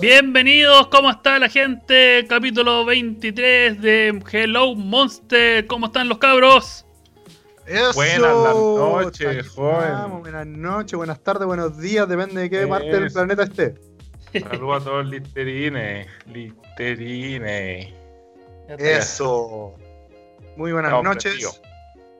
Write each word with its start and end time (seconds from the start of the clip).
Bienvenidos, 0.00 0.88
¿cómo 0.88 1.10
está 1.10 1.38
la 1.38 1.48
gente? 1.48 2.26
Capítulo 2.28 2.84
23 2.84 3.80
de 3.80 4.20
Hello 4.32 4.74
Monster. 4.74 5.64
¿Cómo 5.68 5.86
están 5.86 6.08
los 6.08 6.18
cabros? 6.18 6.84
Eso. 7.66 7.92
Buenas 7.94 8.20
noches, 8.34 9.48
joven. 9.50 10.20
Buenas 10.22 10.46
noches, 10.46 10.94
buenas 10.96 11.20
tardes, 11.22 11.46
buenos 11.46 11.78
días, 11.78 12.08
depende 12.08 12.40
de 12.42 12.50
qué 12.50 12.60
Eso. 12.62 12.68
parte 12.68 12.88
del 12.88 13.12
planeta 13.12 13.42
esté. 13.44 13.74
Saludos 14.40 14.82
a 14.82 14.84
todos 14.84 15.04
los 15.04 15.12
listerines. 15.12 16.08
Listerines. 16.26 17.88
Eso. 18.76 19.74
Muy 20.56 20.72
buenas 20.72 21.00
noches. 21.02 21.60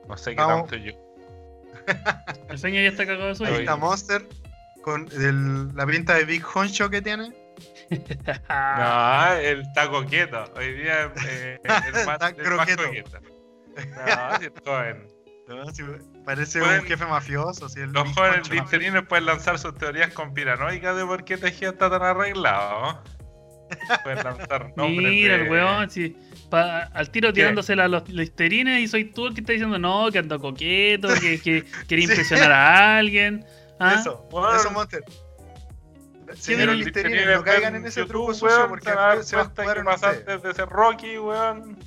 No 0.07 0.15
sé 0.17 0.31
qué 0.31 0.41
Vamos. 0.41 0.69
tanto 0.69 0.85
yo. 0.85 0.93
El 2.49 2.57
sueño 2.59 2.81
ya 2.81 2.87
está 2.89 3.05
cagado 3.05 3.25
de 3.25 3.29
Ahí 3.31 3.35
sueño. 3.35 3.55
está 3.59 3.75
Monster 3.75 4.25
con 4.83 5.09
el- 5.11 5.75
la 5.75 5.85
pinta 5.85 6.13
de 6.15 6.23
Big 6.25 6.43
Honcho 6.55 6.89
que 6.89 7.01
tiene. 7.01 7.33
Ah, 8.49 9.33
No, 9.33 9.39
él 9.41 9.61
está 9.61 9.89
coqueto. 9.89 10.43
Hoy 10.55 10.73
día 10.73 11.11
eh, 11.27 11.59
el 11.63 12.05
más, 12.05 12.21
Está 12.21 12.29
el 12.29 12.35
más 12.35 12.65
croqueto. 12.67 12.83
coqueto. 12.85 13.19
No, 13.75 14.39
si 14.39 14.45
es 14.45 14.51
joven. 14.65 15.07
No, 15.47 16.23
parece 16.25 16.59
Pueden- 16.59 16.81
un 16.81 16.85
jefe 16.87 17.05
mafioso. 17.05 17.67
Los 17.75 18.07
jóvenes 18.13 18.37
Honcho 18.37 18.53
listerines 18.53 19.03
pueden 19.07 19.25
lanzar 19.25 19.59
sus 19.59 19.75
teorías 19.77 20.11
conspiranoicas 20.13 20.95
de 20.95 21.05
por 21.05 21.23
qué 21.25 21.37
Tejía 21.37 21.69
está 21.69 21.89
tan 21.89 22.01
arreglado. 22.03 23.01
Pueden 24.03 24.23
lanzar 24.23 24.71
nombres 24.77 25.09
Mira 25.11 25.37
de... 25.37 25.43
el 25.43 25.49
weón. 25.51 25.89
Pa- 26.49 26.83
al 26.93 27.09
tiro 27.09 27.31
tirándosela 27.33 27.85
a 27.85 27.87
los 27.87 28.07
listerines 28.09 28.79
y 28.81 28.87
soy 28.87 29.05
tú 29.05 29.27
el 29.27 29.33
que 29.33 29.41
está 29.41 29.53
diciendo 29.53 29.77
no, 29.79 30.09
que 30.11 30.19
ando 30.19 30.39
coqueto, 30.39 31.07
que, 31.19 31.39
que 31.41 31.63
quiere 31.87 32.03
Sí. 32.03 32.09
impresionar 32.09 32.51
a 32.51 32.97
alguien. 32.97 33.45
¿Ah? 33.79 33.95
Eso, 33.99 34.27
Bueno. 34.31 34.55
eso 34.55 34.71
Monster. 34.71 35.03
Señores 36.35 36.67
Los 36.67 36.77
listerines, 36.77 37.25
no 37.37 37.43
caigan 37.43 37.75
en 37.75 37.85
ese 37.85 38.05
truco 38.05 38.33
sucio 38.33 38.57
weón, 38.57 38.69
porque 38.69 38.85
se 38.85 38.91
a 38.91 38.95
va 38.95 39.11
a 39.13 39.15
jugar 39.45 39.53
que 39.83 39.83
ustedes. 39.83 39.83
pasaste 39.83 40.37
de 40.39 40.53
ser 40.53 40.69
Rocky, 40.69 41.17
weón, 41.17 41.77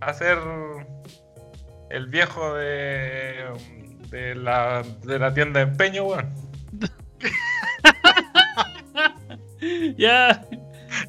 a 0.00 0.12
ser 0.14 0.38
el 1.90 2.06
viejo 2.08 2.54
de, 2.54 3.44
de, 4.10 4.34
la, 4.34 4.82
de 5.02 5.18
la 5.18 5.32
tienda 5.34 5.60
de 5.64 5.70
empeño, 5.70 6.04
weón. 6.04 6.32
Ya. 9.96 10.44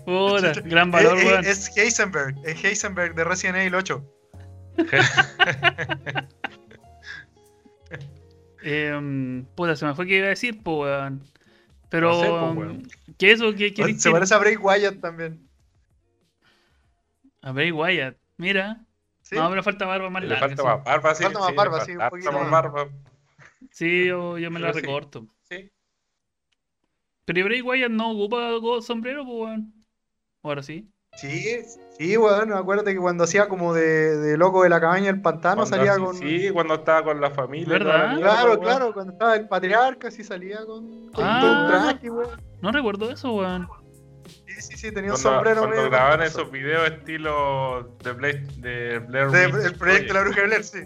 Puta, 0.05 0.53
gran 0.63 0.91
valor, 0.91 1.17
Eh, 1.17 1.21
eh, 1.21 1.25
weón. 1.25 1.45
es 1.45 1.75
Heisenberg, 1.77 2.35
es 2.45 2.63
Heisenberg 2.63 3.15
de 3.15 3.23
Resident 3.23 3.57
Evil 3.57 3.75
8. 3.75 4.03
Em, 8.61 9.45
puta, 9.55 9.75
se 9.75 9.85
me 9.85 9.93
fue 9.93 10.07
que 10.07 10.17
iba 10.17 10.25
a 10.27 10.29
decir, 10.29 10.61
pues, 10.63 10.89
weón. 10.89 11.23
Pero, 11.95 12.09
No 12.11 12.19
sé, 12.19 12.27
po, 12.27 12.51
weón. 12.51 12.87
¿qué 13.17 13.31
eso? 13.31 13.55
¿Qué 13.55 13.73
qué 13.73 13.93
Se 13.93 14.11
parece 14.11 14.35
a 14.35 14.37
Bray 14.37 14.57
Wyatt 14.57 14.99
también. 14.99 15.47
A 17.41 17.53
Bray 17.53 17.71
Wyatt, 17.71 18.17
mira. 18.35 18.85
¿Sí? 19.21 19.35
No, 19.35 19.49
pero 19.49 19.63
falta 19.63 19.85
barba 19.85 20.09
más 20.09 20.23
Le 20.23 20.27
larga. 20.27 20.47
falta 20.49 20.63
más 20.63 20.83
barba, 20.83 21.15
sí. 21.15 21.23
Falta 21.23 21.39
más 21.39 21.49
sí, 21.49 21.55
barba, 21.55 21.85
sí, 21.85 21.91
un 21.93 22.09
poquito 22.09 22.31
más 22.33 22.41
más. 22.41 22.51
barba. 22.51 22.89
Sí, 23.71 24.07
yo, 24.07 24.37
yo 24.37 24.51
me 24.51 24.59
la 24.59 24.73
sí. 24.73 24.81
recorto. 24.81 25.25
Sí. 25.43 25.71
Pero 27.23 27.39
¿y 27.39 27.43
Bray 27.43 27.61
Wyatt 27.61 27.91
no 27.91 28.11
ocupa 28.11 28.81
sombrero, 28.81 29.23
pues, 29.23 29.37
weón. 29.37 29.73
Ahora 30.43 30.63
sí. 30.63 30.91
Sí, 31.13 31.61
sí, 31.97 32.17
weón. 32.17 32.53
acuérdate 32.53 32.93
que 32.93 32.99
cuando 32.99 33.23
hacía 33.23 33.47
como 33.47 33.73
de, 33.73 34.17
de 34.17 34.37
loco 34.37 34.63
de 34.63 34.69
la 34.69 34.79
cabaña 34.79 35.05
del 35.07 35.21
pantano 35.21 35.61
Cuando 35.63 35.75
salía 35.77 35.93
así- 35.93 36.01
con. 36.01 36.15
Sí, 36.17 36.49
cuando 36.51 36.75
estaba 36.75 37.03
con 37.03 37.21
la 37.21 37.31
familia. 37.31 37.67
¿Verdad? 37.69 38.13
la 38.13 38.17
Claro, 38.19 38.49
weón. 38.51 38.59
claro, 38.61 38.93
cuando 38.93 39.13
estaba 39.13 39.35
el 39.35 39.47
patriarca 39.47 40.11
sí 40.11 40.23
salía 40.23 40.65
con, 40.65 41.09
con 41.11 41.23
Ah. 41.25 41.67
traje, 41.91 42.09
weón. 42.09 42.41
No 42.61 42.71
recuerdo 42.71 43.09
eso, 43.11 43.33
weón. 43.33 43.67
Sí, 44.47 44.61
sí, 44.61 44.77
sí, 44.77 44.91
tenía 44.91 45.11
un 45.11 45.17
sombrero 45.17 45.59
cuando 45.61 45.75
medio 45.75 45.89
grababan 45.89 46.21
esos 46.23 46.49
videos 46.49 46.87
estilo 46.89 47.95
de 48.03 48.11
Blair, 48.13 48.47
de 48.53 48.99
Blair 48.99 49.27
De- 49.29 49.47
Witch 49.47 49.65
el 49.65 49.75
proyecto 49.75 50.07
de 50.07 50.13
la 50.13 50.21
bruja 50.21 50.41
de 50.41 50.47
Blair, 50.47 50.63
sí. 50.63 50.79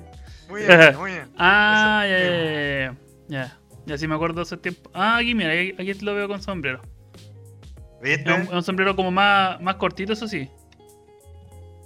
Muy 0.49 0.61
bien, 0.65 0.97
muy 0.97 1.11
bien. 1.11 1.29
Ah, 1.37 2.03
ya, 2.09 2.17
ya, 2.19 2.95
ya, 3.27 3.57
ya, 3.85 3.97
sí 3.97 4.07
me 4.07 4.15
acuerdo 4.15 4.41
hace 4.41 4.57
tiempo. 4.57 4.89
Ah, 4.93 5.17
aquí, 5.17 5.35
mira, 5.35 5.51
aquí, 5.53 5.73
aquí 5.79 5.93
lo 6.03 6.15
veo 6.15 6.27
con 6.27 6.41
sombrero. 6.41 6.81
¿Viste? 8.01 8.29
Es 8.31 8.35
un, 8.37 8.41
es 8.43 8.51
un 8.51 8.63
sombrero 8.63 8.95
como 8.95 9.11
más, 9.11 9.61
más 9.61 9.75
cortito, 9.75 10.13
eso 10.13 10.27
sí. 10.27 10.49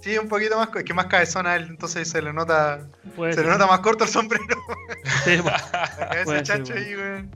Sí, 0.04 0.18
un 0.18 0.28
poquito 0.28 0.58
más, 0.58 0.68
es 0.76 0.84
que 0.84 0.92
más 0.92 1.06
cabezón 1.06 1.46
a 1.46 1.56
él, 1.56 1.64
entonces 1.70 2.06
se 2.06 2.20
le 2.20 2.30
nota, 2.34 2.86
Puede 3.16 3.32
se 3.32 3.42
le 3.42 3.48
nota 3.48 3.66
más 3.66 3.80
corto 3.80 4.04
el 4.04 4.10
sombrero. 4.10 4.44
Sí, 5.24 5.38
pues, 5.42 5.72
La 5.72 6.08
cabeza 6.10 6.42
chancho 6.42 6.74
weón. 6.74 6.84
ahí, 6.84 6.94
weón. 6.96 7.30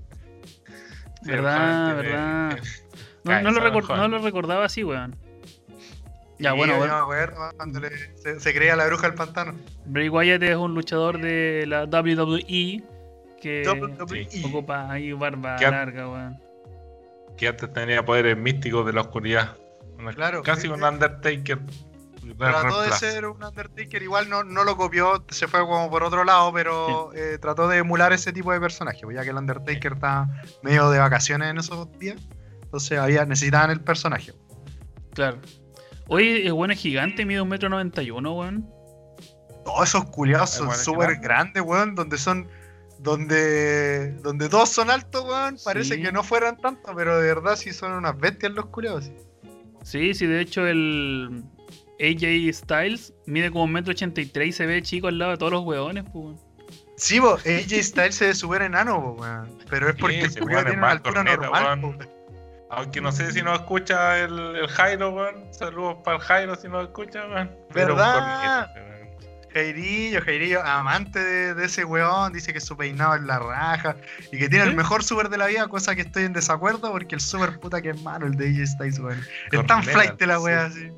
Sí, 1.23 1.31
verdad, 1.31 1.97
verdad. 1.97 2.59
No, 3.25 3.41
no 3.41 3.51
lo 3.53 4.09
no 4.09 4.19
recordaba 4.19 4.67
así, 4.67 4.85
weón. 4.85 5.17
Ya, 6.39 6.53
Sí, 6.53 6.59
bueno, 6.59 6.75
acuerdo 6.95 7.51
cuando 7.57 7.81
le- 7.81 8.17
se, 8.19 8.39
se 8.39 8.55
creía 8.55 8.77
la 8.77 8.87
bruja 8.87 9.07
del 9.09 9.15
pantano. 9.17 9.55
Bray 9.87 10.11
Wyatt 10.11 10.43
es 10.43 10.57
un 10.57 10.75
luchador 10.75 11.19
de 11.21 11.65
la 11.67 11.85
WWE 11.87 12.83
que 13.41 13.63
WWE. 13.67 14.29
ocupa 14.45 14.93
ahí 14.93 15.13
barba 15.15 15.57
Que 15.57 15.71
larga, 15.71 16.07
weón. 16.07 16.39
Que 17.39 17.49
antes 17.49 17.73
tenía 17.73 18.05
poderes 18.05 18.37
místicos 18.37 18.85
de 18.85 18.93
la 18.93 19.01
oscuridad. 19.01 19.57
Claro, 20.15 20.43
Casi 20.43 20.69
un. 20.69 20.83
Undertaker. 20.85 21.59
Trató 22.37 22.83
de 22.83 22.93
ser 22.93 23.27
un 23.27 23.43
Undertaker, 23.43 24.03
igual 24.03 24.29
no, 24.29 24.45
no 24.45 24.65
lo 24.65 24.77
copió, 24.77 25.25
se 25.29 25.47
fue 25.49 25.61
como 25.61 25.89
por 25.91 26.03
otro 26.03 26.25
lado, 26.25 26.53
pero 26.53 27.13
eh, 27.15 27.39
trató 27.41 27.69
de 27.69 27.79
emular 27.79 28.13
ese 28.13 28.33
tipo 28.33 28.53
de 28.53 28.61
personaje, 28.61 29.01
pues 29.03 29.17
ya 29.17 29.23
que 29.25 29.31
el 29.31 29.37
Undertaker 29.37 29.93
está 29.95 30.29
medio 30.63 30.91
de 30.91 30.99
vacaciones 30.99 31.51
en 31.51 31.59
esos 31.59 31.91
días, 31.99 32.17
entonces 32.63 32.99
había, 32.99 33.25
necesitaban 33.25 33.71
el 33.71 33.81
personaje. 33.81 34.33
Claro. 35.15 35.39
Hoy 36.09 36.47
es 36.47 36.53
bueno, 36.53 36.73
es 36.75 36.81
gigante, 36.81 37.25
mide 37.25 37.41
un 37.41 37.49
metro 37.49 37.69
noventa 37.69 38.03
y 38.03 38.11
uno, 38.11 38.35
weón. 38.35 38.69
Todos 39.65 39.89
esos 39.89 40.05
culiados 40.07 40.51
son 40.51 40.75
súper 40.75 41.17
grande. 41.21 41.61
grandes, 41.61 41.63
weón, 41.63 41.95
donde 41.95 42.19
son, 42.19 42.49
donde, 42.99 44.13
donde 44.23 44.49
todos 44.49 44.71
son 44.71 44.91
altos, 44.91 45.25
weón, 45.25 45.57
parece 45.65 45.95
Sí. 45.97 46.03
que 46.03 46.13
no 46.13 46.23
fueran 46.23 46.57
tantos, 46.59 46.93
pero 46.97 47.19
de 47.19 47.27
verdad 47.35 47.57
sí 47.57 47.73
son 47.73 47.93
unas 47.93 48.19
bestias 48.19 48.53
los 48.53 48.67
culiados. 48.67 49.05
sí. 49.05 49.17
Sí, 49.85 50.13
sí, 50.13 50.27
de 50.27 50.41
hecho 50.43 50.67
el 50.67 51.45
AJ 52.01 52.55
Styles 52.55 53.13
mide 53.27 53.51
como 53.51 53.65
un 53.65 53.73
metro 53.73 53.91
ochenta 53.93 54.21
y 54.21 54.27
tres 54.27 54.49
y 54.49 54.53
se 54.53 54.67
ve 54.67 54.83
chico 54.83 55.09
al 55.09 55.19
lado 55.19 55.33
de 55.33 55.39
todos 55.39 55.53
los 55.53 55.65
weones, 55.65 56.05
pues. 56.13 56.37
Sí, 56.97 57.19
bo, 57.19 57.35
AJ 57.35 57.83
Styles 57.83 58.15
se 58.15 58.27
ve 58.27 58.35
súper 58.35 58.63
enano, 58.63 59.01
bo, 59.01 59.13
weón, 59.13 59.59
pero 59.71 59.89
es 59.89 59.97
porque 59.97 60.17
Sí, 60.17 60.21
el 60.21 60.27
es 60.27 60.35
tiene 60.65 60.73
una 60.73 60.91
altura 60.91 61.25
corneta, 61.25 61.37
normal. 61.37 62.09
Aunque 62.71 63.01
no 63.01 63.11
sé 63.13 63.33
si 63.33 63.43
nos 63.43 63.61
escucha 63.61 64.19
el, 64.19 64.57
el 64.57 64.69
Jairo, 64.69 65.11
weón. 65.11 65.53
Saludos 65.53 65.97
para 66.05 66.19
el 66.19 66.23
Jairo 66.23 66.55
si 66.57 66.69
nos 66.69 66.85
escucha, 66.85 67.27
weón. 67.27 67.51
¿Verdad? 67.73 68.71
Jairillo, 69.53 70.21
Jairillo, 70.21 70.63
amante 70.63 71.19
de, 71.19 71.55
de 71.55 71.65
ese 71.65 71.85
weón, 71.85 72.33
dice 72.33 72.53
que 72.53 72.61
su 72.61 72.77
peinado 72.77 73.15
es 73.15 73.23
la 73.23 73.39
raja 73.39 73.97
y 74.31 74.39
que 74.39 74.49
tiene 74.49 74.65
el 74.65 74.71
¿Sí? 74.73 74.77
mejor 74.77 75.03
super 75.03 75.31
de 75.31 75.39
la 75.39 75.47
vida, 75.47 75.67
cosa 75.69 75.95
que 75.95 76.03
estoy 76.03 76.25
en 76.25 76.35
desacuerdo 76.35 76.93
porque 76.93 77.15
el 77.15 77.21
super 77.21 77.59
puta 77.59 77.81
que 77.81 77.91
es 77.91 78.03
malo 78.03 78.27
el 78.27 78.35
de 78.37 78.49
AJ 78.49 78.67
Styles, 78.67 78.99
weón. 78.99 79.21
Es 79.51 79.67
tan 79.67 79.83
flight 79.83 80.21
la 80.21 80.37
sí. 80.37 80.43
wea 80.43 80.67
así. 80.67 80.93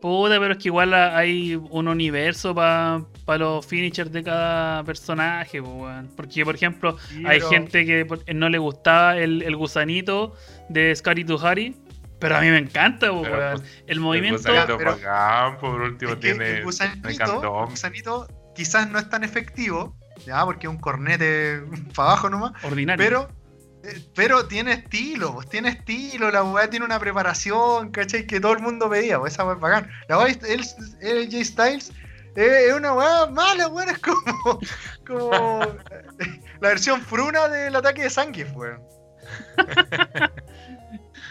Puta, 0.00 0.38
pero 0.38 0.52
es 0.52 0.58
que 0.58 0.68
igual 0.68 0.92
ha- 0.94 1.16
hay 1.16 1.54
un 1.56 1.88
universo 1.88 2.54
para 2.54 3.00
los 3.38 3.66
finishers 3.66 4.12
de 4.12 4.22
cada 4.22 4.84
personaje, 4.84 5.60
weón. 5.60 6.10
Porque, 6.16 6.44
por 6.44 6.54
ejemplo, 6.54 6.96
Sí, 7.08 7.22
hay 7.26 7.38
pero- 7.38 7.48
gente 7.50 7.86
que 7.86 8.04
por- 8.04 8.22
no 8.34 8.48
le 8.48 8.58
gustaba 8.58 9.16
el, 9.16 9.42
el 9.42 9.56
gusanito 9.56 10.34
de 10.68 10.94
Scary 10.94 11.24
to 11.24 11.44
Harry, 11.44 11.74
pero 12.18 12.36
a 12.36 12.40
mí 12.40 12.48
me 12.50 12.58
encanta, 12.58 13.06
Pero, 13.08 13.20
weón. 13.22 13.58
pues, 13.58 13.82
El 13.86 14.00
movimiento. 14.00 14.36
El 14.48 14.54
gusanito 14.54 14.78
pero- 14.78 14.90
bacán, 14.92 15.58
por 15.58 15.80
último 15.80 16.10
Es 16.12 16.16
que 16.18 16.20
tiene. 16.22 16.50
el 16.58 16.64
gusanito, 16.64 17.08
el 17.08 17.70
gusanito 17.70 18.28
quizás 18.54 18.88
no 18.90 18.98
es 18.98 19.08
tan 19.08 19.24
efectivo, 19.24 19.96
ya, 20.26 20.44
porque 20.44 20.66
es 20.66 20.70
un 20.70 20.78
cornete 20.78 21.62
para 21.96 22.10
abajo 22.10 22.30
nomás, 22.30 22.52
ordinario. 22.64 23.02
pero 23.04 23.28
eh, 23.30 23.45
pero 24.14 24.46
tiene 24.46 24.72
estilo, 24.72 25.34
pues 25.34 25.48
tiene 25.48 25.70
estilo, 25.70 26.30
la 26.30 26.42
weá 26.42 26.68
tiene 26.68 26.84
una 26.84 26.98
preparación, 26.98 27.90
¿cachai? 27.90 28.26
Que 28.26 28.40
todo 28.40 28.52
el 28.52 28.60
mundo 28.60 28.88
pedía, 28.88 29.18
pues 29.18 29.34
esa 29.34 29.44
weá 29.44 29.54
es 29.54 29.60
bacán. 29.60 29.90
La 30.08 30.18
weá, 30.18 30.28
él, 30.28 30.64
él, 31.00 31.28
J 31.30 31.44
Styles, 31.44 31.92
eh, 32.36 32.66
es 32.68 32.74
una 32.74 32.92
weá 32.92 33.26
mala, 33.26 33.68
weón, 33.68 33.88
es 33.88 33.98
como, 33.98 34.60
como 35.06 35.62
eh, 35.62 36.40
la 36.60 36.68
versión 36.68 37.00
fruna 37.00 37.48
del 37.48 37.76
ataque 37.76 38.02
de 38.02 38.10
Zangief, 38.10 38.54
weón. 38.54 38.82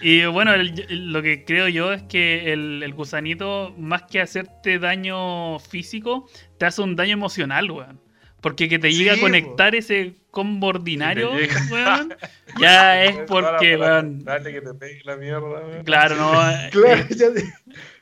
Y 0.01 0.25
bueno, 0.25 0.51
lo 0.89 1.21
que 1.21 1.45
creo 1.45 1.67
yo 1.67 1.93
es 1.93 2.03
que 2.03 2.51
el, 2.51 2.83
el 2.83 2.93
gusanito, 2.93 3.73
más 3.77 4.03
que 4.03 4.21
hacerte 4.21 4.77
daño 4.77 5.57
físico, 5.59 6.27
te 6.57 6.65
hace 6.65 6.81
un 6.81 6.95
daño 6.95 7.13
emocional, 7.13 7.71
weón. 7.71 8.04
Porque 8.45 8.69
que 8.69 8.77
te 8.77 8.91
Sí, 8.91 8.97
llegue 8.99 9.09
a 9.09 9.15
po. 9.15 9.21
conectar 9.21 9.73
ese 9.73 10.13
combo 10.29 10.67
ordinario, 10.67 11.31
te 11.31 11.49
weón, 11.73 12.13
ya 12.59 13.03
es 13.03 13.17
porque, 13.27 13.75
weón. 13.75 14.23
Dale 14.23 14.51
que 14.53 14.61
te 14.61 14.73
pegue 14.75 15.01
la 15.03 15.15
mierda, 15.17 15.41
weón. 15.65 15.83
Claro, 15.83 16.15
no. 16.15 16.51
eh, 16.51 16.69
Claro, 16.71 17.01
eh, 17.01 17.07
ya, 17.09 17.27
ya 17.33 17.41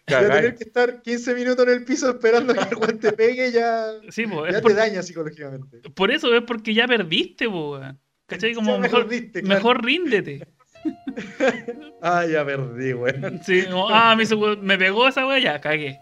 Cagáis. 0.05 0.33
tener 0.33 0.55
que 0.57 0.63
estar 0.65 1.01
15 1.01 1.33
minutos 1.35 1.65
en 1.65 1.71
el 1.73 1.85
piso 1.85 2.09
esperando 2.09 2.53
que 2.53 2.59
el 2.59 2.75
weón 2.75 2.99
te 2.99 3.13
pegue, 3.13 3.53
ya, 3.53 3.85
sí, 4.09 4.27
po, 4.27 4.43
ya 4.43 4.49
es 4.49 4.55
te 4.57 4.61
por, 4.63 4.75
daña 4.75 5.01
psicológicamente. 5.01 5.77
por 5.95 6.11
eso 6.11 6.35
es 6.35 6.41
porque 6.43 6.73
ya 6.73 6.87
perdiste, 6.87 7.47
weón. 7.47 7.97
¿Cachai? 8.27 8.53
Como 8.53 8.73
Ya 8.73 8.79
mejor, 8.79 9.07
claro. 9.07 9.79
ríndete. 9.81 10.45
Ah, 12.01 12.25
ya 12.25 12.43
perdí, 12.45 12.91
weón. 12.91 13.39
Sí, 13.45 13.63
como, 13.63 13.87
ah, 13.89 14.13
me, 14.17 14.23
hizo- 14.23 14.57
me 14.61 14.77
pegó 14.77 15.07
esa 15.07 15.25
weá, 15.25 15.39
ya 15.39 15.61
cagué. 15.61 15.97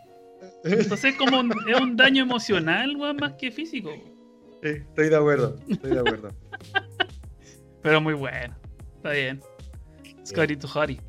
Entonces 0.64 1.12
es 1.12 1.16
como 1.16 1.40
un, 1.42 1.54
es 1.70 1.80
un 1.80 1.96
daño 1.96 2.24
emocional, 2.24 2.96
weón, 2.96 3.18
más 3.18 3.34
que 3.34 3.52
físico. 3.52 3.92
Estoy 4.62 5.10
de 5.10 5.16
acuerdo, 5.16 5.56
estoy 5.69 5.92
de 5.92 6.00
acuerdo. 6.00 6.30
Pero 7.81 8.02
muy 8.02 8.13
bueno. 8.13 8.56
Está 8.98 9.12
bien. 9.12 9.42
Scotty 10.25 10.56
to 10.58 10.68
Hottie. 10.68 11.02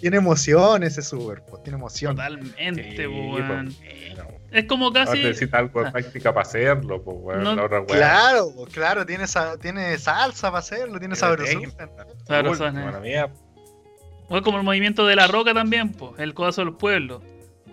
Tiene 0.00 0.16
emoción 0.18 0.82
ese 0.82 1.00
super, 1.00 1.42
pues, 1.48 1.62
tiene 1.62 1.78
emoción. 1.78 2.16
Totalmente, 2.16 2.96
Sí, 2.96 3.06
weón. 3.06 3.74
pues. 3.84 4.38
Es 4.50 4.64
como 4.66 4.92
casi. 4.92 5.22
necesita 5.22 5.58
algo 5.58 5.80
de 5.82 5.88
Ah. 5.88 5.92
práctica 5.92 6.34
para 6.34 6.42
hacerlo, 6.46 7.02
pues, 7.02 7.16
weón. 7.20 7.42
No, 7.44 7.54
la 7.54 7.64
otra 7.64 7.80
weá. 7.80 7.86
Claro, 7.96 8.52
pues, 8.54 8.72
claro, 8.72 9.06
tiene, 9.06 9.26
sa- 9.26 9.56
tiene 9.56 9.96
salsa 9.98 10.48
para 10.48 10.58
hacerlo, 10.58 10.98
tiene 10.98 11.14
sabrosura. 11.16 11.70
mía. 13.00 13.30
O 14.28 14.36
es 14.36 14.42
como 14.42 14.58
el 14.58 14.64
movimiento 14.64 15.06
de 15.06 15.16
la 15.16 15.26
roca 15.28 15.54
también, 15.54 15.92
pues. 15.92 16.12
El 16.18 16.34
codazo 16.34 16.64
del 16.64 16.74
pueblo. 16.74 17.22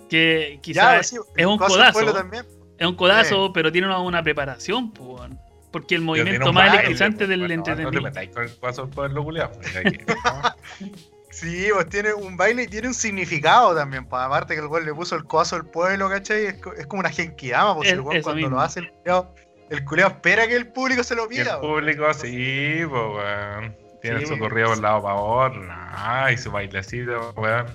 Que 0.09 0.53
Ya, 0.55 0.61
quizás 0.61 1.07
sí, 1.07 1.17
es 1.35 1.45
un 1.45 1.57
Cosa 1.57 1.83
del 1.85 1.93
pueblo 1.93 2.11
codazo. 2.13 2.29
también. 2.29 2.45
Es 2.79 2.87
un 2.87 2.95
codazo, 2.95 3.51
pero 3.53 3.71
tiene 3.71 3.87
una, 3.87 3.99
una 3.99 4.23
preparación, 4.23 4.91
pues, 4.91 5.07
weón. 5.21 5.39
Porque 5.71 5.93
el 5.95 6.01
movimiento 6.01 6.51
más 6.51 6.73
electrizante 6.73 7.17
pues, 7.19 7.29
del 7.29 7.39
bueno, 7.41 7.55
No 7.57 7.63
te 7.63 7.71
entretenimiento. 7.71 8.01
metáis 8.09 8.29
con 8.31 8.43
el 8.43 8.49
paso 8.49 8.81
del 8.85 8.91
pueblo 8.91 9.23
culiado. 9.23 9.51
pues. 9.53 9.73
Sí, 11.31 11.67
pues 11.71 11.87
tiene 11.89 12.11
un 12.11 12.35
baile 12.37 12.63
y 12.63 12.67
tiene 12.67 12.87
un 12.87 12.93
significado 12.95 13.75
también, 13.75 14.03
pues 14.05 14.19
aparte 14.21 14.55
que 14.55 14.61
el 14.61 14.67
güey 14.67 14.83
le 14.83 14.93
puso 14.95 15.15
el 15.15 15.25
codazo 15.25 15.57
al 15.57 15.65
pueblo, 15.67 16.09
¿cachai? 16.09 16.45
Es, 16.47 16.53
co- 16.55 16.73
es 16.73 16.87
como 16.87 17.01
una 17.01 17.11
genkidama, 17.11 17.75
pues 17.75 17.87
Es- 17.89 17.93
el 17.93 18.01
güey 18.01 18.21
cuando 18.23 18.37
mismo. 18.41 18.55
lo 18.57 18.61
hace 18.61 18.79
el 18.79 18.89
culiao, 18.91 19.33
el 19.69 19.99
espera 20.11 20.47
que 20.47 20.55
el 20.55 20.67
público 20.71 21.03
se 21.03 21.15
lo 21.15 21.27
Y 21.31 21.37
el 21.37 21.43
pida. 21.43 21.59
pues. 21.61 21.71
público, 21.71 22.13
sí, 22.15 22.79
pues, 22.89 23.01
weón. 23.15 23.75
Tiene 24.01 24.19
Sí, 24.21 24.25
su 24.27 24.29
pues. 24.37 24.41
corrido 24.49 24.69
por 24.69 24.79
lado 24.81 25.01
para 25.03 25.15
otro. 25.15 25.61
nah, 25.65 26.29
y 26.31 26.37
su 26.37 26.51
bailecito, 26.51 27.33
weón. 27.35 27.65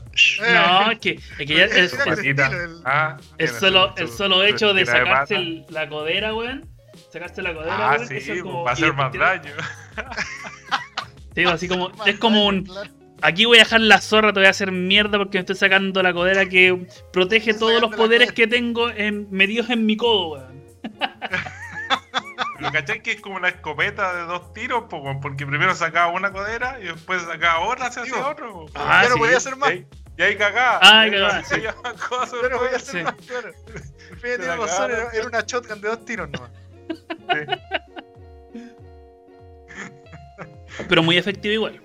No, 0.41 0.91
es 0.93 0.99
que, 0.99 1.11
es 1.11 1.37
que 1.37 1.47
ya 1.47 1.65
es, 1.67 1.77
es- 1.77 1.93
el 2.25 2.81
Ah, 2.85 3.17
el 3.39 3.49
solo, 3.49 3.93
su- 3.97 4.03
el 4.03 4.09
solo 4.09 4.43
hecho 4.43 4.73
de 4.73 4.87
sacarse 4.87 5.35
el- 5.37 5.67
la 5.69 5.89
codera, 5.89 6.35
weón. 6.35 6.67
Sacarse 7.13 7.43
la 7.43 7.53
codera, 7.53 7.77
Ah, 7.91 7.95
weón. 7.97 8.09
sí, 8.09 8.17
eso 8.17 8.27
pues, 8.33 8.43
como- 8.43 8.65
va 8.65 8.71
a 8.71 8.73
hacer 8.73 8.93
más 8.95 9.13
daño. 9.13 9.53
Sí, 11.35 11.43
así 11.45 11.67
como, 11.67 11.91
es 12.07 12.17
como 12.21 12.47
un, 12.47 12.71
aquí 13.21 13.45
voy 13.45 13.59
a 13.59 13.65
dejar 13.65 13.81
la 13.81 14.01
zorra, 14.01 14.33
te 14.33 14.39
voy 14.39 14.47
a 14.47 14.51
hacer 14.51 14.71
mierda 14.71 15.19
porque 15.19 15.39
me 15.39 15.41
estoy 15.41 15.57
sacando 15.57 16.01
la 16.01 16.13
codera 16.13 16.47
que 16.49 16.87
protege 17.13 17.55
todos 17.55 17.81
los 17.81 17.93
poderes 17.97 18.31
que 18.31 18.47
tengo 18.47 18.89
en, 18.89 19.27
medidos 19.33 19.69
en 19.69 19.85
mi 19.85 19.97
codo, 19.97 20.35
weón. 20.35 20.65
Pero 22.57 22.73
cachai 22.73 23.03
que 23.03 23.13
es 23.13 23.21
como 23.21 23.37
una 23.37 23.49
escopeta 23.49 24.15
de 24.15 24.23
dos 24.23 24.53
tiros, 24.53 24.85
po, 24.85 25.03
porque 25.21 25.47
primero 25.47 25.75
sacaba 25.75 26.13
una 26.13 26.33
codera 26.33 26.79
y 26.81 26.85
después 26.85 27.23
sacaba 27.23 27.61
otra 27.67 27.87
hacia 27.87 28.05
Sí, 28.05 28.11
hacia 28.11 28.23
po. 28.23 28.29
otro. 28.31 28.53
po. 28.53 28.67
Ah, 28.75 29.01
ya 29.03 29.09
no 29.09 29.15
sí. 29.15 29.21
podía 29.21 29.37
hacer 29.39 29.57
más. 29.57 29.73
y 30.17 30.23
ahí 30.23 30.37
cagaba. 30.37 30.79
Ah, 30.83 31.07
cagaba, 31.11 31.43
sí. 31.45 31.55
se 31.61 32.49
no 32.49 32.59
podía 32.59 32.77
hacer 32.77 32.99
Sí. 32.99 33.03
más, 33.03 33.15
claro. 33.27 33.51
La 34.47 34.57
razón, 34.57 34.91
era, 34.91 35.11
era 35.13 35.27
una 35.27 35.41
shotgun 35.41 35.81
de 35.81 35.89
dos 35.89 36.05
tiros 36.05 36.29
nomás. 36.31 36.51
Pero 40.89 41.03
muy 41.03 41.17
efectivo 41.19 41.55
igual. 41.55 41.81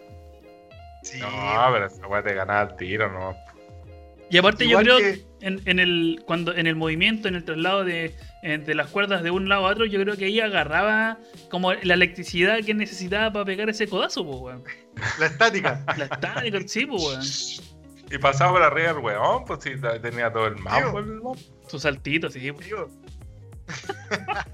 Sí, 1.04 1.20
No, 1.20 1.70
pero 1.72 1.86
esa 1.86 2.08
weá 2.08 2.22
te 2.24 2.34
ganaba 2.34 2.62
el 2.70 2.76
tiro, 2.76 3.10
no. 3.12 3.36
Y 4.30 4.38
aparte 4.38 4.66
igual 4.66 4.86
yo 4.86 4.98
creo 4.98 5.14
que- 5.14 5.29
en, 5.42 5.62
en 5.66 5.80
el 5.80 6.22
cuando 6.26 6.56
en 6.56 6.68
el 6.68 6.76
movimiento, 6.76 7.28
en 7.28 7.36
el 7.36 7.44
traslado 7.44 7.84
de, 7.84 8.16
eh, 8.44 8.58
de 8.58 8.76
las 8.76 8.90
cuerdas 8.90 9.24
de 9.24 9.32
un 9.32 9.50
lado 9.50 9.68
a 9.68 9.72
otro, 9.72 9.86
yo 9.86 10.02
creo 10.02 10.18
que 10.18 10.26
ahí 10.26 10.40
agarraba 10.40 11.18
como 11.50 11.74
la 11.74 11.94
electricidad 11.94 12.60
que 12.66 12.74
necesitaba 12.74 13.32
para 13.32 13.46
pegar 13.46 13.70
ese 13.70 13.88
codazo, 13.88 14.26
pues, 14.26 14.40
weón. 14.40 14.64
la 15.20 15.26
estática. 15.26 15.84
La 15.98 16.06
estática, 16.06 16.60
sí, 16.66 16.86
pues, 16.86 17.04
weón. 17.04 17.22
Y 18.12 18.18
pasaba 18.18 18.52
por 18.54 18.64
arriba 18.64 18.92
el 18.92 18.98
weón, 18.98 19.46
pues 19.46 19.64
si 19.64 19.72
tenía 20.02 20.32
todo 20.32 20.48
el 20.48 20.58
mambo. 20.58 21.36
Su 21.68 21.80
saltito, 21.80 22.30
sí. 22.30 22.52
pues. 22.52 22.68
Tío. 22.68 22.90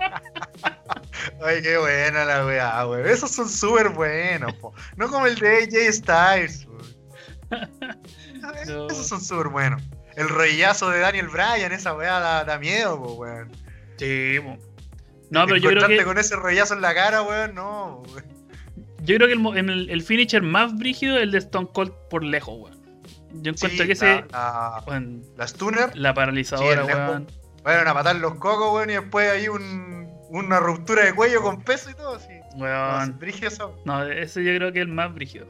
Ay, 1.41 1.61
qué 1.61 1.77
buena 1.77 2.25
la 2.25 2.45
weá, 2.45 2.87
weón. 2.87 3.07
Esos 3.07 3.31
son 3.31 3.47
súper 3.47 3.89
buenos, 3.89 4.53
po. 4.55 4.73
No 4.97 5.07
como 5.09 5.25
el 5.25 5.35
de 5.35 5.63
AJ 5.63 5.93
Styles, 5.93 6.65
weón. 6.65 6.85
No. 8.67 8.87
Esos 8.87 9.07
son 9.07 9.19
súper 9.21 9.47
buenos. 9.47 9.81
El 10.17 10.29
rollazo 10.29 10.89
de 10.89 10.99
Daniel 10.99 11.27
Bryan, 11.27 11.71
esa 11.71 11.93
weá 11.93 12.19
da, 12.19 12.43
da 12.45 12.57
miedo, 12.57 12.97
po, 13.01 13.13
weón. 13.13 13.51
Sí, 13.97 14.37
po. 14.43 14.57
No, 15.31 15.45
pero 15.45 15.57
yo 15.57 15.69
creo 15.69 15.87
que 15.87 16.03
con 16.03 16.17
ese 16.17 16.35
rollazo 16.35 16.73
en 16.75 16.81
la 16.81 16.93
cara, 16.93 17.21
weón, 17.21 17.55
no, 17.55 18.03
weón. 18.13 18.23
yo 19.01 19.15
creo 19.15 19.27
que 19.27 19.33
el, 19.33 19.39
mo- 19.39 19.55
en 19.55 19.69
el, 19.69 19.89
el 19.89 20.01
finisher 20.03 20.41
más 20.41 20.75
brígido 20.77 21.17
es 21.17 21.23
el 21.23 21.31
de 21.31 21.39
Stone 21.39 21.67
Cold 21.73 21.91
por 22.09 22.23
lejos, 22.23 22.55
weón. 22.57 22.75
Yo 23.41 23.51
encuentro 23.51 23.69
Sí, 23.81 23.85
que 23.87 23.91
ese 23.93 24.05
la, 24.05 24.25
la, 24.31 24.83
weón, 24.87 25.21
la 25.35 25.47
stunner, 25.47 25.97
la 25.97 26.13
paralizadora, 26.13 26.85
Sí, 26.85 26.91
weón. 26.93 27.27
bueno, 27.63 27.89
a 27.89 27.93
matar 27.93 28.15
los 28.15 28.35
cocos, 28.35 28.73
weón, 28.75 28.89
y 28.91 28.93
después 28.93 29.29
hay 29.29 29.49
un, 29.49 30.09
una 30.29 30.59
ruptura 30.61 31.03
de 31.03 31.13
cuello 31.13 31.41
con 31.41 31.61
peso 31.63 31.89
y 31.89 31.93
todo, 31.95 32.15
así. 32.15 32.31
Weón. 32.55 33.19
Brígido 33.19 33.47
eso. 33.49 33.77
No, 33.83 34.01
ese 34.05 34.41
yo 34.45 34.55
creo 34.55 34.71
que 34.71 34.79
es 34.79 34.85
el 34.85 34.93
más 34.93 35.13
brígido. 35.13 35.47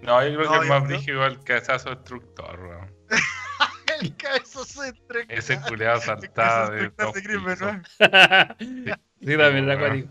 No, 0.00 0.26
yo 0.26 0.34
creo 0.36 0.44
No, 0.50 0.52
que 0.52 0.58
el 0.62 0.68
más 0.68 0.84
brígido 0.88 1.26
es 1.26 1.32
el 1.34 1.44
cabezazo 1.44 1.90
destructor, 1.90 2.58
weón. 2.60 2.90
El 4.02 4.16
cabezazo 4.16 4.82
de 4.82 4.92
tres. 5.08 5.26
Ese 5.28 5.60
culeado 5.60 5.96
El 5.96 6.02
saltaba 6.02 6.70
cabezazo 6.70 7.12
de 7.12 7.22
Chris 7.22 7.38
pisos. 7.38 7.44
Benoit. 7.44 7.86
sí, 9.20 9.36
también 9.36 9.64
era 9.68 9.76
weón. 9.76 9.82
acuático. 9.82 10.08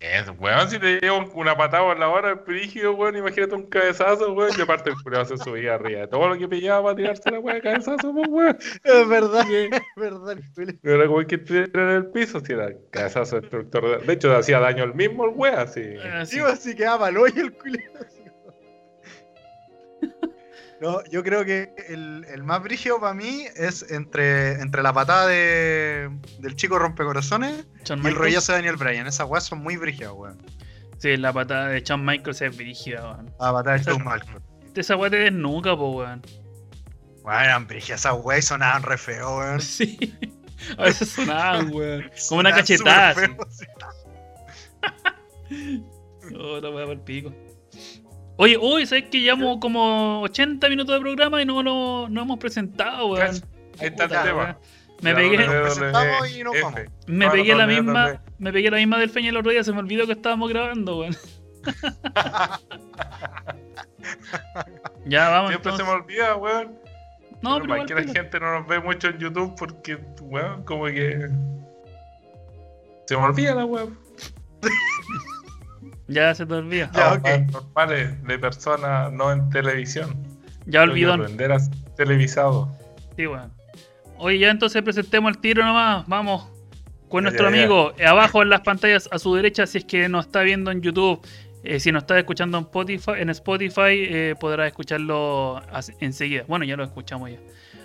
Es, 0.00 0.30
weón, 0.38 0.70
si 0.70 0.78
te 0.78 0.98
llevo 0.98 1.30
una 1.34 1.54
patada 1.58 1.92
en 1.92 2.00
la 2.00 2.08
hora, 2.08 2.30
el 2.30 2.36
brígido, 2.36 2.94
weón, 2.94 3.16
imagínate 3.18 3.54
un 3.54 3.66
cabezazo, 3.68 4.32
weón, 4.32 4.52
y 4.58 4.62
aparte 4.62 4.88
el 4.90 4.96
culeado 5.02 5.26
se 5.26 5.36
subía 5.36 5.74
arriba. 5.74 6.00
de 6.00 6.08
Todo 6.08 6.26
lo 6.30 6.38
que 6.38 6.48
pillaba 6.48 6.82
para 6.84 6.96
tirarse 6.96 7.30
la 7.30 7.40
de 7.52 7.60
cabezazo, 7.60 8.12
pues, 8.14 8.28
weón. 8.28 8.58
Es 8.82 9.08
verdad, 9.08 9.46
es 9.50 9.70
verdad. 9.96 10.38
el. 10.56 10.78
No 10.82 10.90
era 10.92 11.06
como 11.06 11.20
el 11.20 11.26
que 11.26 11.34
estuviera 11.34 11.82
en 11.82 11.96
el 11.96 12.06
piso, 12.12 12.40
si 12.40 12.52
era 12.54 12.70
cabezazo 12.90 13.40
destructor. 13.42 14.02
De 14.06 14.12
hecho, 14.14 14.34
hacía 14.34 14.58
daño 14.58 14.84
el 14.84 14.94
mismo 14.94 15.26
el 15.26 15.32
weón, 15.34 15.58
así. 15.58 15.82
Ah, 16.02 16.24
sí. 16.24 16.36
Sí, 16.36 16.42
así 16.42 16.74
quedaba 16.74 17.00
mal 17.06 17.18
hoy 17.18 17.32
el 17.36 17.52
culo. 17.52 17.78
No, 20.80 21.04
yo 21.10 21.22
creo 21.22 21.44
que 21.44 21.74
el, 21.88 22.24
el 22.32 22.42
más 22.42 22.62
brígido 22.62 22.98
para 22.98 23.12
mí 23.12 23.44
es 23.54 23.90
entre, 23.90 24.52
entre 24.62 24.82
la 24.82 24.94
patada 24.94 25.26
de, 25.26 26.10
del 26.38 26.56
chico 26.56 26.78
rompecorazones 26.78 27.66
y 27.86 28.06
el 28.06 28.14
rollazo 28.14 28.52
de 28.52 28.58
Daniel 28.58 28.76
Bryan. 28.76 29.06
Esas 29.06 29.28
weas 29.28 29.44
son 29.44 29.58
muy 29.58 29.76
brígidas, 29.76 30.12
weón. 30.14 30.38
Sí, 30.96 31.18
la 31.18 31.34
patada 31.34 31.68
de 31.68 31.82
Shawn 31.82 32.02
Michaels 32.04 32.40
es 32.40 32.56
brígida, 32.56 33.02
weón. 33.12 33.26
La 33.38 33.52
patada 33.52 33.76
de 33.76 33.84
Shawn 33.84 34.04
Michaels. 34.04 34.42
Esa 34.74 34.96
weá 34.96 35.10
te 35.10 35.18
desnuca, 35.18 35.76
po, 35.76 35.90
weón. 35.90 36.22
Weón, 37.24 37.42
eran 37.42 37.66
brígidas 37.66 38.00
esas 38.00 38.14
weas 38.24 38.44
y 38.44 38.48
sonaban 38.48 38.82
re 38.82 38.96
feo, 38.96 39.36
weón. 39.36 39.60
Sí. 39.60 40.18
A 40.78 40.84
veces 40.84 41.10
sonaban, 41.10 41.74
weón. 41.74 42.10
Como 42.28 42.40
una 42.40 42.52
cachetada. 42.54 43.14
feo, 43.14 43.36
sí. 43.50 43.66
Oh, 46.38 46.60
la 46.60 46.70
weá 46.70 46.86
por 46.86 47.00
pico. 47.02 47.34
Oye, 48.42 48.56
hoy, 48.58 48.86
¿sabes 48.86 49.04
que 49.10 49.20
llevamos 49.20 49.58
como 49.60 50.22
80 50.22 50.66
minutos 50.70 50.94
de 50.94 51.00
programa 51.02 51.42
y 51.42 51.44
no 51.44 51.62
lo 51.62 52.08
no 52.08 52.22
hemos 52.22 52.38
presentado, 52.38 53.08
weón? 53.08 53.36
Ahí 53.78 53.88
está 53.88 54.04
el 54.04 54.10
tema. 54.10 54.56
Me 55.02 55.14
pegué, 55.14 55.34
y 55.34 55.36
nos 55.36 55.78
vamos. 55.92 56.26
me 57.06 57.26
No, 57.26 57.32
pegué 57.32 57.52
no, 57.52 57.58
la 57.58 57.66
no, 57.66 57.72
misma, 57.74 58.22
me 58.38 58.50
pegué 58.50 58.70
la 58.70 58.78
misma 58.78 58.96
del 58.96 59.10
Feña 59.10 59.28
el 59.28 59.36
otro 59.36 59.50
día, 59.50 59.62
se 59.62 59.74
me 59.74 59.80
olvidó 59.80 60.06
que 60.06 60.12
estábamos 60.12 60.48
grabando, 60.48 61.00
weón. 61.00 61.14
ya 65.04 65.28
vamos 65.28 65.50
Siempre 65.50 65.76
se 65.76 65.84
me 65.84 65.90
olvida, 65.90 66.34
weón. 66.36 66.78
No, 67.42 67.60
pero 67.60 67.84
que 67.84 67.94
la 67.94 68.04
gente 68.04 68.40
no 68.40 68.58
nos 68.58 68.66
ve 68.66 68.80
mucho 68.80 69.08
en 69.08 69.18
YouTube 69.18 69.54
porque, 69.58 69.98
weón, 70.22 70.64
como 70.64 70.86
que. 70.86 71.28
Se 73.06 73.18
me 73.18 73.22
olvida 73.22 73.54
la 73.54 73.66
weón. 73.66 73.98
ya 76.10 76.34
se 76.34 76.44
te 76.46 76.54
olvida. 76.54 76.90
Ya, 76.94 77.14
Estamos 77.14 77.18
ok. 77.18 77.24
más 77.28 77.52
normales 77.52 78.22
de 78.26 78.38
personas 78.38 79.12
no 79.12 79.32
en 79.32 79.48
televisión. 79.50 80.14
Ya 80.66 80.82
olvidó. 80.82 81.14
aprender 81.14 81.52
a 81.52 81.58
televisado. 81.96 82.68
Sí, 83.16 83.26
weón. 83.26 83.50
Oye, 84.18 84.38
ya 84.38 84.50
entonces 84.50 84.82
presentemos 84.82 85.30
el 85.32 85.38
tiro 85.38 85.64
nomás. 85.64 86.06
Vamos 86.06 86.46
con 87.08 87.24
Ya, 87.24 87.30
nuestro 87.30 87.50
ya, 87.50 87.56
ya. 87.56 87.62
amigo. 87.62 87.92
eh, 87.98 88.06
Abajo 88.06 88.42
en 88.42 88.50
las 88.50 88.60
pantallas 88.60 89.08
a 89.10 89.18
su 89.18 89.34
derecha, 89.34 89.66
si 89.66 89.78
es 89.78 89.84
que 89.84 90.08
nos 90.08 90.26
está 90.26 90.42
viendo 90.42 90.70
en 90.70 90.80
YouTube. 90.82 91.20
eh, 91.62 91.78
si 91.80 91.92
nos 91.92 92.04
está 92.04 92.18
escuchando 92.18 92.56
en 92.58 92.64
Spotify, 92.64 93.10
en 93.18 93.30
Spotify 93.30 93.82
eh, 94.08 94.34
podrá 94.40 94.66
escucharlo 94.66 95.60
enseguida. 96.00 96.44
Bueno, 96.48 96.64
ya 96.64 96.74
lo 96.76 96.84
escuchamos 96.84 97.30
ya. 97.30 97.36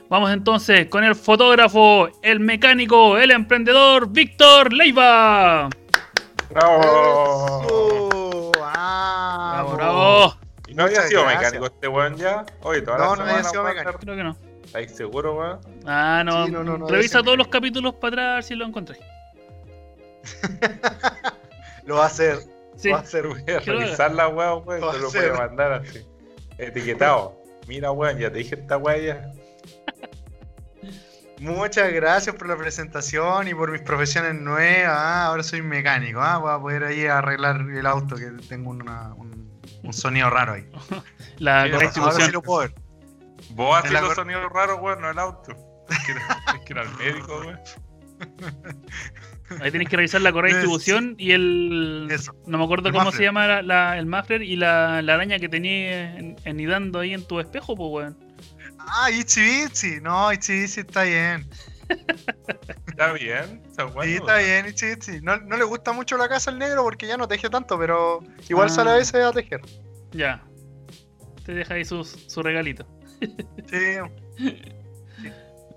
Vamos 0.10 0.32
entonces 0.32 0.86
con 0.88 1.04
el 1.04 1.16
fotógrafo, 1.16 2.08
el 2.22 2.40
mecánico, 2.40 3.18
el 3.18 3.32
emprendedor, 3.32 4.08
Víctor 4.10 4.72
Leiva. 4.72 5.68
¡Bravo! 6.52 8.05
Eso, 8.96 9.52
Bravo, 9.54 9.70
po. 9.70 9.76
bravo. 9.76 10.36
¿Y 10.68 10.74
no 10.74 10.84
había 10.84 11.02
sido 11.04 11.22
gracias. 11.22 11.42
mecánico 11.44 11.66
este 11.68 11.88
weón 11.88 12.16
ya? 12.16 12.46
Oye, 12.64 12.82
toda 12.82 12.98
la 12.98 13.06
No, 13.06 13.16
no 13.18 13.24
había 13.24 13.44
sido 13.44 13.64
mecánico. 13.64 14.00
Creo 14.00 14.16
que 14.16 14.24
no. 14.24 14.38
¿Estáis 14.64 14.92
seguros, 14.96 15.38
weón? 15.38 15.60
Ah, 15.86 16.24
no. 16.26 16.46
Sí, 16.46 16.52
no, 16.52 16.64
no, 16.64 16.78
no, 16.78 16.88
Revisa 16.88 17.22
todos 17.22 17.38
los 17.38 17.48
capítulos 17.48 17.94
para 17.96 18.08
atrás 18.14 18.26
a 18.32 18.34
ver 18.36 18.44
si 18.44 18.56
lo 18.56 18.66
encontré. 18.66 18.98
Lo 21.86 21.98
va 21.98 22.04
a 22.04 22.08
hacer. 22.08 22.40
Sí. 22.78 22.90
Va 22.90 23.00
a 23.00 23.18
lo 23.22 23.34
haga. 23.34 23.60
revisar 23.60 24.12
la 24.12 24.28
weá, 24.28 24.56
weón. 24.56 24.84
A 24.84 24.92
Te 24.92 24.98
lo 25.00 25.34
a 25.34 25.38
mandar 25.38 25.72
así. 25.74 26.06
Etiquetado. 26.58 27.36
Mira, 27.68 27.92
weón, 27.92 28.18
ya 28.18 28.32
te 28.32 28.40
dije 28.40 28.56
esta 28.56 28.78
weá 28.78 28.98
ya. 28.98 29.32
Muchas 31.40 31.92
gracias 31.92 32.36
por 32.36 32.48
la 32.48 32.56
presentación 32.56 33.48
y 33.48 33.54
por 33.54 33.72
mis 33.72 33.82
profesiones 33.82 34.36
nuevas. 34.36 34.94
Ah, 34.98 35.26
ahora 35.26 35.44
soy 35.44 35.62
mecánico. 35.62 36.22
Ah, 36.22 36.38
voy 36.38 36.54
a 36.54 36.60
poder 36.60 36.84
ahí 36.86 37.06
arreglar 37.06 37.62
el 37.62 37.86
auto 37.86 38.16
que 38.16 38.32
tengo 38.48 38.70
una- 38.72 39.14
un, 39.16 39.50
un 39.84 39.94
sonido 39.94 40.30
raro 40.30 40.54
ahí. 40.54 40.66
La 41.40 41.64
Ahora 41.64 41.80
distribución. 41.80 42.26
sí 42.28 42.32
lo 42.32 42.42
puedo 42.42 42.60
ver. 42.62 42.74
Vos 43.52 43.78
Es 43.80 43.86
haces 43.92 44.02
los 44.02 44.16
sonidos 44.16 44.50
raros, 44.54 44.80
weón, 44.82 45.02
no 45.02 45.10
el 45.12 45.20
auto. 45.20 45.52
Es 45.90 46.00
que 46.06 46.12
era, 46.14 46.22
es 46.56 46.62
que 46.66 46.74
era 46.74 46.82
el 46.84 46.90
médico, 46.96 47.40
weón. 47.42 47.60
Ahí 49.62 49.70
tienes 49.70 49.90
que 49.90 49.98
revisar 49.98 50.22
la 50.22 50.32
correcta 50.32 50.58
Es- 50.60 50.64
distribución 50.70 51.16
y 51.18 51.32
el. 51.34 52.08
Eso. 52.10 52.34
No 52.48 52.58
me 52.58 52.64
acuerdo 52.64 52.88
El 52.88 52.94
cómo 52.94 53.06
muffler. 53.06 53.18
se 53.20 53.24
llama 53.26 53.46
la, 53.48 53.62
la- 53.62 53.98
el 53.98 54.06
muffler 54.06 54.42
y 54.42 54.56
la, 54.56 55.02
la 55.02 55.14
araña 55.16 55.38
que 55.40 55.50
tenía 55.50 56.16
en- 56.18 56.38
anidando 56.46 57.00
ahí 57.00 57.14
en 57.14 57.28
tu 57.28 57.40
espejo, 57.42 57.76
pues, 57.76 57.90
weón. 57.92 58.25
Ah, 58.88 59.10
Itchy 59.12 59.42
Bitsy. 59.42 60.00
No, 60.02 60.32
Itchy 60.32 60.62
Bitsy 60.62 60.82
está 60.82 61.04
bien. 61.04 61.50
Está 62.88 63.14
bien, 63.14 63.62
está 63.68 63.84
bueno. 63.86 64.04
Sí, 64.12 64.16
está 64.18 64.38
bien, 64.38 64.66
Itchy 64.68 64.86
Bitsy. 64.88 65.22
No, 65.22 65.38
no 65.38 65.58
le 65.58 65.64
gusta 65.64 65.92
mucho 65.92 66.18
la 66.18 66.28
casa 66.30 66.50
al 66.52 66.60
negro 66.60 66.84
porque 66.84 67.08
ya 67.08 67.18
no 67.18 67.28
teje 67.28 67.50
tanto, 67.50 67.78
pero 67.78 68.22
igual 68.50 68.68
Ah. 68.68 68.74
sale 68.74 68.92
a 68.92 68.96
veces 68.96 69.16
a 69.24 69.32
tejer. 69.32 69.62
Ya. 70.12 70.44
Te 71.46 71.54
deja 71.54 71.76
ahí 71.76 71.86
su, 71.86 72.04
su 72.04 72.42
regalito. 72.42 72.88
Sí, 73.70 73.98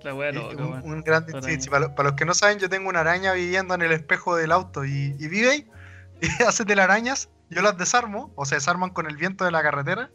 La 0.02 0.14
weá 0.14 0.30
y 0.30 0.34
loca, 0.34 0.56
un, 0.62 0.72
weón. 0.72 0.82
un 0.84 1.02
gran. 1.02 1.26
Itchy. 1.28 1.68
Para, 1.68 1.86
lo- 1.88 1.94
para 1.94 2.10
los 2.10 2.16
que 2.16 2.24
no 2.24 2.34
saben, 2.34 2.58
yo 2.58 2.68
tengo 2.68 2.88
una 2.88 3.00
araña 3.00 3.32
viviendo 3.32 3.74
en 3.74 3.82
el 3.82 3.92
espejo 3.92 4.36
del 4.36 4.52
auto 4.52 4.84
y, 4.84 5.14
y 5.18 5.28
vive 5.28 5.50
ahí 5.50 5.66
y 6.22 6.42
hace 6.44 6.64
telarañas. 6.64 7.28
Yo 7.50 7.62
las 7.62 7.76
desarmo, 7.78 8.30
o 8.36 8.44
se 8.44 8.56
desarman 8.56 8.90
con 8.90 9.06
el 9.06 9.16
viento 9.16 9.44
de 9.44 9.50
la 9.50 9.62
carretera. 9.62 10.10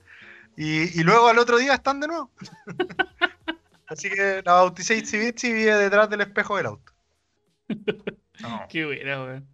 Y, 0.56 1.00
y 1.00 1.04
luego 1.04 1.28
al 1.28 1.40
otro 1.40 1.58
día 1.58 1.74
están 1.74 2.00
de 2.00 2.08
nuevo. 2.08 2.32
Así 3.88 4.10
que 4.10 4.42
la 4.46 4.54
bauticé 4.54 4.96
Bitsy 4.96 5.48
y 5.48 5.54
vive 5.54 5.76
detrás 5.76 6.10
del 6.10 6.22
espejo 6.22 6.58
del 6.58 6.68
auto. 6.68 6.92
No. 8.42 8.66
Qué 8.68 8.84
buena, 8.84 9.24
weón. 9.24 9.48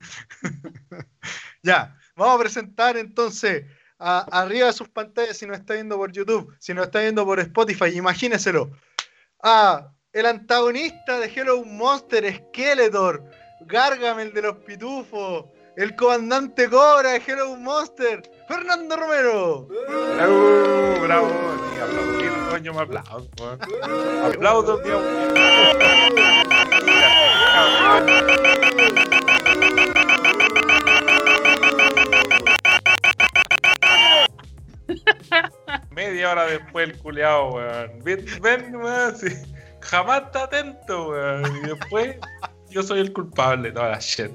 Ya, 1.62 1.96
vamos 2.16 2.34
a 2.36 2.40
presentar 2.40 2.96
entonces 2.96 3.64
a- 3.98 4.26
arriba 4.40 4.66
de 4.66 4.72
sus 4.72 4.88
pantallas 4.88 5.36
si 5.36 5.46
nos 5.46 5.58
está 5.58 5.74
viendo 5.74 5.96
por 5.96 6.10
YouTube, 6.10 6.54
si 6.58 6.74
nos 6.74 6.86
está 6.86 7.00
viendo 7.00 7.24
por 7.24 7.38
Spotify, 7.38 7.96
imagíneselo. 7.96 8.72
A 9.42 9.92
el 10.12 10.26
antagonista 10.26 11.20
de 11.20 11.26
Hello 11.32 11.64
Monster, 11.64 12.48
Skeletor, 12.48 13.24
Gargamel 13.62 14.32
de 14.32 14.42
los 14.42 14.56
Pitufos, 14.58 15.46
el 15.76 15.94
comandante 15.94 16.68
Cobra 16.68 17.10
de 17.12 17.22
Hello 17.24 17.56
Monster, 17.56 18.20
Fernando 18.52 18.96
Romero. 18.96 19.66
Bravo, 20.14 21.00
bravo. 21.00 21.28
Ni 21.72 21.80
aplaudir, 21.80 22.32
coño, 22.50 22.74
me 22.74 22.80
aplaudo, 22.82 23.26
weón. 23.40 23.58
Aplaudo, 24.26 24.78
tío. 24.82 25.00
Media 35.90 36.32
hora 36.32 36.44
después 36.44 36.90
el 36.90 36.98
culeado, 36.98 37.54
weón. 37.54 38.04
Ven, 38.04 38.26
ven, 38.42 38.76
weón. 38.76 39.16
sí. 39.16 39.28
Jamás 39.80 40.24
está 40.24 40.44
atento, 40.44 41.08
weón. 41.08 41.56
Y 41.56 41.68
después 41.68 42.16
yo 42.68 42.82
soy 42.82 43.00
el 43.00 43.14
culpable 43.14 43.70
de 43.70 43.74
toda 43.74 43.88
la 43.88 43.98
shit. 43.98 44.30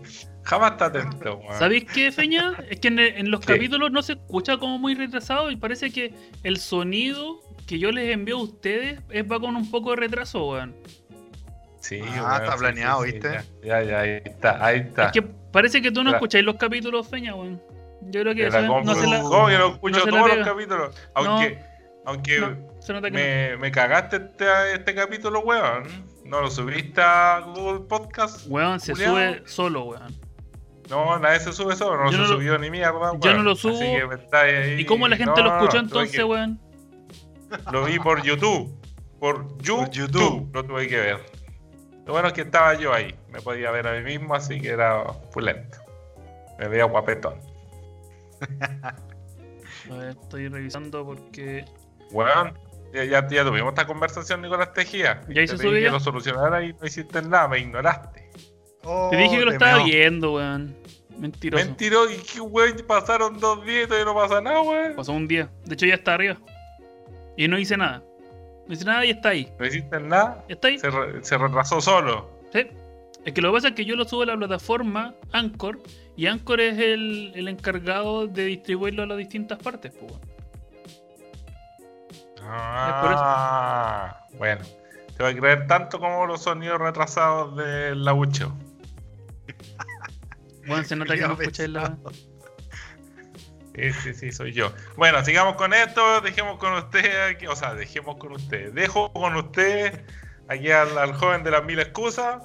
Jamás 0.47 0.71
está 0.71 0.85
atento, 0.85 1.35
weón. 1.39 1.59
¿Sabéis 1.59 1.83
qué, 1.93 2.09
Feña? 2.09 2.53
Es 2.69 2.79
que 2.79 2.87
en, 2.87 2.99
en 2.99 3.29
los 3.29 3.41
¿Qué? 3.41 3.53
capítulos 3.53 3.91
no 3.91 4.01
se 4.01 4.13
escucha 4.13 4.57
como 4.57 4.79
muy 4.79 4.95
retrasado 4.95 5.51
y 5.51 5.57
parece 5.57 5.91
que 5.91 6.13
el 6.43 6.57
sonido 6.57 7.41
que 7.67 7.79
yo 7.79 7.91
les 7.91 8.13
envío 8.13 8.37
a 8.37 8.43
ustedes 8.43 9.01
es 9.09 9.29
va 9.29 9.41
con 9.41 9.57
un 9.57 9.69
poco 9.69 9.89
de 9.89 9.97
retraso, 9.97 10.47
weón. 10.47 10.73
Sí, 11.81 11.99
Ah, 12.01 12.21
weón, 12.21 12.41
está 12.41 12.51
sí, 12.53 12.59
planeado, 12.59 13.03
sí, 13.03 13.07
sí, 13.07 13.13
¿viste? 13.13 13.29
Ya, 13.61 13.83
ya, 13.83 13.83
ya, 13.83 13.99
ahí 13.99 14.21
está, 14.23 14.65
ahí 14.65 14.77
está. 14.79 15.05
Es 15.07 15.11
que 15.11 15.21
parece 15.21 15.81
que 15.81 15.91
tú 15.91 16.01
no 16.01 16.11
escucháis 16.11 16.45
los 16.45 16.55
capítulos, 16.55 17.09
Feña, 17.09 17.35
weón. 17.35 17.61
Yo 18.03 18.21
creo 18.21 18.33
que 18.33 18.47
eso 18.47 18.61
no 18.61 18.95
se 18.95 19.05
la, 19.05 19.21
¿Cómo 19.21 19.47
que 19.47 19.57
no 19.57 19.67
escucho 19.73 20.05
no 20.05 20.11
todos 20.11 20.37
los 20.37 20.47
capítulos? 20.47 20.95
Aunque, 21.13 21.59
aunque 22.05 22.39
no, 22.39 22.57
se 22.79 22.93
nota 22.93 23.11
que 23.11 23.17
me, 23.17 23.57
me 23.57 23.69
cagaste 23.69 24.15
este, 24.15 24.45
este 24.75 24.95
capítulo, 24.95 25.41
weón. 25.41 25.83
No 26.23 26.39
lo 26.39 26.49
subiste 26.49 27.01
a 27.01 27.39
Google 27.39 27.85
Podcast. 27.87 28.47
Weón, 28.47 28.79
se 28.79 28.95
sube 28.95 29.41
solo, 29.45 29.83
weón. 29.83 30.26
No, 30.89 31.19
nadie 31.19 31.39
se 31.41 31.51
sube 31.53 31.75
solo, 31.75 31.97
no 32.03 32.11
Yo 32.11 32.11
se 32.11 32.17
no 32.17 32.23
lo- 32.29 32.33
subió 32.35 32.57
ni 32.57 32.69
mierda. 32.71 33.11
yo 33.19 33.33
no 33.33 33.43
lo 33.43 33.55
subo. 33.55 33.75
Así 33.75 33.85
que 33.85 34.05
me 34.07 34.15
estáis 34.15 34.55
ahí- 34.57 34.79
¿Y 34.81 34.85
cómo 34.85 35.07
la 35.07 35.17
gente 35.17 35.41
No, 35.41 35.47
lo 35.47 35.55
escuchó 35.57 35.77
entonces, 35.79 36.15
que- 36.17 36.23
weón? 36.23 36.59
Lo 37.71 37.85
vi 37.85 37.99
por 37.99 38.21
YouTube. 38.23 38.73
Por 39.19 39.57
YouTube, 39.61 39.85
Por 39.85 39.89
YouTube. 39.91 40.49
lo 40.53 40.63
tuve 40.65 40.87
que 40.87 40.97
ver. 40.97 41.25
Lo 42.05 42.13
bueno 42.13 42.27
es 42.27 42.33
que 42.33 42.41
estaba 42.41 42.73
yo 42.75 42.93
ahí. 42.93 43.15
Me 43.29 43.41
podía 43.41 43.71
ver 43.71 43.87
a 43.87 43.93
mí 43.93 44.03
mismo, 44.03 44.35
así 44.35 44.61
que 44.61 44.69
era 44.69 45.03
pulento. 45.33 45.77
Me 46.59 46.67
veía 46.67 46.85
guapetón. 46.85 47.39
A 49.91 49.93
ver, 49.95 50.09
estoy 50.09 50.47
revisando 50.47 51.05
porque. 51.05 51.65
Weón, 52.11 52.57
ya, 52.93 53.03
ya, 53.05 53.27
ya 53.27 53.43
tuvimos 53.43 53.69
esta 53.69 53.85
conversación, 53.87 54.41
Nicolás 54.41 54.73
Tejía. 54.73 55.21
¿Ya 55.27 55.33
Te 55.33 55.43
hizo 55.43 55.57
pedí 55.57 55.67
su 55.67 55.73
que 55.85 55.89
lo 55.89 55.99
solucionara 55.99 56.63
y 56.63 56.73
no 56.73 56.85
hiciste 56.85 57.21
nada, 57.21 57.47
me 57.47 57.59
ignoraste. 57.59 58.26
Oh, 58.89 59.09
Te 59.11 59.17
dije 59.17 59.37
que 59.39 59.45
lo 59.45 59.51
estaba 59.51 59.83
viendo, 59.83 60.33
weón. 60.35 60.75
Mentiroso. 61.17 61.65
Mentiroso, 61.65 62.11
y 62.13 62.17
qué 62.17 62.39
weón, 62.41 62.77
pasaron 62.87 63.39
dos 63.39 63.65
días 63.65 63.83
y 63.83 63.87
todavía 63.87 64.05
no 64.05 64.15
pasa 64.15 64.39
nada, 64.39 64.61
weón. 64.61 64.95
Pasó 64.95 65.11
un 65.11 65.27
día. 65.27 65.49
De 65.65 65.73
hecho, 65.73 65.85
ya 65.85 65.95
está 65.95 66.13
arriba. 66.13 66.37
Y 67.35 67.47
no 67.47 67.57
hice 67.59 67.75
nada. 67.75 68.01
No 68.67 68.73
hice 68.73 68.85
nada 68.85 69.05
y 69.05 69.09
está 69.11 69.29
ahí. 69.29 69.51
No 69.59 69.65
hiciste 69.65 69.99
nada, 69.99 70.43
¿Ya 70.47 70.55
está 70.55 70.67
ahí? 70.69 70.77
se, 70.79 70.89
re- 70.89 71.23
se 71.23 71.37
retrasó 71.37 71.81
solo. 71.81 72.29
Sí. 72.53 72.67
Es 73.25 73.33
que 73.33 73.41
lo 73.41 73.49
que 73.49 73.55
pasa 73.57 73.67
es 73.69 73.73
que 73.73 73.83
yo 73.83 73.95
lo 73.97 74.05
subo 74.05 74.21
a 74.21 74.25
la 74.25 74.37
plataforma 74.37 75.13
Anchor 75.33 75.79
y 76.15 76.27
Anchor 76.27 76.61
es 76.61 76.77
el, 76.77 77.33
el 77.35 77.47
encargado 77.49 78.27
de 78.27 78.45
distribuirlo 78.45 79.03
a 79.03 79.05
las 79.05 79.17
distintas 79.17 79.59
partes, 79.59 79.91
pues. 79.99 80.11
weón. 80.11 80.21
Ah, 82.49 84.25
bueno. 84.37 84.61
Te 85.17 85.23
voy 85.23 85.33
a 85.33 85.35
creer 85.37 85.67
tanto 85.67 85.99
como 85.99 86.25
los 86.27 86.43
sonidos 86.43 86.79
retrasados 86.79 87.55
del 87.57 88.03
labucho. 88.05 88.53
Bueno, 90.67 90.83
se 90.83 90.95
nota 90.95 91.15
que 91.15 91.21
no 91.21 91.33
escucháis 91.39 91.69
la. 91.69 91.97
Sí, 93.75 93.93
sí, 93.93 94.13
sí, 94.15 94.31
soy 94.31 94.53
yo. 94.53 94.73
Bueno, 94.95 95.23
sigamos 95.23 95.55
con 95.55 95.71
esto, 95.73 96.21
dejemos 96.21 96.57
con 96.57 96.73
usted, 96.73 97.29
aquí- 97.29 97.45
o 97.45 97.55
sea, 97.55 97.75
dejemos 97.75 98.17
con 98.17 98.31
usted, 98.31 98.73
dejo 98.73 99.13
con 99.13 99.35
usted 99.35 100.03
aquí 100.47 100.71
al, 100.71 100.97
al 100.97 101.13
joven 101.13 101.43
de 101.43 101.51
las 101.51 101.63
mil 101.63 101.77
excusas, 101.79 102.41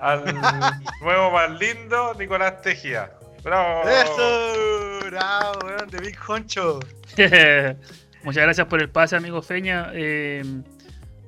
al 0.00 0.24
nuevo 1.02 1.30
más 1.30 1.50
lindo, 1.60 2.14
Nicolás 2.18 2.62
Tejía. 2.62 3.12
¡Bravo! 3.44 3.88
Eso, 3.88 5.00
bravo, 5.10 5.58
weón, 5.66 5.88
de 5.88 5.98
Big 6.00 6.18
Honcho. 6.26 6.80
Muchas 8.24 8.42
gracias 8.42 8.66
por 8.66 8.80
el 8.82 8.88
pase, 8.88 9.14
amigo 9.16 9.40
Feña. 9.42 9.90
Eh, 9.94 10.42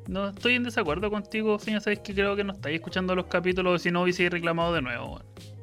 no 0.08 0.28
estoy 0.30 0.54
en 0.56 0.64
desacuerdo 0.64 1.10
contigo, 1.10 1.58
Feña. 1.60 1.80
Sabes 1.80 2.00
que 2.00 2.12
creo 2.14 2.34
que 2.36 2.42
no 2.44 2.52
estáis 2.54 2.76
escuchando 2.76 3.14
los 3.14 3.26
capítulos, 3.26 3.82
si 3.82 3.90
no 3.92 4.02
hubiese 4.02 4.28
reclamado 4.28 4.72
de 4.74 4.82
nuevo. 4.82 5.14
weón. 5.14 5.53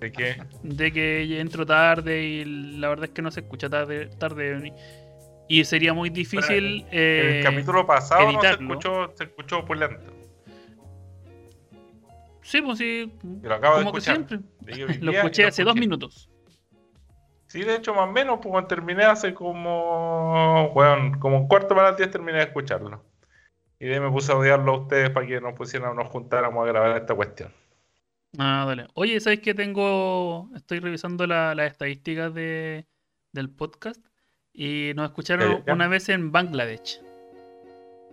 ¿De 0.00 0.12
qué? 0.12 0.42
De 0.62 0.92
que 0.92 1.40
entro 1.40 1.64
tarde 1.66 2.22
y 2.22 2.44
la 2.78 2.88
verdad 2.88 3.06
es 3.06 3.10
que 3.10 3.22
no 3.22 3.30
se 3.30 3.40
escucha 3.40 3.68
tarde. 3.68 4.08
tarde 4.18 4.72
y 5.48 5.64
sería 5.64 5.92
muy 5.92 6.10
difícil. 6.10 6.86
eh, 6.90 7.38
el 7.38 7.44
capítulo 7.44 7.86
pasado 7.86 8.32
no 8.32 8.40
se 8.40 8.50
escuchó, 8.50 9.12
se 9.14 9.24
escuchó 9.24 9.58
opulento. 9.58 10.12
Sí, 12.42 12.60
pues 12.60 12.78
sí. 12.78 13.12
Y 13.42 13.46
lo 13.46 13.54
acabo 13.54 13.78
de 13.78 13.84
Como 13.84 13.92
que 13.92 13.98
escuchar. 13.98 14.16
siempre. 14.28 14.38
Llegué 14.66 14.84
hoy 14.84 14.98
Lo 15.00 15.12
escuché 15.12 15.46
hace 15.46 15.64
dos 15.64 15.74
minutos. 15.76 16.28
Sí, 17.46 17.62
de 17.62 17.76
hecho, 17.76 17.94
más 17.94 18.08
o 18.08 18.12
menos, 18.12 18.38
pues 18.42 18.50
cuando 18.50 18.68
terminé 18.68 19.04
hace 19.04 19.32
como. 19.32 20.70
Bueno, 20.74 21.18
como 21.20 21.38
un 21.38 21.48
cuarto 21.48 21.74
para 21.74 21.90
las 21.90 21.96
10 21.96 22.10
terminé 22.10 22.38
de 22.38 22.44
escucharlo. 22.44 23.04
Y 23.78 23.86
de 23.86 23.94
ahí 23.94 24.00
me 24.00 24.10
puse 24.10 24.32
a 24.32 24.36
odiarlo 24.36 24.72
a 24.74 24.78
ustedes 24.80 25.10
para 25.10 25.26
que 25.26 25.40
nos 25.40 25.54
pusieran, 25.54 25.94
nos 25.96 26.08
juntáramos 26.08 26.64
a 26.64 26.66
grabar 26.66 26.96
esta 26.96 27.14
cuestión. 27.14 27.52
Ah, 28.38 28.64
dale. 28.66 28.86
Oye, 28.94 29.20
¿sabes 29.20 29.40
que 29.40 29.54
tengo? 29.54 30.50
Estoy 30.56 30.80
revisando 30.80 31.26
la- 31.26 31.54
las 31.54 31.70
estadísticas 31.70 32.34
de, 32.34 32.86
del 33.32 33.50
podcast 33.50 34.04
y 34.52 34.92
nos 34.96 35.06
escucharon 35.10 35.48
Ya, 35.50 35.58
ya, 35.58 35.64
ya. 35.66 35.72
una 35.74 35.88
vez 35.88 36.08
en 36.08 36.32
Bangladesh. 36.32 37.00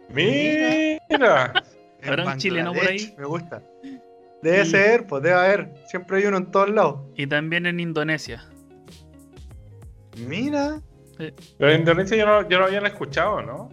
Mira, 0.10 1.54
En 2.02 2.10
¿Habrá 2.10 2.26
un 2.26 2.38
chileno 2.38 2.72
por 2.74 2.78
Bangladesh, 2.84 3.10
ahí? 3.10 3.16
Me 3.18 3.26
gusta. 3.26 3.64
Debe 4.42 4.62
Y- 4.64 4.66
ser, 4.66 5.06
pues 5.08 5.22
debe 5.24 5.36
haber. 5.36 5.74
Siempre 5.88 6.18
hay 6.18 6.26
uno 6.26 6.38
en 6.38 6.50
todos 6.52 6.70
lados. 6.70 7.02
Y 7.16 7.28
también 7.28 7.66
en 7.68 7.80
Indonesia. 7.80 8.44
Mira. 10.18 10.82
pero 11.58 11.72
en 11.72 11.80
Indonesia 11.82 12.18
yo 12.18 12.26
no, 12.26 12.50
yo 12.50 12.60
no 12.60 12.66
habían 12.66 12.86
escuchado, 12.86 13.42
¿no? 13.42 13.70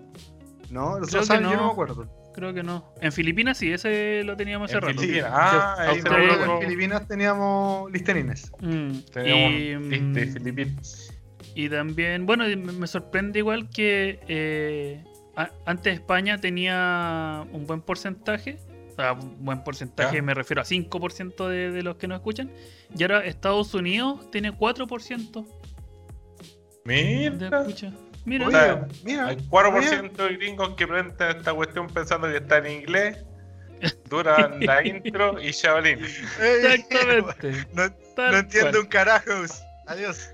No, 0.71 0.99
Creo 0.99 1.21
que 1.21 1.27
saben, 1.27 1.45
yo 1.45 1.51
no. 1.53 1.57
no 1.57 1.67
me 1.67 1.73
acuerdo. 1.73 2.18
Creo 2.39 2.55
que 2.55 2.63
no. 2.63 2.93
En 3.01 3.11
Filipinas 3.13 3.59
sí, 3.59 3.73
ese 3.73 4.23
lo 4.25 4.37
teníamos 4.37 4.71
hace 4.71 4.77
En 4.79 4.83
rato. 4.83 5.01
Filipinas. 5.01 5.31
Ah, 5.35 5.77
Sí, 5.95 6.01
ahí 6.09 6.29
en 6.51 6.61
Filipinas 6.61 7.07
teníamos 7.09 7.91
listerines. 7.93 8.53
Mm, 8.61 8.91
y, 9.27 9.77
liste 9.77 10.27
mm, 10.27 10.33
Filipinas. 10.35 11.13
y 11.55 11.69
también, 11.69 12.27
bueno, 12.27 12.45
me 12.57 12.87
sorprende 12.87 13.41
igual 13.41 13.69
que 13.71 14.21
eh, 14.29 15.05
a- 15.37 15.51
antes 15.67 15.95
España 15.95 16.39
tenía 16.39 17.45
un 17.53 17.67
buen 17.67 17.81
porcentaje. 17.83 18.59
O 18.93 19.01
sea, 19.01 19.13
un 19.13 19.45
buen 19.45 19.63
porcentaje, 19.63 20.17
Ya. 20.17 20.23
me 20.23 20.35
refiero 20.35 20.61
a 20.61 20.65
5% 20.65 21.47
de, 21.49 21.71
de 21.71 21.83
los 21.85 21.97
que 21.97 22.09
nos 22.09 22.17
escuchan. 22.19 22.51
Y 22.97 23.03
ahora 23.05 23.25
Estados 23.25 23.73
Unidos 23.75 24.29
tiene 24.33 24.53
4% 24.53 25.47
de 26.85 27.31
Mira. 27.31 27.61
escucha. 27.61 27.93
Mira, 28.25 28.47
O 28.47 28.51
sea, 28.51 28.87
mira, 29.05 29.27
Hay 29.29 29.37
4% 29.37 30.13
de 30.13 30.37
gringos 30.37 30.75
que 30.77 30.87
prenden 30.87 31.37
esta 31.37 31.53
cuestión 31.55 31.87
pensando 31.89 32.29
que 32.29 32.37
está 32.37 32.59
en 32.59 32.67
inglés. 32.83 33.25
Duran 34.11 34.59
la 34.61 34.85
intro 34.87 35.41
y 35.41 35.51
Shaolin. 35.53 36.01
Exactamente. 36.03 37.67
no, 37.73 37.85
no 38.17 38.37
entiendo 38.39 38.71
cual. 38.73 38.83
un 38.83 38.87
carajos. 38.89 39.63
Adiós. 39.87 40.31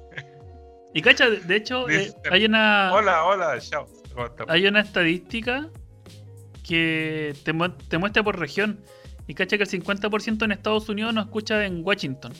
Y 0.94 1.02
cacha, 1.02 1.28
de 1.28 1.56
hecho, 1.56 1.88
eh, 1.90 2.12
hay 2.30 2.46
una. 2.46 2.90
Hola, 2.92 3.24
hola, 3.24 3.58
chao. 3.60 3.86
¿Cómo 4.14 4.26
estás? 4.26 4.46
hay 4.48 4.66
una 4.66 4.80
estadística 4.80 5.68
que 6.66 7.34
te, 7.44 7.52
mu- 7.52 7.68
te 7.68 7.98
muestra 7.98 8.22
por 8.22 8.38
región. 8.38 8.80
Y 9.26 9.34
cacha 9.34 9.56
que 9.56 9.64
el 9.64 9.70
50% 9.70 10.44
en 10.44 10.52
Estados 10.52 10.88
Unidos 10.88 11.14
nos 11.14 11.26
escucha 11.26 11.64
en 11.64 11.82
Washington. 11.84 12.32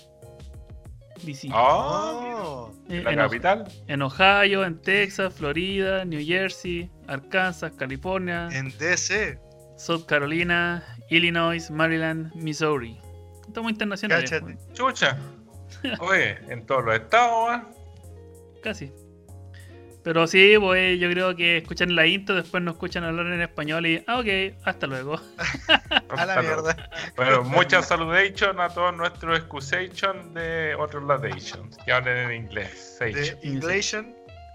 DC. 1.22 1.48
Ah, 1.52 2.20
Oh, 2.46 2.70
Eh, 2.88 3.02
la 3.02 3.12
en, 3.12 3.18
Ohio- 3.18 3.28
capital. 3.28 3.64
en 3.86 4.02
Ohio, 4.02 4.64
en 4.64 4.80
Texas, 4.82 5.32
Florida, 5.34 6.04
New 6.04 6.24
Jersey, 6.24 6.90
Arkansas, 7.06 7.72
California, 7.78 8.48
en 8.52 8.76
DC. 8.78 9.38
South 9.76 10.04
Carolina, 10.06 10.84
Illinois, 11.10 11.70
Maryland, 11.70 12.34
Missouri. 12.34 13.00
Estamos 13.46 13.70
internacionales. 13.72 14.30
Cáchate. 14.30 14.56
Chucha. 14.72 15.18
Oye, 16.00 16.38
en 16.48 16.64
todos 16.66 16.84
los 16.84 16.94
estados, 16.94 17.48
weón. 17.48 17.68
Casi. 18.62 18.92
Pero 20.04 20.26
sí, 20.26 20.54
pues 20.60 21.00
yo 21.00 21.10
creo 21.10 21.34
que 21.34 21.56
escuchan 21.56 21.96
la 21.96 22.06
intro, 22.06 22.36
después 22.36 22.62
nos 22.62 22.74
escuchan 22.74 23.04
hablar 23.04 23.26
en 23.26 23.40
español 23.40 23.86
y, 23.86 24.04
ah, 24.06 24.18
ok, 24.18 24.54
hasta 24.62 24.86
luego. 24.86 25.18
A 26.10 26.26
la 26.26 26.42
mierda. 26.42 26.90
Bueno, 27.16 27.42
muchas 27.42 27.88
salutations 27.88 28.58
a 28.58 28.68
todos 28.68 28.94
nuestros 28.94 29.38
excusation 29.38 30.34
de 30.34 30.74
otros 30.78 31.02
latations 31.04 31.76
que 31.84 31.92
hablen 31.92 32.30
en 32.30 32.44
inglés. 32.44 32.98
De 33.00 33.36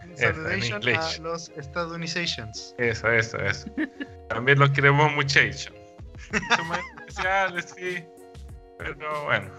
en 0.02 0.18
Saludation 0.18 0.82
a 0.96 1.18
los 1.20 1.50
estadounidenses. 1.50 2.76
Eso, 2.78 3.12
eso, 3.12 3.38
eso. 3.40 3.70
También 4.30 4.60
los 4.60 4.70
queremos 4.70 5.12
muchachos. 5.14 5.74
Son 6.56 6.68
más 6.68 6.80
especiales, 7.00 7.74
sí. 7.76 8.04
Pero 8.78 9.26
bueno. 9.26 9.52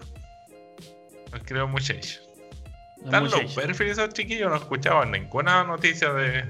Los 1.31 1.43
queremos 1.43 1.71
muchachos. 1.71 2.30
Están 3.03 3.23
los 3.23 3.55
perfiles 3.55 3.97
esos 3.97 4.13
chiquillos, 4.13 4.49
no 4.49 4.55
escuchaban 4.57 5.11
ninguna 5.11 5.63
noticia 5.63 6.13
de, 6.13 6.45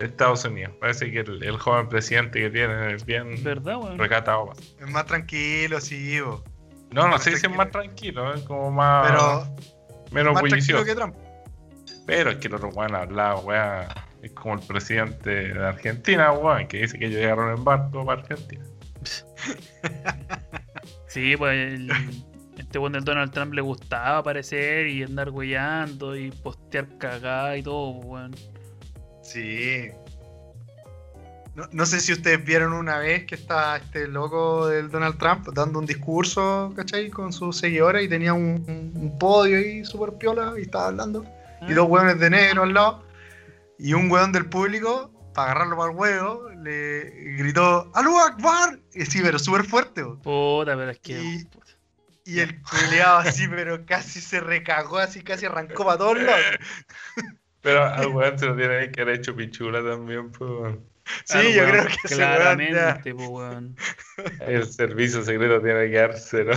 Estados 0.00 0.44
Unidos. 0.44 0.74
Parece 0.78 1.10
que 1.10 1.20
el, 1.20 1.42
el 1.42 1.56
joven 1.56 1.88
presidente 1.88 2.40
que 2.40 2.50
tienen 2.50 2.90
es 2.90 3.06
bien 3.06 3.42
¿Verdad, 3.42 3.78
weón? 3.78 3.98
recatado. 3.98 4.52
Es 4.78 4.90
más 4.90 5.06
tranquilo, 5.06 5.80
sí, 5.80 6.20
bo. 6.20 6.44
No, 6.92 7.08
no 7.08 7.18
sé 7.18 7.36
si 7.36 7.46
es 7.46 7.56
más 7.56 7.70
tranquilo, 7.70 8.34
es 8.34 8.42
como 8.42 8.70
más. 8.70 9.10
Pero 9.10 9.56
menos 10.12 10.34
más 10.34 10.42
bullicioso. 10.42 10.84
que 10.84 10.94
Trump. 10.94 11.14
Pero 12.06 12.30
es 12.30 12.36
que 12.36 12.48
los 12.48 12.62
otro 12.62 12.76
weón 12.76 12.94
hablaba, 12.94 13.40
weón. 13.40 13.86
Es 14.22 14.32
como 14.32 14.54
el 14.54 14.60
presidente 14.60 15.54
de 15.54 15.66
Argentina, 15.66 16.32
weón, 16.32 16.68
que 16.68 16.82
dice 16.82 16.98
que 16.98 17.06
ellos 17.06 17.20
llegaron 17.20 17.56
en 17.56 17.64
barco 17.64 18.04
para 18.04 18.20
Argentina. 18.20 18.64
Sí, 21.06 21.36
pues 21.36 21.72
el- 21.72 21.90
este 22.56 22.78
weón 22.78 22.92
del 22.92 23.04
Donald 23.04 23.32
Trump 23.32 23.52
le 23.54 23.60
gustaba 23.62 24.18
aparecer 24.18 24.86
y 24.88 25.02
andar 25.02 25.30
weyando 25.30 26.16
y 26.16 26.30
postear 26.30 26.86
cagada 26.98 27.56
y 27.56 27.62
todo, 27.62 27.90
weón. 27.90 28.34
Sí. 29.22 29.88
No, 31.54 31.64
no 31.72 31.86
sé 31.86 32.00
si 32.00 32.12
ustedes 32.12 32.44
vieron 32.44 32.74
una 32.74 32.98
vez 32.98 33.24
que 33.24 33.34
está 33.34 33.76
este 33.78 34.06
loco 34.08 34.68
del 34.68 34.90
Donald 34.90 35.16
Trump 35.18 35.48
dando 35.54 35.78
un 35.78 35.86
discurso, 35.86 36.70
¿cachai? 36.76 37.08
Con 37.08 37.32
sus 37.32 37.56
seguidores 37.56 38.04
y 38.04 38.08
tenía 38.08 38.34
un, 38.34 38.62
un- 38.68 38.92
un 38.94 39.18
podio 39.18 39.56
ahí 39.56 39.82
súper 39.84 40.12
piola 40.18 40.52
y 40.58 40.62
estaba 40.62 40.88
hablando. 40.88 41.24
Y 41.66 41.72
dos 41.72 41.88
hueones 41.88 42.20
de 42.20 42.28
negro 42.28 42.64
al 42.64 42.74
lado. 42.74 43.02
Y 43.78 43.94
un 43.94 44.10
hueón 44.10 44.32
del 44.32 44.46
público, 44.50 45.10
para 45.34 45.52
agarrarlo 45.52 45.76
para 45.78 45.90
el 45.92 45.96
huevo, 45.96 46.50
le 46.62 47.10
gritó 47.38 47.90
¡Alú 47.94 48.18
Akbar! 48.18 48.78
Y 48.94 49.06
sí, 49.06 49.20
pero 49.22 49.38
súper 49.38 49.64
fuerte. 49.64 50.04
Puta, 50.04 50.76
pero 50.76 50.90
es 50.90 50.98
que. 50.98 51.18
Y- 51.18 51.48
Y 52.26 52.40
el 52.40 52.60
culeado 52.62 53.18
así, 53.18 53.46
pero 53.48 53.86
casi 53.86 54.20
se 54.20 54.40
recagó, 54.40 54.98
así 54.98 55.22
casi 55.22 55.46
arrancó 55.46 55.84
para 55.84 55.98
todos 55.98 56.18
lados. 56.20 56.44
Pero 57.62 57.84
al 57.84 58.08
weón 58.08 58.38
se 58.38 58.46
lo 58.46 58.56
tiene 58.56 58.90
que 58.90 59.00
haber 59.02 59.16
hecho 59.16 59.34
pichula 59.34 59.82
también, 59.82 60.30
pues. 60.32 60.74
Sí, 61.24 61.38
Ah, 61.38 61.42
yo 61.42 61.62
weón, 61.62 61.70
creo 61.70 61.84
que 61.86 62.08
ya- 62.08 62.16
Claramente, 62.36 63.14
pues, 63.14 63.28
weón. 63.28 63.76
El 64.40 64.66
servicio 64.72 65.22
secreto 65.24 65.60
tiene 65.62 65.88
que 65.90 65.96
dárselo. 65.98 66.52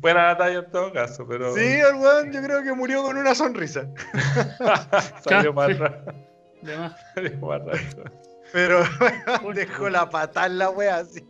Buena 0.00 0.24
batalla 0.34 0.60
en 0.60 0.70
todo 0.70 0.92
caso, 0.92 1.26
pero 1.26 1.54
Sí, 1.54 1.60
el 1.60 1.94
weón 1.96 2.32
yo 2.32 2.42
creo 2.42 2.62
que 2.62 2.72
murió 2.72 3.02
con 3.02 3.16
una 3.16 3.34
sonrisa. 3.34 3.86
salió 5.28 5.52
más. 5.52 5.76
Salió 7.14 7.38
más 7.40 7.60
raro. 7.64 8.04
Pero 8.52 8.84
dejó 9.54 9.88
la 9.90 10.08
patada 10.08 10.46
en 10.46 10.58
la 10.58 10.70
wea 10.70 10.98
así. 10.98 11.26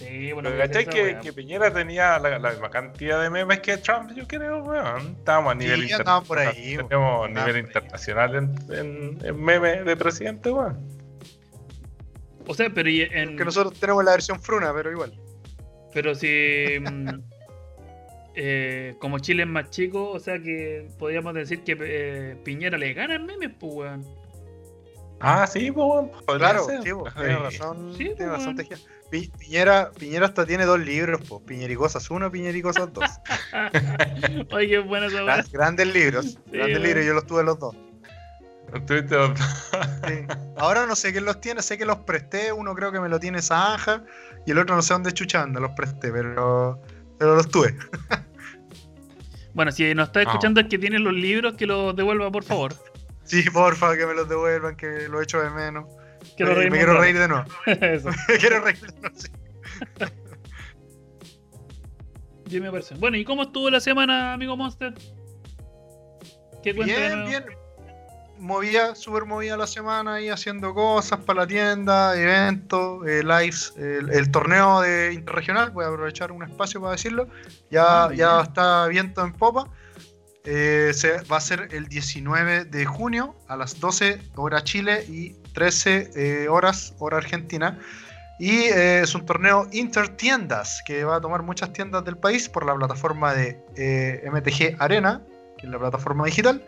Sí, 0.00 0.32
bueno, 0.32 0.48
Pero 0.48 0.62
¿cachai 0.62 0.86
que, 0.86 1.32
Piñera 1.34 1.70
tenía 1.72 2.18
la, 2.18 2.38
la 2.38 2.50
misma 2.52 2.70
cantidad 2.70 3.22
de 3.22 3.28
memes 3.28 3.60
que 3.60 3.76
Trump? 3.76 4.10
Yo 4.14 4.26
creo, 4.26 4.64
weón. 4.64 5.14
Estábamos 5.18 5.52
a 5.52 5.54
nivel 5.56 5.86
Sí, 5.86 5.92
andaba 5.92 6.22
por 6.22 6.38
internacional. 6.38 6.48
ahí. 6.56 6.76
Tenemos 6.88 7.28
nivel 7.28 7.44
por 7.44 7.54
ahí. 7.54 7.60
internacional 7.60 8.34
en, 8.34 8.54
en, 8.70 9.18
en 9.22 9.44
memes 9.44 9.84
de 9.84 9.96
presidente, 9.96 10.50
weón. 10.50 10.78
O 12.46 12.54
sea, 12.54 12.70
pero 12.70 12.88
y 12.88 13.02
en. 13.02 13.36
Que 13.36 13.44
nosotros 13.44 13.78
tenemos 13.78 14.02
la 14.02 14.12
versión 14.12 14.40
fruna, 14.40 14.72
pero 14.74 14.90
igual. 14.90 15.12
Pero 15.92 16.14
si. 16.14 16.78
mm, 16.80 17.08
eh, 18.36 18.94
como 19.00 19.18
Chile 19.18 19.42
es 19.42 19.48
más 19.48 19.68
chico, 19.68 20.10
o 20.12 20.18
sea 20.18 20.40
que 20.40 20.88
podríamos 20.98 21.34
decir 21.34 21.62
que 21.62 21.76
eh, 21.78 22.36
Piñera 22.42 22.78
le 22.78 22.94
gana 22.94 23.16
en 23.16 23.26
memes, 23.26 23.50
pues, 23.60 23.74
weón. 23.74 24.06
Ah, 25.20 25.46
sí, 25.46 25.70
pues, 25.70 26.10
Claro, 26.38 26.64
sí, 26.66 26.72
tiene 26.82 27.36
razón. 27.38 27.94
Sí, 27.96 28.10
tiene 28.16 28.32
razón. 28.32 28.56
Pi- 29.10 29.30
Piñera, 29.38 29.90
Piñera 29.98 30.26
hasta 30.26 30.46
tiene 30.46 30.64
dos 30.64 30.78
libros, 30.80 31.20
po. 31.22 31.44
Piñericosas 31.44 32.08
1, 32.10 32.30
Piñericosas 32.30 32.92
2. 32.92 33.04
Oye, 34.52 34.68
qué 34.68 34.78
buena 34.78 35.06
esa 35.06 35.42
grandes 35.52 35.92
libros, 35.92 36.38
grandes 36.46 36.74
weón. 36.78 36.82
libros, 36.84 37.04
yo 37.06 37.12
los 37.14 37.26
tuve 37.26 37.42
los 37.42 37.58
dos. 37.58 37.74
Tuviste 38.86 39.16
los- 39.16 39.38
Sí. 40.06 40.24
Ahora 40.56 40.86
no 40.86 40.94
sé 40.96 41.10
quién 41.12 41.24
los 41.24 41.40
tiene, 41.40 41.60
sé 41.60 41.76
que 41.76 41.84
los 41.84 41.98
presté, 41.98 42.52
uno 42.52 42.74
creo 42.74 42.92
que 42.92 43.00
me 43.00 43.08
lo 43.08 43.18
tiene 43.18 43.42
Zanja 43.42 44.04
y 44.46 44.52
el 44.52 44.58
otro 44.58 44.76
no 44.76 44.82
sé 44.82 44.94
dónde 44.94 45.12
chucha 45.12 45.42
anda, 45.42 45.58
los 45.60 45.72
presté, 45.72 46.12
pero, 46.12 46.80
pero 47.18 47.34
los 47.34 47.48
tuve. 47.48 47.76
Bueno, 49.52 49.72
si 49.72 49.92
nos 49.96 50.06
está 50.06 50.22
escuchando 50.22 50.60
el 50.60 50.68
que 50.68 50.78
tiene 50.78 51.00
los 51.00 51.12
libros, 51.12 51.54
que 51.54 51.66
los 51.66 51.94
devuelva, 51.96 52.30
por 52.30 52.44
favor. 52.44 52.72
Sí, 53.24 53.42
porfa, 53.50 53.96
que 53.96 54.06
me 54.06 54.14
los 54.14 54.28
devuelvan, 54.28 54.76
que 54.76 55.08
lo 55.08 55.20
echo 55.22 55.40
de 55.40 55.50
menos. 55.50 55.86
Quiero 56.36 56.52
Eh, 56.52 56.54
reírme 56.56 56.78
me 56.78 56.84
quiero 56.84 57.00
reír 57.00 57.18
de 57.18 57.28
nuevo. 57.28 57.44
Eso. 57.66 58.10
Me 58.28 58.36
quiero 58.38 58.60
reír 58.60 58.80
de 58.80 59.00
nuevo, 59.00 59.16
sí. 59.16 59.28
Bueno, 62.98 63.16
¿y 63.16 63.24
cómo 63.24 63.42
estuvo 63.42 63.70
la 63.70 63.80
semana, 63.80 64.32
amigo 64.32 64.56
Monster? 64.56 64.94
¿Qué 66.62 66.72
Bien, 66.72 67.24
bien. 67.26 67.44
Movía, 68.38 68.94
súper 68.94 69.26
movida 69.26 69.56
la 69.56 69.66
semana 69.66 70.14
ahí 70.14 70.30
haciendo 70.30 70.72
cosas 70.74 71.20
para 71.20 71.42
la 71.42 71.46
tienda, 71.46 72.18
eventos, 72.18 73.06
eh, 73.06 73.22
lives. 73.22 73.74
El, 73.76 74.10
el 74.10 74.30
torneo 74.30 74.80
de 74.80 75.12
interregional, 75.12 75.70
voy 75.70 75.84
a 75.84 75.88
aprovechar 75.88 76.32
un 76.32 76.42
espacio 76.42 76.80
para 76.80 76.92
decirlo. 76.92 77.28
Ya, 77.70 78.04
Ah, 78.06 78.10
ya 78.14 78.40
está 78.40 78.86
viento 78.88 79.22
en 79.24 79.32
popa. 79.34 79.68
Eh, 80.52 80.92
se, 80.94 81.22
va 81.22 81.36
a 81.36 81.40
ser 81.40 81.68
el 81.70 81.86
19 81.86 82.64
de 82.64 82.84
junio 82.84 83.36
a 83.46 83.56
las 83.56 83.78
12 83.78 84.20
hora 84.34 84.64
Chile 84.64 85.04
y 85.08 85.30
13 85.54 86.10
eh, 86.16 86.48
horas 86.48 86.92
hora 86.98 87.18
Argentina. 87.18 87.78
Y 88.40 88.50
eh, 88.50 89.02
es 89.02 89.14
un 89.14 89.24
torneo 89.24 89.68
intertiendas 89.70 90.82
que 90.84 91.04
va 91.04 91.16
a 91.16 91.20
tomar 91.20 91.44
muchas 91.44 91.72
tiendas 91.72 92.04
del 92.04 92.16
país 92.16 92.48
por 92.48 92.66
la 92.66 92.74
plataforma 92.74 93.32
de 93.32 93.60
MTG 94.28 94.82
Arena, 94.82 95.22
que 95.56 95.66
es 95.66 95.72
la 95.72 95.78
plataforma 95.78 96.24
digital. 96.24 96.60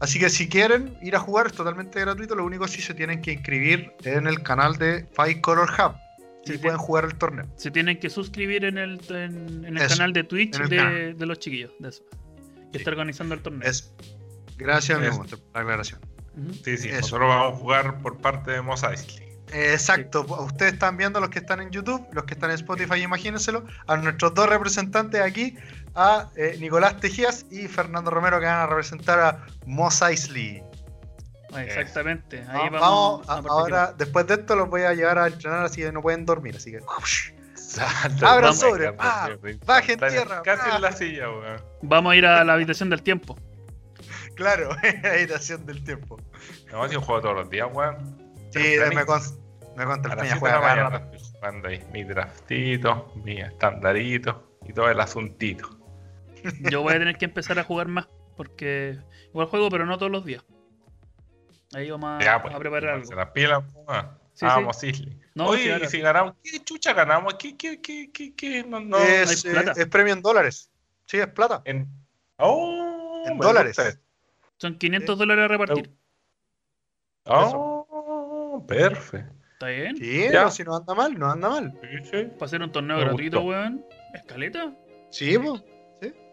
Así 0.00 0.18
que 0.18 0.30
si 0.30 0.48
quieren 0.48 0.96
ir 1.02 1.14
a 1.14 1.20
jugar 1.20 1.48
es 1.48 1.52
totalmente 1.52 2.00
gratuito, 2.00 2.34
lo 2.34 2.46
único 2.46 2.66
sí 2.66 2.80
se 2.80 2.94
tienen 2.94 3.20
que 3.20 3.32
inscribir 3.32 3.92
en 4.04 4.26
el 4.26 4.42
canal 4.42 4.78
de 4.78 5.06
Five 5.12 5.42
Color 5.42 5.68
Hub 5.72 5.96
y 6.46 6.52
Sí, 6.52 6.58
pueden 6.58 6.78
jugar 6.78 7.04
el 7.04 7.14
torneo. 7.16 7.44
Se 7.56 7.70
tienen 7.70 7.98
que 7.98 8.08
suscribir 8.08 8.64
en 8.64 8.78
el, 8.78 8.98
en, 9.10 9.66
en 9.66 9.76
el 9.76 9.76
Eso, 9.76 9.96
canal 9.96 10.14
de 10.14 10.24
Twitch 10.24 10.56
de, 10.56 10.76
canal. 10.76 11.18
de 11.18 11.26
los 11.26 11.38
chiquillos. 11.40 11.72
De 11.78 11.90
eso. 11.90 12.02
Que 12.72 12.78
Sí. 12.78 12.78
está 12.78 12.90
organizando 12.90 13.34
el 13.34 13.42
torneo. 13.42 13.68
Es, 13.68 13.92
gracias, 14.56 14.98
Eso. 15.00 15.08
amigo, 15.22 15.24
por 15.24 15.38
la 15.54 15.60
aclaración. 15.60 16.00
Sí, 16.64 16.76
sí, 16.76 16.88
Eso. 16.88 17.00
nosotros 17.00 17.28
vamos 17.28 17.54
a 17.54 17.56
jugar 17.56 18.02
por 18.02 18.18
parte 18.18 18.50
de 18.52 18.62
Mos 18.62 18.82
Eisley. 18.84 19.26
Eh, 19.50 19.72
Exacto, 19.72 20.26
ustedes 20.44 20.74
están 20.74 20.96
viendo 20.98 21.20
los 21.20 21.30
que 21.30 21.38
están 21.38 21.60
en 21.60 21.70
YouTube, 21.70 22.06
los 22.12 22.24
que 22.24 22.34
están 22.34 22.50
en 22.50 22.56
Spotify, 22.56 23.00
imagínenselo, 23.00 23.64
a 23.86 23.96
nuestros 23.96 24.34
dos 24.34 24.46
representantes 24.48 25.22
aquí, 25.22 25.56
a 25.94 26.28
eh, 26.36 26.56
Nicolás 26.60 26.98
Tejías 27.00 27.46
y 27.50 27.66
Fernando 27.66 28.10
Romero, 28.10 28.38
que 28.40 28.44
van 28.46 28.60
a 28.60 28.66
representar 28.66 29.18
a 29.20 29.46
Mos 29.64 30.02
Eisley. 30.02 30.62
Ah, 31.54 31.62
Exactamente. 31.64 32.40
Ahí 32.46 32.68
Va- 32.68 32.78
vamos, 32.78 33.26
vamos, 33.26 33.28
a 33.28 33.32
a- 33.32 33.52
ahora, 33.52 33.94
después 33.96 34.26
de 34.26 34.34
esto, 34.34 34.54
los 34.54 34.68
voy 34.68 34.82
a 34.82 34.92
llevar 34.92 35.18
a 35.18 35.26
entrenar 35.28 35.64
así 35.64 35.80
que 35.80 35.90
no 35.92 36.02
pueden 36.02 36.26
dormir, 36.26 36.54
así 36.56 36.70
que. 36.70 36.80
Abran 37.76 38.18
vamos 38.20 38.62
a 38.62 38.66
sobre, 38.68 38.94
ah, 38.98 39.30
bajen 39.66 39.90
instantánea, 39.92 40.22
tierra, 40.24 40.42
Casi 40.42 40.70
ah. 40.70 40.76
en 40.76 40.82
la 40.82 40.92
silla, 40.92 41.30
weón. 41.30 41.62
Vamos 41.82 42.12
a 42.12 42.16
ir 42.16 42.26
a 42.26 42.44
la 42.44 42.54
habitación 42.54 42.90
del 42.90 43.02
tiempo. 43.02 43.36
Claro, 44.34 44.70
habitación 45.04 45.66
del 45.66 45.84
tiempo. 45.84 46.18
No, 46.72 46.86
si 46.88 46.94
yo 46.94 47.00
juego 47.00 47.20
todos 47.20 47.34
los 47.36 47.50
días, 47.50 47.68
weón. 47.72 48.16
Sí, 48.50 48.76
me 48.94 49.04
consta, 49.04 49.38
me 49.76 49.82
el 49.82 49.88
las 49.88 50.00
Peña 50.00 50.22
7 50.22 50.34
de 50.34 50.40
juega 50.40 50.54
la 50.56 50.60
cada 50.60 50.90
mañana 50.90 51.10
jugando 51.34 51.68
ahí 51.68 51.84
mi 51.92 52.04
draftito, 52.04 53.12
mi 53.24 53.40
estandarito 53.40 54.56
y 54.66 54.72
todo 54.72 54.90
el 54.90 55.00
asuntito. 55.00 55.68
Yo 56.70 56.82
voy 56.82 56.94
a 56.94 56.98
tener 56.98 57.16
que 57.16 57.26
empezar 57.26 57.58
a 57.58 57.64
jugar 57.64 57.88
más. 57.88 58.08
Porque 58.36 58.96
igual 59.30 59.48
juego, 59.48 59.68
pero 59.68 59.84
no 59.84 59.98
todos 59.98 60.12
los 60.12 60.24
días. 60.24 60.44
Ahí 61.74 61.90
vamos 61.90 62.20
a, 62.20 62.24
Ya, 62.24 62.40
pues, 62.40 62.54
a 62.54 62.58
preparar 62.60 62.94
algo. 62.94 63.04
Se 63.04 63.16
las 63.16 63.30
pilas, 63.30 63.64
weón. 63.74 64.08
Sí, 64.32 64.46
ah, 64.48 64.54
sí. 64.56 64.64
Mos 64.64 64.82
Eisley. 64.84 65.20
No, 65.38 65.46
Oye, 65.50 65.78
sí, 65.78 65.84
y 65.84 65.86
si 65.88 66.00
ganamos, 66.00 66.34
¿qué 66.42 66.58
chucha 66.64 66.92
ganamos? 66.92 67.34
¿Qué, 67.34 67.56
qué, 67.56 67.80
qué, 67.80 68.10
qué, 68.12 68.34
qué? 68.34 68.64
No, 68.64 68.80
no. 68.80 68.98
es, 68.98 69.44
hay 69.44 69.52
plata. 69.52 69.70
eh, 69.70 69.82
es 69.82 69.86
premio 69.86 70.12
en 70.12 70.20
dólares. 70.20 70.68
Sí, 71.06 71.18
es 71.18 71.28
plata. 71.28 71.62
En... 71.64 71.86
Oh, 72.38 73.22
En 73.26 73.38
dólares. 73.38 73.76
gusta. 73.76 74.00
Son 74.56 74.76
500 74.76 75.16
dólares 75.16 75.44
a 75.44 75.48
repartir. 75.48 75.90
Oh, 77.26 78.64
perfecto. 78.66 79.32
¿Está 79.52 79.66
bien? 79.68 79.96
Sí, 79.96 80.28
Ya. 80.32 80.44
no, 80.44 80.50
si 80.50 80.64
no 80.64 80.76
anda 80.76 80.94
mal, 80.94 81.18
no 81.18 81.30
anda 81.30 81.48
mal. 81.48 81.72
Sí, 81.82 81.88
sí. 82.10 82.24
Para 82.32 82.46
hacer 82.46 82.62
un 82.62 82.72
torneo 82.72 82.96
Me 82.96 83.04
gratuito, 83.04 83.40
gustó. 83.40 83.48
weón. 83.50 83.84
¿Escaleta? 84.14 84.72
Sí, 85.10 85.38
pues. 85.38 85.62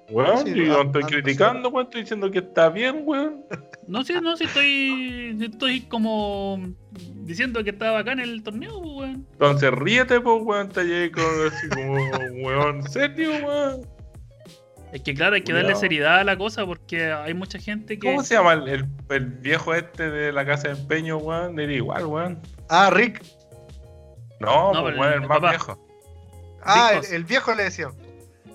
Weón, 0.09 0.45
Sí, 0.45 0.53
yo 0.53 0.63
no, 0.65 0.83
no 0.83 0.83
estoy 0.83 1.03
criticando, 1.03 1.69
weón, 1.69 1.85
estoy 1.87 2.01
diciendo 2.01 2.29
que 2.31 2.39
está 2.39 2.69
bien, 2.69 3.01
weón. 3.05 3.45
No 3.87 4.03
sé, 4.03 4.19
no, 4.21 4.35
si 4.35 4.45
estoy. 4.45 5.37
estoy 5.41 5.81
como 5.81 6.59
diciendo 7.21 7.63
que 7.63 7.69
está 7.71 7.91
bacán 7.91 8.19
el 8.19 8.41
torneo, 8.43 8.81
pues, 8.81 8.95
weón. 8.95 9.27
Entonces 9.33 9.71
ríete, 9.71 10.19
pues, 10.21 10.41
weón, 10.43 10.69
te 10.69 10.83
llegué 10.85 11.11
con 11.11 11.23
así 11.47 11.69
como, 11.69 11.93
weón, 12.45 12.83
serio, 12.89 13.31
weón. 13.45 13.81
Es 14.91 15.01
que 15.01 15.13
claro, 15.13 15.35
hay 15.35 15.41
que 15.43 15.51
darle 15.51 15.75
seriedad 15.75 16.19
a 16.19 16.23
la 16.23 16.37
cosa 16.37 16.65
porque 16.65 17.11
hay 17.11 17.33
mucha 17.33 17.59
gente 17.59 17.99
que. 17.99 18.07
¿Cómo 18.07 18.23
se 18.23 18.35
llama 18.35 18.53
el, 18.53 18.67
el- 18.69 18.85
el 19.09 19.25
viejo 19.25 19.73
este 19.73 20.09
de 20.09 20.31
la 20.31 20.45
casa 20.45 20.69
de 20.69 20.79
empeño, 20.79 21.17
weón? 21.17 21.59
Era 21.59 21.73
igual, 21.73 22.05
weón. 22.05 22.39
Ah, 22.69 22.89
Rick. 22.91 23.21
No, 24.39 24.73
No, 24.73 24.81
pues, 24.83 24.97
weón, 24.97 25.13
el 25.13 25.21
el 25.23 25.27
más 25.27 25.37
papá. 25.39 25.49
viejo. 25.51 25.87
Ah, 26.63 26.99
el 27.11 27.23
viejo 27.25 27.53
le 27.53 27.63
decían. 27.63 27.91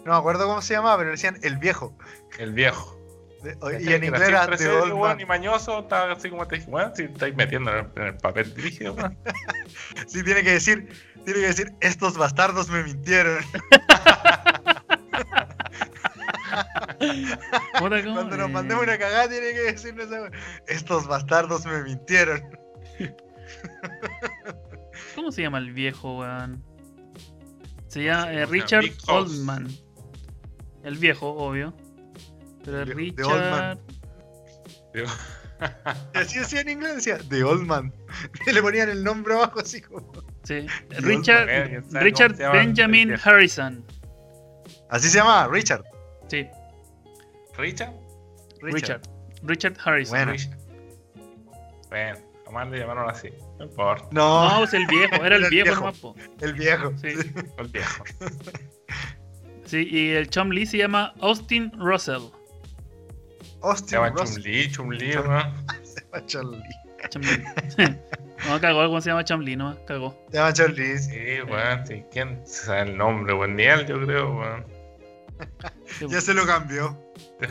No 0.04 0.12
me 0.12 0.18
acuerdo 0.18 0.46
cómo 0.46 0.62
se 0.62 0.74
llamaba, 0.74 0.96
pero 0.96 1.08
le 1.10 1.12
decían 1.12 1.36
el 1.42 1.58
viejo. 1.58 1.96
El 2.38 2.52
viejo. 2.54 2.96
Y 3.42 3.92
en 3.92 4.04
inglés 4.04 4.28
era 4.28 4.56
The 4.56 4.68
Old 4.68 4.94
Man. 4.94 5.20
y 5.20 5.24
mañoso, 5.24 5.80
estaba 5.80 6.12
así 6.12 6.28
como 6.28 6.46
te 6.46 6.56
dije, 6.56 6.70
weón, 6.70 6.94
si 6.94 7.04
estáis 7.04 7.34
metiendo 7.34 7.70
en 7.70 7.90
el, 7.96 8.16
papel 8.16 8.54
dirigido. 8.54 8.96
Sí, 10.06 10.22
tiene 10.22 10.42
que 10.42 10.52
decir, 10.52 10.88
tiene 11.24 11.40
que 11.40 11.46
decir, 11.46 11.72
estos 11.80 12.16
bastardos 12.16 12.68
me 12.68 12.82
mintieron. 12.82 13.42
Cuando 17.78 18.36
nos 18.36 18.50
mandemos 18.50 18.84
una 18.84 18.98
cagada 18.98 19.28
tiene 19.28 19.52
que 19.52 19.72
decirnos 19.72 20.08
estos 20.66 21.06
bastardos 21.06 21.64
me 21.64 21.82
mintieron. 21.82 22.42
¿Cómo 25.14 25.32
se 25.32 25.42
llama 25.42 25.58
el 25.58 25.72
viejo, 25.72 26.18
weón? 26.18 26.62
Se 27.88 28.04
llama 28.04 28.32
eh, 28.32 28.40
llama, 28.40 28.52
Richard. 28.52 28.84
Oldman. 29.08 29.68
El 30.82 30.98
viejo, 30.98 31.30
obvio. 31.30 31.74
Pero 32.64 32.82
es 32.82 32.88
The 32.88 32.94
Richard. 32.94 33.26
Oldman. 33.26 33.80
Y 34.94 34.98
así 36.18 36.38
decía 36.38 36.60
en 36.62 36.68
inglés, 36.70 36.96
decía 36.96 37.18
The 37.28 37.44
Old 37.44 37.66
Man. 37.66 37.92
Le 38.52 38.62
ponían 38.62 38.88
el 38.88 39.04
nombre 39.04 39.34
abajo 39.34 39.60
así 39.60 39.80
como. 39.80 40.12
Sí. 40.44 40.66
The 40.88 41.00
Richard, 41.00 41.48
Oldman, 41.48 41.68
¿quién 41.68 41.90
sabe 41.90 42.04
Richard 42.04 42.36
llama 42.38 42.52
Benjamin? 42.54 43.14
Harrison. 43.22 43.84
Así 44.88 45.08
se 45.08 45.18
llamaba, 45.18 45.48
Richard. 45.52 45.84
Sí, 46.28 46.48
¿Richard? 47.56 47.92
Richard. 48.62 49.02
Richard 49.42 49.74
Harrison. 49.84 50.16
Bueno. 50.16 50.32
Richard. 50.32 50.58
Bueno, 51.88 52.18
jamás 52.46 52.70
le 52.70 52.78
llamaron 52.78 53.10
así. 53.10 53.28
No 53.58 53.64
importa, 53.66 54.08
No, 54.12 54.48
No, 54.50 54.58
pues 54.58 54.74
el 54.74 54.86
viejo, 54.86 55.14
era 55.24 55.36
el 55.36 55.44
El 55.44 55.50
viejo, 55.50 55.64
viejo. 55.66 55.80
nomás, 55.80 55.98
po. 55.98 56.16
el 56.40 56.54
viejo. 56.54 56.92
Sí. 56.98 57.08
el 57.58 57.68
viejo. 57.68 58.04
Sí, 59.66 59.86
y 59.88 60.10
el 60.10 60.28
Chom 60.30 60.50
Lee 60.50 60.66
se 60.66 60.78
llama 60.78 61.14
Austin 61.20 61.70
Russell. 61.78 62.22
Se 63.62 63.66
Austin 63.68 63.98
llama. 63.98 64.14
Chumli, 64.24 64.70
Chumli, 64.72 65.14
¿no? 65.14 65.22
Se 65.84 66.00
llama 66.02 66.26
Charlie. 66.26 66.62
Chom 67.08 67.22
Lee. 67.22 67.42
no, 68.46 68.60
cagó, 68.60 68.86
¿cómo 68.86 69.00
se 69.00 69.08
llama 69.08 69.24
Chom 69.24 69.40
Lee? 69.40 69.56
No, 69.56 69.74
cagó. 69.86 70.22
Se 70.30 70.36
llama 70.36 70.52
Charlie. 70.52 70.98
sí. 70.98 71.40
Weón, 71.48 71.86
sí. 71.86 72.04
¿Quién 72.12 72.40
sabe 72.46 72.82
el 72.90 72.96
nombre, 72.98 73.32
weón? 73.34 73.56
Ni 73.56 73.64
él, 73.64 73.86
yo 73.86 74.00
creo, 74.04 74.38
weón. 74.38 74.64
Ya 76.10 76.20
se 76.20 76.34
lo 76.34 76.46
cambió. 76.46 76.96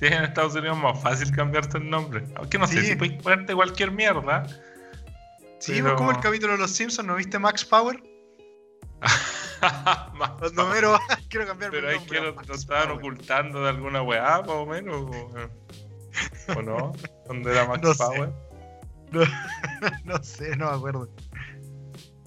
Sí, 0.00 0.06
en 0.06 0.24
Estados 0.24 0.54
Unidos 0.56 0.76
es 0.76 0.82
más 0.82 1.00
fácil 1.00 1.30
cambiarte 1.30 1.78
el 1.78 1.88
nombre. 1.88 2.24
Aunque 2.34 2.58
no 2.58 2.66
sé 2.66 2.82
si 2.82 2.96
puedes 2.96 3.22
ponerte 3.22 3.54
cualquier 3.54 3.92
mierda. 3.92 4.42
Sí, 5.60 5.74
Pero- 5.74 5.84
pues 5.84 5.94
como 5.94 6.10
el 6.10 6.18
capítulo 6.20 6.52
de 6.54 6.58
los 6.58 6.72
Simpsons, 6.72 7.06
¿no 7.06 7.14
viste 7.14 7.38
Max 7.38 7.64
Power? 7.64 8.02
Cuando 10.38 10.66
Homero, 10.66 10.98
quiero 11.28 11.46
cambiar 11.46 11.70
Pero 11.70 11.92
nombre. 11.92 12.06
que 12.08 12.20
lo, 12.20 12.54
estaban 12.54 12.90
ocultando 12.90 13.62
de 13.62 13.70
alguna 13.70 14.02
weá, 14.02 14.40
más 14.40 14.48
o 14.48 14.66
menos. 14.66 14.96
¿O, 14.96 16.58
o 16.58 16.62
no? 16.62 16.92
¿Dónde 17.26 17.50
era 17.50 17.66
Max 17.66 17.82
No. 17.82 17.94
Power? 17.94 18.32
No 20.04 20.22
sé, 20.22 20.56
no 20.56 20.70
me 20.70 20.76
acuerdo. 20.76 21.08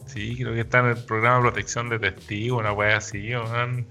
Sí, 0.05 0.37
creo 0.37 0.53
que 0.53 0.61
está 0.61 0.79
en 0.79 0.85
el 0.87 1.03
programa 1.05 1.37
de 1.37 1.41
protección 1.43 1.89
de 1.89 1.99
testigos, 1.99 2.59
una 2.59 2.71
weá 2.71 2.97
así, 2.97 3.35
weón. 3.35 3.87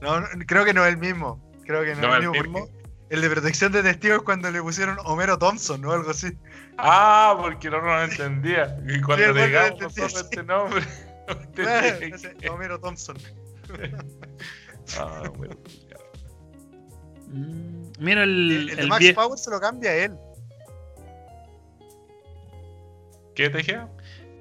No, 0.00 0.20
no, 0.20 0.26
creo 0.46 0.64
que 0.64 0.72
no 0.72 0.84
es 0.84 0.94
el 0.94 0.98
mismo. 0.98 1.40
Creo 1.66 1.82
que 1.82 1.94
no, 1.94 2.08
¿No 2.08 2.16
es 2.16 2.24
el 2.24 2.30
mismo. 2.30 2.68
El 3.10 3.20
de 3.20 3.28
protección 3.28 3.72
de 3.72 3.82
testigos 3.82 4.22
cuando 4.22 4.50
le 4.50 4.62
pusieron 4.62 4.96
Homero 5.04 5.36
Thompson 5.36 5.84
o 5.84 5.92
algo 5.92 6.10
así. 6.10 6.38
Ah, 6.78 7.36
porque 7.38 7.68
no 7.68 7.80
lo 7.80 8.02
entendía. 8.02 8.76
Y 8.86 9.00
cuando 9.00 9.26
el 9.26 9.34
le 9.34 9.70
no 9.72 9.90
sí. 9.90 10.00
este 10.02 10.42
nombre, 10.44 10.82
que- 11.54 12.48
Homero 12.48 12.78
Thompson. 12.80 13.16
Ah, 14.98 15.30
bueno. 15.36 15.56
Mm, 17.28 17.92
Mira 18.00 18.24
el, 18.24 18.50
El, 18.50 18.70
el 18.70 18.78
el 18.80 18.88
Max. 18.88 19.12
Power 19.14 19.38
se 19.38 19.50
lo 19.50 19.60
cambia 19.60 19.90
a 19.90 19.94
él. 19.96 20.12
¿Qué 23.34 23.48
te 23.50 23.58
dije? 23.58 23.78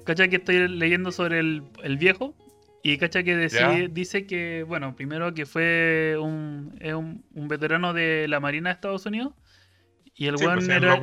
¿Cacha 0.06 0.28
que 0.28 0.38
estoy 0.38 0.67
leyendo 0.67 1.12
sobre 1.12 1.39
el, 1.39 1.63
el 1.84 1.97
viejo? 1.97 2.36
Y 2.82 2.97
cacha 2.97 3.23
que 3.23 3.36
decide- 3.36 3.89
dice 3.89 4.25
que, 4.25 4.63
bueno, 4.67 4.95
primero 4.95 5.34
que 5.34 5.45
fue 5.45 6.15
un, 6.19 6.75
es 6.80 6.93
un, 6.93 7.23
un 7.36 7.47
veterano 7.47 7.93
de 7.93 8.28
la 8.28 8.39
Marina 8.39 8.69
de 8.69 8.73
Estados 8.75 9.06
Unidos. 9.06 9.34
Y 10.15 10.28
el 10.28 10.38
Sí, 10.38 10.45
weón 10.45 10.60
pues 10.60 10.69
era 10.69 10.99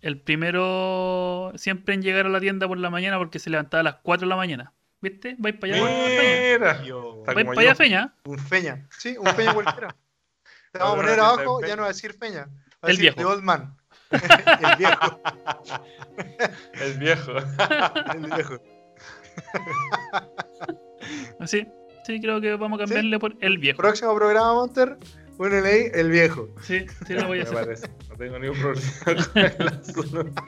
el 0.00 0.20
primero 0.20 1.52
siempre 1.56 1.94
en 1.94 2.02
llegar 2.02 2.26
a 2.26 2.28
la 2.28 2.40
tienda 2.40 2.66
por 2.66 2.78
la 2.78 2.90
mañana 2.90 3.18
porque 3.18 3.38
se 3.38 3.50
levantaba 3.50 3.80
a 3.82 3.84
las 3.84 3.94
4 4.02 4.26
de 4.26 4.30
la 4.30 4.36
mañana. 4.36 4.72
¿Viste? 5.02 5.34
Vais 5.38 5.56
para 5.56 5.74
allá, 5.74 5.84
Feña. 5.84 6.52
Mira. 6.58 7.34
Vais 7.34 7.46
para 7.46 7.60
allá. 7.60 7.74
Feña. 7.74 8.14
Un 8.24 8.38
feña. 8.38 8.88
Sí, 8.98 9.16
un 9.18 9.26
feña 9.26 9.52
cualquiera. 9.54 9.96
Te 10.70 10.78
vamos 10.78 10.94
a 10.94 10.96
poner 11.02 11.20
abajo, 11.20 11.60
ya 11.66 11.76
no 11.76 11.82
va 11.82 11.88
a 11.88 11.92
decir 11.92 12.14
feña. 12.14 12.46
Va 12.82 12.88
a 12.88 12.90
El 12.90 12.96
decir 12.96 13.14
viejo. 13.14 13.16
The 13.16 13.24
Old 13.24 13.42
Man. 13.42 13.76
el 14.12 14.76
viejo. 14.78 15.20
El 16.74 16.98
viejo. 16.98 17.32
El 18.14 18.20
viejo. 18.30 18.62
Sí, 21.46 21.66
sí, 22.06 22.20
creo 22.20 22.40
que 22.40 22.54
vamos 22.54 22.78
a 22.78 22.84
cambiarle 22.84 23.18
por 23.18 23.34
el 23.40 23.58
viejo. 23.58 23.78
Próximo 23.78 24.14
programa, 24.14 24.54
Monter. 24.54 24.98
Ponele 25.36 25.68
ahí 25.68 25.90
el 25.94 26.10
viejo. 26.10 26.48
Sí, 26.62 26.86
sí, 27.06 27.14
lo 27.14 27.26
voy 27.26 27.40
a 27.40 27.44
Me 27.44 27.48
hacer. 27.48 27.64
parece. 27.64 27.88
No 28.10 28.16
tengo 28.16 28.38
ningún 28.38 28.58
problema 28.60 28.88
con 29.04 29.16
el 29.38 29.68
asunto. 29.68 30.42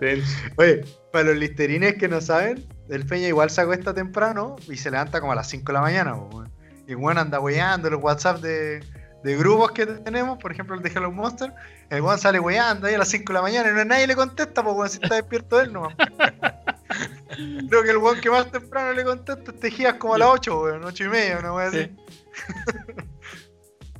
Ten- 0.00 0.22
Oye, 0.56 0.84
para 1.12 1.24
los 1.24 1.36
listerines 1.36 1.94
que 1.96 2.08
no 2.08 2.20
saben, 2.20 2.64
el 2.88 3.04
Peña 3.06 3.28
igual 3.28 3.50
se 3.50 3.60
acuesta 3.60 3.92
temprano 3.94 4.56
y 4.68 4.76
se 4.76 4.90
levanta 4.90 5.20
como 5.20 5.32
a 5.32 5.34
las 5.34 5.48
5 5.48 5.64
de 5.66 5.72
la 5.72 5.80
mañana. 5.80 6.14
weón. 6.14 6.50
Y 6.86 6.94
bueno, 6.94 7.20
anda 7.20 7.40
weyando 7.40 7.90
los 7.90 8.02
WhatsApp 8.02 8.40
de, 8.40 8.80
de 9.24 9.36
grupos 9.36 9.72
que 9.72 9.84
tenemos, 9.86 10.38
por 10.38 10.52
ejemplo 10.52 10.74
el 10.76 10.82
de 10.82 10.88
Hello 10.90 11.10
Monster. 11.10 11.52
El 11.90 12.00
weón 12.02 12.18
sale 12.18 12.38
weyando 12.40 12.86
ahí 12.86 12.94
a 12.94 12.98
las 12.98 13.08
5 13.08 13.24
de 13.32 13.34
la 13.34 13.42
mañana 13.42 13.70
y 13.70 13.74
no 13.74 13.84
nadie 13.84 14.06
le 14.06 14.14
contesta, 14.16 14.62
pues 14.62 14.74
weón, 14.76 14.88
si 14.88 14.98
está 15.02 15.16
despierto 15.16 15.60
él 15.60 15.72
nomás. 15.72 15.94
Creo 17.68 17.82
que 17.82 17.90
el 17.90 17.98
weón 17.98 18.20
que 18.20 18.30
más 18.30 18.50
temprano 18.50 18.92
le 18.92 19.04
contesta 19.04 19.50
es 19.52 19.60
Tejías 19.60 19.94
como 19.94 20.14
a 20.14 20.18
las 20.18 20.28
8, 20.28 20.62
weón, 20.62 20.84
8 20.84 21.04
y 21.04 21.08
media, 21.08 21.38
una 21.38 21.52
weá 21.52 21.68
así. 21.68 21.82
Sí. 21.82 21.96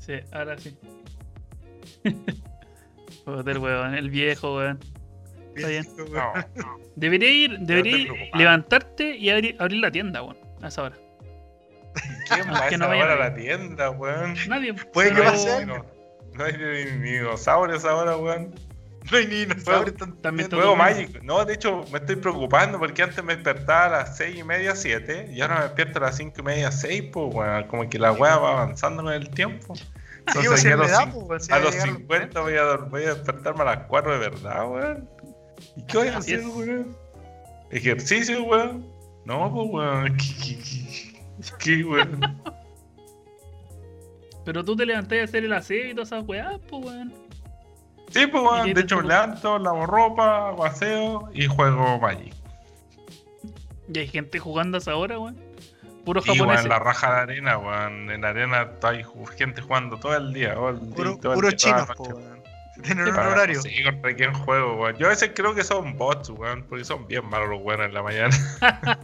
Sí, 0.01 0.13
ahora 0.33 0.57
sí. 0.59 0.77
El 3.27 3.59
weón, 3.59 3.95
el 3.95 4.09
viejo, 4.09 4.57
weón. 4.57 4.79
Está 5.57 5.69
bien. 5.69 5.87
No, 6.13 6.33
no. 6.57 6.79
Debería 6.97 7.31
ir, 7.31 7.59
debería 7.61 7.97
ir, 7.99 8.09
preocupes. 8.09 8.39
levantarte 8.39 9.17
y 9.17 9.31
abrir, 9.31 9.57
abrir 9.59 9.81
la 9.81 9.91
tienda, 9.91 10.23
weón. 10.23 10.37
A 10.63 10.69
esa 10.69 10.83
hora. 10.85 10.97
¿Quién 12.33 12.49
va 12.53 12.59
a 12.59 12.69
que 12.69 12.75
esa 12.75 12.85
no 12.85 12.91
hora 12.91 13.05
a 13.13 13.17
nadie. 13.17 13.19
la 13.19 13.35
tienda, 13.35 13.91
weón? 13.91 14.35
Nadie. 14.49 14.75
Puede 14.75 15.11
que 15.11 15.17
pero- 15.17 15.31
pase 15.31 15.67
No, 15.67 15.85
no 16.35 16.45
hay 16.45 16.53
ni, 16.53 17.01
dinosaurios 17.13 17.85
ahora, 17.85 18.17
weón. 18.17 18.55
No 19.11 19.17
hay 19.17 19.27
ni 19.27 19.35
dinosaurios 19.47 19.97
También 20.21 20.51
Juego. 20.51 20.77
Magic. 20.77 21.23
No, 21.23 21.45
de 21.45 21.55
hecho, 21.55 21.85
me 21.91 21.99
estoy 21.99 22.17
preocupando 22.17 22.79
porque 22.79 23.03
antes 23.03 23.25
me 23.25 23.35
despertaba 23.35 23.87
a 23.87 23.89
las 24.01 24.17
6 24.19 24.39
y 24.39 24.45
media, 24.45 24.77
7. 24.77 25.29
Y 25.33 25.41
ahora 25.41 25.57
me 25.57 25.63
despierto 25.63 25.99
a 25.99 26.03
las 26.03 26.17
5 26.17 26.35
y 26.41 26.43
media, 26.43 26.71
6, 26.71 27.05
pues, 27.13 27.35
weón. 27.35 27.65
Como 27.69 27.89
que 27.89 27.99
la 27.99 28.13
weá 28.13 28.37
va 28.37 28.51
avanzando 28.63 29.03
con 29.03 29.13
el 29.13 29.31
tiempo. 29.31 29.75
Sí, 29.75 29.85
Entonces, 30.27 30.51
pues, 30.51 30.61
aquí 30.61 30.69
a 30.69 30.73
en 30.73 30.79
los, 30.79 30.91
cin- 30.91 31.27
pues, 31.27 31.51
a 31.51 31.55
a 31.57 31.59
los 31.61 31.71
llegar 31.73 31.89
a 31.89 31.91
los 31.91 31.99
50 32.01 32.41
voy 32.43 32.57
a, 32.57 32.75
voy 32.77 33.05
a 33.05 33.15
despertarme 33.15 33.63
a 33.63 33.65
las 33.65 33.79
4 33.87 34.13
de 34.13 34.19
verdad, 34.19 34.69
weón. 34.69 35.09
¿Y 35.77 35.83
qué 35.87 35.99
voy 35.99 36.09
a 36.09 36.19
hacer, 36.19 36.41
weón? 36.47 36.97
¿Ejercicio, 37.71 38.43
weón? 38.45 38.87
No, 39.25 39.53
pues, 39.53 39.69
weón. 39.71 40.17
¿Qué, 40.17 40.35
qué, 40.43 40.59
qué, 40.59 41.53
qué, 41.59 41.85
weón? 41.85 42.21
Pero 44.45 44.65
tú 44.65 44.75
te 44.77 44.87
levantás 44.87 45.19
a 45.19 45.25
hacer 45.25 45.45
el 45.45 45.53
aseo 45.53 45.91
y 45.91 45.95
todas 45.95 46.09
esas 46.09 46.27
weas, 46.27 46.59
pues 46.69 46.85
weón. 46.85 47.13
Sí, 48.11 48.27
pues, 48.27 48.43
¿Y 48.43 48.47
weón. 48.47 48.73
De 48.75 48.81
hecho, 48.81 48.97
me 48.99 49.09
levanto, 49.09 49.59
lavo 49.59 49.87
ropa, 49.87 50.49
hago 50.49 50.65
aseo 50.65 51.29
y 51.35 51.47
juego 51.47 51.99
Magic. 51.99 52.33
Y 53.93 53.99
hay 53.99 54.07
gente 54.09 54.39
jugando 54.39 54.77
a 54.77 54.81
esa 54.81 54.97
hora, 54.97 55.19
weón. 55.19 55.37
Puros 56.05 56.25
Y, 56.27 56.31
weón, 56.31 56.39
japoneses. 56.41 56.69
la 56.69 56.79
raja 56.79 57.15
de 57.15 57.21
arena, 57.21 57.59
weón. 57.59 58.11
En 58.11 58.23
la 58.23 58.29
arena 58.31 58.71
hay 58.83 59.05
gente 59.37 59.61
jugando 59.61 59.99
todo 59.99 60.17
el 60.17 60.33
día. 60.33 60.55
Todo 60.55 60.71
el 60.71 60.81
día, 60.81 60.95
Puro, 60.97 61.19
todo 61.19 61.33
el 61.33 61.37
puro 61.37 61.49
día, 61.49 61.57
chinos, 61.57 61.87
po, 61.97 62.05
noche. 62.05 62.15
weón. 62.15 62.38
Tienen 62.83 63.09
un 63.09 63.19
horario. 63.19 63.61
Sí, 63.61 63.83
contra 63.83 64.15
quién 64.15 64.33
juego, 64.33 64.77
weón. 64.77 64.97
Yo 64.97 65.07
a 65.07 65.11
veces 65.11 65.33
creo 65.35 65.55
que 65.55 65.65
son 65.65 65.97
bots, 65.97 66.31
weón, 66.31 66.65
porque 66.69 66.85
son 66.85 67.07
bien 67.07 67.25
malos 67.29 67.49
los 67.51 67.61
weones 67.63 67.89
en 67.89 67.95
la 67.95 68.03
mañana. 68.03 68.37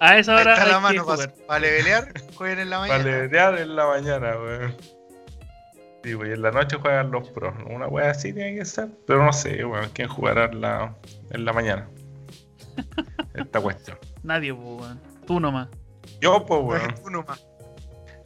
A 0.00 0.18
esa 0.18 0.36
Ahí 0.36 0.42
hora 0.42 0.54
está 0.54 0.66
la 0.66 0.76
hay 0.76 0.82
mano 0.82 1.06
para, 1.06 1.32
para 1.46 1.60
levelear, 1.60 2.12
jueguen 2.36 2.58
en 2.60 2.70
la 2.70 2.78
Para 2.80 2.92
mañana. 2.98 3.10
levelear 3.10 3.58
en 3.58 3.76
la 3.76 3.86
mañana, 3.86 4.36
weón. 4.36 4.76
Sí, 6.02 6.14
pues, 6.16 6.28
y 6.28 6.32
en 6.32 6.42
la 6.42 6.50
noche 6.50 6.76
juegan 6.76 7.10
los 7.10 7.28
pros. 7.30 7.54
Una 7.70 7.86
wea 7.88 8.10
así 8.10 8.32
tiene 8.34 8.56
que 8.56 8.64
ser. 8.66 8.88
Pero 9.06 9.24
no 9.24 9.32
sé, 9.32 9.64
weón, 9.64 9.88
quién 9.94 10.08
jugará 10.08 10.44
en 10.46 10.60
la, 10.60 10.94
en 11.30 11.44
la 11.46 11.52
mañana. 11.54 11.88
Esta 13.34 13.60
cuestión. 13.60 13.98
Nadie, 14.22 14.52
pues 14.54 14.66
weón. 14.80 15.00
Tú 15.26 15.40
nomás. 15.40 15.68
Yo, 16.20 16.44
pues, 16.44 16.60
weón. 16.62 16.94
Uno 17.04 17.24
más. 17.26 17.42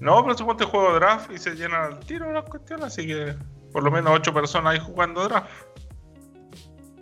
No, 0.00 0.22
pero 0.24 0.36
suponte 0.38 0.64
juego 0.64 0.94
draft 0.94 1.30
y 1.32 1.38
se 1.38 1.54
llenan 1.54 1.82
al 1.92 2.00
tiro 2.00 2.32
las 2.32 2.44
cuestiones, 2.44 2.86
así 2.86 3.06
que 3.06 3.34
por 3.72 3.82
lo 3.82 3.90
menos 3.90 4.12
8 4.14 4.32
personas 4.34 4.74
ahí 4.74 4.80
jugando 4.80 5.26
draft. 5.28 5.50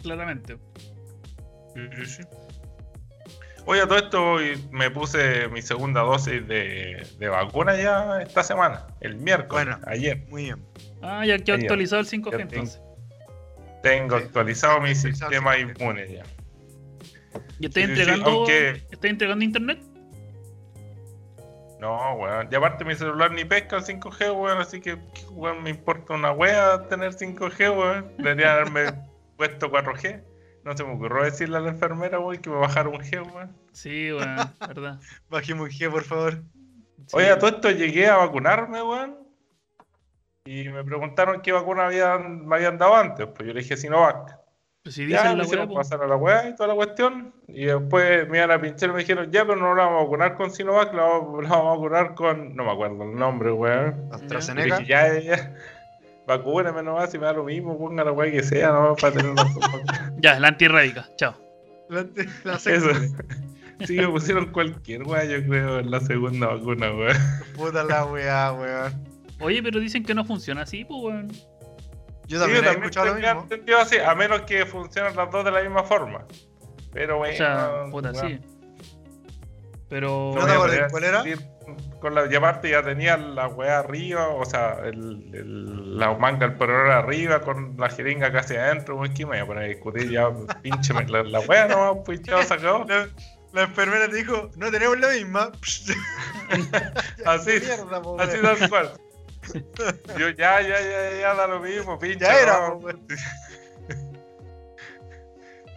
Claramente. 0.03 0.57
Sí, 1.75 1.81
sí, 1.97 2.07
sí. 2.07 2.23
Oye, 3.69 3.81
a 3.83 3.89
todo 3.89 3.99
esto 3.99 4.41
y 4.43 4.57
me 4.71 4.91
puse 4.93 5.49
mi 5.49 5.61
segunda 5.61 6.03
dosis 6.03 6.47
de, 6.47 7.05
de 7.19 7.29
vacuna 7.29 7.77
ya 7.77 8.23
esta 8.23 8.45
semana, 8.45 8.87
el 9.01 9.17
miércoles, 9.17 9.67
Bueno. 9.67 9.81
ayer. 9.89 10.25
Muy 10.29 10.45
bien. 10.45 10.65
Ah, 11.03 11.27
ya 11.27 11.37
Ya. 11.37 11.55
actualizado 11.55 12.01
el 12.01 12.07
5G 12.07 12.37
Ya 12.37 12.43
entonces. 12.43 12.81
Tengo 13.83 14.19
Sí. 14.19 14.25
actualizado 14.25 14.81
mi 14.81 14.91
Actualizado 14.91 15.31
sistema 15.31 15.59
inmune 15.59 16.13
ya. 16.13 16.23
¿Y 17.59 17.67
sí, 17.87 17.91
entregando, 17.91 18.31
aunque- 18.31 18.83
estáis 18.91 19.13
entregando 19.13 19.45
internet? 19.45 19.81
No, 21.87 22.15
weón. 22.15 22.49
Y 22.51 22.55
aparte 22.57 22.85
mi 22.85 22.97
celular 22.97 23.31
ni 23.31 23.45
pesca 23.45 23.77
el 23.77 23.85
5G, 23.85 24.37
weón, 24.37 24.59
así 24.59 24.81
que, 24.81 24.99
weón, 25.31 25.63
me 25.63 25.71
importa 25.71 26.15
una 26.15 26.33
wea 26.33 26.83
tener 26.89 27.15
5G, 27.15 27.79
weón. 27.79 28.13
Debería 28.19 28.55
haberme 28.55 28.87
puesto 29.37 29.71
4G. 29.71 30.21
No 30.65 30.77
se 30.77 30.83
me 30.83 30.95
ocurrió 30.95 31.23
decirle 31.23 31.59
a 31.59 31.61
la 31.61 31.69
enfermera, 31.71 32.19
weón, 32.19 32.39
que 32.39 32.51
me 32.51 32.57
bajara 32.57 32.89
un 32.89 32.99
G, 32.99 33.23
weón. 33.33 33.57
Sí, 33.71 34.13
weón, 34.13 34.37
verdad. 34.59 35.01
Bajemos 35.31 35.69
un 35.69 35.71
G, 35.71 35.89
por 35.89 36.03
favor. 36.03 36.43
Sí. 37.07 37.17
Oye, 37.17 37.31
a 37.31 37.39
todo 37.39 37.51
esto 37.51 37.71
llegué 37.71 38.09
a 38.09 38.17
vacunarme, 38.17 38.83
weón. 38.83 39.19
Y 40.45 40.69
me 40.69 40.83
preguntaron 40.83 41.41
qué 41.41 41.53
vacuna 41.53 41.87
habían, 41.87 42.47
me 42.47 42.57
habían 42.57 42.79
dado 42.79 42.97
antes. 42.97 43.29
Pues 43.29 43.47
yo 43.47 43.55
le 43.55 43.61
dije 43.61 43.77
Sinovac. 43.77 44.36
Pues 44.87 44.95
si 44.95 45.09
Ya, 45.09 45.19
dicen 45.19 45.31
me 45.33 45.37
la 45.39 45.45
hicieron 45.45 45.67
weá, 45.67 45.75
po. 45.75 45.81
pasar 45.81 46.01
a 46.01 46.07
la 46.07 46.15
weá 46.15 46.49
y 46.49 46.55
toda 46.55 46.69
la 46.69 46.75
cuestión. 46.77 47.35
Y 47.49 47.65
después 47.65 48.29
me 48.29 48.39
iban 48.39 48.53
a 48.53 48.61
pinchar 48.61 48.91
y 48.91 48.93
me 48.93 48.99
dijeron, 49.01 49.33
ya, 49.33 49.45
pero 49.45 49.57
no 49.57 49.75
la 49.75 49.83
vamos 49.87 50.01
a 50.01 50.05
vacunar 50.05 50.35
con 50.37 50.53
Sinovac, 50.53 50.95
la 50.95 51.03
vamos, 51.03 51.43
la 51.43 51.49
vamos 51.51 51.67
a 51.67 51.77
vacunar 51.77 52.15
con. 52.15 52.55
No 52.55 52.65
me 52.65 52.71
acuerdo 52.71 53.03
el 53.03 53.17
nombre, 53.17 53.51
weón. 53.51 54.09
Y 54.13 54.15
AstraZeneca. 54.15 54.79
dije, 54.79 54.89
ya, 54.89 55.13
ya, 55.15 55.21
ya. 55.21 55.55
Vacúname 56.29 56.85
nomás, 56.85 57.11
si 57.11 57.19
me 57.19 57.25
da 57.27 57.33
lo 57.33 57.43
mismo, 57.43 57.77
ponga 57.77 58.05
la 58.05 58.13
weá 58.13 58.31
que 58.31 58.45
sea, 58.45 58.69
nomás 58.71 59.01
para 59.01 59.15
tener 59.17 59.33
una 59.33 59.45
Ya, 60.21 60.39
la 60.39 60.49
antirrábica. 60.49 61.09
Chao. 61.17 61.35
La, 61.89 62.07
la 62.45 62.55
Eso. 62.55 62.59
segunda. 62.71 63.25
Sí, 63.87 63.97
me 63.99 64.09
pusieron 64.09 64.47
cualquier 64.53 65.03
weá, 65.03 65.25
yo 65.25 65.45
creo, 65.47 65.81
en 65.81 65.91
la 65.91 65.99
segunda 66.01 66.47
vacuna, 66.47 66.93
weón. 66.95 67.17
Puta 67.57 67.83
la 67.83 68.05
weá, 68.07 68.53
weón. 68.53 68.93
Oye, 69.41 69.63
pero 69.65 69.81
dicen 69.81 70.05
que 70.05 70.15
no 70.15 70.25
funciona 70.25 70.63
así, 70.63 70.85
pues 70.85 71.01
weón. 71.03 71.33
Yo 72.27 72.39
Sí, 72.39 72.45
también 72.45 72.65
yo 72.65 72.71
he 72.71 72.73
escuchado 72.75 73.07
lo 73.07 73.15
tenía 73.15 73.35
mismo. 73.35 73.77
así, 73.81 73.97
a 73.99 74.15
menos 74.15 74.43
que 74.43 74.67
funcionen 74.67 75.15
las 75.17 75.31
dos 75.31 75.45
de 75.45 75.51
la 75.53 75.61
misma 75.63 75.83
forma. 75.85 76.25
Pero 76.93 77.19
bueno, 77.19 77.35
O 77.35 77.37
sea, 77.37 77.85
puta, 77.91 78.15
sí. 78.15 78.41
Pero. 79.89 80.33
¿No 80.35 80.41
cuál 80.91 81.05
era? 81.05 81.23
Con 82.01 82.15
la, 82.15 82.31
y 82.31 82.35
aparte 82.35 82.71
ya 82.71 82.83
tenía 82.83 83.17
la 83.17 83.49
weá 83.49 83.79
arriba, 83.79 84.29
o 84.29 84.45
sea, 84.45 84.77
el, 84.85 85.31
el- 85.33 85.99
la 85.99 86.13
manga 86.15 86.47
del 86.47 86.57
proveedor 86.57 86.91
arriba 86.91 87.41
con 87.41 87.75
la 87.79 87.89
jeringa 87.89 88.31
casi 88.31 88.55
adentro, 88.55 88.97
weón, 88.97 89.15
que 89.15 89.25
me 89.25 89.31
voy 89.33 89.39
a 89.41 89.47
poner 89.47 89.65
a 89.65 89.67
discutir 89.67 90.11
ya, 90.11 90.29
pinche 90.63 90.93
la, 90.93 91.23
la 91.23 91.41
weá 91.41 91.67
no, 91.67 92.03
pues 92.05 92.23
ya 92.23 92.43
se 92.45 92.55
acabó. 92.55 92.85
La, 92.87 93.09
la 93.53 93.63
enfermera 93.63 94.09
te 94.09 94.17
dijo, 94.17 94.51
no 94.57 94.71
tenemos 94.71 95.01
la 95.01 95.09
misma. 95.09 95.51
Así, 97.25 97.51
Mierda, 97.61 98.03
así 98.19 98.39
tal 98.43 98.69
cual. 98.69 98.93
Yo 100.19 100.29
ya, 100.31 100.61
ya, 100.61 100.81
ya, 100.81 101.21
ya 101.21 101.35
da 101.35 101.47
lo 101.47 101.61
mismo, 101.61 101.99
pinche. 101.99 102.21
Ya 102.21 102.41
era. 102.41 102.73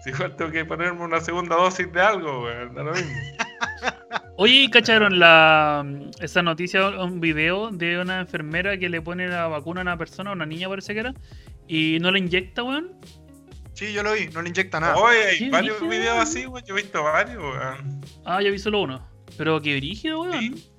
Si 0.01 0.11
igual 0.11 0.35
tengo 0.37 0.51
que 0.51 0.63
ponerme 0.63 1.03
una 1.03 1.19
segunda 1.19 1.57
dosis 1.57 1.91
de 1.91 2.01
algo, 2.01 2.43
weón, 2.43 2.73
da 2.73 2.83
lo 2.83 2.93
mismo. 2.93 3.11
Oye, 4.37 4.53
¿y 4.53 4.69
¿cacharon 4.69 5.19
la, 5.19 5.85
esa 6.21 6.41
noticia, 6.41 6.87
un 6.87 7.19
video 7.19 7.69
de 7.71 7.99
una 7.99 8.21
enfermera 8.21 8.77
que 8.77 8.87
le 8.87 9.01
pone 9.01 9.27
la 9.27 9.47
vacuna 9.47 9.81
a 9.81 9.83
una 9.83 9.97
persona, 9.97 10.29
a 10.29 10.33
una 10.33 10.45
niña 10.45 10.69
parece 10.69 10.93
que 10.93 11.01
era, 11.01 11.13
y 11.67 11.97
no 11.99 12.11
la 12.11 12.19
inyecta, 12.19 12.63
weón? 12.63 12.93
Sí, 13.73 13.91
yo 13.91 14.03
lo 14.03 14.13
vi, 14.13 14.27
no 14.27 14.41
le 14.41 14.49
inyecta 14.49 14.79
nada. 14.79 14.95
Oye, 14.95 15.25
hay 15.25 15.49
varios 15.49 15.79
brígido, 15.79 15.99
videos 15.99 16.17
así, 16.17 16.45
weón. 16.45 16.63
Yo 16.65 16.77
he 16.77 16.81
visto 16.81 17.03
varios, 17.03 17.43
weón. 17.43 18.01
Ah, 18.23 18.41
ya 18.41 18.51
vi 18.51 18.59
solo 18.59 18.81
uno. 18.81 19.05
Pero 19.37 19.61
qué 19.61 19.75
brígido, 19.75 20.21
weón. 20.21 20.39
Sí, 20.39 20.71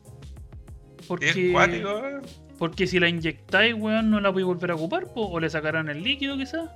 Porque, 1.06 1.28
es 1.28 1.52
cuático, 1.52 1.98
weón. 1.98 2.22
Porque 2.60 2.86
si 2.86 3.00
la 3.00 3.08
inyectáis, 3.08 3.74
weón, 3.74 4.10
no 4.10 4.20
la 4.20 4.30
podéis 4.30 4.46
volver 4.46 4.72
a 4.72 4.74
ocupar, 4.74 5.06
po, 5.06 5.28
o 5.28 5.40
le 5.40 5.48
sacarán 5.48 5.88
el 5.88 6.02
líquido 6.02 6.36
quizás. 6.36 6.68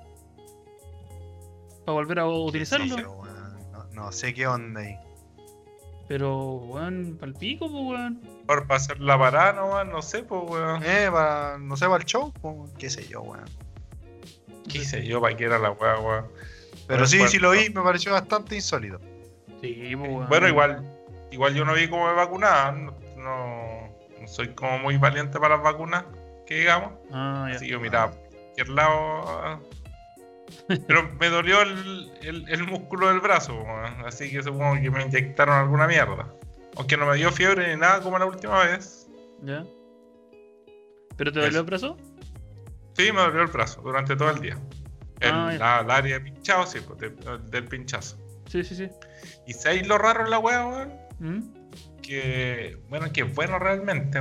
Para 1.84 1.92
volver 1.92 2.20
a 2.20 2.26
utilizarlo. 2.26 2.96
Sí, 2.96 3.02
no, 3.02 3.84
no 3.92 4.10
sé 4.10 4.32
qué 4.32 4.46
onda 4.46 4.80
ahí. 4.80 4.96
Pero, 6.08 6.54
weón, 6.54 7.18
pal 7.20 7.34
pico, 7.34 7.70
po, 7.70 7.82
weón. 7.82 8.18
Por 8.46 8.66
pasar 8.66 8.98
la 8.98 9.18
parada 9.18 9.52
nomás, 9.52 9.86
no 9.86 10.00
sé, 10.00 10.22
pues, 10.22 10.40
weón. 10.46 10.82
Eh, 10.86 11.10
para, 11.12 11.58
no 11.58 11.76
sé, 11.76 11.84
para 11.84 11.98
el 11.98 12.06
show, 12.06 12.32
po, 12.32 12.66
qué 12.78 12.88
sé 12.88 13.06
yo, 13.06 13.20
weón. 13.20 13.44
¿Qué 14.66 14.78
hice 14.78 15.04
yo 15.04 15.20
para 15.20 15.36
que 15.36 15.44
era 15.44 15.58
la 15.58 15.72
weá, 15.72 16.00
weón? 16.00 16.28
Pero 16.86 17.06
sí, 17.06 17.20
el 17.20 17.28
sí 17.28 17.38
lo 17.38 17.50
vi, 17.50 17.68
me 17.68 17.82
pareció 17.82 18.12
bastante 18.12 18.54
insólito. 18.54 19.02
Sí, 19.60 19.94
po, 19.96 20.04
weón. 20.04 20.28
Bueno, 20.30 20.48
igual, 20.48 20.82
igual 21.30 21.54
yo 21.54 21.66
no 21.66 21.74
vi 21.74 21.88
cómo 21.88 22.06
me 22.06 22.14
vacunaban. 22.14 22.86
No 23.18 23.73
soy 24.26 24.54
como 24.54 24.78
muy 24.78 24.96
valiente 24.96 25.38
para 25.38 25.56
las 25.56 25.64
vacunas, 25.64 26.04
que 26.46 26.60
digamos. 26.60 26.92
Ah. 27.12 27.48
Así 27.54 27.66
que 27.66 27.72
yo 27.72 27.80
miraba 27.80 28.10
por 28.12 28.28
cualquier 28.30 28.68
lado. 28.70 28.90
ah. 29.42 29.60
Pero 30.86 31.10
me 31.18 31.28
dolió 31.30 31.62
el, 31.62 32.12
el, 32.22 32.48
el 32.48 32.64
músculo 32.64 33.08
del 33.08 33.20
brazo, 33.20 33.64
así 34.06 34.30
que 34.30 34.42
supongo 34.42 34.74
que 34.80 34.90
me 34.90 35.02
inyectaron 35.02 35.56
alguna 35.56 35.86
mierda. 35.86 36.28
Aunque 36.76 36.96
no 36.96 37.06
me 37.06 37.16
dio 37.16 37.30
fiebre 37.32 37.74
ni 37.74 37.80
nada 37.80 38.00
como 38.02 38.18
la 38.18 38.26
última 38.26 38.62
vez. 38.64 39.08
¿Ya? 39.42 39.64
¿Pero 41.16 41.32
te 41.32 41.38
dolió 41.40 41.50
Eso. 41.50 41.60
el 41.60 41.66
brazo? 41.66 41.96
Sí, 42.96 43.10
me 43.12 43.20
dolió 43.20 43.40
el 43.42 43.46
brazo 43.48 43.80
durante 43.82 44.16
todo 44.16 44.30
el 44.30 44.40
día. 44.40 44.58
El, 45.20 45.30
Ah, 45.32 45.52
la, 45.58 45.80
el 45.80 45.90
área 45.90 46.18
de 46.18 46.24
pinchado, 46.24 46.66
sí, 46.66 46.80
pues, 46.86 46.98
de- 46.98 47.38
del 47.50 47.64
pinchazo. 47.66 48.16
Sí, 48.46 48.62
sí, 48.64 48.74
sí. 48.76 48.88
Y 49.46 49.52
¿sabéis 49.54 49.86
lo 49.86 49.96
raro 49.98 50.24
en 50.24 50.30
la 50.30 50.38
weá, 50.38 50.66
weón? 50.66 50.92
¿Mm? 51.18 51.63
Que, 52.06 52.76
bueno, 52.88 53.06
que 53.12 53.22
bueno 53.22 53.58
realmente. 53.58 54.20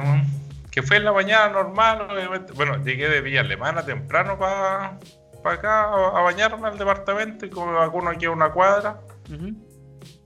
Que 0.72 0.82
fue 0.82 0.98
en 0.98 1.06
la 1.06 1.12
mañana 1.12 1.50
normal, 1.50 2.08
obviamente. 2.10 2.54
Bueno, 2.54 2.84
llegué 2.84 3.10
de 3.10 3.22
Villa 3.22 3.41
Alemana 3.41 3.86
temprano 3.86 4.39
para 4.39 4.98
acá 5.43 5.84
a, 5.84 6.19
a 6.19 6.22
bañarme 6.22 6.67
al 6.67 6.78
departamento 6.78 7.46
y 7.46 7.50
como 7.50 7.72
me 7.74 7.78
vacuno 7.78 8.10
aquí 8.10 8.26
a 8.26 8.32
una 8.32 8.52
cuadra, 8.52 9.02
Ujú. 9.30 9.54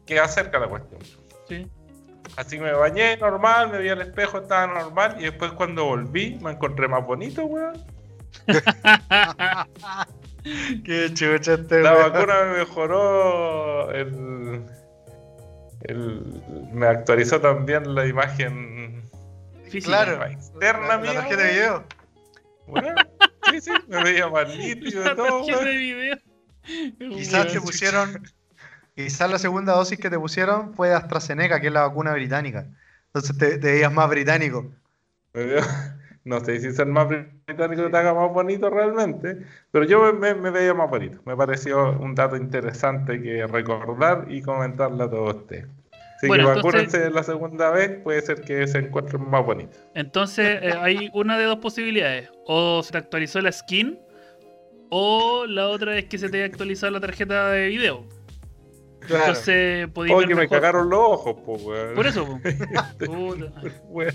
queda 0.06 0.28
cerca 0.28 0.60
la 0.60 0.68
cuestión. 0.68 1.02
Sí. 1.50 1.68
Así 2.36 2.58
que 2.58 2.64
me 2.64 2.72
bañé 2.74 3.18
normal, 3.18 3.72
me 3.72 3.80
vi 3.80 3.90
al 3.90 4.02
espejo, 4.02 4.38
estaba 4.38 4.68
normal. 4.68 5.16
Y 5.20 5.24
después 5.24 5.52
cuando 5.54 5.86
volví, 5.86 6.38
me 6.42 6.52
encontré 6.52 6.88
más 6.88 7.04
bonito, 7.04 7.44
weón. 7.46 7.84
Qué 10.86 11.14
chucha 11.14 11.56
este 11.56 11.82
La 11.82 11.94
vacuna 11.94 12.44
me 12.44 12.60
mejoró 12.60 13.92
el, 13.92 14.64
el- 15.88 16.42
me 16.74 16.88
actualizó 16.88 17.40
también 17.42 17.94
la 17.96 18.06
imagen 18.06 19.04
Física. 19.70 20.04
Claro. 20.06 20.26
externa 20.26 20.88
La, 20.88 20.98
mía. 20.98 21.14
la 21.14 21.20
tarjeta 21.22 21.44
de 21.44 21.52
video. 21.52 21.84
weón. 22.68 22.96
Sí, 23.52 23.62
sí, 23.62 23.72
me 23.88 24.04
veía 24.04 24.28
más 24.30 24.48
nítido 24.58 25.12
y 25.12 25.16
todo, 25.16 25.46
de 25.64 25.78
video. 25.78 26.18
Quizás 26.98 27.48
te 27.52 27.62
pusieron. 27.62 28.24
Quizás 28.96 29.30
la 29.30 29.38
segunda 29.40 29.74
dosis 29.74 30.00
que 30.00 30.10
te 30.10 30.18
pusieron 30.20 30.74
fue 30.74 30.94
AstraZeneca, 30.94 31.60
que 31.62 31.68
es 31.68 31.74
la 31.74 31.82
vacuna 31.88 32.14
británica. 32.14 32.66
Entonces 33.08 33.38
te, 33.38 33.58
te 33.58 33.72
veías 33.74 33.92
más 33.94 34.10
británico. 34.10 34.70
Me 35.34 35.44
veo- 35.46 35.64
no 36.26 36.40
sé 36.44 36.60
si 36.60 36.74
ser 36.74 36.88
más 36.88 37.08
británico 37.08 37.90
te 37.90 37.98
haga 37.98 38.14
más 38.14 38.30
bonito 38.34 38.70
realmente, 38.70 39.38
pero 39.72 39.86
yo 39.86 40.02
me, 40.02 40.34
me- 40.34 40.42
me 40.42 40.50
veía 40.52 40.74
más 40.74 40.90
bonito. 40.90 41.20
Me 41.26 41.38
pareció 41.38 41.92
un 42.00 42.16
dato 42.16 42.36
interesante 42.36 43.22
que 43.22 43.48
recordar 43.48 44.26
y 44.30 44.42
comentarle 44.42 45.04
a 45.04 45.10
todos 45.10 45.36
ustedes. 45.38 45.68
Así 46.18 46.28
Bueno, 46.28 46.46
que 46.46 46.54
entonces- 46.60 46.82
vacúnense 46.94 47.10
la 47.12 47.24
segunda 47.24 47.70
vez, 47.72 48.02
puede 48.04 48.22
ser 48.22 48.42
que 48.42 48.68
se 48.68 48.80
encuentren 48.80 49.30
más 49.30 49.46
bonitos. 49.46 49.80
Entonces 49.94 50.60
eh, 50.62 50.74
hay 50.80 51.10
una 51.14 51.38
de 51.38 51.46
dos 51.46 51.58
posibilidades. 51.60 52.30
O 52.46 52.82
se 52.84 52.92
te 52.92 52.98
actualizó 52.98 53.40
la 53.42 53.52
skin. 53.52 54.00
O 54.90 55.46
la 55.46 55.68
otra 55.68 55.98
es 55.98 56.06
que 56.06 56.18
se 56.18 56.30
te 56.30 56.38
haya 56.38 56.46
actualizado 56.46 56.92
la 56.92 57.00
tarjeta 57.02 57.50
de 57.52 57.68
video. 57.68 58.06
Claro. 59.02 59.26
Entonces 59.28 59.88
podéis 59.90 60.16
Oye, 60.16 60.34
me 60.36 60.48
cagaron 60.50 60.90
los 60.90 61.00
ojos, 61.00 61.36
pues, 61.46 61.62
weón. 61.64 61.96
Por 61.96 62.08
eso, 62.08 62.26
po. 62.26 62.40
Puta. 63.06 63.52
Weón, 63.90 64.14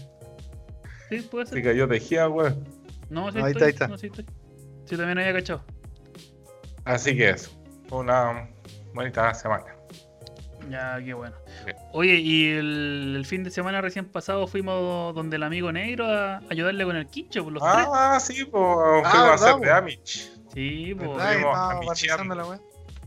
Sí, 1.09 1.21
puede 1.31 1.47
Se 1.47 1.55
ser. 1.55 1.62
cayó 1.62 1.87
tejía, 1.88 2.29
weón. 2.29 2.65
No, 3.11 3.31
sí 3.31 3.38
Ahí 3.38 3.53
estoy, 3.53 3.53
está, 3.53 3.65
ahí 3.67 3.71
está. 3.71 3.88
no, 3.88 3.99
sí 3.99 4.07
estoy. 4.07 4.25
Sí, 4.87 4.97
también 4.97 5.19
había 5.19 5.35
cachado. 5.35 5.62
Así 6.85 7.17
que 7.17 7.31
eso. 7.31 7.51
Fue 7.88 7.99
una 8.01 8.49
bonita 8.95 9.33
semana. 9.35 9.67
Ya, 10.70 10.98
qué 11.05 11.12
bueno. 11.14 11.35
Oye, 11.92 12.14
y 12.16 12.53
el, 12.53 13.14
el 13.16 13.25
fin 13.27 13.42
de 13.44 13.51
semana 13.51 13.81
recién 13.81 14.05
pasado 14.07 14.46
fuimos 14.46 15.14
donde 15.14 15.37
el 15.37 15.42
amigo 15.42 15.72
negro 15.72 16.07
a 16.07 16.40
ayudarle 16.51 16.85
con 16.85 16.96
el 16.96 17.07
quincho, 17.07 17.42
por 17.44 17.53
los 17.55 17.62
tres. 17.62 17.87
Ah, 17.92 18.18
sí, 18.20 18.44
pues 18.44 18.51
fuimos 18.53 19.03
Ah, 19.07 19.31
a 19.31 19.35
hacer 19.35 19.46
¿verdad, 19.48 19.59
po? 19.59 19.64
damage. 19.66 20.29
Sí, 20.55 20.94
pues. 20.94 21.11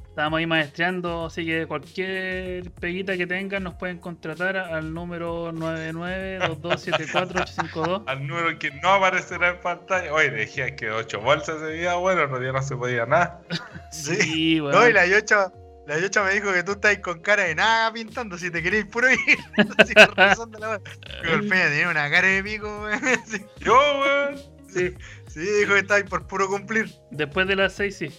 Estábamos 0.09 0.37
ahí 0.39 0.47
maestreando, 0.47 1.25
así 1.25 1.45
que 1.45 1.67
cualquier 1.67 2.71
peguita 2.71 3.17
que 3.17 3.27
tengan 3.27 3.63
nos 3.63 3.73
pueden 3.75 3.97
contratar 3.99 4.55
al 4.55 4.93
número 4.93 5.51
992274852. 5.51 8.03
Al 8.07 8.25
número 8.25 8.57
que 8.57 8.71
no 8.81 8.93
aparecerá 8.93 9.49
en 9.49 9.59
pantalla. 9.59 10.13
Oye, 10.13 10.29
decían 10.31 10.77
que 10.77 10.89
8 10.89 11.19
bolsas 11.19 11.57
ese 11.61 11.73
día, 11.73 11.95
bueno, 11.95 12.23
otro 12.23 12.39
día 12.39 12.53
no 12.53 12.61
se 12.61 12.77
podía 12.77 13.05
nada. 13.05 13.41
Sí. 13.91 14.15
Sí, 14.15 14.55
No, 14.61 14.67
y 14.67 14.71
weón. 14.79 14.93
la 14.93 15.05
Yocha, 15.05 15.51
la 15.87 15.99
Yocha 15.99 16.23
me 16.23 16.31
dijo 16.31 16.51
que 16.51 16.63
tú 16.63 16.73
estás 16.73 16.97
con 16.99 17.19
cara 17.19 17.43
de 17.43 17.55
nada 17.55 17.91
pintando, 17.93 18.37
si 18.37 18.49
te 18.49 18.61
queréis 18.63 18.85
puro 18.85 19.09
ir. 19.11 19.17
Así 19.77 19.93
que 19.93 20.07
la 20.15 20.35
weá. 20.69 20.81
Pero 21.21 21.35
el 21.35 21.47
Peña 21.47 21.69
tenía 21.69 21.89
una 21.89 22.09
cara 22.09 22.27
de 22.27 22.43
pico, 22.43 22.67
weón. 22.83 22.99
Sí, 23.25 23.45
Yo, 23.59 23.73
weón. 23.73 24.37
Sí. 24.67 24.93
sí, 25.27 25.39
dijo 25.39 25.73
que 25.73 25.79
estáis 25.79 26.05
por 26.05 26.25
puro 26.27 26.47
cumplir. 26.47 26.91
Después 27.11 27.47
de 27.47 27.55
las 27.55 27.73
6, 27.73 27.97
sí. 27.97 28.11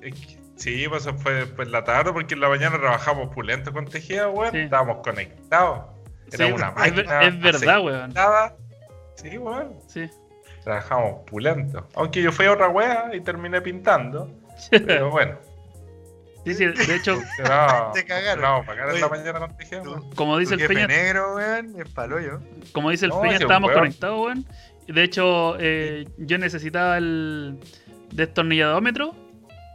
Es 0.00 0.38
Sí, 0.56 0.86
pues 0.88 1.02
eso 1.04 1.14
fue 1.18 1.34
después 1.34 1.68
de 1.68 1.72
la 1.72 1.84
tarde, 1.84 2.12
porque 2.12 2.34
en 2.34 2.40
la 2.40 2.48
mañana 2.48 2.78
trabajamos 2.78 3.34
pulento 3.34 3.72
con 3.72 3.86
tejida, 3.86 4.28
weón. 4.28 4.52
Sí. 4.52 4.58
Estábamos 4.58 4.98
conectados. 5.02 5.84
Era 6.32 6.46
Sí, 6.46 6.52
una 6.52 6.68
es, 6.68 6.74
máquina. 6.74 7.22
es 7.24 7.40
verdad, 7.40 7.84
weón. 7.84 8.14
Sí, 9.16 9.36
weón. 9.38 9.74
Sí. 9.88 10.08
Trabajamos 10.62 11.22
pulento. 11.28 11.86
Aunque 11.94 12.22
yo 12.22 12.32
fui 12.32 12.46
a 12.46 12.52
otra 12.52 12.68
wea 12.68 13.10
y 13.14 13.20
terminé 13.20 13.60
pintando. 13.60 14.30
Pero 14.70 15.10
bueno. 15.10 15.38
Sí, 16.44 16.54
sí, 16.54 16.66
de 16.66 16.96
hecho, 16.96 17.16
No, 17.48 17.92
Te 17.94 18.04
cagaron. 18.04 18.42
No, 18.42 18.64
para 18.66 18.84
en 18.84 18.90
Oye, 18.90 19.00
la 19.00 19.08
mañana 19.08 19.38
con 19.40 19.56
weón. 19.88 20.10
como 20.14 20.38
dice 20.38 20.54
el 20.54 20.66
Peña, 20.66 20.86
negro, 20.86 21.36
weón, 21.36 21.74
es 21.80 21.88
palo 21.90 22.20
yo. 22.20 22.40
como 22.72 22.90
dice 22.90 23.06
el 23.06 23.10
No, 23.12 23.20
Peña, 23.22 23.36
estábamos 23.36 23.68
weón. 23.68 23.80
conectados, 23.80 24.20
weón. 24.26 24.46
De 24.86 25.02
hecho, 25.02 25.56
eh, 25.58 26.06
yo 26.18 26.36
necesitaba 26.38 26.98
el 26.98 27.58
destornilladómetro 28.12 29.14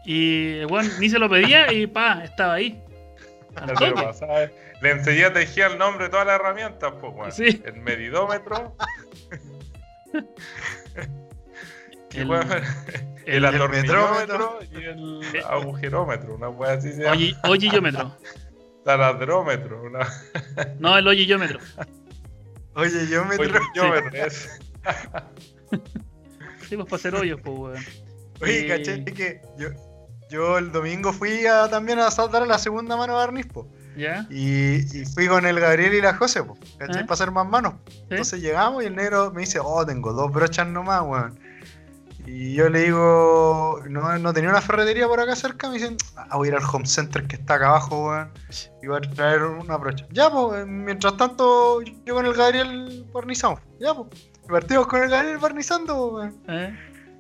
y 0.06 0.64
weón 0.66 0.88
ni 1.00 1.10
se 1.10 1.18
lo 1.20 1.28
pedía 1.30 1.72
y 1.74 1.88
pa, 1.96 2.24
estaba 2.24 2.54
ahí. 2.54 2.82
Eh. 3.82 4.54
Le 4.82 4.92
enseñé 4.92 5.26
a 5.26 5.34
tejer 5.34 5.72
el 5.72 5.78
nombre 5.78 6.06
de 6.06 6.10
todas 6.12 6.26
las 6.28 6.40
herramientas, 6.40 6.94
pues, 7.02 7.14
weón. 7.14 7.32
Sí. 7.32 7.62
El 7.66 7.78
medidómetro. 7.82 8.76
y, 12.14 12.20
El- 12.20 12.30
weón, 12.30 12.48
el, 13.30 13.46
el- 13.46 13.56
atornillómetro 13.56 14.60
y 14.72 14.84
el 14.84 15.22
agujerómetro, 15.48 16.36
una 16.36 16.50
wea 16.50 16.74
así 16.74 16.92
se 16.94 17.04
llama. 17.04 17.16
Oye, 17.16 17.36
hoyillómetro. 17.44 18.16
Taladrómetro, 18.86 19.84
una 19.84 20.00
No, 20.80 20.98
el 20.98 21.08
hoyillómetro. 21.08 21.60
Oye, 22.76 23.08
yo 23.10 23.26
me 23.26 23.36
Oye, 23.36 23.50
tra- 23.52 23.62
yo 23.76 23.84
me- 24.12 24.20
es- 24.20 24.60
Sí, 26.68 26.76
pues 26.76 26.86
para 26.88 26.96
hacer 26.98 27.16
hoyos, 27.16 27.40
pues, 27.44 27.58
weón. 27.58 27.84
Oye, 28.42 28.60
Y- 28.62 28.68
caché 28.68 29.04
que 29.06 29.42
yo, 29.58 29.70
yo 30.30 30.58
el 30.58 30.72
domingo 30.72 31.12
fui 31.12 31.46
a, 31.46 31.68
también 31.70 32.00
a 32.00 32.12
saltar 32.12 32.46
la 32.48 32.58
segunda 32.60 32.96
mano 32.96 33.14
de 33.14 33.20
barniz, 33.20 33.48
po. 33.48 33.68
¿Ya? 33.98 34.26
Y, 34.30 34.76
y 34.98 35.06
fui 35.06 35.28
con 35.28 35.46
el 35.46 35.60
Gabriel 35.60 35.94
y 35.96 36.02
la 36.02 36.14
José, 36.14 36.44
po, 36.44 36.58
¿cachai? 36.78 37.02
¿Eh? 37.02 37.06
Para 37.06 37.14
hacer 37.16 37.32
más 37.32 37.48
manos. 37.48 37.74
¿Sí? 37.88 37.98
Entonces 38.12 38.40
llegamos 38.40 38.84
y 38.84 38.86
el 38.88 38.96
negro 38.96 39.32
me 39.32 39.42
dice, 39.42 39.60
oh, 39.62 39.86
tengo 39.86 40.14
dos 40.14 40.32
brochas 40.32 40.68
nomás, 40.68 41.02
weón. 41.04 41.40
Y 42.32 42.54
yo 42.54 42.70
le 42.70 42.84
digo, 42.84 43.82
no, 43.90 44.20
no 44.20 44.34
tenía 44.34 44.52
una 44.52 44.62
ferretería 44.62 45.08
por 45.08 45.20
acá 45.20 45.36
cerca. 45.36 45.68
Me 45.68 45.76
dicen, 45.76 45.98
ah, 46.16 46.38
voy 46.38 46.50
a 46.50 46.52
ir 46.52 46.58
al 46.58 46.64
home 46.64 46.86
center 46.86 47.26
que 47.26 47.38
está 47.38 47.56
acá 47.56 47.70
abajo, 47.70 48.08
weón. 48.08 48.32
Y 48.84 48.88
voy 48.88 48.98
a 48.98 49.02
traer 49.02 49.42
una 49.42 49.78
brocha. 49.78 50.06
Ya, 50.12 50.30
pues, 50.30 50.68
mientras 50.68 51.18
tanto, 51.18 51.82
yo 51.82 52.14
con 52.14 52.28
el 52.28 52.36
Gabriel 52.36 53.04
barnizamos. 53.12 53.60
Ya, 53.80 53.96
pues. 53.96 54.30
Partimos 54.48 54.86
con 54.86 55.02
el 55.02 55.10
Gabriel 55.10 55.40
barnizando, 55.40 56.06
weón. 56.06 56.40
¿Eh? 56.48 56.78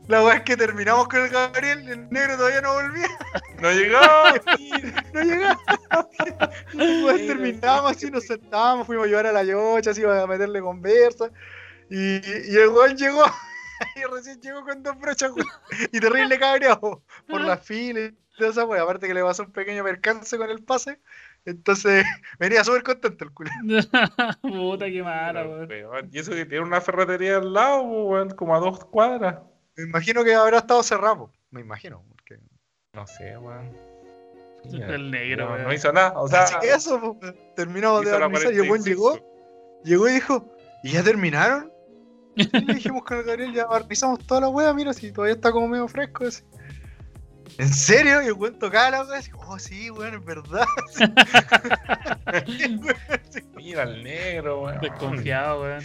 La 0.07 0.23
weá 0.23 0.35
es 0.35 0.41
que 0.43 0.55
terminamos 0.55 1.07
con 1.07 1.21
el 1.21 1.29
Gabriel, 1.29 1.89
el 1.89 2.09
negro 2.11 2.37
todavía 2.37 2.61
no 2.61 2.73
volvía, 2.73 3.07
No 3.61 3.71
llegaba. 3.71 4.33
no 5.13 5.21
llegaba. 5.23 5.59
Terminamos 7.17 7.91
así, 7.91 8.11
nos 8.11 8.27
sentábamos, 8.27 8.85
fuimos 8.85 9.07
a 9.07 9.09
llevar 9.09 9.25
a 9.25 9.31
la 9.31 9.43
yocha, 9.43 9.89
así 9.89 10.03
a 10.03 10.27
meterle 10.27 10.61
conversa. 10.61 11.31
Y, 11.89 11.97
y 11.97 12.55
el 12.57 12.69
weón 12.69 12.95
llegó, 12.95 13.23
y 13.95 14.03
recién 14.03 14.41
llegó 14.41 14.63
con 14.63 14.83
dos 14.83 14.99
brochas, 14.99 15.31
weón. 15.31 15.47
Y 15.91 15.99
terrible 15.99 16.39
cabreado 16.39 17.03
por 17.27 17.41
la 17.41 17.57
fila 17.57 17.99
y 18.01 18.17
toda 18.37 18.51
esa 18.51 18.65
weá. 18.65 18.83
Aparte 18.83 19.07
que 19.07 19.13
le 19.13 19.23
pasó 19.23 19.43
un 19.43 19.51
pequeño 19.51 19.83
percance 19.83 20.37
con 20.37 20.49
el 20.49 20.63
pase. 20.63 20.99
Entonces 21.45 22.05
venía 22.39 22.63
súper 22.63 22.83
contento 22.83 23.25
el 23.25 23.31
culo. 23.31 23.49
Puta, 24.41 24.85
qué 24.85 25.03
mala, 25.03 25.47
weón. 25.47 26.09
Y 26.11 26.19
eso 26.19 26.31
que 26.31 26.45
tiene 26.45 26.63
una 26.63 26.81
ferretería 26.81 27.37
al 27.37 27.53
lado, 27.53 27.81
weón, 27.81 28.29
como 28.31 28.55
a 28.55 28.59
dos 28.59 28.83
cuadras. 28.85 29.39
Me 29.75 29.83
imagino 29.83 30.23
que 30.23 30.33
habrá 30.33 30.57
estado 30.57 30.83
cerrado, 30.83 31.31
me 31.51 31.61
imagino. 31.61 32.03
Porque... 32.09 32.39
No 32.93 33.07
sé, 33.07 33.37
weón. 33.37 33.71
El 34.65 35.09
negro, 35.09 35.45
no, 35.45 35.51
weón. 35.53 35.63
no 35.63 35.73
hizo 35.73 35.93
nada. 35.93 36.19
O 36.19 36.27
sea, 36.27 36.43
Así 36.43 36.55
que 36.59 36.71
eso, 36.71 37.17
terminamos 37.55 38.03
de 38.03 38.11
barnizar 38.11 38.53
y 38.53 38.57
el 38.57 38.61
weón 38.63 38.83
45. 38.83 39.13
llegó. 39.13 39.29
Llegó 39.85 40.09
y 40.09 40.11
dijo, 40.11 40.53
¿y 40.83 40.91
ya 40.91 41.03
terminaron? 41.03 41.71
Y 42.35 42.65
le 42.65 42.73
dijimos 42.73 43.03
con 43.03 43.17
el 43.17 43.23
Gabriel, 43.23 43.53
ya 43.53 43.65
barnizamos 43.65 44.19
toda 44.25 44.41
la 44.41 44.49
wea, 44.49 44.73
mira, 44.73 44.93
si 44.93 45.11
todavía 45.11 45.35
está 45.35 45.51
como 45.51 45.67
medio 45.67 45.87
fresco. 45.87 46.25
así. 46.25 46.43
¿En 47.57 47.73
serio? 47.73 48.21
Y 48.21 48.27
el 48.27 48.33
weón 48.33 48.57
tocaba 48.59 48.91
la 48.91 49.03
wea 49.03 49.19
así, 49.19 49.31
oh 49.35 49.59
sí, 49.59 49.91
weón, 49.91 50.15
es 50.15 50.25
verdad. 50.25 50.65
Mira 53.55 53.83
el 53.83 54.03
negro, 54.03 54.63
weón. 54.63 54.79
Desconfiado, 54.79 55.61
weón. 55.61 55.83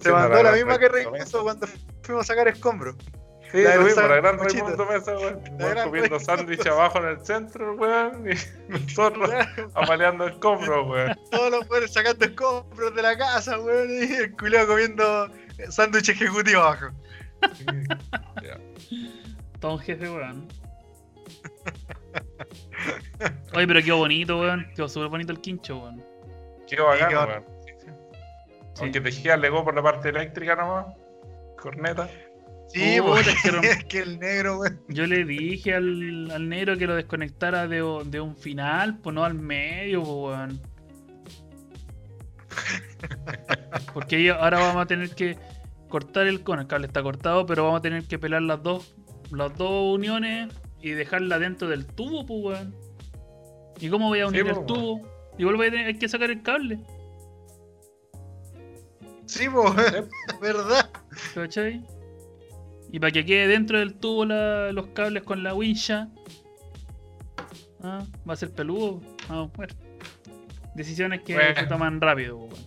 Se 0.00 0.10
mandó 0.10 0.42
la 0.42 0.52
misma 0.52 0.78
que 0.78 0.88
Reynoso 0.88 1.42
cuando 1.42 1.66
fuimos 2.02 2.24
a 2.24 2.26
sacar 2.26 2.48
escombros. 2.48 2.96
Sí, 3.54 3.62
La 3.62 3.76
mismo, 3.76 3.90
San 3.90 4.08
la 4.08 4.16
gran. 4.16 4.36
Raimundo 4.36 4.84
Mesa, 4.84 5.16
weón. 5.16 5.40
Comiendo 5.84 6.18
sándwich 6.18 6.66
abajo 6.66 6.98
en 6.98 7.04
el 7.04 7.24
centro, 7.24 7.74
weón. 7.76 8.28
Y 8.28 8.34
nosotros 8.68 9.30
apaleando 9.74 10.26
el 10.26 10.40
compro, 10.40 10.84
weón. 10.88 11.16
Todos 11.30 11.52
los 11.52 11.70
weones 11.70 11.92
sacando 11.92 12.24
escombros 12.24 12.96
de 12.96 13.02
la 13.02 13.16
casa, 13.16 13.60
weón, 13.60 13.90
y 13.90 14.12
el 14.12 14.36
culiao 14.36 14.66
comiendo 14.66 15.30
sándwich 15.68 16.08
ejecutivo 16.08 16.62
abajo. 16.62 16.86
Sí. 18.40 19.08
Todo 19.60 19.74
un 19.74 19.78
jefe, 19.78 20.10
weón. 20.10 20.48
Oye, 23.54 23.66
pero 23.68 23.82
quedó 23.84 23.98
bonito, 23.98 24.40
weón. 24.40 24.68
Quedó 24.74 24.88
súper 24.88 25.10
bonito 25.10 25.30
el 25.30 25.40
quincho, 25.40 25.78
weón. 25.78 26.04
Qué 26.66 26.80
bacán, 26.80 27.08
qué 27.08 27.14
weón. 27.14 27.44
Sí, 27.64 27.72
sí. 27.82 27.86
Aunque 28.80 29.00
Tejía 29.00 29.36
legó 29.36 29.62
por 29.62 29.76
la 29.76 29.82
parte 29.84 30.08
eléctrica 30.08 30.56
nomás. 30.56 30.86
Corneta. 31.56 32.08
Sí, 32.74 32.98
es 33.62 33.84
que 33.84 34.00
el 34.00 34.18
negro, 34.18 34.58
weón. 34.58 34.80
Yo 34.88 35.06
le 35.06 35.24
dije 35.24 35.74
al, 35.74 36.30
al 36.32 36.48
negro 36.48 36.76
que 36.76 36.86
lo 36.88 36.96
desconectara 36.96 37.68
de, 37.68 37.76
de 38.06 38.20
un 38.20 38.36
final, 38.36 38.98
pues 38.98 39.14
no 39.14 39.24
al 39.24 39.34
medio, 39.34 40.02
pues, 40.02 40.16
weón. 40.16 40.60
Porque 43.94 44.30
ahora 44.30 44.58
vamos 44.58 44.82
a 44.82 44.86
tener 44.86 45.10
que 45.14 45.38
cortar 45.88 46.26
el 46.26 46.42
con 46.42 46.58
el 46.58 46.66
cable 46.66 46.88
está 46.88 47.02
cortado, 47.02 47.46
pero 47.46 47.64
vamos 47.64 47.78
a 47.78 47.82
tener 47.82 48.04
que 48.04 48.18
pelar 48.18 48.42
las 48.42 48.60
dos, 48.62 48.94
las 49.30 49.56
dos 49.56 49.94
uniones 49.94 50.52
y 50.80 50.90
dejarla 50.90 51.38
dentro 51.38 51.68
del 51.68 51.86
tubo, 51.86 52.26
pues 52.26 52.58
weón. 52.58 52.74
¿Y 53.78 53.88
cómo 53.88 54.08
voy 54.08 54.20
a 54.20 54.24
Sí, 54.24 54.28
unir 54.30 54.48
el 54.48 54.54
pues, 54.54 54.66
tubo? 54.66 55.00
Igual 55.38 55.56
voy 55.56 55.66
a 55.68 55.70
tener 55.70 55.86
hay 55.86 55.98
que 55.98 56.08
sacar 56.08 56.30
el 56.30 56.42
cable, 56.42 56.80
Sí, 59.26 59.48
po, 59.48 59.64
verdad. 60.42 60.90
¿cachai? 61.34 61.84
Y 62.94 63.00
para 63.00 63.10
que 63.10 63.24
quede 63.26 63.48
dentro 63.48 63.76
del 63.80 63.94
tubo 63.94 64.24
la- 64.24 64.70
los 64.70 64.86
cables 64.94 65.24
con 65.24 65.42
la 65.42 65.52
wincha. 65.52 66.06
Ah, 67.82 68.04
va 68.28 68.34
a 68.34 68.36
ser 68.36 68.52
peludo. 68.52 69.00
Ah, 69.28 69.48
bueno. 69.56 69.74
Decisiones 70.76 71.22
que 71.22 71.34
Bueno. 71.34 71.56
se 71.60 71.66
toman 71.66 72.00
rápido, 72.00 72.38
pues, 72.46 72.60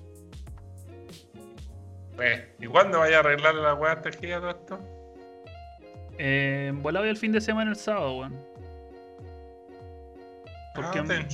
weón. 2.18 2.42
¿Y 2.60 2.68
cuándo 2.68 3.00
vaya 3.00 3.16
a 3.18 3.20
arreglar 3.22 3.56
la 3.56 3.74
weá 3.76 4.02
tejida 4.02 4.42
todo 4.42 4.50
esto? 4.50 4.80
Eh, 6.18 6.74
volado 6.76 7.06
el 7.06 7.16
fin 7.16 7.32
de 7.32 7.40
semana 7.40 7.70
el 7.72 7.78
sábado, 7.78 8.18
weón. 8.18 8.36
Porque, 10.76 11.00
Ah, 11.00 11.28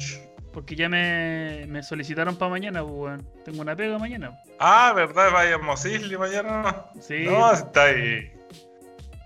porque 0.51 0.75
ya 0.75 0.87
me, 0.87 1.65
me 1.67 1.81
solicitaron 1.81 2.35
para 2.35 2.51
mañana, 2.51 2.83
pues, 2.83 2.93
weón. 2.93 3.27
Tengo 3.43 3.61
una 3.61 3.75
pega 3.75 3.97
mañana. 3.97 4.37
Ah, 4.59 4.93
¿verdad? 4.95 5.31
Vaya 5.33 5.55
a 5.55 5.57
Mosisli 5.57 6.15
mañana. 6.15 6.85
Sí. 7.01 7.25
No, 7.25 7.51
está 7.51 7.85
ahí. 7.85 8.31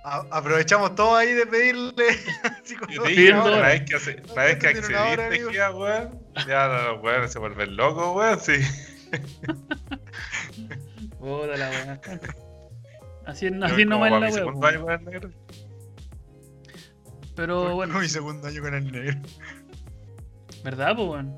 A- 0.10 0.26
aprovechamos 0.32 0.96
todo 0.96 1.18
ahí 1.18 1.34
de 1.34 1.46
pedirle. 1.46 2.06
Yo 2.90 3.04
te 3.04 3.10
dije, 3.10 3.34
una 3.34 3.60
vez 3.60 3.82
que, 3.84 3.96
hace- 3.96 4.24
una 4.32 4.44
vez 4.44 4.58
que 4.58 4.68
accediste 4.68 5.18
tejida, 5.30 5.72
weón, 5.76 6.22
ya 6.48 6.68
los 6.68 7.04
weones 7.04 7.30
se 7.34 7.40
vuelven 7.40 7.76
locos, 7.76 8.16
weón, 8.16 8.40
sí. 8.40 8.54
Puta 11.20 11.58
la 11.58 11.70
weá. 11.70 12.00
Así, 13.26 13.48
así 13.62 13.86
nomás 13.86 14.12
la 14.12 14.20
weá. 14.20 14.32
segundo 14.32 14.60
pues, 14.62 14.74
año 14.76 14.84
con 14.86 14.94
el 14.94 15.04
negro. 15.06 15.30
Pero 17.36 17.76
bueno, 17.76 18.00
Mi 18.00 18.08
segundo 18.08 18.48
año 18.48 18.62
con 18.62 18.74
el 18.76 18.90
negro. 18.92 19.20
¿verdad, 20.64 20.96
pues, 20.96 21.08
weón? 21.10 21.36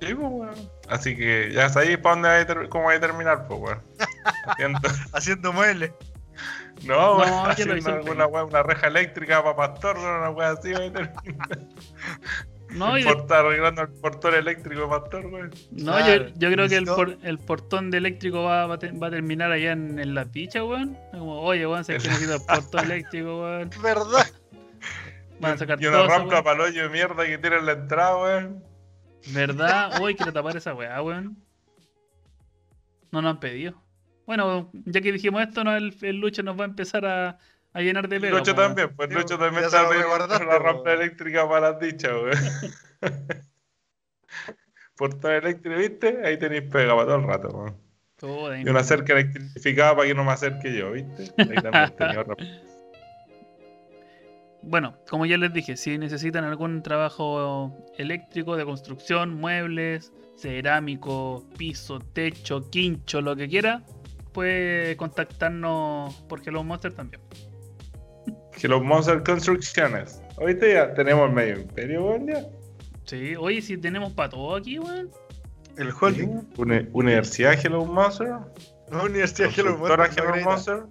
Sí, 0.00 0.14
pues, 0.14 0.16
weón. 0.30 0.70
Así 0.88 1.14
que 1.16 1.52
ya 1.52 1.68
sabéis 1.68 1.98
para 1.98 2.14
dónde 2.14 2.44
ter- 2.46 2.68
cómo 2.70 2.86
vais 2.86 2.98
a 2.98 3.00
terminar, 3.02 3.46
pues, 3.46 3.60
weón. 3.60 3.82
Haciendo... 4.46 4.80
Haciendo 5.12 5.52
muebles. 5.52 5.92
No, 6.84 7.18
No, 7.18 7.54
ya 7.54 7.64
lo 7.66 7.76
hizo 7.76 7.92
alguna 7.92 8.26
weá, 8.26 8.44
una 8.44 8.62
reja 8.62 8.86
eléctrica 8.86 9.42
para 9.42 9.56
pastor, 9.56 9.98
una 9.98 10.30
weá 10.30 10.50
así, 10.50 10.72
vais 10.72 10.90
a 10.90 10.92
terminar. 10.92 11.58
No, 12.70 12.94
arreglando 13.34 13.82
el 13.82 13.88
portón 13.88 14.34
eléctrico 14.34 14.82
de 14.82 14.86
pastor, 14.88 15.26
weón. 15.26 15.50
no 15.72 15.92
Claro, 15.92 16.28
yo, 16.28 16.32
yo 16.36 16.52
creo 16.52 16.68
que 16.68 16.76
el, 16.76 16.84
por- 16.86 17.18
el 17.22 17.38
portón 17.38 17.90
de 17.90 17.98
eléctrico 17.98 18.44
va, 18.44 18.66
va, 18.66 18.78
te- 18.78 18.92
va 18.92 19.08
a 19.08 19.10
terminar 19.10 19.50
allá 19.50 19.72
en, 19.72 19.98
en 19.98 20.14
la 20.14 20.24
picha, 20.24 20.64
weón. 20.64 20.96
Como, 21.10 21.40
oye, 21.42 21.66
weón, 21.66 21.84
sé 21.84 21.94
que 21.98 22.08
necesito 22.08 22.34
el 22.36 22.42
portón 22.42 22.84
eléctrico, 22.84 23.42
weón. 23.42 23.70
¿Verdad? 23.82 24.26
Van 25.40 25.54
a 25.54 25.56
sacar 25.58 25.82
Y 25.82 25.86
una 25.86 26.06
rampa 26.06 26.42
para 26.44 26.54
el 26.64 26.70
hoyo 26.70 26.82
de 26.84 26.88
mierda 26.90 27.26
que 27.26 27.38
tiene 27.38 27.56
en 27.56 27.66
la 27.66 27.72
entrada, 27.72 28.16
weón. 28.16 28.64
¿Verdad? 29.32 30.00
Uy, 30.00 30.14
quiero 30.14 30.32
tapar 30.32 30.56
esa 30.56 30.72
weá, 30.72 31.02
weón. 31.02 31.36
No 33.10 33.20
nos 33.20 33.32
han 33.32 33.40
pedido. 33.40 33.74
Bueno, 34.30 34.70
ya 34.84 35.00
que 35.00 35.10
dijimos 35.10 35.42
esto, 35.42 35.64
no, 35.64 35.74
el, 35.74 35.92
el 36.02 36.20
Lucho 36.20 36.44
nos 36.44 36.56
va 36.56 36.62
a 36.62 36.68
empezar 36.68 37.04
a, 37.04 37.36
a 37.72 37.80
llenar 37.80 38.08
de 38.08 38.20
pega. 38.20 38.38
Lucho 38.38 38.54
también, 38.54 38.94
pues 38.94 39.08
Sí, 39.08 39.14
Lucho 39.16 39.36
también 39.36 39.64
está 39.64 39.82
guardaste, 39.82 40.46
la 40.46 40.60
rampa 40.60 40.92
eléctrica 40.92 41.48
para 41.48 41.72
las 41.72 41.80
dichas, 41.80 42.12
weón. 42.12 42.38
Portón 44.96 45.32
eléctrico, 45.32 45.76
¿viste? 45.76 46.20
Ahí 46.24 46.38
tenéis 46.38 46.62
pega 46.70 46.94
para 46.94 47.06
todo 47.06 47.16
el 47.16 47.24
rato, 47.24 47.48
weón. 47.48 47.76
Todo 48.18 48.56
Y 48.56 48.68
una 48.68 48.84
cerca 48.84 49.14
electrificada 49.14 49.96
para 49.96 50.06
que 50.06 50.14
no 50.14 50.22
me 50.22 50.30
acerque 50.30 50.78
yo, 50.78 50.92
¿viste? 50.92 51.32
Ahí 51.36 51.56
también 51.56 51.92
tenía. 51.98 52.24
Bueno, 54.62 54.94
como 55.08 55.26
ya 55.26 55.38
les 55.38 55.52
dije, 55.52 55.76
si 55.76 55.98
necesitan 55.98 56.44
algún 56.44 56.84
trabajo 56.84 57.76
eléctrico 57.98 58.54
de 58.54 58.64
construcción, 58.64 59.34
muebles, 59.34 60.12
cerámico, 60.36 61.44
piso, 61.58 61.98
techo, 61.98 62.70
quincho, 62.70 63.20
lo 63.22 63.34
que 63.34 63.48
quiera, 63.48 63.82
puede 64.32 64.96
contactarnos 64.96 66.14
por 66.28 66.40
Hello 66.46 66.62
Monster 66.64 66.92
también. 66.92 67.22
Los 68.62 68.82
Monster 68.82 69.22
Construcciones. 69.22 70.22
Ahorita 70.38 70.66
ya 70.68 70.92
tenemos 70.94 71.32
medio 71.32 71.60
imperio, 71.60 72.04
weón, 72.04 72.26
ya. 72.28 72.46
Sí, 73.06 73.34
oye, 73.36 73.62
si 73.62 73.78
tenemos 73.78 74.12
para 74.12 74.28
todo 74.28 74.54
aquí, 74.56 74.78
weón. 74.78 75.10
El 75.78 75.90
holding. 75.98 76.42
Uni- 76.58 76.86
Universidad 76.92 77.54
Hello 77.54 77.84
Monster. 77.86 78.28
No, 78.90 79.04
Universidad 79.04 79.50
que 79.50 79.62
lo 79.62 79.70
Constructora 79.78 80.04
muestra, 80.04 80.24
Hello. 80.34 80.44
Monster. 80.44 80.82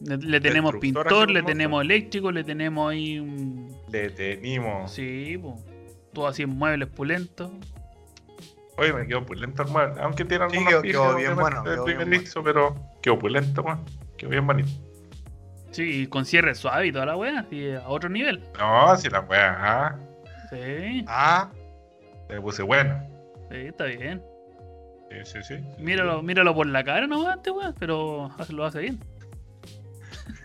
Le, 0.00 0.16
le 0.16 0.40
tenemos 0.40 0.76
pintor, 0.76 1.06
Hello 1.06 1.26
le 1.26 1.32
Monster. 1.34 1.44
tenemos 1.44 1.82
eléctrico, 1.82 2.32
le 2.32 2.44
tenemos 2.44 2.90
ahí 2.90 3.18
un... 3.20 3.76
Le 3.90 4.10
tenemos. 4.10 4.90
Sí, 4.92 5.36
po. 5.38 5.56
todo 6.12 6.26
así 6.26 6.42
en 6.42 6.50
muebles 6.50 6.88
pulentos. 6.88 7.50
Oye, 8.82 8.92
me 8.92 9.06
quedó 9.06 9.20
opulento 9.20 9.62
el 9.62 9.68
mueble. 9.70 10.02
Aunque 10.02 10.24
tiene 10.24 10.50
Sí, 10.50 10.56
algunos 10.58 10.82
quedó- 10.82 11.16
bien 11.16 11.34
bueno, 11.36 11.62
bien 11.62 11.84
primer 11.84 12.10
piso, 12.20 12.42
pero 12.42 12.74
quedó 13.00 13.14
opulento, 13.14 13.62
weón. 13.62 13.84
Quedó 14.16 14.30
bien 14.30 14.46
bonito. 14.46 14.70
Sí, 15.70 16.02
y 16.02 16.06
con 16.08 16.26
cierre 16.26 16.54
suave 16.54 16.88
y 16.88 16.92
toda 16.92 17.06
la 17.06 17.16
weá, 17.16 17.40
así 17.40 17.70
a 17.72 17.88
otro 17.88 18.08
nivel. 18.10 18.42
No, 18.58 18.94
si 18.96 19.08
la 19.08 19.20
weá, 19.20 19.56
ah, 19.58 19.96
Sí, 20.50 21.04
Ah, 21.08 21.48
le 22.28 22.40
puse 22.40 22.62
bueno. 22.62 23.00
sí, 23.50 23.56
está 23.58 23.84
bien. 23.84 24.22
Sí, 25.10 25.16
sí, 25.24 25.42
sí. 25.42 25.54
Míralo, 25.78 26.22
míralo 26.22 26.54
por 26.54 26.66
la 26.66 26.84
cara 26.84 27.06
nomás, 27.06 27.36
este 27.36 27.50
weón, 27.52 27.74
pero 27.78 28.30
hace- 28.38 28.52
lo 28.52 28.64
hace 28.66 28.80
bien. 28.80 28.98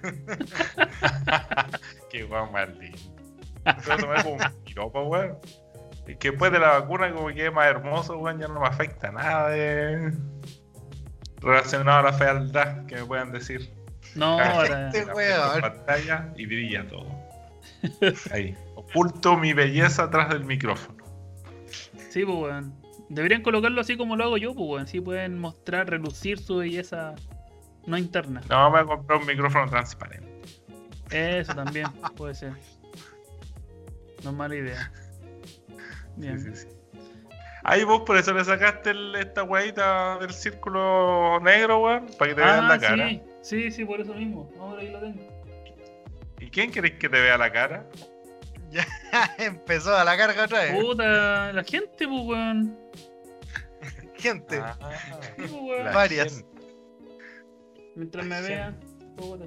Qué 2.10 2.24
weón 2.26 2.52
más 2.52 2.70
lindo. 2.78 2.98
Tomé 3.86 4.24
como 4.24 4.36
un 4.36 4.40
piropo, 4.64 5.04
weón. 5.04 5.38
Que 6.16 6.30
después 6.32 6.52
de 6.52 6.60
la 6.60 6.80
vacuna, 6.80 7.12
como 7.14 7.28
que 7.28 7.48
es 7.48 7.54
más 7.54 7.68
hermoso, 7.68 8.18
weón, 8.18 8.40
ya 8.40 8.48
no 8.48 8.62
me 8.62 8.68
afecta 8.68 9.12
nada 9.12 9.50
de. 9.50 10.14
relacionado 11.42 12.00
a 12.00 12.04
la 12.12 12.14
fealdad 12.14 12.86
que 12.86 12.96
me 12.96 13.06
puedan 13.06 13.32
decir. 13.32 13.70
No, 14.16 14.40
Ah, 14.40 14.52
ahora. 14.52 14.88
Este 14.88 15.06
weón. 15.12 15.62
pantalla 15.62 16.34
y 16.38 16.46
brilla 16.46 16.88
todo. 16.88 17.08
Ahí. 18.32 18.56
Oculto 18.76 19.38
mi 19.38 19.54
belleza 19.54 20.04
atrás 20.04 20.30
del 20.30 20.46
micrófono. 20.46 21.04
Sí, 22.10 22.24
pues 22.26 22.38
weón. 22.38 22.74
Deberían 23.10 23.42
colocarlo 23.42 23.80
así 23.80 23.96
como 23.96 24.16
lo 24.16 24.24
hago 24.26 24.38
yo, 24.38 24.54
pues 24.56 24.68
weón. 24.70 24.84
Así 24.84 25.02
pueden 25.02 25.38
mostrar, 25.40 25.90
relucir 25.90 26.40
su 26.40 26.58
belleza 26.58 27.16
no 27.86 27.98
interna. 27.98 28.42
No, 28.50 28.70
voy 28.72 28.80
a 28.82 28.86
comprar 28.86 29.20
un 29.20 29.26
micrófono 29.28 29.70
transparente. 29.70 30.28
Eso 31.12 31.54
también 31.54 31.88
puede 32.18 32.34
ser. 32.36 32.52
No 34.24 34.32
es 34.32 34.36
mala 34.36 34.56
idea. 34.56 34.92
Bien. 36.18 36.40
Sí, 36.40 36.50
sí, 36.54 36.68
sí. 36.70 36.78
Ahí 37.64 37.84
vos 37.84 38.02
por 38.02 38.16
eso 38.18 38.34
le 38.34 38.44
sacaste 38.46 38.92
el- 38.92 39.16
esta 39.16 39.44
weadita 39.44 40.18
del 40.20 40.32
círculo 40.34 41.40
negro, 41.42 41.80
weón, 41.84 42.06
para 42.18 42.30
que 42.30 42.36
te 42.36 42.42
vean 42.42 42.66
Ah, 42.66 42.70
la 42.70 42.80
cara. 42.80 43.10
sí, 43.10 43.22
sí, 43.42 43.72
sí, 43.72 43.86
por 43.86 44.00
eso 44.00 44.14
mismo. 44.14 44.50
Ahora 44.60 44.82
ahí 44.82 44.90
lo 44.92 45.00
tengo. 45.00 45.20
¿Y 46.40 46.50
quién 46.50 46.72
querés 46.72 46.94
que 46.94 47.10
te 47.10 47.20
vea 47.20 47.38
la 47.38 47.52
cara? 47.52 47.86
empezó 49.38 49.96
a 49.96 50.04
la 50.04 50.16
carga 50.18 50.46
otra 50.46 50.62
vez. 50.64 50.80
Puta, 50.82 51.52
la 51.54 51.64
gente, 51.64 52.08
pues 52.08 52.22
weón. 52.26 52.78
Gente, 54.18 54.60
Ah, 54.60 54.76
Sí, 55.22 55.32
pues, 55.38 55.52
weón. 55.52 55.94
Varias. 55.94 56.34
gente. 56.38 56.58
Mientras 57.96 58.26
me 58.26 58.42
vean. 58.42 58.80
puta. 59.16 59.46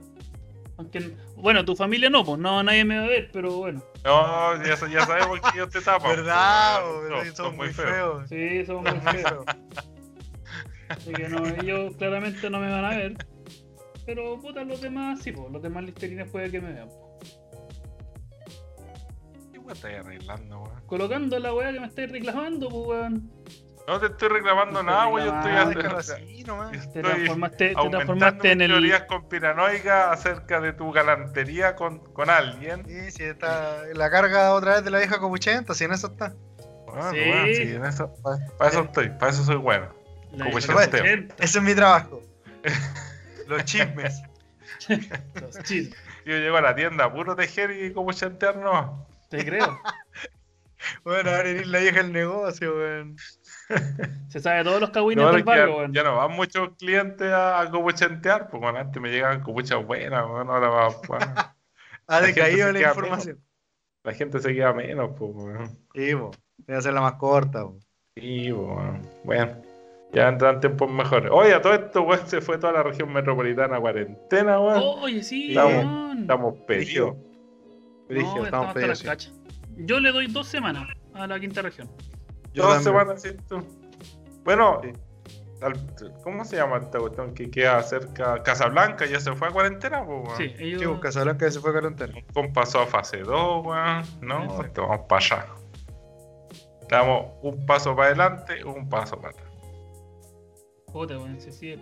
Aunque, 0.80 1.14
bueno, 1.36 1.62
tu 1.62 1.76
familia 1.76 2.08
no, 2.08 2.24
pues 2.24 2.38
no, 2.38 2.62
nadie 2.62 2.86
me 2.86 2.98
va 2.98 3.04
a 3.04 3.08
ver, 3.08 3.28
pero 3.30 3.54
bueno. 3.54 3.84
No, 4.02 4.56
ya, 4.64 4.76
ya 4.88 5.04
sabemos 5.04 5.38
que 5.40 5.58
ellos 5.58 5.68
te 5.68 5.82
tapan. 5.82 6.16
¿verdad? 6.16 6.80
pues, 6.82 7.10
weón. 7.10 7.26
Son, 7.26 7.36
Son 7.36 7.56
muy 7.56 7.68
feos. 7.68 7.90
feos. 7.90 8.28
Sí, 8.30 8.64
somos 8.64 8.84
muy 9.04 9.12
feos. 9.12 9.44
Así 10.88 11.12
que 11.12 11.28
no, 11.28 11.46
ellos 11.46 11.94
claramente 11.98 12.48
no 12.48 12.60
me 12.60 12.70
van 12.70 12.84
a 12.86 12.96
ver. 12.96 13.14
Pero 14.06 14.40
puta, 14.40 14.64
los 14.64 14.80
demás 14.80 15.20
sí, 15.20 15.32
pues 15.32 15.52
los 15.52 15.60
demás 15.62 15.84
listerines 15.84 16.30
puede 16.30 16.50
que 16.50 16.62
me 16.62 16.72
vean. 16.72 16.88
po. 16.88 17.18
¿Qué 19.52 19.58
weón 19.58 19.72
estás 19.72 19.92
arreglando, 19.94 20.62
weón? 20.62 20.80
Colocando 20.86 21.38
la 21.38 21.52
weá 21.52 21.72
que 21.74 21.80
me 21.80 21.86
estáis 21.88 22.10
reclamando, 22.10 22.70
pues 22.70 22.86
weón. 22.88 23.30
No 23.86 23.98
te 23.98 24.06
estoy 24.06 24.28
reclamando 24.28 24.82
nada, 24.82 25.08
weón. 25.08 25.26
Yo 25.26 25.36
estoy, 25.36 25.52
haciendo- 25.52 25.96
así 25.98 26.44
nomás. 26.44 26.92
Te 26.92 27.02
transformaste, 27.02 27.68
te 27.74 27.88
transformaste 27.90 28.52
en 28.52 28.58
mis 28.58 28.64
el. 28.66 28.70
teorías 28.72 29.02
conspiranoicas 29.02 30.06
acerca 30.12 30.60
de 30.60 30.72
tu 30.72 30.92
galantería 30.92 31.74
con, 31.74 31.98
con 32.12 32.30
alguien. 32.30 32.84
Sí, 32.86 33.10
sí, 33.10 33.24
está 33.24 33.82
la 33.94 34.10
carga 34.10 34.52
otra 34.54 34.74
vez 34.74 34.84
de 34.84 34.90
la 34.90 34.98
vieja 34.98 35.18
copuchenta, 35.18 35.74
si 35.74 35.84
en 35.84 35.92
eso 35.92 36.06
está. 36.08 36.34
Bueno, 36.86 37.10
Sí. 37.10 37.18
weón, 37.18 37.46
sí, 37.54 37.62
en 37.62 37.84
eso, 37.84 38.14
para 38.58 38.70
eso 38.70 38.80
estoy, 38.82 39.08
para 39.10 39.32
eso 39.32 39.44
soy 39.44 39.56
bueno. 39.56 39.92
la 40.32 40.44
como 40.44 40.56
de 40.60 40.66
yo 40.66 40.72
los 40.72 40.90
te- 40.90 41.00
80, 41.00 41.34
Ese 41.38 41.58
es 41.58 41.64
mi 41.64 41.74
trabajo. 41.74 42.22
Los 43.48 43.64
chismes. 43.64 44.22
los 45.40 45.58
chismes. 45.64 45.98
Yo 46.24 46.36
llego 46.36 46.56
a 46.56 46.60
la 46.60 46.74
tienda 46.76 47.06
a 47.06 47.12
puro 47.12 47.34
tejer 47.34 47.72
y 47.72 47.92
como 47.92 48.12
chantear 48.12 48.56
no. 48.56 49.06
Te 49.28 49.44
creo. 49.44 49.80
Bueno, 51.04 51.28
ahora 51.30 51.42
venir 51.42 51.66
la 51.66 51.78
vieja 51.80 52.00
el 52.00 52.10
negocio, 52.10 52.74
weón. 52.74 53.16
Se 54.28 54.40
sabe 54.40 54.64
todos 54.64 54.80
los 54.80 54.90
cagüines 54.90 55.24
No, 55.24 55.30
del 55.32 55.40
ya, 55.40 55.44
barrio, 55.44 55.76
weón. 55.78 55.92
ya 55.92 56.02
no 56.02 56.16
van 56.16 56.32
muchos 56.32 56.70
clientes 56.78 57.30
a, 57.32 57.60
a 57.60 57.70
copuchentear, 57.70 58.48
pues 58.48 58.60
bueno, 58.60 58.78
antes 58.78 59.00
me 59.00 59.10
llegaban 59.10 59.40
copuchas 59.42 59.84
buenas, 59.84 60.26
bueno, 60.28 60.52
ahora 60.52 60.68
va, 60.68 60.88
bueno, 61.08 61.34
Ha 62.06 62.20
decaído 62.20 62.72
la 62.72 62.80
información. 62.80 63.38
la 64.04 64.12
gente 64.14 64.38
se 64.40 64.54
queda 64.54 64.72
menos, 64.72 65.10
pues 65.18 65.32
bueno. 65.32 65.68
Sí, 65.94 66.14
po. 66.14 66.30
Debe 66.58 66.78
hacerla 66.78 67.00
más 67.00 67.14
corta, 67.14 67.62
po. 67.64 67.78
Sí, 68.16 68.50
bueno, 68.50 69.00
bueno, 69.24 69.52
ya 70.12 70.28
entran 70.28 70.60
tiempos 70.60 70.90
mejores. 70.90 71.30
Oye, 71.32 71.54
a 71.54 71.62
todo 71.62 71.74
esto, 71.74 72.02
weón, 72.02 72.26
se 72.26 72.40
fue 72.40 72.58
toda 72.58 72.72
la 72.72 72.82
región 72.82 73.12
metropolitana 73.12 73.76
a 73.76 73.80
cuarentena, 73.80 74.60
weón. 74.60 74.82
Oye, 75.02 75.22
sí, 75.22 75.50
Estamos- 75.50 75.72
weón. 75.84 76.18
Estamos 76.22 76.54
pedidos. 76.66 77.16
No, 78.08 78.44
estamos 78.44 78.74
sí. 78.98 79.30
Yo 79.76 80.00
le 80.00 80.10
doy 80.12 80.26
dos 80.26 80.48
semanas 80.48 80.88
a 81.14 81.26
la 81.26 81.38
quinta 81.40 81.62
región. 81.62 81.88
Yo 82.52 82.64
Dos 82.64 82.74
también. 82.74 82.82
semanas, 82.84 83.22
sí, 83.22 83.30
tú. 83.48 83.62
Bueno, 84.44 84.80
Sí. 84.82 84.92
al- 85.62 85.94
¿cómo 86.24 86.44
se 86.44 86.56
llama 86.56 86.78
esta 86.78 86.98
cuestión 86.98 87.34
que 87.34 87.50
queda 87.50 87.82
cerca? 87.82 88.42
Casablanca 88.42 89.06
ya 89.06 89.20
se 89.20 89.32
fue 89.34 89.48
a 89.48 89.50
cuarentena, 89.50 90.04
pues, 90.04 90.24
weón. 90.24 90.36
Sí, 90.36 90.54
ellos. 90.58 90.82
Pues, 90.84 91.00
Casablanca 91.00 91.46
ya 91.46 91.52
se 91.52 91.60
fue 91.60 91.70
a 91.70 91.72
cuarentena. 91.74 92.14
Con 92.34 92.52
pasó 92.52 92.80
a 92.80 92.86
fase 92.86 93.18
2, 93.18 93.64
weón. 93.66 94.02
No, 94.20 94.44
Exacto. 94.44 94.64
esto 94.64 94.82
vamos 94.88 95.06
para 95.08 95.24
allá. 95.24 95.46
Damos 96.88 97.32
un 97.42 97.64
paso 97.66 97.94
para 97.94 98.08
adelante, 98.08 98.64
un 98.64 98.88
paso 98.88 99.16
para 99.16 99.30
atrás. 99.30 99.46
Puta, 100.92 101.16
weón, 101.18 101.40
sí, 101.40 101.52
sí. 101.52 101.76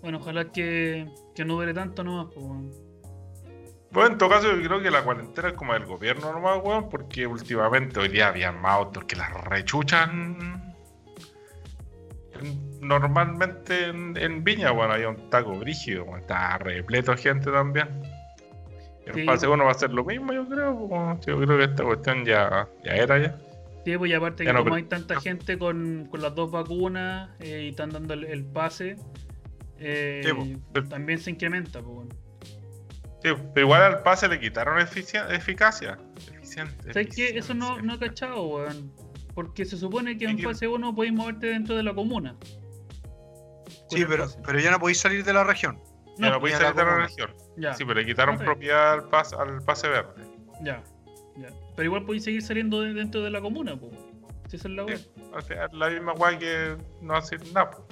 Bueno, 0.00 0.18
ojalá 0.18 0.52
que, 0.52 1.10
que 1.34 1.44
no 1.44 1.54
dure 1.54 1.74
tanto 1.74 2.04
nomás, 2.04 2.26
pues, 2.32 2.46
weón. 2.46 2.85
Bueno, 3.96 4.12
en 4.12 4.18
todo 4.18 4.28
caso, 4.28 4.54
yo 4.54 4.62
creo 4.62 4.82
que 4.82 4.90
la 4.90 5.02
cuarentena 5.02 5.48
es 5.48 5.54
como 5.54 5.72
del 5.72 5.86
gobierno 5.86 6.30
nomás, 6.30 6.58
weón, 6.62 6.90
porque 6.90 7.26
últimamente 7.26 7.98
hoy 7.98 8.08
día 8.08 8.28
habían 8.28 8.60
más 8.60 8.72
autos 8.72 9.04
que 9.04 9.16
las 9.16 9.32
rechuchan. 9.44 10.36
en- 12.34 12.76
Normalmente 12.86 13.86
en, 13.86 14.14
en 14.18 14.44
Viña, 14.44 14.70
bueno, 14.70 14.92
había 14.92 15.08
un 15.08 15.30
taco 15.30 15.58
brígido, 15.58 16.04
weón, 16.04 16.20
estaba 16.20 16.58
repleto 16.58 17.12
de 17.12 17.16
gente 17.16 17.50
también. 17.50 17.88
Sí. 19.14 19.24
fase 19.24 19.48
1 19.48 19.64
va 19.64 19.70
a 19.70 19.74
ser 19.74 19.90
lo 19.92 20.04
mismo, 20.04 20.30
yo 20.34 20.46
creo. 20.46 20.72
weón. 20.72 21.18
Yo 21.22 21.38
creo 21.40 21.56
que 21.56 21.64
esta 21.64 21.82
cuestión 21.82 22.24
ya, 22.26 22.68
ya 22.84 22.92
era 22.96 23.18
ya. 23.18 23.38
Sí, 23.84 23.96
pues 23.96 24.10
y 24.10 24.14
aparte 24.14 24.44
Ya 24.44 24.50
que 24.50 24.52
no, 24.52 24.58
como 24.58 24.74
pero- 24.74 24.76
hay 24.76 24.82
tanta 24.90 25.18
gente 25.22 25.58
con, 25.58 26.06
con 26.10 26.20
las 26.20 26.34
dos 26.34 26.50
vacunas 26.50 27.30
eh, 27.40 27.62
y 27.64 27.68
están 27.70 27.88
dando 27.90 28.12
el, 28.12 28.24
el 28.24 28.44
pase, 28.44 28.96
eh, 29.78 30.20
Sí, 30.22 30.58
pues. 30.72 30.86
también 30.90 31.18
se 31.18 31.30
incrementa, 31.30 31.80
pues, 31.80 31.96
weón. 31.96 32.25
Sí, 33.22 33.30
pero 33.54 33.66
igual 33.66 33.82
al 33.82 34.02
pase 34.02 34.28
le 34.28 34.38
quitaron 34.38 34.78
efici- 34.78 35.24
eficacia. 35.34 35.98
Eficiente. 36.34 36.92
¿Sabes 36.92 37.14
qué? 37.14 37.36
Eso 37.38 37.54
no, 37.54 37.80
no 37.80 37.94
he 37.94 37.98
cachado, 37.98 38.46
weón. 38.46 38.92
Porque 39.34 39.64
se 39.64 39.76
supone 39.76 40.16
que 40.16 40.26
en 40.26 40.36
que- 40.36 40.44
fase 40.44 40.68
1 40.68 40.94
podéis 40.94 41.12
moverte 41.14 41.48
dentro 41.48 41.74
de 41.76 41.82
la 41.82 41.94
comuna. 41.94 42.36
Sí, 43.90 44.00
el 44.02 44.06
pero, 44.08 44.24
pase. 44.24 44.38
pero 44.44 44.60
ya 44.60 44.70
no 44.70 44.78
podéis 44.78 45.00
salir 45.00 45.24
de 45.24 45.32
la 45.32 45.44
región. 45.44 45.80
Ya 46.18 46.28
no 46.28 46.34
No, 46.34 46.40
podéis 46.40 46.58
la 46.60 46.66
salir 46.68 46.76
de 46.80 46.84
la 46.90 46.96
región. 47.06 47.30
ya, 47.56 47.74
Sí, 47.74 47.84
pero 47.84 48.00
le 48.00 48.06
quitaron 48.06 48.38
propiedad 48.38 48.92
al, 48.94 49.10
pas- 49.10 49.32
al 49.38 49.62
pase 49.64 49.88
verde. 49.88 50.22
ya, 50.62 50.82
ya. 51.36 51.48
Pero 51.74 51.84
igual 51.86 52.04
podéis 52.04 52.24
seguir 52.24 52.42
saliendo 52.42 52.80
de- 52.82 52.94
dentro 52.94 53.22
de 53.22 53.30
la 53.30 53.40
comuna, 53.40 53.78
pues. 53.78 53.92
Si 54.48 54.56
esa 54.56 54.68
es 54.68 54.74
la 54.74 54.84
weá. 54.84 54.96
Sí, 54.96 55.10
o 55.32 55.40
sea, 55.42 55.66
es 55.66 55.72
la 55.72 55.90
misma 55.90 56.12
guay 56.12 56.38
que 56.38 56.76
no 57.02 57.16
hacer 57.16 57.40
nada. 57.52 57.70
po. 57.72 57.86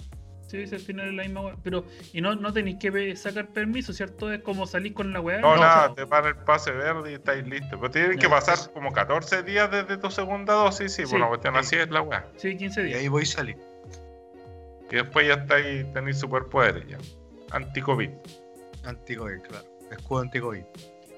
Sí, 0.55 0.67
sí, 0.69 0.75
al 0.77 0.81
final 0.81 1.09
es 1.09 1.15
la 1.15 1.23
misma 1.25 1.41
weá. 1.43 1.57
Pero, 1.63 1.85
y 2.13 2.21
no, 2.21 2.35
no 2.37 2.53
tenéis 2.53 2.77
que 2.79 3.17
sacar 3.17 3.49
permiso, 3.49 3.93
¿cierto? 3.93 4.33
Es 4.33 4.41
como 4.43 4.67
salir 4.67 4.95
con 4.95 5.13
la 5.13 5.21
weá. 5.21 5.41
No, 5.41 5.57
y 5.57 5.61
nada, 5.61 5.95
te 5.95 6.07
para 6.07 6.29
el 6.29 6.37
pase 6.37 6.71
verde 6.71 7.11
y 7.11 7.15
estáis 7.15 7.47
listos. 7.47 7.79
Pero 7.81 7.91
tienen 7.91 8.19
que 8.19 8.29
pasar 8.29 8.57
como 8.73 8.93
14 8.93 9.43
días 9.43 9.71
desde 9.71 9.97
tu 9.97 10.11
segunda 10.11 10.55
dosis, 10.55 10.93
sí, 10.93 11.03
Sí, 11.05 11.11
por 11.11 11.19
una 11.21 11.29
cuestión 11.29 11.55
sí. 11.55 11.61
así 11.61 11.77
es 11.77 11.91
la 11.91 12.03
weá. 12.03 12.27
Sí, 12.37 12.57
15 12.57 12.81
Y 12.81 12.85
días. 12.85 13.01
ahí 13.01 13.09
voy 13.09 13.23
a 13.23 13.27
salir. 13.27 13.57
Y 14.91 14.97
después 14.97 15.27
ya 15.27 15.35
estáis, 15.35 15.93
tenéis 15.93 16.19
superpoderes 16.19 16.87
ya. 16.87 16.99
Anti-COVID. 17.51 18.11
Anti-COVID, 18.85 19.41
claro. 19.43 19.65
Escudo 19.91 20.21
anti-COVID. 20.21 20.63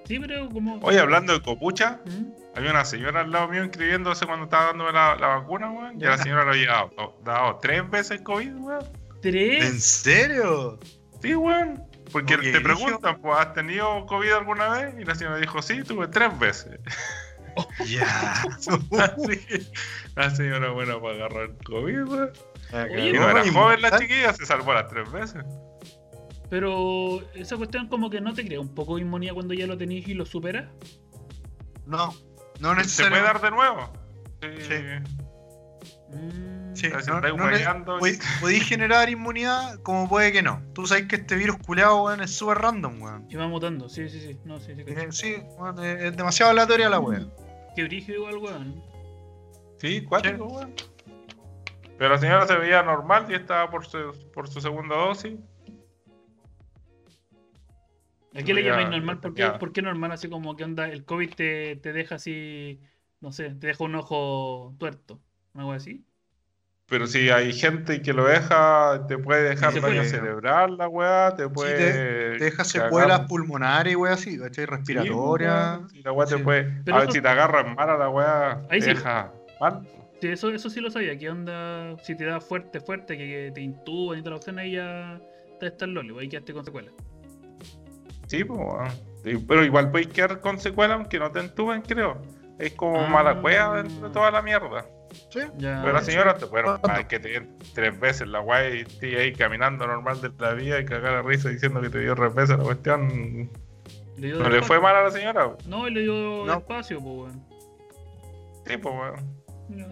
Sí, 0.07 0.20
pero 0.20 0.49
como. 0.51 0.78
Oye, 0.82 1.01
hablando 1.01 1.32
de 1.32 1.43
copucha, 1.43 2.01
¿Mm? 2.05 2.57
había 2.57 2.70
una 2.70 2.84
señora 2.84 3.22
al 3.22 3.32
lado 3.32 3.49
mío 3.49 3.64
inscribiéndose 3.64 4.24
cuando 4.24 4.45
estaba 4.45 4.66
dándome 4.66 4.93
la, 4.93 5.16
la 5.16 5.26
vacuna, 5.28 5.70
weón. 5.70 6.01
Y 6.01 6.05
a 6.05 6.11
la 6.11 6.18
señora 6.18 6.45
le 6.45 6.51
había 6.51 6.68
dado, 6.68 7.18
dado 7.24 7.59
tres 7.61 7.91
veces 7.91 8.20
COVID, 8.22 8.55
weón. 8.55 8.84
¿En 9.16 9.20
¿Tres? 9.20 9.84
serio? 9.84 10.78
Sí, 11.22 11.34
weón. 11.34 11.82
Porque 12.12 12.36
Oye, 12.36 12.52
te 12.52 12.60
preguntan, 12.60 13.20
pues, 13.20 13.36
¿has 13.38 13.52
tenido 13.54 14.06
COVID 14.06 14.30
alguna 14.32 14.68
vez? 14.70 14.94
Y 14.98 15.04
la 15.04 15.14
señora 15.14 15.38
dijo, 15.38 15.60
sí, 15.60 15.82
tuve 15.82 16.08
tres 16.08 16.38
veces. 16.38 16.78
Ya. 17.86 18.44
La 20.14 20.28
señora 20.28 20.72
buena 20.72 21.00
para 21.00 21.14
agarrar 21.14 21.56
COVID, 21.64 22.02
weón. 22.04 22.30
Oye, 22.72 23.08
Y 23.08 23.12
no 23.14 23.30
era 23.30 23.46
¿y 23.46 23.50
joven 23.50 23.80
la 23.80 23.98
chiquilla, 23.98 24.34
se 24.34 24.44
salvó 24.44 24.74
las 24.74 24.88
tres 24.88 25.10
veces. 25.10 25.42
Pero 26.50 27.22
esa 27.34 27.56
cuestión 27.56 27.88
como 27.88 28.10
que 28.10 28.20
no 28.20 28.34
te 28.34 28.44
crea 28.46 28.60
un 28.60 28.74
poco 28.74 28.96
de 28.96 29.02
inmunidad 29.02 29.32
cuando 29.32 29.54
ya 29.54 29.66
lo 29.66 29.78
tenéis 29.78 30.06
y 30.06 30.12
lo 30.12 30.26
superas. 30.26 30.66
No, 31.86 32.08
no 32.08 32.12
¿Se 32.12 32.60
puede 32.60 32.76
necesariamente. 32.76 33.26
dar 33.26 33.40
de 33.40 33.50
nuevo? 33.50 33.92
Sí. 34.42 34.48
Sí. 34.60 36.14
Mm, 36.14 36.55
Sí, 36.76 36.88
no, 37.08 37.20
no 37.20 37.98
podéis 38.40 38.62
generar 38.68 39.08
inmunidad 39.08 39.80
como 39.82 40.08
puede 40.08 40.30
que 40.30 40.42
no. 40.42 40.62
Tú 40.74 40.86
sabes 40.86 41.06
que 41.06 41.16
este 41.16 41.34
virus 41.34 41.56
culeado, 41.58 42.04
weón, 42.04 42.20
es 42.20 42.32
súper 42.32 42.58
random, 42.58 43.00
weón. 43.00 43.26
Y 43.30 43.36
va 43.36 43.48
mutando, 43.48 43.88
sí, 43.88 44.08
sí, 44.08 44.20
sí. 44.20 44.38
No, 44.44 44.60
sí, 44.60 44.74
sí. 44.74 44.82
Eh, 44.86 45.06
Sí, 45.10 45.36
weón, 45.58 45.82
es 45.82 46.16
demasiado 46.16 46.52
aleatoria 46.52 46.90
la 46.90 47.00
weón. 47.00 47.32
Qué 47.74 47.84
brígido 47.84 48.18
igual, 48.18 48.36
weón. 48.38 48.82
Sí, 49.78 50.02
cuático, 50.04 50.44
weón. 50.46 50.74
Pero 51.98 52.10
la 52.10 52.18
señora 52.18 52.46
se 52.46 52.56
veía 52.56 52.82
normal 52.82 53.26
y 53.30 53.34
estaba 53.34 53.70
por 53.70 53.86
su, 53.86 54.12
por 54.34 54.48
su 54.48 54.60
segunda 54.60 54.96
dosis. 54.96 55.34
¿A 58.34 58.42
qué 58.42 58.52
le 58.52 58.62
llamáis 58.62 58.90
normal? 58.90 59.18
¿Por 59.20 59.32
qué, 59.32 59.46
por 59.58 59.72
qué 59.72 59.80
normal? 59.80 60.12
Así 60.12 60.28
como 60.28 60.56
que 60.56 60.64
onda, 60.64 60.88
el 60.88 61.06
COVID 61.06 61.34
te, 61.34 61.76
te 61.76 61.94
deja 61.94 62.16
así, 62.16 62.82
no 63.20 63.32
sé, 63.32 63.54
te 63.54 63.68
deja 63.68 63.82
un 63.82 63.94
ojo 63.94 64.74
tuerto. 64.78 65.22
¿Algo 65.54 65.72
así? 65.72 66.04
Pero 66.89 67.09
si 67.09 67.30
hay 67.30 67.53
gente 67.53 68.01
que 68.01 68.12
lo 68.12 68.26
deja, 68.26 69.07
te 69.09 69.18
puede 69.18 69.49
dejar 69.49 69.72
Se 69.72 69.80
daño 69.80 69.97
puede. 69.97 70.09
cerebral 70.09 70.76
la 70.78 70.89
weá, 70.89 71.34
te 71.34 71.49
puede. 71.49 72.39
Te 72.39 72.45
deja 72.45 72.62
secuelas 72.62 73.20
pulmonares 73.22 73.93
y 73.93 73.97
weón 73.97 74.14
así, 74.14 74.39
¿cachai? 74.39 74.64
Sí, 74.66 74.70
Respiratorias. 74.70 75.80
Y 75.93 76.03
la 76.03 76.12
weá 76.12 76.26
te 76.28 76.37
Sí. 76.37 76.43
puede. 76.45 76.62
Pero 76.84 76.97
a 76.97 77.01
ver 77.01 77.09
eso- 77.09 77.14
si 77.16 77.20
te 77.22 77.28
agarran 77.28 77.74
mal 77.74 77.91
a 77.91 77.97
la 77.97 78.09
weá, 78.09 78.53
Ahí 78.70 78.78
te 78.78 78.87
sí. 78.87 78.95
deja 78.95 79.32
mal. 79.61 79.80
Sí, 80.20 80.28
eso, 80.28 80.51
eso 80.51 80.70
sí 80.70 80.80
lo 80.80 80.89
sabía. 80.91 81.18
¿Qué 81.18 81.28
onda? 81.28 81.97
Si 82.05 82.16
te 82.16 82.24
da 82.24 82.41
fuerte, 82.41 82.78
fuerte, 82.80 83.18
que, 83.18 83.26
que 83.26 83.51
te 83.53 83.61
intuban 83.62 84.18
y 84.18 84.22
toda 84.22 84.30
la 84.30 84.37
opción, 84.37 84.59
ahí 84.61 84.72
ya 84.72 85.20
te 85.59 85.66
está 85.66 85.87
el 85.87 85.93
loli, 85.93 86.16
ahí 86.20 86.28
quedaste 86.28 86.53
con 86.53 86.64
secuelas. 86.64 86.95
Sí, 88.28 88.45
pues. 88.45 88.61
Sí, 89.24 89.45
pero 89.47 89.64
igual 89.64 89.91
podéis 89.91 90.09
quedar 90.09 90.41
con 90.41 90.61
secuelas 90.61 90.99
aunque 90.99 91.18
no 91.18 91.32
te 91.32 91.41
entuben, 91.41 91.82
creo. 91.82 92.22
Es 92.61 92.72
como 92.74 93.01
Ah. 93.01 93.09
mala 93.09 93.41
cueva 93.41 93.82
dentro 93.82 94.07
de 94.09 94.14
toda 94.14 94.30
la 94.30 94.41
mierda. 94.41 94.87
Sí. 95.30 95.40
Ya. 95.58 95.80
Pero 95.82 95.92
la 95.92 96.02
señora, 96.02 96.34
te 96.36 96.44
bueno, 96.46 96.78
hay 96.88 97.04
que 97.04 97.18
te 97.18 97.28
den 97.30 97.58
tres 97.74 97.98
veces 97.98 98.28
la 98.28 98.40
guay 98.40 98.84
y 99.02 99.14
ahí 99.14 99.32
caminando 99.32 99.86
normal 99.86 100.20
de 100.20 100.30
la 100.38 100.52
vida 100.54 100.80
y 100.80 100.84
cagar 100.84 101.12
la 101.12 101.22
risa 101.22 101.48
diciendo 101.48 101.80
que 101.80 101.90
te 101.90 102.00
dio 102.00 102.14
tres 102.14 102.34
veces 102.34 102.58
la 102.58 102.64
cuestión. 102.64 103.50
le 104.16 104.26
dio 104.28 104.38
¿No 104.38 104.48
le 104.48 104.62
fue 104.62 104.80
mal 104.80 104.96
a 104.96 105.04
la 105.04 105.10
señora? 105.10 105.56
No, 105.66 105.88
le 105.88 106.00
dio 106.02 106.44
No. 106.46 106.54
espacio, 106.58 106.98
pues, 107.00 107.14
weón. 107.16 107.44
Sí, 108.66 108.76
pues, 108.76 108.94
weón. 108.94 109.36
Ya. 109.70 109.86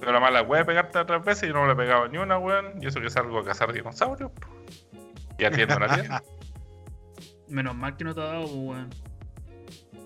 Pero 0.00 0.12
la 0.12 0.20
mala 0.20 0.42
de 0.44 0.64
pegarte 0.64 1.04
tres 1.04 1.24
veces 1.24 1.50
y 1.50 1.52
no 1.52 1.66
le 1.66 1.72
he 1.72 1.76
pegado 1.76 2.06
ni 2.08 2.18
una, 2.18 2.38
weón. 2.38 2.80
Y 2.80 2.86
eso 2.86 3.00
que 3.00 3.10
salgo 3.10 3.40
a 3.40 3.44
cazar 3.44 3.72
dinosaurios, 3.72 4.30
po. 4.30 4.46
Y 5.38 5.44
atiendo 5.44 5.78
la 5.78 5.94
tienda. 5.94 6.22
Menos 7.48 7.74
mal 7.74 7.96
que 7.96 8.04
no 8.04 8.14
te 8.14 8.20
ha 8.20 8.24
dado, 8.24 8.42
pues, 8.42 8.54
weón. 8.56 8.90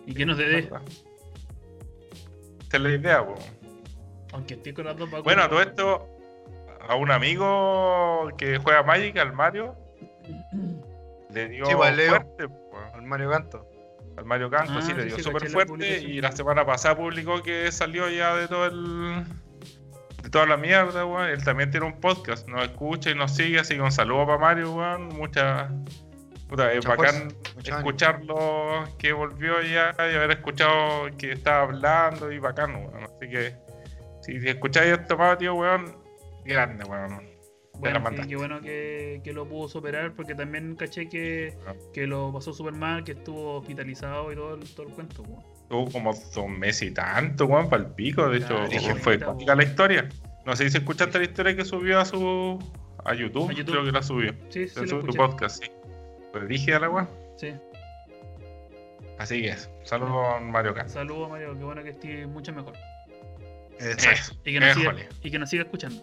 Y 0.06 0.14
que 0.14 0.26
no 0.26 0.34
te 0.36 0.44
dé. 0.46 0.70
Esa 2.72 2.78
es 2.78 2.82
la 2.84 2.90
idea, 2.90 3.22
po. 3.26 3.34
Aunque 4.32 4.54
esté 4.54 4.72
con 4.72 4.86
las 4.86 4.96
dos 4.96 5.10
vacunas. 5.10 5.24
Bueno, 5.24 5.42
a 5.42 5.48
todo 5.50 5.60
esto, 5.60 6.08
a 6.88 6.94
un 6.94 7.10
amigo 7.10 8.30
que 8.38 8.56
juega 8.56 8.82
Magic, 8.82 9.18
al 9.18 9.34
Mario, 9.34 9.76
le 11.34 11.48
dio 11.50 11.66
Sí, 11.66 11.74
pues, 11.74 12.08
fuerte, 12.08 12.48
po. 12.48 12.78
Al 12.94 13.02
Mario 13.02 13.28
Canto. 13.28 13.68
Al 14.16 14.24
Mario 14.24 14.48
Canto, 14.48 14.72
Ah, 14.78 14.80
sí, 14.80 14.94
le 14.94 15.04
dio 15.04 15.18
súper 15.18 15.42
la 15.42 15.50
fuerte 15.50 16.00
y 16.00 16.22
la 16.22 16.32
semana 16.32 16.64
pasada 16.64 16.96
publicó 16.96 17.42
que 17.42 17.70
salió 17.70 18.08
ya 18.08 18.36
de 18.36 18.48
todo 18.48 18.64
el... 18.64 19.24
De 20.22 20.30
toda 20.30 20.46
la 20.46 20.56
mierda, 20.56 21.04
weón. 21.04 21.28
Él 21.28 21.44
también 21.44 21.70
tiene 21.70 21.84
un 21.84 22.00
podcast, 22.00 22.48
nos 22.48 22.62
escucha 22.62 23.10
y 23.10 23.14
nos 23.14 23.36
sigue, 23.36 23.58
así 23.58 23.74
que 23.74 23.82
un 23.82 23.92
saludo 23.92 24.24
para 24.24 24.38
Mario, 24.38 24.72
weón. 24.72 25.08
Mucha... 25.08 25.70
Puta, 26.52 26.70
es 26.70 26.84
bacán 26.84 27.14
ánimo. 27.14 27.78
escucharlo 27.78 28.84
que 28.98 29.14
volvió 29.14 29.62
ya 29.62 29.94
y 29.98 30.14
haber 30.14 30.32
escuchado 30.32 31.06
que 31.16 31.32
estaba 31.32 31.62
hablando 31.62 32.30
y 32.30 32.38
bacán, 32.38 32.74
weón. 32.74 33.04
Así 33.04 33.30
que 33.30 33.54
si, 34.20 34.38
si 34.38 34.48
escucháis 34.50 34.98
esto 34.98 35.16
tío, 35.38 35.54
weón, 35.54 35.96
grande, 36.44 36.84
weón. 36.84 37.26
Bueno, 37.78 38.04
sí, 38.10 38.28
qué 38.28 38.36
bueno 38.36 38.60
que, 38.60 39.22
que 39.24 39.32
lo 39.32 39.48
pudo 39.48 39.66
superar, 39.66 40.12
porque 40.12 40.34
también 40.34 40.76
caché 40.76 41.08
que, 41.08 41.56
que 41.94 42.06
lo 42.06 42.30
pasó 42.34 42.52
súper 42.52 42.74
mal, 42.74 43.02
que 43.02 43.12
estuvo 43.12 43.56
hospitalizado 43.56 44.30
y 44.30 44.34
todo 44.34 44.54
el, 44.54 44.74
todo 44.74 44.88
el 44.88 44.92
cuento, 44.92 45.22
pues. 45.22 45.38
Tuvo 45.70 45.90
como 45.90 46.12
dos 46.12 46.48
meses 46.50 46.82
y 46.82 46.90
tanto, 46.90 47.46
weón, 47.46 47.70
para 47.70 47.84
el 47.84 47.92
pico. 47.92 48.28
De 48.28 48.36
hecho, 48.36 48.62
Claro, 48.68 48.96
fue 48.96 49.18
cuática 49.18 49.54
la 49.54 49.62
historia. 49.62 50.06
No 50.44 50.54
sé 50.54 50.68
si 50.68 50.76
escuchaste 50.76 51.16
la 51.16 51.24
historia 51.24 51.56
que 51.56 51.64
subió 51.64 51.98
a 51.98 52.04
su. 52.04 52.58
a 53.06 53.14
YouTube. 53.14 53.48
A 53.48 53.54
YouTube. 53.54 53.72
Creo 53.72 53.84
que 53.86 53.92
la 53.92 54.02
subió. 54.02 54.34
Sí, 54.50 54.68
sí, 54.68 54.78
en 54.78 54.90
lo 54.90 55.00
su 55.00 55.16
podcast, 55.16 55.64
sí. 55.64 55.70
Pues 56.32 56.48
dije 56.48 56.74
a 56.74 56.80
la 56.80 56.90
weón. 56.90 57.08
Sí. 57.36 57.52
Así 59.18 59.42
que 59.42 59.50
eso. 59.50 59.70
Saludos, 59.84 60.40
Mario 60.42 60.74
Kart. 60.74 60.88
Saludos, 60.88 61.30
Mario. 61.30 61.56
Qué 61.56 61.64
bueno 61.64 61.82
que 61.84 61.90
estés 61.90 62.26
mucho 62.26 62.52
mejor. 62.52 62.74
Exacto. 63.78 64.34
Y 64.44 64.52
que 64.52 64.60
nos, 64.60 64.74
siga, 64.76 64.94
y 65.22 65.30
que 65.30 65.38
nos 65.38 65.50
siga 65.50 65.62
escuchando. 65.64 66.02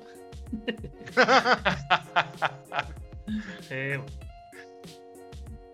Eh, 3.70 4.00
bueno. 4.04 4.20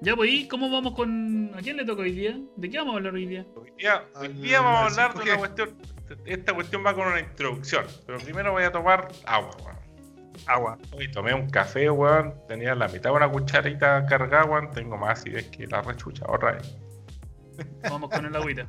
Ya, 0.02 0.16
pues, 0.16 0.30
¿y 0.30 0.48
cómo 0.48 0.70
vamos 0.70 0.94
con. 0.94 1.52
¿A 1.56 1.62
quién 1.62 1.78
le 1.78 1.86
toca 1.86 2.02
hoy 2.02 2.12
día? 2.12 2.38
¿De 2.58 2.70
qué 2.70 2.78
vamos 2.78 2.94
a 2.94 2.98
hablar 2.98 3.14
hoy 3.14 3.26
día? 3.26 3.46
Hoy 3.56 3.72
día, 3.78 4.04
hoy 4.16 4.26
Al- 4.28 4.42
día 4.42 4.62
vamos 4.62 4.98
a 5.00 5.06
hablar 5.06 5.14
de 5.14 5.20
5G. 5.24 5.28
una 5.30 5.38
cuestión. 5.38 5.78
Esta 6.26 6.54
cuestión 6.54 6.86
va 6.86 6.94
con 6.94 7.08
una 7.08 7.20
introducción. 7.22 7.86
Pero 8.06 8.20
primero 8.20 8.52
voy 8.52 8.64
a 8.64 8.72
tomar 8.72 9.08
agua. 9.26 9.56
Agua. 10.48 10.78
Hoy 10.92 11.10
tomé 11.12 11.34
un 11.34 11.50
café, 11.50 11.90
weón. 11.90 12.34
Tenía 12.48 12.76
la 12.76 12.88
mitad 12.88 13.12
de 13.12 13.16
una 13.18 13.30
cucharita 13.30 14.06
cargada, 14.06 14.46
weón. 14.46 14.72
Tengo 14.72 14.98
más 14.98 15.20
acidez 15.20 15.48
que 15.50 15.68
la 15.68 15.82
rechucha. 15.82 16.26
Otra 16.28 16.54
vez. 16.54 16.76
Vamos 17.90 18.10
con 18.10 18.26
el 18.26 18.36
agüita. 18.36 18.68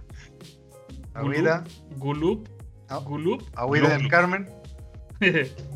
Agüita. 1.15 1.65
Gulup. 1.97 2.49
Ah. 2.89 2.99
Gulup. 2.99 3.43
Agüita 3.55 3.89
del. 3.97 4.09
Carmen. 4.09 4.49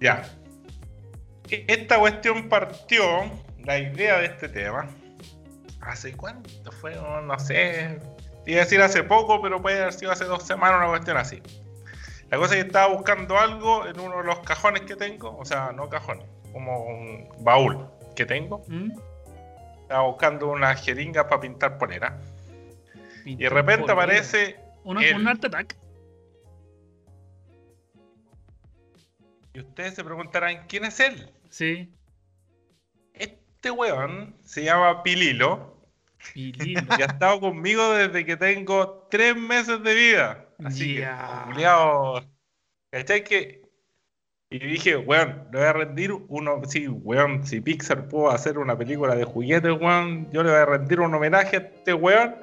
Ya. 0.00 0.22
Esta 1.50 1.98
cuestión 1.98 2.48
partió, 2.48 3.04
la 3.58 3.78
idea 3.78 4.18
de 4.18 4.26
este 4.26 4.48
tema, 4.48 4.88
¿hace 5.82 6.16
cuánto 6.16 6.72
fue? 6.72 6.94
No, 6.94 7.20
no 7.20 7.38
sé. 7.38 7.98
Iba 8.46 8.62
a 8.62 8.64
decir 8.64 8.80
hace 8.80 9.02
poco, 9.02 9.42
pero 9.42 9.60
puede 9.60 9.82
haber 9.82 9.92
sido 9.92 10.10
hace 10.10 10.24
dos 10.24 10.44
semanas 10.44 10.78
una 10.78 10.88
cuestión 10.88 11.18
así. 11.18 11.42
La 12.30 12.36
cosa 12.36 12.54
es 12.54 12.62
que 12.62 12.66
estaba 12.68 12.94
buscando 12.94 13.36
algo 13.38 13.86
en 13.86 13.98
uno 13.98 14.18
de 14.18 14.24
los 14.24 14.38
cajones 14.40 14.82
que 14.82 14.94
tengo, 14.94 15.36
o 15.36 15.44
sea, 15.44 15.72
no 15.72 15.88
cajones, 15.88 16.26
como 16.52 16.84
un 16.84 17.28
baúl 17.40 17.88
que 18.14 18.24
tengo. 18.24 18.64
¿Mm? 18.68 18.92
Estaba 19.82 20.02
buscando 20.04 20.48
una 20.48 20.76
jeringa 20.76 21.28
para 21.28 21.40
pintar 21.40 21.76
polera. 21.76 22.20
Y 23.24 23.34
de 23.34 23.48
repente 23.48 23.82
polera. 23.82 23.94
aparece 23.94 24.60
Un, 24.84 25.02
él. 25.02 25.16
un 25.16 25.26
art 25.26 25.44
attack. 25.44 25.76
Y 29.52 29.60
ustedes 29.60 29.94
se 29.94 30.04
preguntarán, 30.04 30.66
¿quién 30.68 30.84
es 30.84 31.00
él? 31.00 31.32
Sí. 31.48 31.92
Este 33.12 33.72
weón 33.72 34.36
se 34.44 34.62
llama 34.62 35.02
Pililo. 35.02 35.76
Pililo. 36.32 36.94
y 36.98 37.02
ha 37.02 37.06
estado 37.06 37.40
conmigo 37.40 37.90
desde 37.94 38.24
que 38.24 38.36
tengo 38.36 39.08
tres 39.10 39.34
meses 39.34 39.82
de 39.82 39.94
vida. 39.94 40.46
Así 40.64 40.94
Ya. 40.96 41.44
que, 41.46 41.52
culiao, 41.52 42.20
¿cachai? 42.90 43.24
Que. 43.24 43.60
Y 44.52 44.58
dije, 44.58 44.96
weón, 44.96 45.46
le 45.52 45.58
voy 45.60 45.68
a 45.68 45.72
rendir 45.72 46.12
uno. 46.12 46.60
Sí, 46.66 46.88
weón, 46.88 47.46
si 47.46 47.60
Pixar 47.60 48.08
pudo 48.08 48.30
hacer 48.30 48.58
una 48.58 48.76
película 48.76 49.14
de 49.14 49.22
juguetes, 49.24 49.72
weón, 49.80 50.28
yo 50.32 50.42
le 50.42 50.50
voy 50.50 50.58
a 50.58 50.66
rendir 50.66 51.00
un 51.00 51.14
homenaje 51.14 51.56
a 51.56 51.60
este 51.60 51.94
weón 51.94 52.34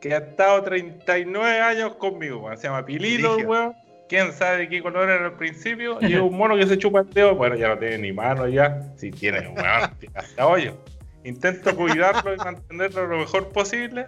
que 0.00 0.12
ha 0.14 0.18
estado 0.18 0.62
39 0.62 1.60
años 1.60 1.94
conmigo, 1.94 2.40
weón. 2.40 2.58
Se 2.58 2.64
llama 2.68 2.84
Pililo, 2.84 3.36
weón. 3.38 3.74
Quién 4.10 4.34
sabe 4.34 4.58
de 4.58 4.68
qué 4.68 4.82
color 4.82 5.08
era 5.08 5.24
al 5.24 5.36
principio. 5.36 5.98
Y 6.02 6.12
es 6.12 6.20
un 6.20 6.36
mono 6.36 6.54
que 6.54 6.66
se 6.66 6.76
chupa 6.76 7.00
el 7.00 7.10
dedo. 7.10 7.34
Bueno, 7.34 7.56
ya 7.56 7.68
no 7.68 7.78
tiene 7.78 7.96
ni 7.96 8.12
mano 8.12 8.46
ya. 8.46 8.82
Sí 8.96 9.10
tiene, 9.10 9.48
weón. 9.48 9.90
hasta 10.14 10.46
hoyo. 10.46 10.76
Intento 11.24 11.74
cuidarlo 11.74 12.34
y 12.34 12.36
mantenerlo 12.36 13.06
lo 13.06 13.16
mejor 13.16 13.48
posible. 13.48 14.06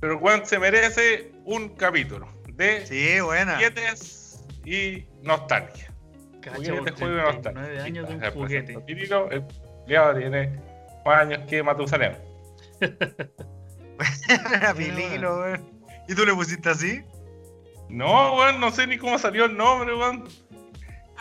Pero 0.00 0.18
Juan 0.18 0.44
se 0.44 0.58
merece 0.58 1.32
un 1.46 1.70
capítulo 1.70 2.26
de 2.56 2.86
Sí, 2.86 3.20
buena. 3.20 3.54
juguetes 3.56 4.44
y 4.64 5.06
nostalgia. 5.22 5.88
Cacha, 6.40 6.56
Juguetes, 6.56 6.94
juego 6.98 7.16
y 7.18 7.20
39 7.20 7.32
nostalgia. 7.32 7.84
años 7.84 8.08
de 8.08 8.14
un 8.14 8.30
juguete. 8.32 8.80
Pirilo, 8.80 9.30
el 9.30 9.42
culiao 9.84 10.14
tiene 10.16 10.60
más 11.04 11.20
años 11.20 11.40
que 11.48 11.62
Matusalem. 11.62 12.14
Era 14.28 14.74
Pililo, 14.76 15.38
weón. 15.40 15.82
¿Y 16.08 16.14
tú 16.14 16.24
le 16.24 16.34
pusiste 16.34 16.68
así? 16.68 17.02
No, 17.88 18.34
weón, 18.36 18.60
no 18.60 18.70
sé 18.70 18.86
ni 18.86 18.98
cómo 18.98 19.18
salió 19.18 19.44
el 19.44 19.56
nombre, 19.56 19.94
weón. 19.94 20.24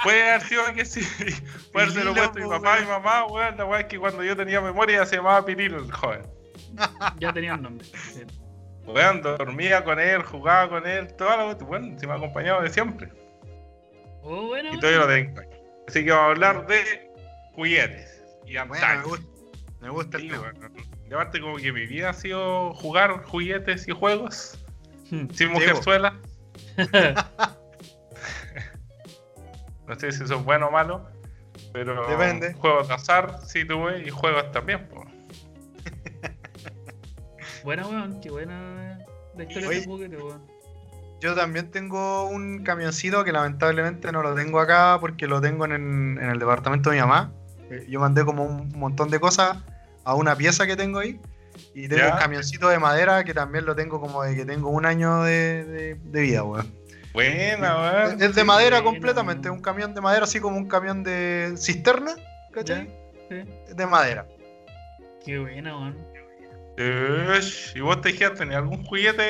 Puede 0.04 0.28
haber 0.32 0.42
sido 0.48 0.64
que 0.74 0.86
sí. 0.86 1.02
Puede 1.74 1.86
haber 1.88 2.00
Pililo, 2.04 2.14
puesto 2.16 2.40
mi 2.40 2.50
papá 2.50 2.80
y 2.82 2.86
mamá, 2.86 3.26
weón. 3.26 3.58
La 3.58 3.66
weón 3.66 3.82
es 3.82 3.88
que 3.88 4.00
cuando 4.00 4.24
yo 4.24 4.36
tenía 4.36 4.60
memoria 4.62 5.06
se 5.06 5.18
llamaba 5.18 5.46
Pirilo, 5.46 5.78
el 5.80 5.92
joven. 5.92 6.22
Ya 7.20 7.32
tenía 7.34 7.54
el 7.54 7.62
nombre. 7.62 7.86
Weón, 8.86 9.22
dormía 9.22 9.84
con 9.84 10.00
él, 10.00 10.22
jugaba 10.24 10.70
con 10.70 10.88
él, 10.88 11.08
la 11.20 11.44
cuestión. 11.46 11.70
Bueno, 11.70 12.00
se 12.00 12.08
me 12.08 12.14
ha 12.14 12.16
acompañado 12.16 12.62
de 12.62 12.70
siempre. 12.70 13.10
Oh, 14.24 14.48
bueno. 14.48 14.74
Y 14.74 14.80
todavía 14.80 15.00
lo 15.02 15.08
tengo. 15.08 15.42
Así 15.88 16.04
que 16.06 16.12
vamos 16.12 16.24
a 16.26 16.30
hablar 16.32 16.68
de 16.68 17.12
juguetes 17.56 18.24
y 18.46 18.54
Bueno, 18.54 18.66
me 18.74 18.78
antaño. 18.80 19.04
gusta. 19.04 19.26
Me 19.82 19.90
gusta 19.90 20.18
el 20.18 20.30
tema. 20.30 20.54
Y 21.10 21.14
aparte 21.14 21.42
como 21.42 21.58
que 21.58 21.72
mi 21.72 21.86
vida 21.88 22.10
ha 22.10 22.14
sido 22.14 22.74
jugar 22.76 23.24
juguetes 23.24 23.88
y 23.88 23.92
juegos 23.92 24.58
Hmm. 25.10 25.28
sin 25.30 25.36
Sí, 25.36 25.46
mujerzuela. 25.48 26.14
No 29.88 30.00
sé 30.00 30.12
si 30.12 30.24
eso 30.24 30.36
es 30.36 30.44
bueno 30.46 30.68
o 30.68 30.72
malo, 30.72 31.06
pero 31.74 32.08
Depende. 32.08 32.54
juegos 32.54 32.88
de 32.88 32.94
azar 32.94 33.40
sí 33.46 33.66
tuve 33.66 34.04
y 34.08 34.10
juegos 34.10 34.50
también. 34.52 34.88
po. 34.88 35.04
Buena, 37.64 37.88
weón. 37.88 38.20
Qué 38.22 38.30
buena 38.30 39.00
la 39.36 39.44
historia 39.44 39.68
Oye. 39.70 39.80
del 39.80 39.88
juguete, 39.88 40.18
weón. 40.18 40.42
Yo 41.20 41.36
también 41.36 41.70
tengo 41.70 42.26
un 42.28 42.64
camioncito 42.64 43.24
que 43.24 43.32
lamentablemente 43.32 44.12
no 44.12 44.24
lo 44.24 44.34
tengo 44.34 44.60
acá 44.60 44.98
porque 45.00 45.28
lo 45.28 45.40
tengo 45.40 45.66
en, 45.66 45.74
en 46.20 46.30
el 46.30 46.40
departamento 46.40 46.90
de 46.90 46.96
mi 46.96 47.02
mamá. 47.02 47.32
Eh, 47.70 47.86
Yo 47.88 48.00
mandé 48.00 48.26
como 48.26 48.44
un 48.44 48.70
montón 48.70 49.10
de 49.10 49.20
cosas 49.20 49.58
a 50.04 50.16
una 50.16 50.36
pieza 50.36 50.66
que 50.66 50.76
tengo 50.76 51.00
ahí. 51.00 51.20
Y 51.76 51.88
tengo 51.88 52.02
Ya. 52.08 52.14
un 52.14 52.20
camioncito 52.20 52.70
de 52.70 52.80
madera 52.80 53.24
que 53.24 53.34
también 53.36 53.66
lo 53.66 53.76
tengo 53.76 54.02
como 54.02 54.24
de 54.24 54.36
que 54.36 54.46
tengo 54.46 54.70
un 54.70 54.86
año 54.86 55.22
de, 55.24 55.64
de- 55.66 55.96
de 56.04 56.22
vida, 56.22 56.44
weón. 56.44 56.74
Buena, 57.14 57.76
weón. 57.78 58.22
Es 58.24 58.34
de 58.34 58.44
madera 58.44 58.82
completamente, 58.82 59.50
un 59.50 59.62
camión 59.62 59.94
de 59.94 60.02
madera, 60.02 60.24
así 60.24 60.40
como 60.40 60.58
un 60.58 60.68
camión 60.68 61.04
de 61.04 61.54
cisterna, 61.58 62.16
¿cachai? 62.52 62.90
Sí. 63.30 63.44
De 63.76 63.86
madera. 63.86 64.26
Qué 65.24 65.38
buena, 65.38 65.78
weón. 65.78 65.98
Ush, 67.38 67.76
¿Y 67.76 67.80
vos 67.82 68.02
te 68.02 68.10
dijiste, 68.10 68.36
tenías 68.36 68.58
algún 68.60 68.84
juguete 68.86 69.22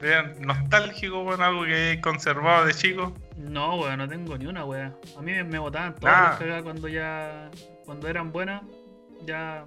de 0.00 0.34
nostálgico, 0.40 1.22
weón? 1.22 1.42
Algo 1.42 1.64
que 1.64 1.98
conservado 2.02 2.66
de 2.66 2.74
chico? 2.74 3.14
No, 3.36 3.76
weón, 3.80 3.98
no 3.98 4.08
tengo 4.08 4.36
ni 4.36 4.46
una, 4.46 4.64
weón. 4.64 4.96
A 5.18 5.22
mí 5.22 5.32
me, 5.44 5.58
botaban 5.58 5.94
todas 5.94 6.14
Ah. 6.16 6.28
las 6.30 6.38
cagadas 6.38 6.62
cuando 6.62 6.88
ya. 6.88 7.50
Cuando 7.84 8.08
eran 8.08 8.32
buenas, 8.32 8.62
ya 9.24 9.64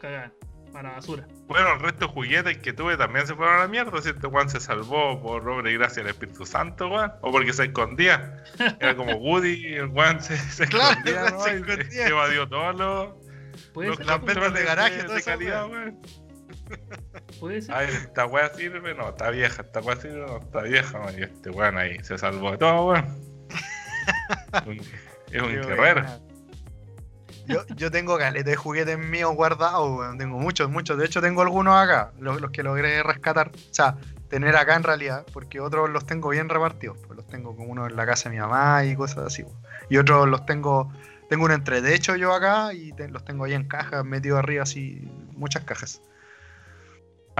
cagaban. 0.00 0.32
Para 0.72 0.90
la 0.90 0.94
basura. 0.96 1.26
Bueno, 1.48 1.72
el 1.74 1.80
resto 1.80 2.06
de 2.06 2.12
juguetes 2.12 2.58
que 2.58 2.72
tuve 2.72 2.96
también 2.96 3.26
se 3.26 3.34
fueron 3.34 3.56
a 3.56 3.58
la 3.58 3.66
mierda. 3.66 4.00
Si 4.02 4.10
este 4.10 4.28
Juan 4.28 4.48
se 4.48 4.60
salvó 4.60 5.20
por 5.20 5.48
obra 5.48 5.68
y 5.68 5.74
gracia 5.74 6.00
del 6.04 6.12
Espíritu 6.12 6.46
Santo, 6.46 6.88
weón. 6.88 7.10
O 7.22 7.32
porque 7.32 7.52
se 7.52 7.64
escondía. 7.64 8.44
Era 8.78 8.94
como 8.94 9.14
Woody, 9.16 9.74
el 9.74 9.88
Juan 9.88 10.22
se, 10.22 10.36
se 10.36 10.66
Claro, 10.68 10.90
escondía, 10.90 11.24
weón 11.24 11.40
se 11.42 11.56
escondía. 11.56 12.06
evadió 12.06 12.48
todos 12.48 12.76
los, 12.76 13.08
los 13.74 13.96
ser, 13.96 14.06
las 14.06 14.16
weón, 14.22 14.26
de 14.26 14.34
controles 14.34 14.64
garaje, 14.64 15.02
de, 15.02 15.14
de 15.14 15.22
calidad, 15.24 15.68
weón. 15.68 16.00
Puede 17.38 17.62
ser. 17.62 17.74
Ay, 17.74 17.88
esta 17.88 18.26
weá 18.26 18.52
sirve, 18.54 18.94
no, 18.94 19.10
está 19.10 19.30
vieja, 19.30 19.62
esta 19.62 19.80
weá 19.80 19.96
sirve, 19.96 20.26
no, 20.26 20.38
está 20.38 20.62
vieja, 20.62 20.98
man. 20.98 21.14
Y 21.18 21.22
este 21.22 21.50
weón 21.50 21.78
ahí 21.78 21.98
se 22.02 22.16
salvó 22.18 22.52
de 22.52 22.58
todo, 22.58 22.86
weón. 22.88 23.06
Es 25.32 25.42
un 25.42 25.48
guerrero. 25.48 26.04
Yo, 27.46 27.64
yo 27.76 27.90
tengo 27.90 28.16
caleta 28.18 28.50
de 28.50 28.56
juguetes 28.56 28.98
míos 28.98 29.34
guardados, 29.34 29.98
weón. 29.98 30.18
Tengo 30.18 30.38
muchos, 30.38 30.68
muchos. 30.70 30.98
De 30.98 31.06
hecho, 31.06 31.20
tengo 31.20 31.42
algunos 31.42 31.74
acá, 31.76 32.12
los, 32.18 32.40
los 32.40 32.50
que 32.50 32.62
logré 32.62 33.02
rescatar. 33.02 33.48
O 33.54 33.74
sea, 33.74 33.96
tener 34.28 34.56
acá 34.56 34.74
en 34.76 34.82
realidad, 34.82 35.24
porque 35.32 35.60
otros 35.60 35.88
los 35.90 36.04
tengo 36.06 36.30
bien 36.30 36.48
repartidos. 36.48 36.98
Pues 37.06 37.16
los 37.16 37.26
tengo 37.26 37.54
como 37.56 37.68
uno 37.70 37.86
en 37.86 37.96
la 37.96 38.06
casa 38.06 38.28
de 38.28 38.36
mi 38.36 38.40
mamá 38.40 38.84
y 38.84 38.96
cosas 38.96 39.26
así. 39.26 39.42
weón. 39.42 39.56
Y 39.88 39.98
otros 39.98 40.28
los 40.28 40.44
tengo. 40.46 40.92
Tengo 41.28 41.44
un 41.44 41.52
entretecho 41.52 42.16
yo 42.16 42.34
acá 42.34 42.72
y 42.74 42.92
te- 42.92 43.08
los 43.08 43.24
tengo 43.24 43.44
ahí 43.44 43.52
en 43.54 43.68
cajas, 43.68 44.04
metidos 44.04 44.40
arriba, 44.40 44.64
así, 44.64 45.08
muchas 45.36 45.62
cajas. 45.64 46.02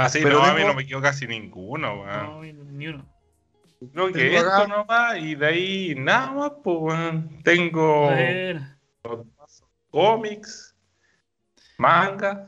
Así, 0.05 0.21
Pero 0.23 0.39
no, 0.39 0.45
a 0.45 0.55
mí 0.55 0.63
no 0.65 0.75
me 0.75 0.87
quedó 0.87 1.01
casi 1.01 1.27
ninguno, 1.27 2.03
weón. 2.03 2.27
No, 2.27 2.43
ni 2.73 2.89
uno. 2.89 3.05
Creo 3.93 4.07
que 4.09 4.13
Tengo 4.13 4.37
esto 4.39 4.51
acá- 4.51 4.67
nomás 4.67 5.17
y 5.19 5.35
de 5.35 5.47
ahí 5.47 5.95
nada 5.97 6.33
más, 6.33 6.53
pues, 6.63 6.77
weón. 6.81 7.43
Tengo 7.43 8.09
A 8.11 8.15
ver. 8.15 8.61
cómics, 9.91 10.75
mangas 11.79 12.39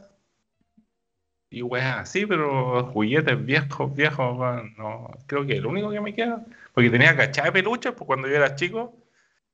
y 1.50 1.62
weas 1.62 1.98
así, 1.98 2.24
pero 2.26 2.84
juguetes 2.92 3.44
viejos, 3.44 3.94
viejos, 3.94 4.38
weón, 4.38 4.74
no. 4.78 5.10
Creo 5.26 5.46
que 5.46 5.54
el 5.56 5.66
único 5.66 5.90
que 5.90 6.00
me 6.00 6.14
queda. 6.14 6.44
Porque 6.72 6.90
tenía 6.90 7.14
cachada 7.16 7.46
de 7.48 7.52
peluches, 7.52 7.92
pues 7.92 8.06
cuando 8.06 8.28
yo 8.28 8.36
era 8.36 8.54
chico, 8.54 8.94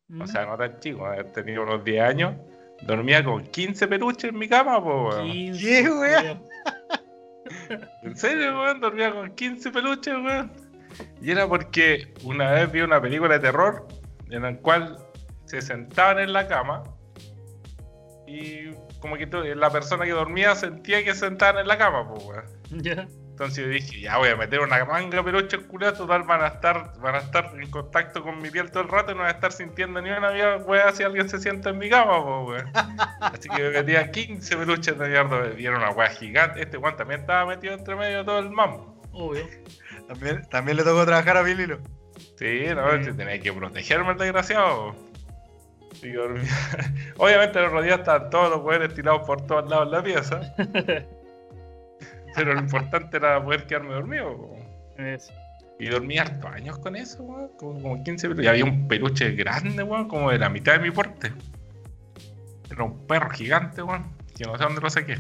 Mm. 0.09 0.23
o 0.23 0.27
sea, 0.27 0.47
no 0.47 0.57
tan 0.57 0.79
chico, 0.81 1.05
haber 1.05 1.33
tenido 1.33 1.63
unos 1.65 1.85
10 1.85 2.03
años, 2.03 2.35
dormía 2.83 3.23
con 3.25 3.45
15 3.49 3.87
peluches 3.89 4.31
en 4.31 4.39
mi 4.39 4.49
cama, 4.49 4.83
pues, 4.83 5.17
weón. 5.17 5.31
15, 5.33 5.61
¿Qué, 5.83 5.91
weón? 5.91 6.43
En 8.03 8.17
serio, 8.17 8.61
weón, 8.61 8.81
dormía 8.81 9.13
con 9.13 9.35
15 9.35 9.71
peluches, 9.71 10.15
weón. 10.15 10.53
Y 11.21 11.31
era 11.31 11.47
porque 11.47 12.15
una 12.25 12.51
vez 12.53 12.73
vi 12.73 12.81
una 12.81 13.01
película 13.01 13.35
de 13.35 13.41
terror 13.41 13.87
en 14.31 14.43
la 14.43 14.57
cual 14.57 14.99
se 15.45 15.63
sentaban 15.63 16.19
en 16.19 16.33
la 16.33 16.49
cama 16.49 16.83
y 18.27 18.71
como 19.01 19.17
que 19.17 19.27
la 19.27 19.71
persona 19.71 20.05
que 20.05 20.11
dormía 20.11 20.55
sentía 20.55 21.05
que 21.05 21.15
se 21.15 21.21
sentaban 21.21 21.59
en 21.59 21.69
la 21.69 21.79
cama, 21.79 22.09
pues, 22.09 22.25
weón. 22.25 23.09
Entonces 23.39 23.65
yo 23.65 23.71
dije, 23.71 24.01
ya 24.01 24.19
voy 24.19 24.31
a 24.31 24.37
meter 24.37 24.59
una 24.59 24.85
manga 24.85 25.23
peluche 25.23 25.59
culiada, 25.59 25.97
total 25.97 26.25
van 26.25 26.43
a 26.43 26.49
estar, 26.49 26.99
van 26.99 27.15
a 27.15 27.19
estar 27.19 27.53
en 27.55 27.71
contacto 27.71 28.21
con 28.21 28.43
mi 28.43 28.51
piel 28.51 28.69
todo 28.73 28.83
el 28.83 28.89
rato 28.89 29.13
y 29.13 29.15
no 29.15 29.21
van 29.21 29.29
a 29.29 29.35
estar 29.35 29.53
sintiendo 29.53 30.03
ni 30.03 30.11
una 30.11 30.57
weá, 30.57 30.91
si 30.91 31.05
alguien 31.05 31.29
se 31.29 31.39
sienta 31.39 31.71
en 31.71 31.79
mi 31.79 31.89
cama, 31.89 32.21
po, 32.21 32.47
weón. 32.47 32.67
Así 33.21 33.49
que 33.49 33.63
me 33.63 33.71
metía 33.71 34.11
15 34.11 34.57
peluches 34.57 34.99
de 34.99 35.09
mierda, 35.09 35.53
y 35.57 35.65
era 35.65 35.77
una 35.77 35.91
weá 35.91 36.09
gigante. 36.11 36.61
Este 36.63 36.79
weón 36.79 36.97
también 36.97 37.21
estaba 37.21 37.47
metido 37.47 37.75
entre 37.75 37.95
medio 37.95 38.19
de 38.19 38.25
todo 38.25 38.41
el 38.41 38.51
mambo. 38.51 39.01
Obvio. 39.13 39.47
También, 40.09 40.45
también 40.51 40.77
le 40.77 40.83
tocó 40.83 41.07
trabajar 41.07 41.37
a 41.37 41.43
Bililo. 41.43 41.79
Sí, 42.37 42.65
no, 42.75 43.05
Sí. 43.05 43.13
tenía 43.17 43.39
que 43.39 43.53
protegerme 43.53 44.11
el 44.11 44.19
desgraciado. 44.19 44.97
Y 46.03 46.11
dormía. 46.11 46.51
Obviamente 47.19 47.61
los 47.61 47.85
días 47.85 48.01
estaban 48.01 48.31
todos 48.31 48.51
los 48.51 48.63
weones 48.63 48.93
tirados 48.95 49.25
por 49.25 49.47
todos 49.47 49.71
lados 49.71 49.87
en 49.87 49.93
la 49.93 50.03
pieza. 50.03 50.41
Pero 52.39 52.55
lo 52.55 52.61
importante 52.61 53.17
era 53.17 53.43
poder 53.43 53.67
quedarme 53.67 53.95
dormido. 53.95 54.57
Eso. 54.97 55.33
Y 55.81 55.87
dormí 55.89 56.19
hartos 56.19 56.51
años 56.51 56.79
con 56.79 56.97
eso, 56.97 57.23
weón. 57.23 57.51
Como, 57.57 57.81
como 57.81 58.03
15 58.03 58.29
peluches. 58.29 58.45
Y 58.45 58.49
había 58.49 58.65
un 58.65 58.89
peluche 58.89 59.33
grande, 59.33 59.83
weón, 59.83 60.09
como 60.09 60.31
de 60.31 60.39
la 60.39 60.49
mitad 60.49 60.73
de 60.73 60.81
mi 60.81 60.91
porte. 60.91 61.33
Era 62.71 62.85
un 62.85 63.07
perro 63.07 63.31
gigante, 63.31 63.83
weón. 63.83 64.07
Que 64.37 64.45
no 64.45 64.57
sé 64.57 64.65
dónde 64.65 64.81
lo 64.81 64.91
saqué. 64.91 65.19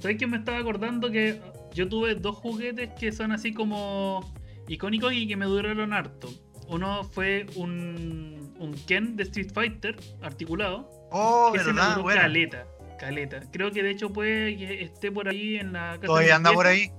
¿Sabes 0.00 0.16
que 0.16 0.26
me 0.26 0.38
estaba 0.38 0.58
acordando 0.58 1.10
que 1.10 1.40
yo 1.74 1.88
tuve 1.88 2.14
dos 2.14 2.36
juguetes 2.36 2.90
que 2.98 3.12
son 3.12 3.32
así 3.32 3.52
como 3.52 4.32
icónicos 4.68 5.12
y 5.12 5.28
que 5.28 5.36
me 5.36 5.46
duraron 5.46 5.92
harto? 5.92 6.28
Uno 6.68 7.04
fue 7.04 7.46
un, 7.56 8.54
un 8.58 8.74
Ken 8.86 9.16
de 9.16 9.24
Street 9.24 9.50
Fighter 9.52 9.96
articulado. 10.22 10.88
Oh, 11.10 11.50
que 11.52 11.58
se 11.58 11.66
me 11.66 11.72
verdad, 11.74 11.90
duró 11.90 12.02
bueno. 12.04 12.20
caleta. 12.20 12.66
Caleta. 13.00 13.40
Creo 13.50 13.72
que 13.72 13.82
de 13.82 13.90
hecho 13.90 14.12
puede 14.12 14.56
que 14.56 14.82
esté 14.82 15.10
por 15.10 15.28
ahí 15.28 15.56
en 15.56 15.72
la 15.72 15.92
casa 15.92 16.00
de 16.02 16.06
Todavía 16.06 16.28
mis 16.28 16.36
anda 16.36 16.52
por 16.52 16.66
viejos. 16.68 16.94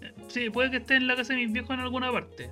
ahí. 0.00 0.10
Sí, 0.28 0.50
puede 0.50 0.70
que 0.70 0.78
esté 0.78 0.96
en 0.96 1.06
la 1.06 1.16
casa 1.16 1.34
de 1.34 1.40
mis 1.40 1.52
viejos 1.52 1.70
en 1.70 1.80
alguna 1.80 2.10
parte. 2.10 2.50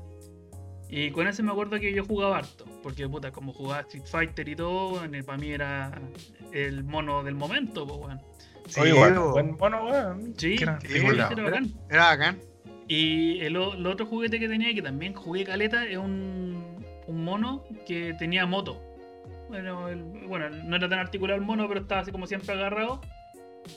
Y 0.89 1.11
con 1.11 1.27
ese 1.27 1.43
me 1.43 1.51
acuerdo 1.51 1.81
que 1.81 1.93
yo 1.95 2.05
jugaba 2.05 2.39
harto. 2.39 2.67
Porque, 2.83 3.09
puta, 3.09 3.33
como 3.33 3.53
jugaba 3.55 3.81
Street 3.81 4.05
Fighter 4.05 4.47
y 4.49 4.55
todo, 4.57 5.01
para 5.25 5.39
mí 5.39 5.51
era 5.51 5.99
el 6.53 6.85
mono 6.85 7.23
del 7.25 7.35
momento, 7.35 7.87
pues, 7.87 7.99
weón. 7.99 8.21
Sí, 8.67 8.81
Oye, 8.81 8.91
igual, 8.91 9.15
bo. 9.19 9.31
buen 9.33 9.57
mono, 9.57 9.87
weón. 9.87 10.35
Sí, 10.37 10.57
era 10.61 10.79
sí, 10.83 10.99
era 10.99 11.43
bacán. 11.43 11.73
Era 11.89 12.05
bacán. 12.09 12.39
Y 12.89 13.41
el, 13.41 13.57
el 13.57 13.87
otro 13.87 14.05
juguete 14.05 14.39
que 14.39 14.49
tenía 14.49 14.71
y 14.71 14.75
que 14.75 14.83
también 14.83 15.15
jugué 15.15 15.45
caleta 15.45 15.87
es 15.87 15.97
un, 15.97 16.85
un 17.07 17.25
mono 17.25 17.65
que 17.87 18.13
tenía 18.19 18.45
moto. 18.45 18.83
Bueno, 19.53 19.89
el- 19.89 20.03
bueno, 20.27 20.49
no 20.49 20.77
era 20.77 20.89
tan 20.89 20.99
articulado 20.99 21.39
el 21.39 21.45
mono, 21.45 21.69
pero 21.69 21.81
estaba 21.81 22.01
así 22.01 22.11
como 22.11 22.27
siempre 22.27 22.55
agarrado. 22.55 23.03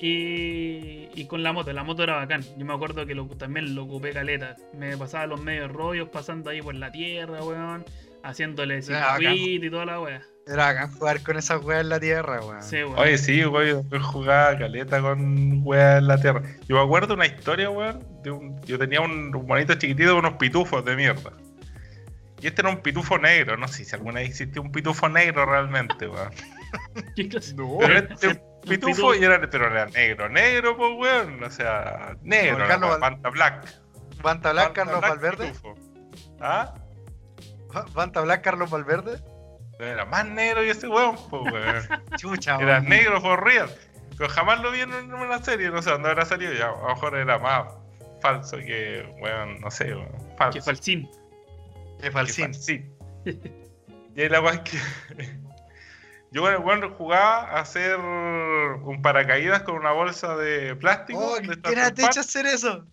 Y, 0.01 1.09
y 1.13 1.25
con 1.27 1.43
la 1.43 1.51
moto, 1.51 1.71
la 1.73 1.83
moto 1.83 2.03
era 2.03 2.15
bacán. 2.15 2.41
Yo 2.57 2.65
me 2.65 2.73
acuerdo 2.73 3.05
que 3.05 3.13
lo- 3.13 3.27
también 3.27 3.75
lo 3.75 3.83
ocupé 3.83 4.11
caleta. 4.11 4.55
Me 4.73 4.95
pasaba 4.97 5.25
los 5.27 5.41
medios 5.41 5.69
rollos 5.71 6.07
pasando 6.09 6.49
ahí 6.49 6.61
por 6.61 6.75
la 6.75 6.91
tierra, 6.91 7.43
weón. 7.43 7.83
Haciéndole 8.23 8.81
circuito 8.81 9.65
y 9.65 9.69
toda 9.69 9.85
la 9.85 9.99
wea. 10.01 10.21
Era 10.47 10.65
bacán 10.67 10.91
jugar 10.93 11.21
con 11.23 11.37
esas 11.37 11.63
weas 11.63 11.81
en 11.81 11.89
la 11.89 11.99
tierra, 11.99 12.39
weón. 12.43 12.63
Sí, 12.63 12.77
weón. 12.77 12.97
Oye, 12.97 13.17
sí, 13.17 13.45
weón, 13.45 13.87
yo 13.89 13.99
jugaba 14.01 14.57
caleta 14.57 15.01
con 15.01 15.59
weas 15.63 15.99
en 15.99 16.07
la 16.07 16.21
tierra. 16.21 16.41
Yo 16.69 16.77
me 16.77 16.81
acuerdo 16.83 17.13
una 17.15 17.25
historia, 17.25 17.69
weón, 17.69 17.99
de 18.23 18.31
un, 18.31 18.61
yo 18.63 18.79
tenía 18.79 19.01
un, 19.01 19.35
un 19.35 19.45
monito 19.45 19.73
chiquitito 19.75 20.15
con 20.15 20.25
unos 20.25 20.37
pitufos 20.39 20.83
de 20.85 20.95
mierda. 20.95 21.31
Y 22.45 22.47
este 22.49 22.61
era 22.61 22.69
un 22.69 22.77
pitufo 22.77 23.17
negro, 23.17 23.57
no 23.57 23.67
sé 23.67 23.83
si 23.85 23.95
alguna 23.95 24.19
vez 24.19 24.29
existió 24.29 24.61
un 24.61 24.71
pitufo 24.71 25.09
negro 25.09 25.47
realmente, 25.47 26.07
weón. 26.07 26.29
¿Qué 27.15 27.27
clase? 27.27 27.55
No, 27.55 27.77
Pero 27.79 27.97
este 27.97 28.27
un 28.27 28.35
pitufo 28.61 28.87
pitufo. 29.09 29.15
y 29.15 29.23
era, 29.23 29.41
pero 29.49 29.65
era 29.65 29.87
negro, 29.87 30.29
negro, 30.29 30.77
pues 30.77 30.91
weón, 30.95 31.43
o 31.43 31.49
sea, 31.49 32.15
negro, 32.21 32.57
era 32.57 32.67
Carlos 32.67 32.89
Val- 32.91 32.99
Banta 32.99 33.29
Black. 33.31 33.65
Banta 34.21 34.51
Black, 34.51 34.65
Banta 34.67 34.73
Carlos 34.73 34.99
Black 34.99 35.09
Valverde. 35.11 35.47
pitufo. 35.47 35.75
¿Ah? 36.39 36.75
Banta 37.95 38.21
Black, 38.21 38.43
Carlos 38.43 38.69
Valverde. 38.69 39.19
Era 39.79 40.05
más 40.05 40.25
negro 40.27 40.63
y 40.63 40.69
ese 40.69 40.87
weón, 40.87 41.15
pues 41.31 41.51
weón. 41.51 42.03
Chucha, 42.17 42.57
Era 42.61 42.73
weón. 42.73 42.89
negro 42.89 43.21
for 43.21 43.43
real. 43.43 43.69
Pero 44.19 44.29
jamás 44.29 44.59
lo 44.61 44.69
vi 44.71 44.81
en 44.81 44.93
una 44.93 45.43
serie, 45.43 45.69
no 45.71 45.81
sé 45.81 45.89
dónde 45.89 46.09
habrá 46.09 46.25
salido 46.25 46.53
ya. 46.53 46.67
A 46.67 46.71
lo 46.77 46.89
mejor 46.89 47.17
era 47.17 47.39
más 47.39 47.65
falso 48.21 48.57
que, 48.57 49.03
weón, 49.19 49.59
no 49.61 49.71
sé, 49.71 49.95
weón. 49.95 50.09
Falso. 50.37 50.59
Que 50.59 50.61
falsín. 50.61 51.09
Qué 52.05 52.09
Que 52.09 52.13
falsín. 52.13 52.53
falsín. 52.53 52.95
y 54.15 54.21
ahí 54.21 54.29
la 54.29 54.39
weá 54.39 54.53
es 54.53 54.59
que. 54.59 54.77
Yo, 56.31 56.61
bueno, 56.61 56.91
jugaba 56.91 57.49
a 57.49 57.61
hacer 57.61 57.97
un 57.97 59.01
paracaídas 59.01 59.63
con 59.63 59.75
una 59.75 59.91
bolsa 59.91 60.35
de 60.35 60.75
plástico. 60.75 61.17
Oh, 61.17 61.39
de 61.39 61.53
estas 61.53 61.73
¿quién 61.73 61.95
te 61.95 62.01
con 62.03 62.11
hecho 62.11 62.19
hacer 62.19 62.45
eso? 62.45 62.85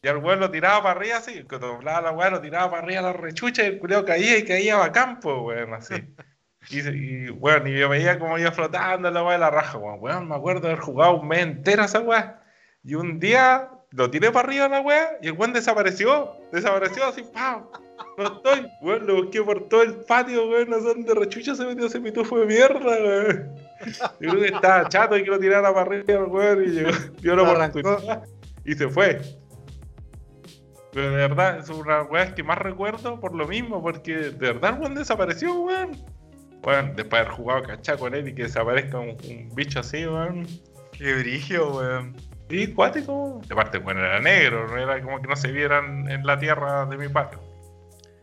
Y 0.00 0.08
al 0.08 0.16
weón 0.16 0.40
lo 0.40 0.50
tiraba 0.50 0.82
para 0.82 0.98
arriba 0.98 1.18
así, 1.18 1.44
que 1.44 1.58
doblaba 1.58 2.00
la 2.00 2.12
weá, 2.12 2.30
lo 2.30 2.40
tiraba 2.40 2.70
para 2.70 2.82
arriba 2.82 3.02
la 3.02 3.12
rechucha 3.12 3.64
y 3.64 3.66
el 3.66 3.78
culeo 3.78 4.04
caía 4.04 4.38
y 4.38 4.46
caía 4.46 4.82
a 4.82 4.92
campo, 4.92 5.42
weón, 5.42 5.74
así. 5.74 5.94
Y, 6.70 6.78
y 6.78 7.30
weón, 7.30 7.66
y 7.66 7.78
yo 7.78 7.90
veía 7.90 8.18
como 8.18 8.38
iba 8.38 8.52
flotando 8.52 9.10
la 9.10 9.22
weá 9.22 9.32
de 9.34 9.40
la 9.40 9.50
raja, 9.50 9.76
weón. 9.76 9.98
Weón, 10.00 10.28
me 10.28 10.36
acuerdo 10.36 10.62
de 10.62 10.68
haber 10.68 10.80
jugado 10.80 11.20
un 11.20 11.28
mes 11.28 11.40
entero 11.40 11.82
a 11.82 11.84
esa 11.84 12.00
weá. 12.00 12.42
Y 12.82 12.94
un 12.94 13.20
día 13.20 13.68
lo 13.92 14.10
tiré 14.10 14.30
para 14.30 14.48
arriba 14.48 14.68
la 14.68 14.80
weá 14.80 15.18
y 15.20 15.28
el 15.28 15.32
weón 15.34 15.52
desapareció. 15.52 16.32
Desapareció 16.50 17.04
así, 17.04 17.22
¡pam! 17.32 17.66
No 18.16 18.24
estoy, 18.24 18.66
weón, 18.80 19.06
lo 19.06 19.22
busqué 19.22 19.42
por 19.42 19.68
todo 19.68 19.82
el 19.82 19.96
patio, 19.96 20.48
weón, 20.48 20.70
no 20.70 20.78
sé 20.78 20.84
dónde 20.84 21.14
rechucha 21.14 21.54
se 21.54 21.64
metió 21.64 21.86
ese 21.86 22.00
pitufo 22.00 22.38
de 22.40 22.46
mierda, 22.46 22.80
weón. 22.80 23.54
Yo 24.20 24.30
creo 24.30 24.40
que 24.40 24.46
estaba 24.46 24.88
chato 24.88 25.16
y 25.16 25.24
que 25.24 25.30
lo 25.30 25.38
tirara 25.38 25.72
para 25.74 25.86
arriba, 25.86 26.24
weón, 26.24 26.64
y 26.64 26.68
llegó, 26.68 26.90
vio 27.20 27.36
la 27.36 27.42
oportunidad 27.42 28.24
y 28.64 28.74
se 28.74 28.88
fue. 28.88 29.20
Pero 30.92 31.10
de 31.10 31.16
verdad, 31.16 31.58
es 31.58 31.68
una 31.68 32.02
weá 32.02 32.34
que 32.34 32.42
más 32.42 32.58
recuerdo 32.58 33.20
por 33.20 33.34
lo 33.34 33.46
mismo, 33.46 33.82
porque 33.82 34.14
de 34.14 34.30
verdad 34.52 34.74
el 34.74 34.80
weón 34.80 34.94
desapareció, 34.94 35.54
weón. 35.54 35.96
Weón, 36.64 36.94
después 36.94 37.10
de 37.10 37.18
haber 37.18 37.32
jugado 37.32 37.62
cachá 37.64 37.96
con 37.96 38.14
él 38.14 38.28
y 38.28 38.34
que 38.34 38.44
desaparezca 38.44 38.98
un, 38.98 39.10
un 39.10 39.50
bicho 39.54 39.80
así, 39.80 40.06
weón. 40.06 40.46
Qué 40.92 41.14
brigio, 41.14 41.76
weón. 41.76 42.16
Y 42.52 42.66
cuático. 42.68 43.40
De 43.46 43.54
parte, 43.54 43.78
bueno, 43.78 44.00
era 44.00 44.20
negro, 44.20 44.68
no 44.68 44.76
era 44.76 45.00
como 45.02 45.20
que 45.20 45.26
no 45.26 45.36
se 45.36 45.50
vieran 45.50 46.08
en 46.10 46.26
la 46.26 46.38
tierra 46.38 46.84
de 46.86 46.96
mi 46.98 47.08
patio. 47.08 47.40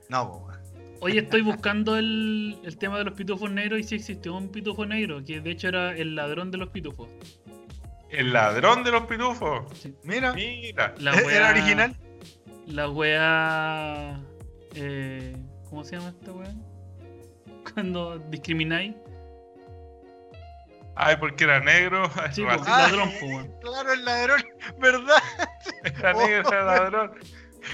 No. 0.09 0.47
Hoy 1.01 1.17
estoy 1.17 1.41
buscando 1.41 1.97
el, 1.97 2.59
el 2.63 2.77
tema 2.77 2.97
de 2.97 3.05
los 3.05 3.13
pitufos 3.13 3.49
negros 3.49 3.79
y 3.79 3.83
sí 3.83 3.95
existió 3.95 4.35
un 4.35 4.49
pitufo 4.49 4.85
negro, 4.85 5.23
que 5.23 5.39
de 5.39 5.51
hecho 5.51 5.69
era 5.69 5.95
el 5.95 6.15
ladrón 6.15 6.51
de 6.51 6.57
los 6.57 6.69
pitufos. 6.69 7.07
El 8.09 8.33
ladrón 8.33 8.83
de 8.83 8.91
los 8.91 9.03
pitufos. 9.03 9.65
Mira, 10.03 10.33
Mira. 10.33 10.93
La 10.99 11.13
¿era 11.13 11.51
original? 11.51 11.95
La 12.67 12.89
wea. 12.89 14.19
Eh, 14.75 15.35
¿Cómo 15.69 15.83
se 15.83 15.95
llama 15.95 16.09
esta 16.09 16.31
wea? 16.31 16.53
Cuando 17.73 18.17
discrimináis. 18.17 18.95
Ay, 21.01 21.15
porque 21.17 21.45
era 21.45 21.59
negro. 21.61 22.09
Sí, 22.33 22.41
Era 22.43 22.57
po, 22.57 22.63
Ah. 22.67 22.81
ladrón, 22.89 23.11
weón. 23.21 23.53
Claro, 23.61 23.93
el 23.93 24.05
ladrón, 24.05 24.43
¿verdad? 24.79 25.23
Era 25.85 26.13
negro, 26.13 26.49
era 26.51 26.63
ladrón. 26.65 27.11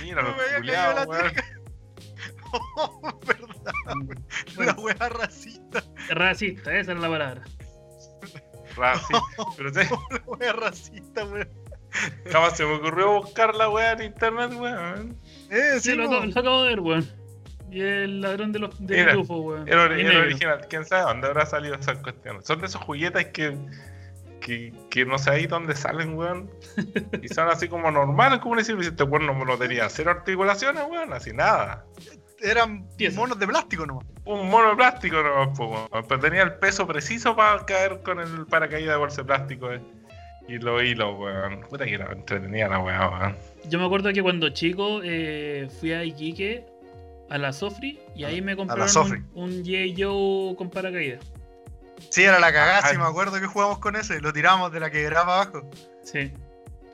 Mira, 0.03 0.21
No 0.21 0.28
los 0.30 0.38
me 0.38 0.43
caído 0.67 0.93
la 0.93 1.03
weón. 1.05 1.32
¿Verdad? 3.26 3.73
La 4.57 4.73
wea 4.73 5.09
racista. 5.09 5.84
Racista, 6.09 6.73
esa 6.78 6.91
era 6.91 7.01
la 7.01 7.09
palabra. 7.09 7.43
Racista. 8.76 9.21
Pero 9.57 9.69
sí, 9.73 9.80
La 10.11 10.21
wea 10.38 10.53
racista, 10.53 11.26
weón. 11.26 11.49
jamás 12.32 12.55
se 12.57 12.65
me 12.65 12.76
ocurrió 12.76 13.21
buscar 13.21 13.55
la 13.55 13.69
weá 13.69 13.93
en 13.93 14.03
internet, 14.03 14.51
weón. 14.53 15.17
Eh, 15.49 15.80
Sí, 15.80 15.91
sí, 15.91 15.95
lo, 15.95 16.07
lo 16.07 16.39
acabo 16.39 16.63
de 16.63 16.69
ver, 16.69 16.80
weón. 16.80 17.24
Y 17.76 17.82
el 17.82 18.21
ladrón 18.21 18.53
de 18.53 18.59
los 18.59 18.88
de 18.88 18.95
Mira, 18.95 19.11
pitufos, 19.11 19.38
weón. 19.38 19.67
Era, 19.67 19.93
era 19.99 20.19
original. 20.19 20.65
¿Quién 20.69 20.86
sabe 20.86 21.01
dónde 21.01 21.28
habrá 21.28 21.45
salido 21.45 21.76
esas 21.76 21.97
cuestiones? 21.97 22.45
Son 22.45 22.61
de 22.61 22.67
esos 22.67 22.82
juguetes 22.82 23.26
que, 23.34 23.57
que, 24.39 24.71
que 24.89 25.05
no 25.05 25.17
sé 25.17 25.32
ahí 25.32 25.45
dónde 25.45 25.76
salen, 25.76 26.17
weón. 26.17 26.49
Y 27.21 27.28
son 27.28 27.49
así 27.49 27.67
como 27.67 27.91
normales, 27.91 28.39
como 28.39 28.55
decir, 28.55 28.78
este 28.80 29.03
weón 29.03 29.26
no, 29.26 29.43
no 29.43 29.57
tenía 29.57 29.89
cero 29.89 30.11
articulaciones, 30.11 30.86
weón, 30.89 31.11
así 31.11 31.34
nada. 31.34 31.84
Eran 32.39 32.88
Tieso. 32.95 33.19
monos 33.19 33.38
de 33.39 33.45
plástico 33.45 33.86
nomás. 33.86 34.05
Un 34.23 34.49
mono 34.49 34.69
de 34.69 34.76
plástico 34.78 35.21
nomás, 35.21 35.59
weón. 35.59 36.05
Pero 36.07 36.19
tenía 36.21 36.43
el 36.43 36.53
peso 36.53 36.88
preciso 36.88 37.36
para 37.36 37.65
caer 37.65 37.99
con 38.03 38.21
el 38.21 38.45
paracaídas 38.45 38.93
de 38.93 38.97
bolsa 38.97 39.21
de 39.23 39.26
plástico, 39.26 39.73
eh. 39.73 39.82
Y 40.47 40.59
los 40.59 40.82
hilos, 40.82 41.13
weón. 41.19 41.59
Puta 41.69 41.84
que 41.84 41.95
era 41.95 42.09
entretenida 42.13 42.69
la 42.69 42.80
weá, 42.80 43.09
weón. 43.09 43.36
Yo 43.67 43.80
me 43.80 43.86
acuerdo 43.86 44.13
que 44.13 44.21
cuando 44.21 44.47
chico 44.51 45.01
eh, 45.03 45.67
fui 45.82 45.91
a 45.91 46.05
Iquique 46.05 46.73
a 47.30 47.38
la 47.38 47.51
Sofri 47.53 47.99
y 48.15 48.23
ahí 48.23 48.41
me 48.41 48.55
compraron 48.55 48.88
un, 49.34 49.43
un 49.43 49.51
J. 49.65 49.93
Joe 49.97 50.55
con 50.55 50.69
paracaídas. 50.69 51.26
Sí, 52.09 52.23
era 52.23 52.39
la 52.39 52.51
cagada, 52.53 52.80
Ah, 52.84 52.89
sí, 52.89 52.97
me 52.97 53.03
acuerdo 53.05 53.39
que 53.39 53.47
jugamos 53.47 53.80
con 53.80 53.95
ese. 53.95 54.19
Lo 54.21 54.32
tiramos 54.34 54.71
de 54.71 54.80
la 54.80 54.89
quebrada 54.91 55.26
para 55.26 55.41
abajo. 55.41 55.69
Sí. 56.03 56.32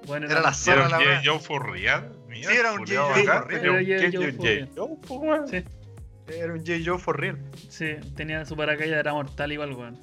Bueno, 0.07 0.25
Era 0.27 0.35
la 0.35 0.39
¿Era 0.49 0.53
zorra 0.53 0.85
un 0.85 0.91
la 0.91 0.97
J. 0.97 1.09
wea. 1.09 1.21
Joe 1.23 1.39
for 1.39 1.71
real? 1.71 2.11
Mira, 2.27 2.49
Sí, 2.49 2.57
era 2.57 2.71
un 2.73 2.79
J. 2.79 2.93
Joe 2.95 3.23
for 3.25 3.47
real. 3.47 3.61
Era 3.61 3.71
un 3.73 3.85
J. 3.85 4.09
Joe 4.13 4.31
for 4.31 4.43
real. 4.45 4.69
Weón. 5.09 5.47
Sí, 5.47 5.63
Era 6.27 6.53
un 6.53 6.59
J. 6.59 6.71
Joe 6.85 6.97
for 6.99 7.19
real. 7.19 7.37
sí, 7.69 7.95
tenía 8.15 8.45
su 8.45 8.55
paracaídas, 8.55 8.99
era 8.99 9.13
mortal 9.13 9.51
igual, 9.51 9.73
weón. 9.73 9.99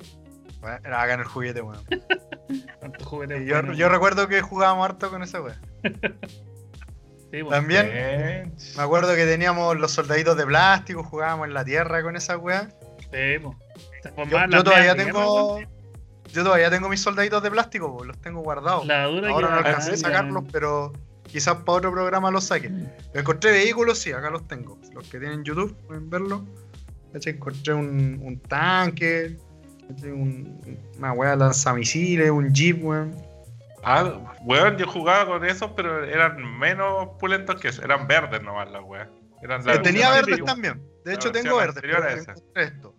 Bueno, 0.60 0.76
era 0.84 0.96
bacán 0.98 1.20
el 1.20 1.26
juguete, 1.26 1.60
weón. 1.62 1.82
Tantos 2.80 3.06
juguetes. 3.06 3.46
Yo, 3.46 3.54
weón. 3.60 3.90
recuerdo 3.92 4.28
que 4.28 4.40
jugábamos 4.42 4.84
harto 4.84 5.10
con 5.10 5.22
esa 5.22 5.40
wea. 5.40 5.60
Sí. 7.30 7.40
También 7.48 7.90
Bien. 7.92 8.54
me 8.76 8.82
acuerdo 8.82 9.14
que 9.14 9.26
teníamos 9.26 9.78
los 9.78 9.92
soldaditos 9.92 10.36
de 10.36 10.46
plástico, 10.46 11.02
jugábamos 11.02 11.48
en 11.48 11.54
la 11.54 11.64
tierra 11.64 12.02
con 12.02 12.16
esa 12.16 12.38
wea. 12.38 12.68
Sí, 13.12 13.36
Yo, 14.50 14.64
todavía 14.64 14.94
tengo. 14.96 15.60
Yo 16.32 16.44
todavía 16.44 16.70
tengo 16.70 16.88
mis 16.88 17.00
soldaditos 17.00 17.42
de 17.42 17.50
plástico, 17.50 18.02
los 18.04 18.18
tengo 18.20 18.40
guardados. 18.40 18.80
weón. 18.80 18.88
La 18.88 19.04
dura 19.04 19.28
Ahora 19.30 19.46
que 19.48 19.52
no 19.52 19.58
alcancé 19.58 19.92
a 19.92 19.96
sacarlos, 19.96 20.44
pero 20.52 20.92
quizás 21.22 21.56
para 21.56 21.78
otro 21.78 21.92
programa 21.92 22.30
los 22.30 22.44
saque. 22.44 22.70
Encontré 23.14 23.50
vehículos, 23.52 23.98
sí, 23.98 24.12
acá 24.12 24.30
los 24.30 24.46
tengo. 24.46 24.78
Los 24.94 25.08
que 25.08 25.18
tienen 25.18 25.44
YouTube 25.44 25.74
pueden 25.86 26.10
verlo. 26.10 26.44
Encontré 27.14 27.72
un, 27.72 28.20
un 28.22 28.38
tanque, 28.40 29.38
un, 30.02 30.60
una 30.98 31.14
de 31.14 31.36
lanzamisiles, 31.36 32.30
un 32.30 32.52
jeep, 32.52 32.84
weón. 32.84 33.27
Ah, 33.82 34.34
weón, 34.42 34.76
yo 34.76 34.86
jugaba 34.86 35.26
con 35.26 35.44
esos, 35.44 35.70
pero 35.72 36.04
eran 36.04 36.58
menos 36.58 37.10
pulentos 37.18 37.60
que 37.60 37.68
eso. 37.68 37.82
Eran 37.82 38.06
verdes 38.06 38.42
nomás 38.42 38.70
las 38.70 38.82
weas. 38.82 39.08
Eran 39.42 39.64
la- 39.64 39.80
tenía 39.82 40.10
verdes 40.10 40.42
también. 40.44 40.82
De 41.04 41.14
hecho, 41.14 41.30
tengo 41.32 41.56
verdes, 41.56 41.80
pero. 41.80 42.92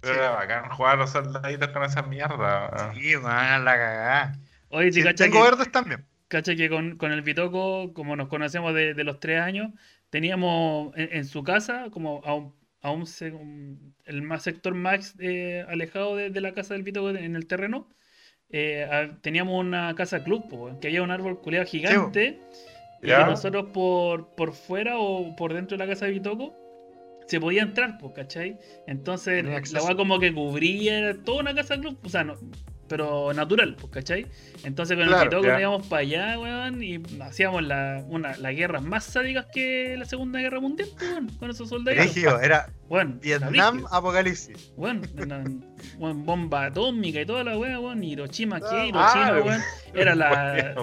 Pero 0.00 0.14
Sí. 0.14 0.20
era 0.20 0.30
bacán 0.30 0.70
jugar 0.70 0.94
a 0.94 0.96
los 0.98 1.10
soldaditos 1.10 1.68
con 1.70 1.82
esa 1.82 2.02
mierda. 2.02 2.92
Sí, 2.94 3.16
weón, 3.16 3.64
la 3.64 3.72
cagada. 3.76 4.32
Oye, 4.68 4.92
si 4.92 5.00
Sí, 5.00 5.06
cacha 5.06 5.24
tengo 5.24 5.38
que, 5.42 5.50
verdes 5.50 5.72
también. 5.72 6.06
cacha 6.28 6.54
que 6.54 6.68
con, 6.68 6.96
con 6.98 7.10
el 7.10 7.22
Bitoco, 7.22 7.92
como 7.94 8.14
nos 8.14 8.28
conocemos 8.28 8.74
de, 8.74 8.94
de 8.94 9.04
los 9.04 9.18
tres 9.18 9.40
años, 9.40 9.72
teníamos 10.10 10.92
en, 10.96 11.08
en 11.12 11.24
su 11.24 11.42
casa, 11.42 11.86
como 11.90 12.22
a 12.24 12.34
un, 12.34 12.54
a 12.82 12.90
un- 12.92 13.94
el 14.04 14.22
más 14.22 14.42
sector 14.44 14.74
más 14.74 15.14
eh, 15.18 15.64
alejado 15.68 16.14
de, 16.16 16.30
de 16.30 16.40
la 16.40 16.52
casa 16.54 16.74
del 16.74 16.82
Bitoco 16.84 17.10
en 17.10 17.34
el 17.34 17.46
terreno, 17.46 17.88
eh, 18.50 18.84
a- 18.90 19.16
teníamos 19.20 19.58
una 19.60 19.94
casa 19.94 20.24
club, 20.24 20.48
po, 20.48 20.78
que 20.80 20.88
había 20.88 21.02
un 21.02 21.10
árbol 21.10 21.40
culeado 21.40 21.66
gigante, 21.66 22.40
y 23.02 23.06
que 23.24 23.30
nosotros 23.30 23.66
por, 23.72 24.34
por 24.34 24.52
fuera 24.52 24.98
o 24.98 25.36
por 25.36 25.52
dentro 25.54 25.76
de 25.76 25.84
la 25.84 25.90
casa 25.92 26.06
de 26.06 26.12
Bitoco 26.12 26.54
se 27.26 27.38
podía 27.40 27.62
entrar, 27.62 27.98
pues, 27.98 28.12
¿cachai? 28.14 28.58
Entonces 28.86 29.44
la 29.74 29.82
weá 29.84 29.94
como 29.96 30.18
que 30.18 30.32
cubría 30.32 30.98
era 30.98 31.14
toda 31.22 31.40
una 31.40 31.54
casa 31.54 31.78
club, 31.78 31.98
o 32.02 32.08
sea, 32.08 32.24
no, 32.24 32.34
pero 32.88 33.32
natural, 33.34 33.76
pues, 33.80 33.92
¿cachai? 33.92 34.26
Entonces 34.64 34.96
con 34.96 35.06
Claro, 35.06 35.22
el 35.22 35.28
Bitoco 35.28 35.46
ya. 35.46 35.52
nos 35.52 35.60
íbamos 35.60 35.86
para 35.86 36.02
allá, 36.02 36.38
weón, 36.38 36.82
y 36.82 37.00
hacíamos 37.22 37.62
la, 37.62 38.02
una, 38.08 38.36
las 38.38 38.54
guerras 38.56 38.82
más 38.82 39.04
sádicas 39.04 39.46
que 39.52 39.96
la 39.98 40.04
Segunda 40.06 40.40
Guerra 40.40 40.60
Mundial, 40.60 40.88
pues, 40.98 41.10
weón, 41.10 41.28
con 41.38 41.50
esos 41.50 41.68
soldados. 41.68 42.00
Rígido, 42.02 42.40
era 42.40 42.70
Bueno, 42.88 43.16
Vietnam 43.20 43.84
Apocalipsis. 43.90 44.72
bueno, 44.76 45.02
una- 45.22 45.44
weón, 45.98 46.24
bomba 46.24 46.64
atómica 46.66 47.20
y 47.20 47.26
toda 47.26 47.44
la 47.44 47.56
weá, 47.58 47.78
weón, 47.78 48.02
Hiroshima, 48.02 48.56
Ah, 48.56 48.60
¿qué? 48.70 48.86
Hiroshima, 48.88 49.26
ah, 49.28 49.42
weón. 49.44 49.62
Era 49.94 50.14
la, 50.14 50.74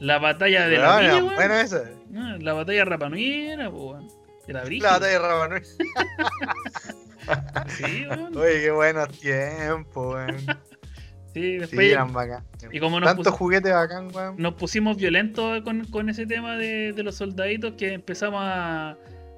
la 0.00 0.18
batalla 0.18 0.68
de 0.68 0.78
la 0.78 0.96
Weón, 0.98 1.22
weón. 1.24 1.34
bueno 1.36 1.54
esa. 1.54 1.82
Ah, 2.16 2.36
la 2.40 2.52
batalla 2.52 2.78
de 2.78 2.84
Rapa 2.84 3.08
Nui 3.08 3.48
era, 3.48 3.70
pues, 3.70 3.82
weón. 3.82 4.08
Era 4.46 4.64
brígido. 4.64 4.86
La 4.86 4.92
batalla 4.94 5.12
de 5.12 5.18
Rabanui. 5.18 5.60
Sí, 7.76 8.06
weón. 8.08 8.36
Oye, 8.36 8.60
qué 8.62 8.70
buenos 8.70 9.08
tiempos, 9.20 10.14
weón. 10.14 10.36
Sí, 11.34 11.58
eran 11.78 12.12
bacán. 12.12 12.42
y 12.72 12.80
como 12.80 12.98
nos, 13.00 13.14
Tantos 13.14 13.34
juguetes 13.34 13.72
bacán, 13.72 14.08
weón. 14.14 14.34
nos 14.38 14.54
pusimos 14.54 14.96
violentos 14.96 15.62
con, 15.62 15.84
con 15.86 16.08
ese 16.08 16.26
tema 16.26 16.56
de, 16.56 16.92
de 16.92 17.02
los 17.02 17.16
soldaditos 17.16 17.74
que 17.74 17.92
empezamos 17.92 18.40
a, 18.42 18.96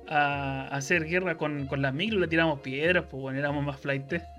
a 0.09 0.69
hacer 0.69 1.05
guerra 1.05 1.37
con, 1.37 1.67
con 1.67 1.83
las 1.83 1.93
micros, 1.95 2.21
le 2.21 2.29
tiramos 2.29 2.61
piedras, 2.61 3.05
pues 3.11 3.21
bueno, 3.21 3.39
éramos 3.39 3.65
más 3.65 3.79
flightes. 3.81 4.23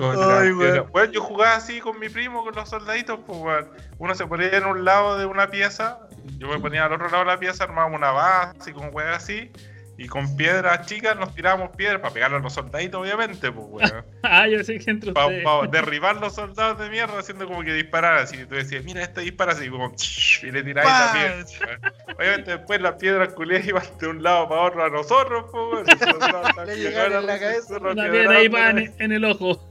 Ay, 0.00 0.52
weón. 0.52 0.86
Weón, 0.92 1.12
yo 1.12 1.20
jugaba 1.22 1.56
así 1.56 1.80
con 1.80 1.98
mi 1.98 2.08
primo, 2.08 2.44
con 2.44 2.54
los 2.54 2.68
soldaditos, 2.68 3.18
pues. 3.26 3.66
Uno 3.98 4.14
se 4.14 4.26
ponía 4.26 4.50
en 4.56 4.64
un 4.66 4.84
lado 4.84 5.18
de 5.18 5.26
una 5.26 5.50
pieza, 5.50 5.98
yo 6.38 6.48
me 6.48 6.58
ponía 6.60 6.84
al 6.84 6.92
otro 6.92 7.06
lado 7.08 7.24
de 7.24 7.30
la 7.30 7.38
pieza, 7.38 7.64
armábamos 7.64 7.98
una 7.98 8.10
base 8.12 8.70
y 8.70 8.72
con 8.72 8.94
weón 8.94 9.12
así, 9.12 9.50
y 9.98 10.06
con 10.06 10.36
piedras 10.36 10.86
chicas 10.86 11.18
nos 11.18 11.34
tirábamos 11.34 11.74
piedras 11.76 12.00
para 12.00 12.14
pegarle 12.14 12.36
a 12.36 12.40
los 12.40 12.52
soldaditos, 12.52 13.02
obviamente, 13.02 13.50
pues 13.50 13.66
weón. 13.68 14.04
ah, 14.22 14.46
yo 14.46 14.62
sé 14.62 14.78
que 14.78 14.92
entre 14.92 15.12
Para 15.12 15.28
derribar 15.72 16.16
los 16.18 16.36
soldados 16.36 16.78
de 16.78 16.88
mierda 16.88 17.18
haciendo 17.18 17.48
como 17.48 17.64
que 17.64 17.74
dispararan 17.74 18.22
así. 18.22 18.46
Tú 18.46 18.54
decías, 18.54 18.84
mira, 18.84 19.02
este 19.02 19.22
dispara 19.22 19.52
así, 19.52 19.68
como 19.68 19.92
y 20.42 20.50
le 20.52 20.62
tiráis 20.62 20.88
la 20.88 21.12
piedra. 21.12 21.94
Obviamente 22.16 22.50
después 22.52 22.80
las 22.80 22.94
piedras 22.94 23.34
culiadas 23.34 23.66
iban 23.66 23.82
de 24.00 24.06
un 24.06 24.22
lado 24.22 24.48
para 24.48 24.60
otro 24.62 24.84
a 24.84 24.88
nosotros, 24.88 25.46
pues 25.50 25.64
weón. 25.72 25.86
Los 25.88 25.98
soldados 25.98 26.48
estaban 26.48 26.66
Le 26.68 26.76
llegaron 26.76 27.18
en 27.18 27.26
la 27.26 27.40
cabeza. 27.40 27.78
Una 27.78 28.10
piedra 28.10 28.36
ahí 28.36 28.46
en, 28.46 28.94
en 28.98 29.12
el 29.12 29.24
ojo. 29.24 29.68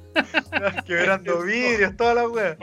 Quebrando 0.86 1.44
vidrios, 1.44 1.96
toda 1.96 2.16
la 2.16 2.28
weá. 2.28 2.58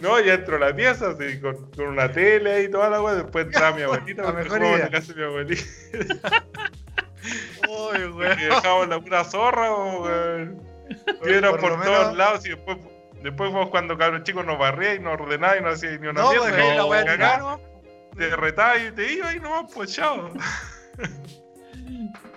No, 0.00 0.20
ya 0.20 0.34
entro 0.34 0.56
a 0.56 0.60
la 0.60 0.74
pieza 0.76 1.10
así, 1.10 1.40
con, 1.40 1.70
con 1.72 1.86
una 1.88 2.10
tele 2.12 2.62
y 2.64 2.70
toda 2.70 2.88
la 2.90 3.02
weá. 3.02 3.14
Después 3.16 3.46
entraba 3.46 3.76
mi 3.76 3.82
abuelita, 3.84 4.22
La 4.22 4.32
mejor 4.32 4.58
en 4.62 4.64
idea. 4.74 4.78
la 4.78 4.90
casa 4.90 5.12
de 5.12 5.18
mi 5.20 5.24
abuelita. 5.26 5.62
Uy, 7.68 7.98
Y 8.02 8.04
weón. 8.06 8.38
dejábamos 8.38 8.88
la 8.88 9.00
pura 9.00 9.24
zorra, 9.24 9.74
weón. 9.74 10.62
Piedras 11.22 11.50
Por 11.50 11.60
todos 11.60 11.78
menos- 11.78 12.16
lados 12.16 12.46
y 12.46 12.50
después. 12.50 12.78
Después 13.22 13.50
vos 13.52 13.68
cuando 13.70 13.98
cabros 13.98 14.22
chicos 14.22 14.46
nos 14.46 14.56
barría 14.60 14.94
y 14.94 15.00
nos 15.00 15.20
ordenaba 15.20 15.56
y 15.56 15.60
no 15.60 15.70
hacía 15.70 15.90
ni 15.98 16.06
una 16.06 16.22
No, 16.22 16.28
mierda. 16.30 16.44
pues 16.46 16.54
dejáis 16.56 16.76
la 16.76 16.82
No, 16.82 16.86
weá 16.86 17.02
y 17.02 17.38
¿no? 17.40 17.60
te 18.16 18.36
retaba 18.36 18.78
y 18.78 18.92
te 18.92 19.12
iba 19.12 19.34
y 19.34 19.40
nomás, 19.40 19.72
pues 19.74 19.92
chao. 19.92 20.30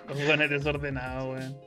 Los 0.08 0.18
jugones 0.20 0.50
desordenados, 0.50 1.26
weón. 1.38 1.58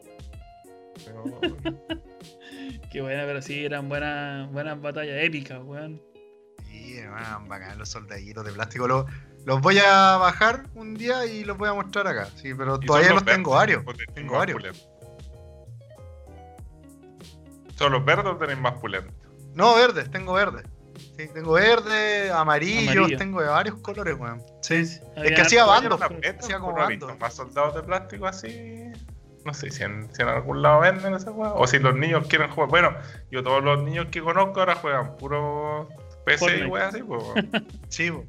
Qué 2.94 3.02
buena, 3.02 3.24
pero 3.24 3.42
sí, 3.42 3.64
eran 3.64 3.88
buenas, 3.88 4.48
buenas 4.52 4.80
batallas 4.80 5.16
épicas, 5.20 5.58
weón. 5.64 6.00
Sí, 6.68 6.96
eran 6.96 7.48
bacán 7.48 7.76
los 7.76 7.88
soldaditos 7.88 8.44
de 8.44 8.52
plástico. 8.52 8.86
Los, 8.86 9.06
los 9.44 9.60
voy 9.60 9.78
a 9.84 10.16
bajar 10.16 10.62
un 10.76 10.94
día 10.94 11.26
y 11.26 11.42
los 11.42 11.58
voy 11.58 11.68
a 11.68 11.74
mostrar 11.74 12.06
acá. 12.06 12.28
Sí, 12.36 12.54
pero 12.54 12.78
todavía 12.78 13.14
los 13.14 13.24
tengo 13.24 13.50
varios. 13.50 13.82
Tengo 14.14 14.34
varios. 14.38 14.58
pulentos. 14.60 14.88
¿Son 17.76 17.90
los 17.90 18.04
verdes 18.04 18.26
o 18.26 18.36
tenéis 18.36 18.60
más 18.60 18.74
pulentos? 18.74 19.12
No, 19.54 19.74
verdes, 19.74 20.08
tengo 20.12 20.34
verdes. 20.34 20.62
Sí, 21.18 21.26
tengo 21.34 21.54
verde, 21.54 22.30
amarillos, 22.30 22.96
Amarillo. 22.96 23.18
tengo 23.18 23.40
de 23.40 23.48
varios 23.48 23.74
colores, 23.80 24.14
weón. 24.16 24.40
Sí, 24.62 24.74
es 24.76 25.02
Había 25.16 25.34
que 25.34 25.42
hacía 25.42 25.64
bandos, 25.64 26.00
hacía 26.00 26.60
como 26.60 26.78
¿no 26.78 26.84
he 26.84 26.90
visto 26.90 27.06
bandos. 27.06 27.20
más 27.20 27.34
soldados 27.34 27.74
de 27.74 27.82
plástico 27.82 28.26
así. 28.28 28.83
No 29.44 29.52
sé 29.52 29.70
si 29.70 29.82
en, 29.82 30.08
si 30.14 30.22
en 30.22 30.28
algún 30.28 30.62
lado 30.62 30.80
venden 30.80 31.14
esa 31.14 31.30
weá. 31.30 31.52
O 31.54 31.66
si 31.66 31.78
los 31.78 31.94
niños 31.94 32.26
quieren 32.28 32.50
jugar. 32.50 32.70
Bueno, 32.70 32.94
yo 33.30 33.42
todos 33.42 33.62
los 33.62 33.82
niños 33.82 34.06
que 34.10 34.20
conozco 34.20 34.60
ahora 34.60 34.74
juegan 34.76 35.16
puro 35.16 35.88
PC 36.24 36.60
y 36.60 36.64
weá 36.64 36.88
así, 36.88 37.02
pues. 37.02 37.22
Sí, 37.88 38.10
po. 38.10 38.24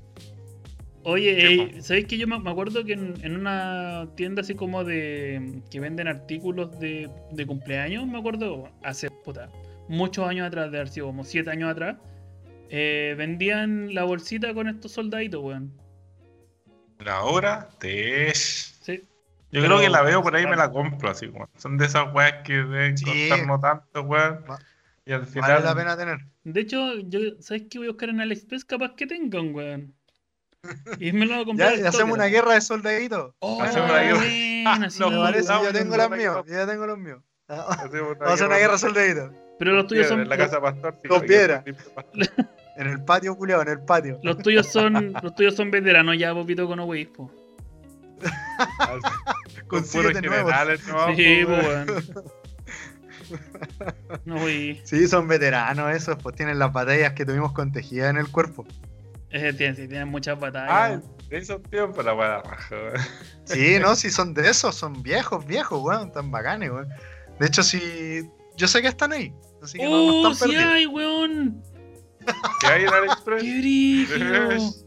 Oye, 1.08 1.48
Sí, 1.48 1.60
eh, 1.60 1.82
¿sabéis 1.84 2.08
que 2.08 2.18
yo 2.18 2.28
me 2.28 2.50
acuerdo 2.50 2.84
que 2.84 2.94
en, 2.94 3.14
en 3.24 3.38
una 3.38 4.08
tienda 4.16 4.42
así 4.42 4.56
como 4.56 4.84
de 4.84 5.62
que 5.70 5.80
venden 5.80 6.08
artículos 6.08 6.80
de, 6.80 7.10
de 7.32 7.46
cumpleaños, 7.46 8.08
me 8.08 8.18
acuerdo, 8.18 8.70
hace 8.82 9.12
puta, 9.12 9.52
muchos 9.88 10.28
años 10.28 10.48
atrás, 10.48 10.72
de 10.72 10.78
haber 10.80 10.90
sido 10.90 11.06
como 11.06 11.24
7 11.24 11.48
años 11.52 11.72
atrás, 11.72 11.98
eh, 12.70 13.14
vendían 13.18 13.94
la 13.94 14.04
bolsita 14.04 14.54
con 14.56 14.68
estos 14.68 14.94
soldaditos, 14.94 15.44
weón. 15.44 15.72
La 17.00 17.24
hora 17.24 17.70
de. 17.80 18.32
Sí. 18.34 18.75
Yo 19.52 19.62
Pero- 19.62 19.76
creo 19.76 19.80
que 19.80 19.90
la 19.90 20.02
veo 20.02 20.22
por 20.22 20.36
ahí 20.36 20.44
y 20.44 20.48
me 20.48 20.56
la 20.56 20.72
compro 20.72 21.10
así, 21.10 21.28
weón. 21.28 21.48
Son 21.58 21.78
de 21.78 21.86
esas 21.86 22.14
weas 22.14 22.34
que 22.44 22.54
deben 22.54 22.98
Sí. 22.98 23.06
costar 23.30 23.48
no 23.48 23.60
tanto, 23.60 24.02
weón. 24.02 24.44
Y 25.06 25.12
al 25.14 25.26
final. 25.28 25.52
Vale 25.52 25.66
la 25.66 25.76
pena 25.76 25.96
tener. 25.98 26.18
De 26.44 26.62
hecho, 26.62 27.00
yo, 27.00 27.20
¿sabes 27.40 27.64
qué 27.70 27.78
voy 27.78 27.88
a 27.88 27.92
buscar 27.92 28.10
en 28.10 28.22
AliExpress? 28.22 28.66
Capaz 28.66 28.96
que 28.96 29.06
tengan, 29.08 29.54
weón. 29.54 29.94
Y 31.00 31.12
me 31.12 31.26
lo 31.28 31.34
voy 31.36 31.44
a 31.44 31.46
comprar. 31.46 31.76
Ya, 31.76 31.84
ya 31.84 31.90
hacemos 31.90 32.16
una 32.16 32.26
guerra 32.26 32.54
de 32.56 32.62
soldaditos. 32.62 33.34
Oh, 33.40 33.62
Hacemos 33.62 33.90
una 33.92 34.00
guerra. 34.02 34.20
Me 34.20 34.64
No, 35.00 35.22
parece, 35.22 35.54
yo 35.64 35.72
tengo 35.72 35.96
los 35.96 36.10
míos. 36.10 36.44
Yo 36.48 36.54
ya 36.54 36.66
tengo 36.68 36.88
los 36.88 36.98
míos. 37.06 37.22
Hacemos 37.48 37.92
una 37.94 38.20
Vamos 38.20 38.22
a 38.30 38.34
hacer 38.34 38.48
una 38.48 38.58
guerra 38.58 38.74
de 38.74 38.80
soldaditos. 38.80 39.32
Pero 39.60 39.72
los 39.74 39.88
tuyos 39.88 40.08
son. 40.08 40.22
En 40.22 40.30
la 40.30 40.38
casa 40.38 40.60
pastor. 40.60 41.00
Con 41.08 41.22
piedra. 41.22 41.64
En 42.78 42.88
el 42.88 43.04
patio, 43.06 43.36
culiao, 43.38 43.62
en 43.62 43.70
el 43.70 43.80
patio. 43.80 44.20
Los 44.24 44.40
tuyos 44.40 44.66
son, 44.68 45.14
los 45.24 45.34
tuyos 45.36 45.56
son 45.56 45.72
veteranos 45.72 46.18
ya, 46.18 46.34
popito 46.34 46.68
con 46.68 46.80
Oweis, 46.80 47.08
po. 47.08 47.32
Con 49.68 49.84
puros 49.84 50.14
generales, 50.14 50.88
¿no? 50.88 51.16
Sí, 51.16 51.44
po, 51.46 51.52
po, 51.52 51.58
weón. 51.58 51.86
weón. 51.88 52.32
No, 54.26 54.36
wey. 54.36 54.82
Sí, 54.84 55.08
son 55.08 55.28
veteranos 55.28 55.96
esos, 55.96 56.18
pues 56.22 56.36
tienen 56.36 56.60
las 56.60 56.72
batallas 56.72 57.14
que 57.14 57.26
tuvimos 57.26 57.54
con 57.54 57.72
tejida 57.72 58.10
en 58.10 58.18
el 58.18 58.28
cuerpo. 58.30 58.66
Ese 59.32 59.54
tiene, 59.54 59.76
sí, 59.76 59.88
tiene 59.88 60.06
muchas 60.06 60.40
batallas. 60.40 60.70
Ah, 60.72 61.02
esos 61.30 61.62
tiempos 61.64 62.06
la 62.06 62.14
weá 62.14 62.42
raja, 62.42 62.76
weón. 62.76 62.94
Sí, 63.46 63.78
no, 63.80 63.96
si 63.96 64.10
son 64.12 64.34
de 64.34 64.50
esos, 64.50 64.76
son 64.76 65.02
viejos, 65.02 65.46
viejos, 65.46 65.82
weón, 65.82 66.12
tan 66.12 66.30
bacanes, 66.32 66.70
weón. 66.72 66.88
De 67.40 67.48
hecho, 67.48 67.64
sí, 67.64 68.24
yo 68.56 68.68
sé 68.68 68.82
que 68.82 68.88
están 68.88 69.12
ahí, 69.12 69.34
así 69.62 69.78
que 69.80 69.84
no, 69.84 69.90
no 69.90 69.98
¡Oh, 69.98 70.32
están 70.32 70.50
sí 70.50 70.56
perdidos. 70.56 70.74
hay, 70.74 70.86
weón! 70.86 71.64
¿Qué 72.62 72.68
hay 72.68 72.84
en 72.84 72.94
AliExpress? 72.94 74.85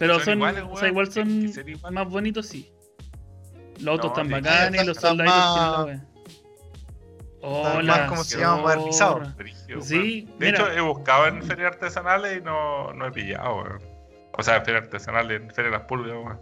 Pero 0.00 0.14
Son 0.16 0.24
son, 0.24 0.34
iguales, 0.38 0.64
o 0.68 0.76
sea, 0.76 0.88
igual 0.88 1.12
son 1.12 1.42
que 1.42 1.48
ser 1.52 1.68
igual. 1.68 1.92
más 1.92 2.08
bonitos, 2.08 2.46
sí. 2.46 2.72
Los 3.80 3.92
autos 4.00 4.10
No, 4.16 4.22
están 4.24 4.30
bacanes 4.30 4.82
y 4.82 4.86
los 4.86 4.96
soldaditos 4.96 5.36
más- 5.38 5.84
tienen. 5.84 6.10
Hola. 7.42 7.96
más, 7.96 8.08
¿cómo 8.08 8.24
se 8.24 8.38
llama? 8.38 8.56
Modernizado. 8.62 9.22
Sí. 9.82 10.28
De 10.38 10.46
mira. 10.46 10.58
hecho, 10.58 10.72
he 10.72 10.80
buscado 10.80 11.26
en 11.26 11.42
ferias 11.42 11.72
artesanales 11.74 12.38
y 12.38 12.40
no, 12.42 12.92
no 12.92 13.06
he 13.06 13.12
pillado, 13.12 13.56
weón. 13.56 13.78
O 14.36 14.42
sea, 14.42 14.56
en 14.56 14.64
ferias 14.64 14.84
artesanales, 14.84 15.40
en 15.42 15.48
ferias 15.54 15.72
de 15.72 15.78
las 15.78 15.86
pulgas, 15.86 16.16
weón. 16.16 16.40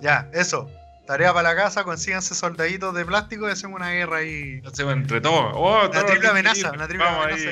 Ya, 0.00 0.28
eso. 0.32 0.68
Tarea 1.06 1.32
para 1.34 1.50
la 1.50 1.56
casa, 1.56 1.84
consíganse 1.84 2.34
soldaditos 2.34 2.94
de 2.94 3.04
plástico 3.04 3.46
y 3.48 3.52
hacemos 3.52 3.76
una 3.78 3.90
guerra 3.90 4.18
ahí. 4.18 4.60
Hacemos 4.64 4.94
entre 4.94 5.20
todos. 5.20 5.52
Oh, 5.54 5.80
Una 5.80 5.90
todos 5.90 6.06
triple 6.06 6.28
amenaza, 6.28 6.72
una 6.72 6.86
triple 6.88 7.04
vamos 7.04 7.24
amenaza. 7.26 7.50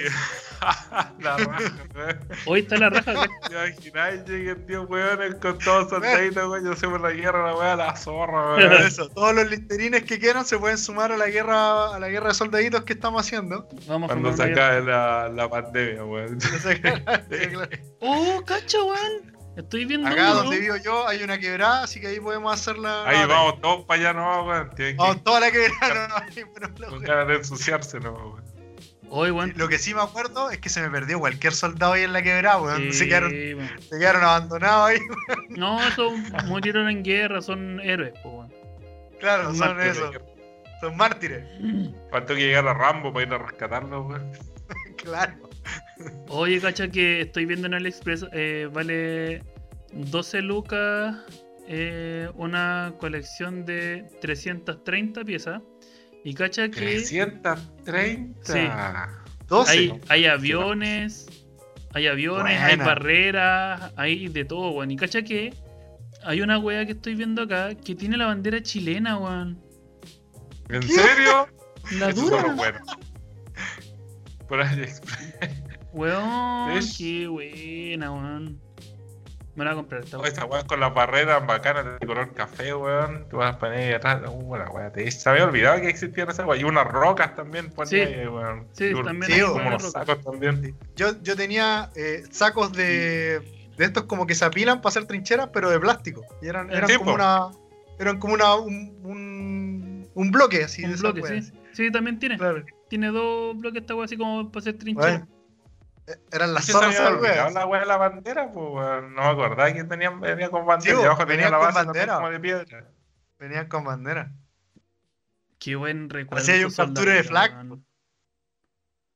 La 1.21 1.37
raja, 1.37 1.73
weón. 1.95 2.19
Hoy 2.47 2.61
está 2.61 2.77
la 2.79 2.91
raja. 2.91 3.27
¿Te 3.49 3.53
imagináis? 3.53 4.25
Lleguen 4.25 4.67
10 4.67 4.81
weones 4.89 5.35
con 5.37 5.59
todos 5.59 5.91
soldaditos, 5.91 6.49
weón. 6.49 6.65
Yo 6.65 6.73
hacemos 6.73 7.01
la 7.01 7.11
guerra, 7.11 7.47
la 7.47 7.57
weá, 7.57 7.77
la 7.77 7.97
zorra, 7.97 8.57
weón. 8.57 8.73
eso, 8.87 9.09
todos 9.11 9.35
los 9.35 9.51
listerines 9.51 10.05
que 10.05 10.19
quieran 10.19 10.45
se 10.45 10.59
pueden 10.59 10.79
sumar 10.79 11.13
a 11.13 11.17
la 11.17 11.29
guerra, 11.29 11.95
a 11.95 11.99
la 11.99 12.09
guerra 12.09 12.29
de 12.29 12.35
soldaditos 12.35 12.85
que 12.85 12.93
estamos 12.95 13.23
haciendo. 13.27 13.69
Vamos 13.87 14.11
a 14.11 14.15
Cuando 14.15 14.37
se 14.37 14.43
acabe 14.45 14.83
la, 14.83 15.29
la 15.29 15.49
pandemia, 15.49 16.05
weón. 16.05 16.39
Oh, 18.01 18.43
cacha, 18.47 18.83
weón. 18.83 19.33
Estoy 19.57 19.85
viendo 19.85 20.09
Acá 20.09 20.33
uno. 20.33 20.43
donde 20.45 20.59
vivo 20.61 20.77
yo 20.77 21.07
hay 21.07 21.23
una 21.23 21.39
quebrada, 21.39 21.83
así 21.83 22.01
que 22.01 22.07
ahí 22.07 22.19
podemos 22.21 22.53
hacerla. 22.55 23.07
Ahí 23.07 23.27
vamos 23.27 23.61
todos 23.61 23.85
para 23.85 24.01
allá, 24.01 24.13
no, 24.15 24.45
weón. 24.47 24.71
Vamos 24.97 25.25
toda 25.25 25.41
la 25.41 25.51
quebrada, 25.51 26.09
no, 26.09 26.09
no, 26.09 26.69
no, 26.69 26.75
con 26.75 26.93
weón. 26.93 27.03
ganas 27.03 27.29
de 27.29 27.35
ensuciarse, 27.35 28.01
no, 28.01 28.13
weón. 28.13 28.52
Hoy, 29.15 29.31
weón. 29.31 29.53
Lo 29.57 29.69
que 29.69 29.79
sí 29.79 29.93
me 29.95 30.01
acuerdo 30.01 30.51
es 30.51 30.59
que 30.59 30.71
se 30.71 30.81
me 30.81 30.89
perdió 30.89 31.19
cualquier 31.19 31.53
soldado 31.53 31.93
ahí 31.93 32.03
en 32.05 32.15
la 32.15 32.23
quebrada, 32.23 32.63
weón. 32.63 32.81
Sí, 32.85 32.93
Se, 32.95 33.09
quedaron, 33.09 33.31
weón. 33.31 33.69
se 33.81 33.99
quedaron 33.99 34.23
abandonados 34.25 34.89
ahí. 34.91 34.99
No, 35.51 35.79
esos 35.87 36.15
murieron 36.47 36.89
en 36.89 37.03
guerra, 37.03 37.43
son 37.43 37.79
héroes, 37.81 38.15
po, 38.23 38.31
weón. 38.39 38.53
Claro, 39.21 39.45
Son 39.55 39.57
son 39.57 39.69
mártires. 39.77 39.97
eso. 39.99 40.13
Son 40.81 40.97
mártires. 40.97 41.45
Faltó 42.11 42.35
que 42.35 42.41
llegara 42.41 42.73
Rambo 42.75 43.13
para 43.13 43.27
ir 43.27 43.35
a 43.35 43.39
rescatarlo, 43.39 44.03
weón. 44.07 44.33
Claro. 44.97 45.35
Oye, 46.29 46.61
cacha, 46.61 46.89
que 46.89 47.21
estoy 47.23 47.45
viendo 47.45 47.67
en 47.67 47.75
AliExpress, 47.75 48.25
eh, 48.33 48.69
vale 48.73 49.43
12 49.93 50.41
lucas 50.43 51.15
eh, 51.69 52.31
una 52.35 52.95
colección 52.99 53.65
de 53.67 54.05
330 54.21 55.25
piezas. 55.25 55.61
Y 56.25 56.35
cacha 56.35 56.69
que 56.69 57.03
330. 57.05 58.35
Sí. 58.43 58.61
12. 59.49 59.71
hay, 59.71 60.01
hay 60.09 60.27
aviones, 60.27 61.27
hay 61.93 62.07
aviones, 62.07 62.61
hay 62.61 62.77
barreras, 62.77 63.93
hay 63.97 64.29
de 64.29 64.45
todo, 64.45 64.71
weón. 64.71 64.91
Y 64.91 64.97
cacha 64.97 65.23
que 65.23 65.53
hay 66.25 66.41
una 66.41 66.59
wea 66.59 66.87
que 66.87 66.93
estoy 66.93 67.15
viendo 67.15 67.43
acá 67.43 67.75
que 67.75 67.95
tiene 67.95 68.17
la 68.17 68.27
bandera 68.27 68.63
chilena, 68.63 69.19
weón. 69.19 69.61
¿En 70.69 70.83
serio? 70.83 71.49
La 71.99 72.11
Esos 72.11 72.29
son 72.29 72.31
los 72.31 72.43
dura, 72.43 72.55
buenos. 72.55 72.89
Por 74.49 74.63
AliExpress. 74.63 75.63
weón. 75.93 76.81
Qué 76.97 77.27
buena, 77.27 78.13
weón. 78.13 78.61
Me 79.55 79.65
la 79.67 79.73
voy 79.73 79.79
a 79.79 79.83
comprar 79.83 80.03
esta 80.05 80.19
weá. 80.19 80.29
Esta 80.29 80.45
weón 80.47 80.67
con 80.67 80.81
las 80.81 80.95
barreras 80.95 81.47
bacanas 81.47 81.85
de 82.01 82.07
color 82.07 82.33
café, 82.33 82.75
weón. 82.75 83.27
Tú 83.29 83.37
vas 83.37 83.55
a 83.55 83.59
poner 83.59 83.79
ahí 83.81 83.93
atrás. 83.93 84.23
Uh, 84.27 84.31
buena 84.43 84.71
weón. 84.71 84.93
Te 84.93 85.11
se 85.11 85.29
había 85.29 85.45
olvidado 85.45 85.81
que 85.81 85.89
existían 85.89 86.31
esas 86.31 86.47
weón. 86.47 86.61
Y 86.61 86.65
unas 86.65 86.87
rocas 86.87 87.35
también 87.35 87.71
ponía 87.71 87.89
Sí. 87.91 87.97
ahí, 88.01 88.27
weón. 88.27 88.67
Sí, 88.73 88.87
Y 88.87 89.03
también 89.03 89.43
como 89.43 89.67
unos 89.69 89.83
rocas. 89.83 89.93
sacos 90.07 90.25
también. 90.25 90.75
Yo, 90.97 91.21
yo 91.23 91.37
tenía 91.37 91.91
eh, 91.97 92.23
sacos 92.31 92.73
de, 92.73 93.41
de 93.77 93.85
estos 93.85 94.05
como 94.05 94.27
que 94.27 94.35
se 94.35 94.45
apilan 94.47 94.81
para 94.81 94.89
hacer 94.91 95.05
trincheras, 95.07 95.49
pero 95.53 95.69
de 95.69 95.79
plástico. 95.79 96.25
Y 96.41 96.49
eran, 96.49 96.71
eran 96.71 96.89
Sí, 96.89 96.97
como 96.97 97.11
po. 97.11 97.15
una. 97.17 97.49
Eran 97.99 98.19
como 98.19 98.33
una. 98.35 98.55
un, 98.55 98.99
un, 99.05 100.09
un 100.15 100.31
bloque 100.31 100.65
así. 100.65 100.81
de 100.83 100.95
Un 100.95 101.01
bloque, 101.01 101.23
sí. 101.43 101.53
Sí, 101.73 101.91
también 101.93 102.19
tiene. 102.19 102.39
Claro. 102.39 102.65
Tiene 102.89 103.09
dos 103.09 103.57
bloques 103.59 103.83
esta 103.83 103.95
weá 103.95 104.05
así 104.07 104.17
como 104.17 104.51
para 104.51 104.61
hacer 104.61 104.79
trinchera. 104.79 105.27
Eh, 106.07 106.17
eran 106.33 106.53
las 106.53 106.67
zorras 106.67 106.95
esas 106.95 107.21
weas. 107.21 107.53
la 107.55 107.67
de 107.67 107.87
la 107.87 107.97
bandera, 107.97 108.51
pues. 108.53 109.03
No 109.03 109.23
me 109.23 109.25
acordaba 109.25 109.73
que 109.73 109.85
tenía, 109.85 110.11
venía 110.11 110.51
con 110.51 110.67
bandera. 110.67 110.97
Sí, 110.97 111.03
y 111.03 111.05
abajo 111.07 111.27
venía 111.27 111.47
tenía 111.47 111.51
la 111.51 111.59
con 111.59 111.67
base 111.75 111.87
bandera. 111.87 112.15
como 112.17 112.31
de 112.31 112.41
piedra. 112.41 112.89
Venían 113.39 113.69
con 113.69 113.85
bandera. 113.85 114.33
Qué 115.59 115.77
buen 115.77 116.11
recuerdo. 116.11 116.43
Así 116.43 116.51
hay 116.53 116.65
un 116.65 116.71
esos 116.71 116.77
capture 116.87 117.13
de 117.13 117.23
flag. 117.23 117.53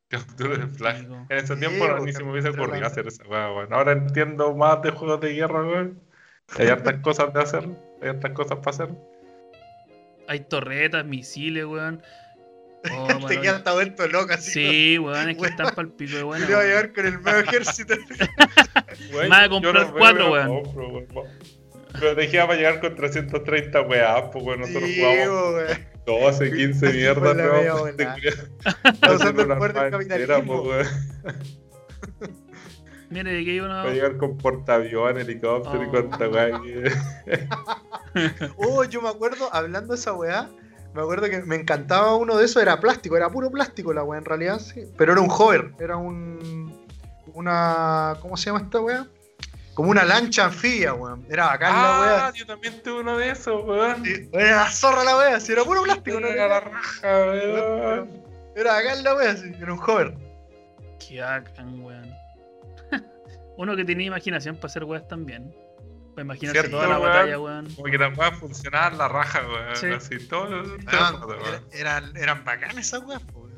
Captura 0.08 0.58
de. 0.58 0.66
Digo. 1.00 1.26
En 1.28 1.38
ese 1.38 1.54
Sí, 1.54 1.60
tiempo 1.60 1.98
ni 1.98 2.12
se 2.12 2.22
me 2.22 2.30
hubiese 2.30 2.48
captura 2.48 2.64
ocurrido 2.66 2.80
de 2.82 2.86
hacer 2.86 3.06
esa 3.08 3.24
weá, 3.26 3.52
weón. 3.52 3.72
Ahora 3.72 3.92
entiendo 3.92 4.54
más 4.54 4.80
de 4.82 4.90
juegos 4.92 5.20
de 5.20 5.32
guerra, 5.32 5.62
weón. 5.62 6.00
Hay 6.56 6.68
hartas 6.68 7.00
cosas 7.00 7.32
de 7.34 7.40
hacer. 7.42 7.68
Hay 8.00 8.10
hartas 8.10 8.30
cosas 8.30 8.58
para 8.58 8.70
hacer. 8.70 8.90
Hay 10.28 10.40
torretas, 10.40 11.04
misiles, 11.04 11.64
weón. 11.64 12.00
Oh, 12.92 13.06
Te 13.06 13.14
bueno, 13.14 13.40
quedas 13.42 13.56
hasta 13.56 13.72
vuelto 13.72 14.06
loco 14.08 14.32
así. 14.34 14.50
sí, 14.52 14.98
weón, 14.98 15.28
es 15.28 15.34
que 15.36 15.40
Weón. 15.42 15.50
están 15.52 15.74
para 15.74 15.88
el 15.88 15.92
pico 15.94 16.16
de 16.16 16.22
buena. 16.22 16.46
Te 16.46 16.52
iba 16.52 16.60
a 16.60 16.64
llevar 16.64 16.92
con 16.92 17.06
el 17.06 17.18
medio 17.20 17.38
ejército. 17.40 17.94
Va 19.30 19.38
a 19.38 19.44
yo 19.44 19.50
comprar 19.50 19.86
no 19.86 19.92
cuatro, 19.94 20.32
weón. 20.32 20.46
lo 20.48 20.62
compro, 20.62 20.88
weón. 20.88 21.06
Pero 21.98 22.14
te 22.14 22.20
dije 22.22 22.38
para 22.40 22.54
llegar 22.56 22.80
con 22.80 22.94
330 22.94 23.80
weá, 23.82 24.30
pues 24.30 24.44
weón. 24.44 24.60
Nosotros 24.60 24.84
Sí, 24.90 25.00
jugamos 25.00 25.54
weón. 25.54 25.96
12, 26.06 26.52
15 26.52 26.86
Así 26.86 26.96
mierdas, 26.98 27.18
fue 27.18 27.34
la 27.34 27.52
media 27.52 27.72
¿no? 27.72 27.86
Está 27.88 29.12
usando 29.12 29.42
el 29.42 29.46
una 29.50 29.58
poder 29.58 29.72
del 29.72 29.90
capitalismo. 29.90 30.62
pues, 30.64 30.88
weón. 30.88 31.46
Mire, 33.10 33.32
de 33.32 33.44
que 33.44 33.50
hay 33.52 33.60
uno. 33.60 33.68
Para 33.82 33.92
llegar 33.92 34.16
con 34.16 34.36
portaavión, 34.36 35.16
helicóptero 35.18 35.82
y 35.82 35.86
Oh. 35.86 35.90
cuánta 35.90 36.28
weá. 36.28 36.60
que- 36.60 36.92
Oh, 38.56 38.82
yo 38.84 39.00
me 39.02 39.08
acuerdo, 39.08 39.48
hablando 39.54 39.94
de 39.94 40.00
esa 40.00 40.12
weá, 40.12 40.48
me 40.96 41.02
acuerdo 41.02 41.28
que 41.30 41.42
me 41.42 41.56
encantaba 41.56 42.16
uno 42.16 42.36
de 42.36 42.44
esos, 42.46 42.60
era 42.62 42.80
plástico, 42.80 43.16
era 43.16 43.28
puro 43.30 43.50
plástico 43.50 43.92
la 43.92 44.02
weá 44.02 44.18
en 44.18 44.24
realidad, 44.24 44.58
sí. 44.58 44.82
Pero 44.96 45.12
era 45.12 45.20
un 45.20 45.30
hover, 45.30 45.72
era 45.78 45.96
un. 45.96 46.74
Una. 47.34 48.16
¿Cómo 48.20 48.36
se 48.36 48.46
llama 48.46 48.60
esta 48.64 48.80
weá? 48.80 49.06
Como 49.74 49.90
una 49.90 50.04
lancha 50.04 50.46
anfibia, 50.46 50.94
weón. 50.94 51.26
Era 51.28 51.46
bacán 51.48 51.72
la 51.74 51.96
Ah, 51.96 52.00
weá. 52.00 52.32
yo 52.32 52.46
también 52.46 52.82
tuve 52.82 53.00
uno 53.00 53.18
de 53.18 53.30
esos, 53.30 53.62
weón. 53.64 54.02
Sí, 54.04 54.28
Era 54.32 54.56
la 54.64 54.70
zorra 54.70 55.04
la 55.04 55.16
weá, 55.18 55.38
sí, 55.38 55.52
era 55.52 55.64
puro 55.64 55.82
plástico, 55.82 56.18
no 56.18 56.28
Era 56.28 56.48
la 56.48 56.56
era, 56.56 56.60
raja, 56.60 57.08
weón. 57.26 58.10
era 58.56 58.72
bacán 58.72 59.04
la 59.04 59.14
weá, 59.14 59.36
sí, 59.36 59.52
era 59.60 59.72
un 59.72 59.78
hover. 59.78 60.14
Qué 61.06 61.20
bacán, 61.20 61.80
weón. 61.84 62.10
uno 63.58 63.76
que 63.76 63.84
tenía 63.84 64.06
imaginación 64.06 64.56
para 64.56 64.66
hacer 64.66 64.84
weas 64.84 65.06
también. 65.06 65.54
Para 66.16 66.24
imaginarse 66.24 66.60
Cierto, 66.60 66.78
toda 66.78 66.88
la 66.88 66.98
weón. 66.98 67.12
batalla, 67.12 67.38
weón. 67.38 67.74
Como 67.74 67.84
que 67.90 67.98
las 67.98 68.16
weas 68.16 68.38
funcionaban 68.38 68.96
la 68.96 69.06
raja, 69.08 69.42
weón. 69.46 69.76
Sí. 69.76 69.86
Así, 69.88 70.26
todo, 70.26 70.48
todo 70.48 70.76
era- 70.88 71.12
weón. 71.26 71.64
eran, 71.72 72.16
eran 72.16 72.42
bacanas 72.42 72.78
esas 72.78 73.02
weas, 73.04 73.22
weón. 73.34 73.52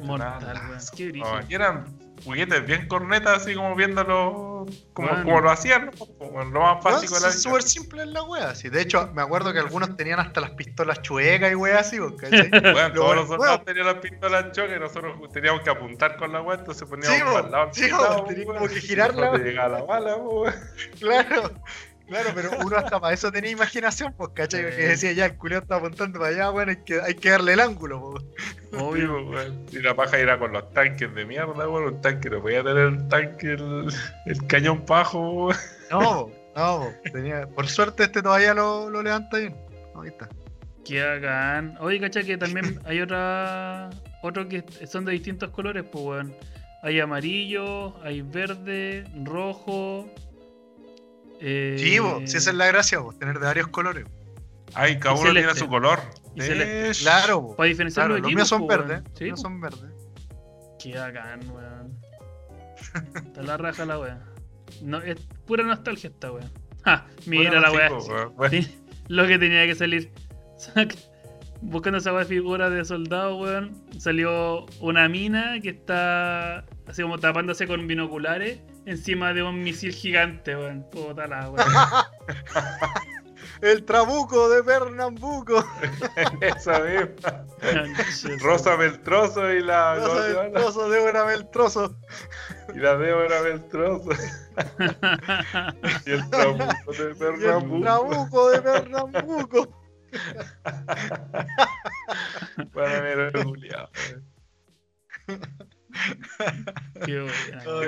Mortal, 0.00 0.60
weón. 0.68 0.78
Qué 0.94 1.08
brillo. 1.08 1.26
aquí 1.34 1.54
eran 1.54 1.86
juguetes 2.24 2.66
bien 2.66 2.88
cornetas, 2.88 3.42
así 3.42 3.54
como 3.54 3.74
viéndolo 3.74 4.66
como, 4.92 5.08
Bueno. 5.08 5.24
como 5.24 5.40
lo 5.40 5.50
hacían, 5.50 5.86
¿no? 5.86 5.92
como 6.18 6.40
lo 6.44 6.60
más 6.60 6.76
No, 6.76 6.80
básico 6.82 7.14
de 7.14 7.20
la 7.20 7.28
es 7.28 7.42
súper 7.42 7.62
simple 7.62 8.02
en 8.02 8.12
la 8.12 8.22
wea, 8.24 8.54
sí. 8.54 8.68
De 8.68 8.80
hecho, 8.82 9.10
me 9.14 9.22
acuerdo 9.22 9.52
que 9.52 9.58
algunos 9.60 9.96
tenían 9.96 10.20
hasta 10.20 10.40
las 10.40 10.50
pistolas 10.50 11.00
chuecas 11.02 11.50
y 11.52 11.54
weas 11.54 11.86
así. 11.86 11.98
Bueno, 11.98 12.10
todos 12.22 12.94
bueno- 12.94 13.14
los 13.14 13.28
soldados 13.28 13.64
tenían 13.64 13.86
las 13.86 13.94
pistolas 13.96 14.52
choque 14.52 14.76
y 14.76 14.80
nosotros 14.80 15.16
teníamos 15.32 15.62
que 15.62 15.70
apuntar 15.70 16.16
con 16.16 16.32
la 16.32 16.42
wea, 16.42 16.58
entonces 16.58 16.88
poníamos 16.88 17.16
Sí, 17.16 17.22
el 17.46 17.50
lado. 17.50 17.70
sí, 17.72 17.80
para 17.82 17.92
el 17.92 17.96
po, 17.96 18.02
lado, 18.02 18.24
tenía 18.24 18.44
weón, 18.46 18.58
como 18.58 18.68
que 18.74 18.80
girarla, 18.80 19.24
no 19.26 19.30
te 19.32 19.36
weón. 19.36 19.48
llegaba 19.48 19.78
la 19.78 19.84
bala. 19.84 20.16
Claro, 20.98 21.50
claro, 22.08 22.30
pero 22.34 22.50
uno 22.64 22.76
hasta 22.76 22.98
para 23.00 23.14
eso 23.14 23.30
tenía 23.30 23.50
imaginación, 23.50 24.12
pues, 24.16 24.30
¿cachai? 24.34 24.62
Porque 24.62 24.76
Sí. 24.76 24.82
decía, 24.88 25.12
ya, 25.12 25.26
el 25.26 25.36
culiao 25.36 25.60
está 25.62 25.76
apuntando 25.76 26.18
para 26.18 26.30
allá, 26.34 26.50
bueno, 26.50 26.70
hay 26.72 26.82
que, 26.84 27.00
hay 27.00 27.14
que 27.14 27.30
darle 27.30 27.52
el 27.52 27.60
ángulo, 27.60 28.12
pues. 28.12 28.82
Obvio. 28.82 29.26
weón. 29.30 29.66
Y 29.70 29.78
la 29.80 29.94
paja 29.94 30.18
era 30.18 30.38
con 30.38 30.52
los 30.52 30.72
tanques 30.72 31.14
de 31.14 31.24
mierda, 31.24 31.68
weón. 31.68 31.94
Un 31.94 32.00
tanque 32.00 32.28
no 32.30 32.40
podía 32.42 32.62
tener 32.62 32.86
el 32.88 33.08
tanque, 33.08 33.52
el, 33.52 33.88
el 34.26 34.46
cañón 34.46 34.84
pajo, 34.84 35.46
weón. 35.46 35.56
No, 35.90 36.30
no, 36.56 36.88
tenía, 37.12 37.46
por 37.46 37.68
suerte 37.68 38.02
este 38.04 38.20
todavía 38.22 38.52
lo, 38.54 38.90
lo 38.90 39.02
levanta 39.02 39.38
bien. 39.38 39.56
Ahí 40.00 40.08
está. 40.08 40.28
Qué 40.84 41.02
bacán. 41.02 41.76
Oye, 41.80 42.00
cacha 42.00 42.22
que 42.22 42.36
también 42.38 42.80
hay 42.84 43.00
otra. 43.00 43.90
Otros 44.22 44.46
que 44.46 44.64
son 44.86 45.04
de 45.04 45.12
distintos 45.12 45.50
colores, 45.50 45.84
pues, 45.90 46.04
weón. 46.04 46.34
Hay 46.82 47.00
amarillo, 47.00 47.96
hay 48.04 48.22
verde, 48.22 49.04
rojo. 49.24 50.08
Eh, 51.40 51.76
Sí, 51.78 51.98
si 52.30 52.36
esa 52.36 52.50
es 52.50 52.56
la 52.56 52.66
gracia, 52.66 53.00
pues, 53.00 53.18
tener 53.18 53.38
de 53.38 53.46
varios 53.46 53.68
colores. 53.68 54.06
Ay, 54.74 54.98
cada 54.98 55.16
Y 55.16 55.20
uno 55.20 55.32
tiene 55.32 55.54
su 55.54 55.66
color. 55.68 56.00
Y. 56.34 56.40
Claro, 57.02 57.40
po. 57.42 57.56
Para 57.56 57.68
diferenciar 57.68 58.06
Claro, 58.06 58.14
los 58.14 58.20
los 58.22 58.28
equipos. 58.28 58.34
míos 58.36 58.48
son 58.48 58.62
weón. 58.62 58.68
verdes. 58.88 59.02
Los 59.08 59.18
Sí, 59.18 59.24
míos 59.24 59.38
po. 59.40 59.42
son 59.48 59.60
verdes. 59.60 59.90
Qué 60.78 60.98
bacán, 60.98 61.40
weón. 61.50 61.98
Está 63.26 63.42
la 63.42 63.56
raja 63.56 63.84
la 63.84 63.98
weá. 63.98 64.18
No, 64.82 64.98
es 64.98 65.16
pura 65.46 65.64
nostalgia 65.64 66.10
esta. 66.10 66.30
Ja, 66.84 67.06
mira 67.26 67.60
la 67.60 67.72
weón. 67.72 68.50
Sí, 68.50 68.78
Lo 69.08 69.26
que 69.26 69.38
tenía 69.38 69.66
que 69.66 69.74
salir. 69.74 70.10
Buscando 71.60 71.98
esa 71.98 72.12
weá 72.12 72.20
de 72.22 72.26
figura 72.28 72.70
de 72.70 72.84
soldado, 72.84 73.36
weón, 73.36 73.82
salió 73.98 74.66
una 74.80 75.08
mina 75.08 75.58
que 75.60 75.70
está 75.70 76.64
así 76.86 77.02
como 77.02 77.18
tapándose 77.18 77.66
con 77.66 77.86
binoculares 77.88 78.60
encima 78.88 79.32
de 79.32 79.42
un 79.42 79.62
misil 79.62 79.92
gigante, 79.92 80.56
weón. 80.56 80.88
Puta 80.90 81.26
la 81.26 81.50
weón. 81.50 81.66
El 83.60 83.84
trabuco 83.84 84.48
de 84.50 84.62
Pernambuco. 84.62 85.64
Esa 86.40 86.80
misma. 86.80 87.44
Rosa 88.40 88.76
Beltroso 88.76 89.50
y 89.52 89.62
la. 89.62 89.96
del 89.98 90.52
trozo, 90.52 90.88
Débora 90.88 91.24
Beltroso. 91.24 91.96
Y 92.74 92.78
la 92.78 92.96
Débora 92.96 93.40
Beltroso. 93.42 94.10
y 96.06 96.10
el 96.10 96.30
trabuco 96.30 96.92
de 96.92 96.98
Y 96.98 97.06
el 97.06 97.16
Pernambuco. 97.16 97.82
trabuco 97.82 98.50
de 98.50 98.62
Pernambuco. 98.62 99.82
Para 102.72 103.00
ver 103.00 103.18
el 103.34 103.44
Julián. 103.44 103.88
Qué 107.04 107.26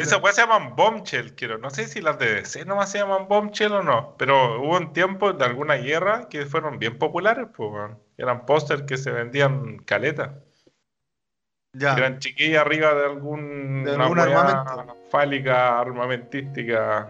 Esas 0.01 0.23
weas 0.23 0.37
se 0.37 0.43
llaman 0.43 0.77
Bombshell, 0.77 1.35
quiero. 1.35 1.59
No 1.59 1.71
sé 1.71 1.87
si 1.87 2.01
las 2.01 2.19
de 2.19 2.35
DC 2.37 2.65
nomás 2.65 2.91
se 2.91 2.99
llaman 2.99 3.29
Bombshell 3.29 3.73
o 3.73 3.83
no. 3.83 4.15
Pero 4.19 4.61
hubo 4.63 4.77
un 4.77 4.93
tiempo 4.93 5.33
de 5.33 5.45
alguna 5.45 5.75
guerra 5.77 6.29
que 6.29 6.47
fueron 6.47 6.79
bien 6.79 6.99
populares, 6.99 7.47
pues, 7.57 7.71
weón. 7.71 7.99
Eran 8.17 8.47
pósters 8.47 8.83
que 8.83 8.97
se 8.97 9.11
vendían 9.11 9.79
caleta. 9.79 10.41
Ya. 11.73 11.95
Eran 11.95 12.19
chiquillas 12.19 12.63
arriba 12.63 12.95
de 12.95 13.05
algún 13.05 13.85
De 13.85 13.95
una 13.95 14.05
algún 14.05 14.19
wea 14.19 14.27
armamento. 14.27 14.97
fálica, 15.11 15.79
armamentística. 15.79 17.09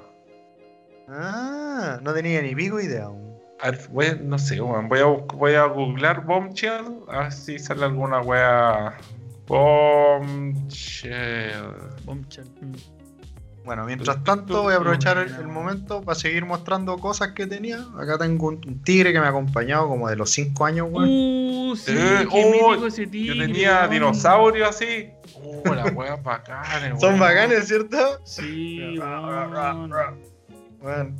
Ah, 1.09 1.99
no 2.03 2.13
tenía 2.13 2.43
ni 2.43 2.55
pico 2.55 2.79
idea 2.79 3.05
aún. 3.05 3.31
A 3.63 3.71
ver, 3.71 3.89
voy 3.91 4.19
no 4.23 4.39
sé, 4.39 4.61
weón. 4.61 4.89
Voy 4.89 5.01
a, 5.01 5.05
voy 5.05 5.55
a 5.55 5.65
googlear 5.65 6.25
Bombshell. 6.25 7.01
A 7.09 7.21
ver 7.21 7.33
si 7.33 7.59
sale 7.59 7.85
alguna 7.85 8.21
wea. 8.21 8.97
Bombshell. 10.41 11.75
Bombshell. 12.05 12.45
Mm. 12.61 12.73
Bueno, 13.65 13.85
mientras 13.85 14.25
tanto 14.25 14.63
voy 14.63 14.73
a 14.75 14.79
aprovechar 14.79 15.19
el, 15.19 15.29
el 15.35 15.43
No. 15.47 15.53
momento 15.53 16.01
para 16.03 16.19
seguir 16.19 16.45
mostrando 16.47 16.97
cosas 16.99 17.33
que 17.33 17.47
tenía. 17.47 17.79
Acá 17.99 18.17
tengo 18.19 18.49
un, 18.49 18.55
un 18.67 18.83
tigre 18.83 19.13
que 19.13 19.21
me 19.21 19.27
ha 19.27 19.29
acompañado 19.29 19.87
como 19.87 20.09
de 20.09 20.17
los 20.17 20.31
5 20.31 20.65
años, 20.65 20.89
weón. 20.91 21.09
Uh, 21.09 21.77
sí, 21.77 21.93
Eh, 21.95 22.27
qué 22.31 22.61
oh, 22.65 22.87
ese 22.87 23.05
Yo 23.05 23.11
tigre, 23.11 23.47
tenía 23.47 23.81
weón. 23.81 23.91
dinosaurios 23.91 24.69
así. 24.71 25.11
Oh, 25.43 25.75
las 25.75 25.93
weas 25.93 26.23
bacanes, 26.23 26.91
Son 27.01 27.11
weón. 27.11 27.21
bacanes, 27.21 27.69
¿cierto? 27.69 27.99
Sí, 28.25 28.99
weón. 28.99 29.91
Bueno, 30.81 31.15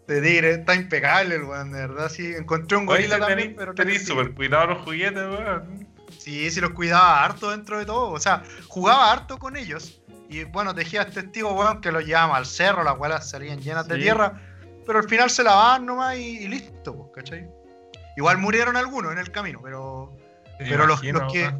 este 0.00 0.20
tigre 0.20 0.50
está 0.50 0.74
impecable, 0.74 1.36
el 1.36 1.44
weón, 1.44 1.70
de 1.72 1.78
verdad. 1.78 2.08
Sí, 2.10 2.26
encontré 2.36 2.76
un 2.76 2.88
Oye, 2.88 3.06
gorila 3.06 3.18
también, 3.24 3.38
tenés, 3.38 3.56
pero 3.56 3.70
no 3.72 3.74
tenés 3.76 4.04
súper 4.04 4.34
cuidado 4.34 4.66
los 4.66 4.78
juguetes, 4.82 5.14
weón. 5.22 5.86
Sí, 6.24 6.50
sí 6.50 6.60
los 6.60 6.70
cuidaba 6.70 7.22
harto 7.22 7.50
dentro 7.50 7.78
de 7.78 7.84
todo. 7.84 8.10
O 8.12 8.18
sea, 8.18 8.42
jugaba 8.68 9.12
harto 9.12 9.38
con 9.38 9.56
ellos. 9.56 10.00
Y 10.30 10.44
bueno, 10.44 10.74
tejías 10.74 11.10
testigos, 11.10 11.52
weón, 11.52 11.82
que 11.82 11.92
los 11.92 12.04
llevábamos 12.06 12.38
al 12.38 12.46
cerro, 12.46 12.82
las 12.82 12.98
weas 12.98 13.28
salían 13.28 13.60
llenas 13.60 13.86
de 13.86 13.98
tierra. 13.98 14.40
Pero 14.86 14.98
al 15.00 15.08
final 15.08 15.28
se 15.28 15.42
lavaban 15.44 15.84
nomás 15.84 16.16
y, 16.16 16.38
y 16.44 16.48
listo, 16.48 16.96
pues, 16.96 17.10
¿cachai? 17.14 17.46
Igual 18.16 18.38
murieron 18.38 18.76
algunos 18.76 19.12
en 19.12 19.18
el 19.18 19.30
camino, 19.30 19.60
pero 19.62 20.16
Pero 20.58 20.86
los- 20.86 21.02
imagino, 21.04 21.20
los 21.24 21.32
que- 21.32 21.54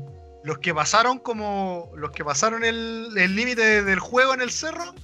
los 0.44 0.58
que 0.58 0.74
pasaron 0.74 1.18
como. 1.18 1.90
Los 1.96 2.10
que 2.12 2.24
pasaron 2.24 2.64
el 2.64 3.08
el 3.16 3.34
límite 3.36 3.82
del 3.82 3.98
juego 3.98 4.34
en 4.34 4.40
el 4.42 4.50
cerro, 4.50 4.94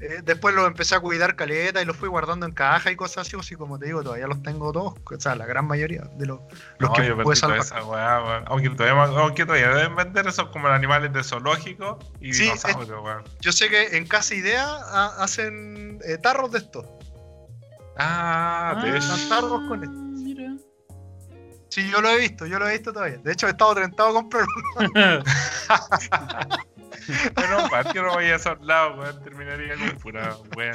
eh, 0.00 0.20
después 0.24 0.54
los 0.54 0.66
empecé 0.66 0.94
a 0.94 1.00
cuidar 1.00 1.34
caleta 1.36 1.82
y 1.82 1.84
los 1.84 1.96
fui 1.96 2.08
guardando 2.08 2.46
en 2.46 2.52
caja 2.52 2.90
y 2.90 2.96
cosas 2.96 3.26
así, 3.26 3.36
así 3.38 3.54
como 3.56 3.78
te 3.78 3.86
digo, 3.86 4.02
todavía 4.02 4.26
los 4.26 4.42
tengo 4.42 4.72
todos. 4.72 4.94
O 5.04 5.20
sea, 5.20 5.34
la 5.34 5.46
gran 5.46 5.66
mayoría 5.66 6.02
de 6.16 6.26
los, 6.26 6.40
los 6.78 6.90
No, 6.90 6.92
que 6.96 7.08
toda 7.10 7.36
salvar. 7.36 7.58
esa 7.58 7.84
weá. 7.84 8.38
Aunque 8.46 8.70
todavía, 8.70 9.02
aunque 9.04 9.44
todavía 9.44 9.68
deben 9.70 9.96
vender 9.96 10.26
esos 10.26 10.48
como 10.50 10.68
animales 10.68 11.12
de 11.12 11.22
zoológico 11.24 11.98
y 12.20 12.32
Sí, 12.32 12.44
dinosaurios, 12.44 13.02
weón. 13.04 13.24
Yo 13.40 13.52
sé 13.52 13.68
que 13.68 13.96
en 13.96 14.06
Casa 14.06 14.34
Idea 14.34 14.64
ha- 14.66 15.22
hacen 15.22 15.98
eh, 16.04 16.18
tarros 16.18 16.52
de 16.52 16.58
estos. 16.58 16.86
Ah, 17.96 18.80
de 18.82 18.96
Ah, 18.98 19.16
tarros 19.28 19.62
con 19.66 19.82
esto. 19.82 19.94
mira. 19.96 20.52
Sí, 21.70 21.90
yo 21.90 22.00
lo 22.00 22.08
he 22.10 22.18
visto, 22.18 22.46
yo 22.46 22.58
lo 22.58 22.66
he 22.68 22.72
visto 22.72 22.92
todavía. 22.92 23.18
De 23.18 23.32
hecho, 23.32 23.46
he 23.46 23.50
estado 23.50 23.74
tentado 23.74 24.08
a 24.10 24.12
comprar 24.12 24.44
uno. 24.78 24.88
Pero 27.34 27.68
mal 27.70 27.92
que 27.92 28.00
no 28.00 28.14
vaya 28.14 28.34
a 28.34 28.36
esos 28.36 28.60
lados, 28.60 28.98
weón. 28.98 29.22
Terminaría 29.24 29.74
con 29.76 29.98
pura 29.98 30.36
weón. 30.56 30.74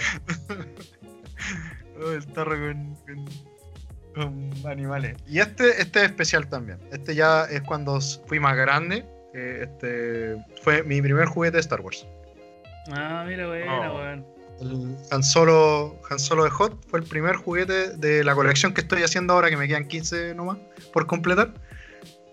Oh, 2.04 2.12
el 2.12 2.26
tarro 2.28 2.52
con, 2.58 2.96
con- 3.06 3.54
con 4.16 4.70
animales. 4.72 5.18
Y 5.28 5.40
este, 5.40 5.82
este 5.82 6.00
es 6.00 6.06
especial 6.06 6.48
también. 6.48 6.80
Este 6.92 7.16
ya 7.16 7.46
es 7.46 7.62
cuando 7.64 8.00
fui 8.28 8.40
más 8.40 8.56
grande. 8.56 9.06
eh, 9.34 9.62
Este 9.68 10.38
fue 10.62 10.84
mi 10.84 11.02
primer 11.02 11.26
juguete 11.28 11.58
de 11.58 11.62
Star 11.62 11.82
Wars. 11.82 12.06
Ah, 12.92 13.24
mira, 13.28 13.48
buena, 13.48 13.92
Oh. 13.92 13.98
weón. 13.98 14.26
El 14.62 14.96
Han 15.12 15.24
Solo, 15.24 16.00
Han 16.10 16.20
Solo 16.20 16.44
de 16.44 16.52
Hot 16.52 16.80
fue 16.88 17.00
el 17.00 17.06
primer 17.06 17.36
juguete 17.38 17.98
de 17.98 18.24
la 18.24 18.36
colección 18.36 18.74
que 18.74 18.82
estoy 18.82 19.02
haciendo 19.04 19.34
ahora, 19.34 19.50
que 19.50 19.58
me 19.58 19.68
quedan 19.68 19.88
15 19.88 20.36
nomás 20.36 20.58
por 20.94 21.08
completar. 21.08 21.52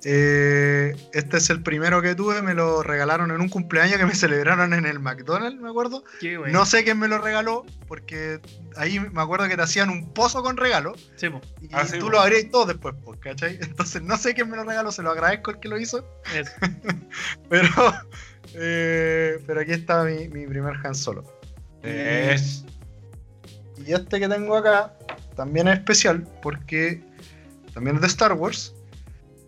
Eh, 0.04 0.96
este 1.12 1.36
es 1.36 1.50
el 1.50 1.62
primero 1.62 2.00
que 2.00 2.14
tuve, 2.14 2.40
me 2.40 2.54
lo 2.54 2.82
regalaron 2.82 3.30
en 3.30 3.40
un 3.40 3.48
cumpleaños 3.50 3.98
que 3.98 4.06
me 4.06 4.14
celebraron 4.14 4.72
en 4.72 4.86
el 4.86 4.98
McDonald's, 4.98 5.60
me 5.60 5.68
acuerdo. 5.68 6.04
Qué 6.20 6.38
bueno. 6.38 6.58
No 6.58 6.64
sé 6.64 6.84
quién 6.84 6.98
me 6.98 7.06
lo 7.08 7.18
regaló, 7.18 7.66
porque 7.86 8.40
ahí 8.76 8.98
me 8.98 9.20
acuerdo 9.20 9.46
que 9.48 9.56
te 9.56 9.62
hacían 9.62 9.90
un 9.90 10.12
pozo 10.14 10.42
con 10.42 10.56
regalo 10.56 10.94
Sí, 11.16 11.28
po, 11.28 11.40
y 11.60 11.68
Ah, 11.72 11.84
sí, 11.86 11.98
tú 11.98 12.06
po. 12.06 12.12
lo 12.12 12.20
abrías 12.20 12.50
todo 12.50 12.66
después, 12.66 12.94
¿cachai? 13.20 13.58
Entonces 13.62 14.02
no 14.02 14.16
sé 14.16 14.34
quién 14.34 14.48
me 14.48 14.56
lo 14.56 14.64
regaló, 14.64 14.90
se 14.90 15.02
lo 15.02 15.10
agradezco 15.10 15.50
el 15.50 15.60
que 15.60 15.68
lo 15.68 15.78
hizo, 15.78 16.04
eso. 16.34 16.52
pero, 17.50 17.68
eh, 18.54 19.38
pero 19.46 19.60
aquí 19.60 19.72
está 19.72 20.04
mi, 20.04 20.28
mi 20.28 20.46
primer 20.46 20.74
Han 20.82 20.94
Solo. 20.94 21.24
Es. 21.82 22.64
Y 23.86 23.92
este 23.92 24.20
que 24.20 24.28
tengo 24.28 24.56
acá 24.56 24.94
también 25.36 25.68
es 25.68 25.78
especial 25.78 26.26
porque 26.42 27.02
también 27.72 27.96
es 27.96 28.02
de 28.02 28.08
Star 28.08 28.32
Wars, 28.34 28.74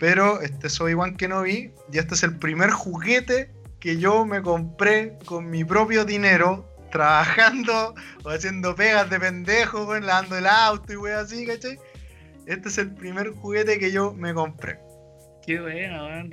pero 0.03 0.41
este 0.41 0.67
es 0.67 0.81
Obi-Wan 0.81 1.15
Kenobi 1.15 1.71
y 1.93 1.99
este 1.99 2.15
es 2.15 2.25
el 2.25 2.37
primer 2.37 2.71
juguete 2.71 3.53
que 3.79 3.99
yo 3.99 4.27
me 4.27 4.43
compré 4.43 5.17
con 5.27 5.49
mi 5.49 5.63
propio 5.63 6.05
dinero, 6.05 6.69
trabajando 6.91 7.95
o 8.25 8.29
haciendo 8.29 8.75
pegas 8.75 9.09
de 9.11 9.21
pendejo, 9.21 9.85
weón, 9.85 10.05
lavando 10.05 10.39
el 10.39 10.49
auto 10.49 10.93
y 10.93 10.97
wey 10.97 11.13
así, 11.13 11.47
¿cachai? 11.47 11.79
Este 12.47 12.69
es 12.69 12.79
el 12.79 12.93
primer 12.93 13.31
juguete 13.31 13.79
que 13.79 13.93
yo 13.93 14.13
me 14.13 14.35
compré. 14.35 14.81
Qué 15.47 15.61
buena, 15.61 16.03
weón. 16.03 16.31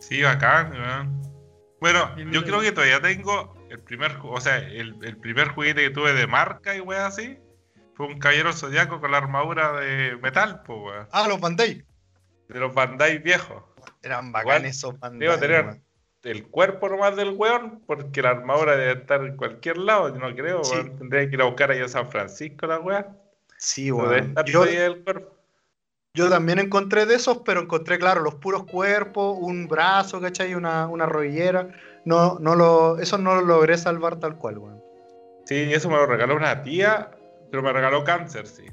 Sí, 0.00 0.22
bacán, 0.22 0.72
weón. 0.72 1.22
Bueno, 1.82 2.16
yo 2.16 2.44
creo 2.44 2.62
que 2.62 2.72
todavía 2.72 3.02
tengo 3.02 3.54
el 3.68 3.80
primer, 3.80 4.16
o 4.22 4.40
sea, 4.40 4.56
el, 4.56 4.96
el 5.02 5.18
primer 5.18 5.48
juguete 5.48 5.82
que 5.82 5.90
tuve 5.90 6.14
de 6.14 6.26
marca 6.26 6.74
y 6.74 6.80
weón 6.80 7.02
así. 7.02 7.36
Fue 7.94 8.06
un 8.06 8.18
caballero 8.18 8.54
zodiaco 8.54 9.02
con 9.02 9.10
la 9.10 9.18
armadura 9.18 9.72
de 9.72 10.16
metal, 10.22 10.62
pues, 10.64 10.78
weón. 10.80 11.08
Ah, 11.12 11.28
los 11.28 11.38
Bandai. 11.38 11.84
De 12.48 12.60
los 12.60 12.74
Bandai 12.74 13.18
viejos. 13.18 13.62
Eran 14.02 14.32
bacanes 14.32 14.76
esos 14.76 14.98
Bandai. 14.98 15.28
Debo 15.28 15.38
tener 15.38 15.80
el 16.22 16.46
cuerpo 16.46 16.88
nomás 16.88 17.16
del 17.16 17.30
weón, 17.30 17.82
porque 17.86 18.22
la 18.22 18.30
armadura 18.30 18.76
debe 18.76 19.00
estar 19.00 19.24
en 19.24 19.36
cualquier 19.36 19.78
lado, 19.78 20.08
yo 20.08 20.20
no 20.20 20.34
creo, 20.34 20.62
Sí. 20.64 20.76
Tendría 20.98 21.28
que 21.28 21.34
ir 21.34 21.42
a 21.42 21.46
buscar 21.46 21.70
allá 21.70 21.84
a 21.84 21.88
San 21.88 22.10
Francisco 22.10 22.66
la 22.66 22.78
weá. 22.78 23.08
Sí, 23.58 23.90
No 23.90 23.96
weón. 23.96 24.28
estar 24.30 24.44
Yo, 24.44 24.64
el 24.64 25.02
cuerpo. 25.02 25.36
Yo 26.14 26.28
también 26.28 26.58
encontré 26.58 27.06
de 27.06 27.14
esos, 27.14 27.38
pero 27.38 27.62
encontré, 27.62 27.98
claro, 27.98 28.20
los 28.20 28.34
puros 28.34 28.64
cuerpos, 28.64 29.36
un 29.40 29.66
brazo, 29.66 30.20
¿cachai? 30.20 30.54
Una, 30.54 30.86
una 30.86 31.06
rodillera. 31.06 31.68
No, 32.04 32.38
no 32.38 32.54
lo, 32.54 32.98
eso 32.98 33.16
no 33.16 33.34
lo 33.36 33.40
logré 33.40 33.78
salvar 33.78 34.16
tal 34.16 34.36
cual, 34.36 34.58
weón. 34.58 34.82
Sí, 35.46 35.72
eso 35.72 35.88
me 35.88 35.96
lo 35.96 36.06
regaló 36.06 36.36
una 36.36 36.62
tía, 36.62 37.10
pero 37.50 37.62
me 37.62 37.72
regaló 37.72 38.04
cáncer, 38.04 38.46
sí. 38.46 38.66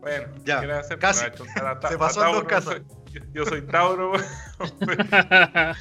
Bueno, 0.00 0.28
Ya, 0.44 0.62
casi. 0.98 1.26
Se 1.88 1.98
pasó 1.98 2.26
en 2.26 2.32
dos 2.32 2.44
casas. 2.44 2.82
Yo, 3.10 3.20
yo 3.32 3.44
soy 3.46 3.62
Tauro, 3.62 4.12
weón. 4.12 5.74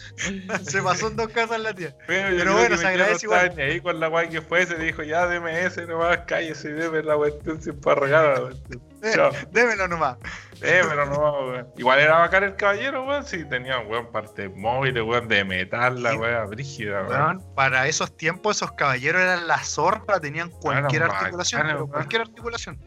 Se 0.64 0.82
pasó 0.82 1.10
en 1.10 1.16
dos 1.16 1.28
casas 1.30 1.60
la 1.60 1.74
tía. 1.74 1.96
Pero, 2.08 2.54
bueno, 2.54 2.76
se 2.78 2.88
agradece 2.88 3.28
igual. 3.28 3.54
ni 3.56 3.62
ahí 3.62 3.82
con 3.82 4.00
la 4.00 4.08
guay 4.08 4.30
que 4.30 4.42
fuese, 4.42 4.76
dijo, 4.78 5.04
ya 5.04 5.28
deme 5.28 5.66
ese 5.66 5.86
nomás, 5.86 6.20
cállese 6.26 6.70
y 6.70 6.74
deme 6.74 7.04
la 7.04 7.16
cuestión 7.16 7.62
sin 7.62 7.80
cuestión. 7.80 8.82
Eh, 9.02 9.48
démelo 9.52 9.88
nomás. 9.88 10.18
Démelo 10.60 11.06
nomás, 11.06 11.34
weón. 11.34 11.68
Igual 11.78 12.00
era 12.00 12.18
bacán 12.20 12.44
el 12.44 12.56
caballero, 12.56 13.06
weón, 13.06 13.24
sí, 13.26 13.46
tenía, 13.46 13.80
weón, 13.80 14.12
parte 14.12 14.50
móvil, 14.50 15.00
weón, 15.02 15.28
de 15.28 15.44
metal, 15.44 16.02
la 16.02 16.16
weón, 16.16 16.50
brígida, 16.50 17.04
weón. 17.04 17.44
Para 17.56 17.88
esos 17.88 18.18
tiempos, 18.18 18.58
esos 18.58 18.72
caballeros 18.72 19.22
eran 19.22 19.48
la 19.48 19.60
zorra, 19.60 20.20
tenían 20.20 20.50
cualquier 20.50 21.04
articulación, 21.04 21.88
cualquier 21.88 22.22
articulación. 22.24 22.80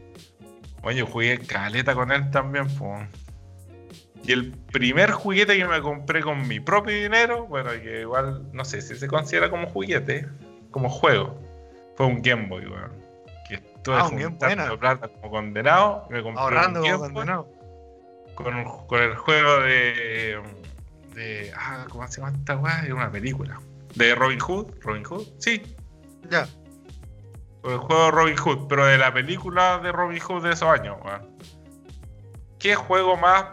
Oye, 0.83 1.03
jugué 1.03 1.39
caleta 1.39 1.95
con 1.95 2.11
él 2.11 2.29
también, 2.31 2.67
pues. 2.77 3.09
Y 4.25 4.33
el 4.33 4.53
primer 4.53 5.11
juguete 5.11 5.57
que 5.57 5.65
me 5.67 5.81
compré 5.83 6.23
con 6.23 6.47
mi 6.47 6.61
propio 6.61 6.95
dinero, 6.95 7.47
bueno, 7.47 7.71
que 7.73 8.03
igual 8.03 8.49
no 8.53 8.65
sé 8.65 8.81
si 8.81 8.95
se 8.95 9.09
considera 9.09 9.51
como 9.51 9.67
juguete, 9.69 10.29
como 10.71 10.89
juego, 10.89 11.39
fue 11.97 12.07
un 12.07 12.23
Game 12.23 12.47
Boy, 12.47 12.67
weón. 12.67 12.93
Que 13.49 13.57
estuve 13.57 13.97
Ah, 13.97 14.05
juntando 14.05 14.79
plata 14.79 15.09
como 15.09 15.31
condenado, 15.31 16.07
me 16.09 16.23
compré 16.23 16.41
Ahorrando 16.43 16.81
un 16.81 16.87
Game 16.87 16.99
Boy. 16.99 17.09
condenado. 17.13 17.49
con, 18.37 18.65
con 18.87 19.03
el 19.03 19.15
juego 19.17 19.61
de, 19.61 20.41
de. 21.15 21.53
Ah, 21.57 21.85
¿cómo 21.91 22.07
se 22.07 22.21
llama 22.21 22.33
esta 22.39 22.57
weá? 22.57 22.85
Es 22.87 22.93
una 22.93 23.11
película. 23.11 23.61
De 23.97 24.15
Robin 24.15 24.39
Hood. 24.39 24.69
¿Robin 24.83 25.03
Hood? 25.05 25.27
Sí. 25.39 25.63
Ya. 26.31 26.47
Con 27.61 27.73
el 27.73 27.79
juego 27.79 28.05
de 28.07 28.11
Robin 28.13 28.37
Hood, 28.37 28.69
pero 28.69 28.87
de 28.87 28.99
la 28.99 29.13
película 29.13 29.79
de 29.81 29.91
Robin 29.93 30.21
Hood 30.21 30.45
de 30.45 30.53
esos 30.53 30.69
años, 30.69 30.97
weón. 31.05 31.29
¿Qué 32.59 32.75
juego 32.77 33.17
más 33.17 33.47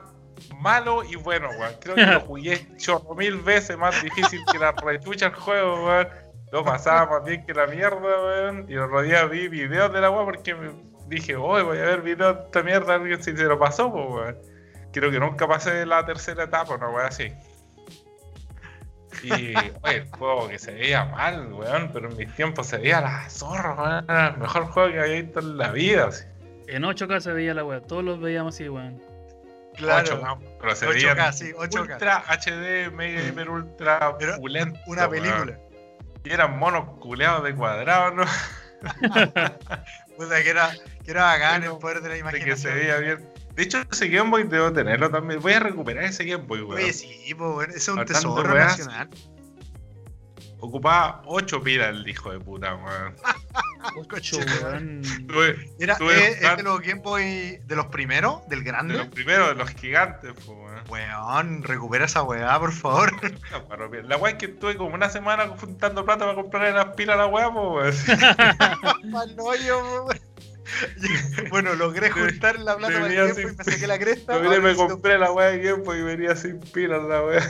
malo 0.59 1.03
y 1.03 1.15
bueno, 1.15 1.49
weón? 1.49 1.73
Creo 1.79 1.95
que 1.95 2.05
lo 2.05 2.19
jugué 2.21 2.75
chorro 2.77 3.15
mil 3.15 3.37
veces 3.37 3.77
más 3.77 4.01
difícil 4.03 4.41
que 4.51 4.59
la 4.59 4.71
rechucha 4.71 5.27
el 5.27 5.33
juego, 5.33 5.85
weón. 5.85 6.07
Lo 6.51 6.63
pasaba 6.63 7.19
más 7.19 7.25
bien 7.25 7.45
que 7.45 7.53
la 7.53 7.67
mierda, 7.67 7.99
weón. 7.99 8.65
Y 8.67 8.77
otro 8.77 9.01
día 9.01 9.25
vi 9.25 9.47
videos 9.47 9.93
de 9.93 10.01
la 10.01 10.09
weón 10.09 10.25
porque 10.25 10.55
dije, 11.07 11.35
hoy 11.35 11.63
voy 11.63 11.77
a 11.77 11.81
ver 11.81 12.01
videos 12.01 12.37
de 12.37 12.43
esta 12.43 12.63
mierda, 12.63 12.95
a 12.95 12.97
ver 12.97 13.23
si 13.23 13.35
se 13.35 13.43
lo 13.43 13.59
pasó, 13.59 13.87
weón. 13.87 14.37
Creo 14.91 15.11
que 15.11 15.19
nunca 15.19 15.47
pasé 15.47 15.85
la 15.85 16.05
tercera 16.05 16.45
etapa, 16.45 16.75
una 16.75 16.89
weón 16.89 17.05
así. 17.05 17.33
Y, 19.23 19.53
oye, 19.81 19.97
el 19.97 20.09
juego 20.11 20.47
que 20.47 20.59
se 20.59 20.71
veía 20.71 21.05
mal, 21.05 21.51
weón, 21.53 21.89
pero 21.91 22.09
en 22.09 22.17
mis 22.17 22.33
tiempos 22.35 22.67
se 22.67 22.77
veía 22.77 23.01
la 23.01 23.29
zorra, 23.29 23.73
weón. 23.73 24.05
Era 24.05 24.27
el 24.29 24.37
mejor 24.37 24.65
juego 24.65 24.91
que 24.91 24.99
había 24.99 25.21
visto 25.21 25.39
en 25.39 25.57
la 25.57 25.71
vida. 25.71 26.09
En 26.67 26.83
8K 26.83 27.19
se 27.19 27.33
veía 27.33 27.53
la 27.53 27.63
weá, 27.63 27.81
todos 27.81 28.03
los 28.03 28.19
veíamos 28.19 28.55
así, 28.55 28.69
weón. 28.69 29.01
Claro. 29.79 30.21
8K, 30.21 30.57
pero 30.61 30.75
se 30.75 30.87
8K, 30.87 30.93
veía 30.93 31.31
sí, 31.33 31.51
8K. 31.53 31.81
ultra 31.81 32.23
HD, 32.27 32.91
mega 32.91 33.23
hiper 33.23 33.49
ultra 33.49 34.15
Era 34.19 34.35
opulento, 34.37 34.79
Una 34.87 35.07
weón. 35.07 35.23
película. 35.23 35.59
Y 36.23 36.31
eran 36.31 36.59
monos 36.59 36.97
culeados 36.99 37.43
de 37.45 37.55
cuadrado, 37.55 38.11
¿no? 38.11 38.23
Puta, 40.17 40.43
que 40.43 40.49
era, 40.49 40.71
que 41.03 41.11
era 41.11 41.23
bacán 41.23 41.63
el 41.63 41.77
poder 41.77 42.01
de 42.01 42.09
la 42.09 42.15
De 42.31 42.39
que 42.43 42.55
se 42.57 42.69
imaginación. 42.69 42.75
veía 42.75 42.97
bien. 42.97 43.29
De 43.55 43.63
hecho, 43.63 43.81
ese 43.91 44.07
Game 44.09 44.29
Boy 44.29 44.43
debo 44.43 44.71
tenerlo 44.71 45.09
también. 45.09 45.41
Voy 45.41 45.53
a 45.53 45.59
recuperar 45.59 46.03
ese 46.03 46.23
Game 46.25 46.43
Boy, 46.45 46.61
weón. 46.61 46.75
Oye, 46.81 46.93
sí, 46.93 47.33
bueno, 47.33 47.63
ese 47.73 47.77
es 47.77 47.87
un 47.89 48.05
tesoro 48.05 48.53
nacional. 48.53 49.09
Ocupaba 50.59 51.21
8 51.25 51.61
pilas 51.63 51.89
el 51.89 52.07
hijo 52.07 52.31
de 52.31 52.39
puta, 52.39 52.75
weón. 52.75 53.15
Ocho. 54.11 54.37
Tuve- 55.27 55.69
Era, 55.79 55.97
Tuve 55.97 56.31
eh, 56.33 56.55
de 56.57 56.63
los 56.63 56.81
Game 56.81 57.01
Boy, 57.01 57.59
de 57.65 57.75
los 57.75 57.85
primeros, 57.87 58.41
del 58.49 58.63
de 58.63 58.71
los 58.71 58.83
grande. 58.83 59.05
primeros, 59.05 59.49
de 59.49 59.55
los 59.55 59.69
gigantes, 59.71 60.33
pues, 60.33 60.47
weón. 60.47 60.69
Weón, 60.89 61.63
recupera 61.63 62.05
esa 62.05 62.23
weá, 62.23 62.59
por 62.59 62.71
favor. 62.73 63.11
La 63.51 63.57
weá 63.59 63.75
rompió. 63.77 64.01
La 64.03 64.17
weá 64.17 64.31
es 64.33 64.37
que 64.37 64.45
estuve 64.47 64.75
como 64.75 64.95
una 64.95 65.09
semana 65.09 65.47
juntando 65.47 66.03
plata 66.05 66.25
para 66.25 66.35
comprarle 66.35 66.71
las 66.73 66.87
pilas 66.95 67.15
a 67.15 67.19
la 67.19 67.25
weá, 67.27 67.51
pues, 67.53 68.05
weón. 68.07 68.19
Bueno, 71.49 71.73
logré 71.75 72.09
juntar 72.11 72.59
la 72.59 72.77
plata 72.77 72.93
para 72.93 73.05
el 73.07 73.11
Venía 73.15 73.33
tiempo 73.33 73.41
y 73.41 73.43
sin- 73.47 73.57
me 73.57 73.63
saqué 73.63 73.87
la 73.87 73.99
cresta. 73.99 74.33
Yo 74.33 74.41
me 74.49 74.49
necesito 74.59 74.87
compré 74.87 75.17
la 75.17 75.31
weá 75.31 75.47
de 75.51 75.73
Boy 75.73 75.99
y 75.99 76.01
venía 76.03 76.35
sin 76.35 76.59
pilas 76.59 77.03
la 77.03 77.23
weá. 77.23 77.41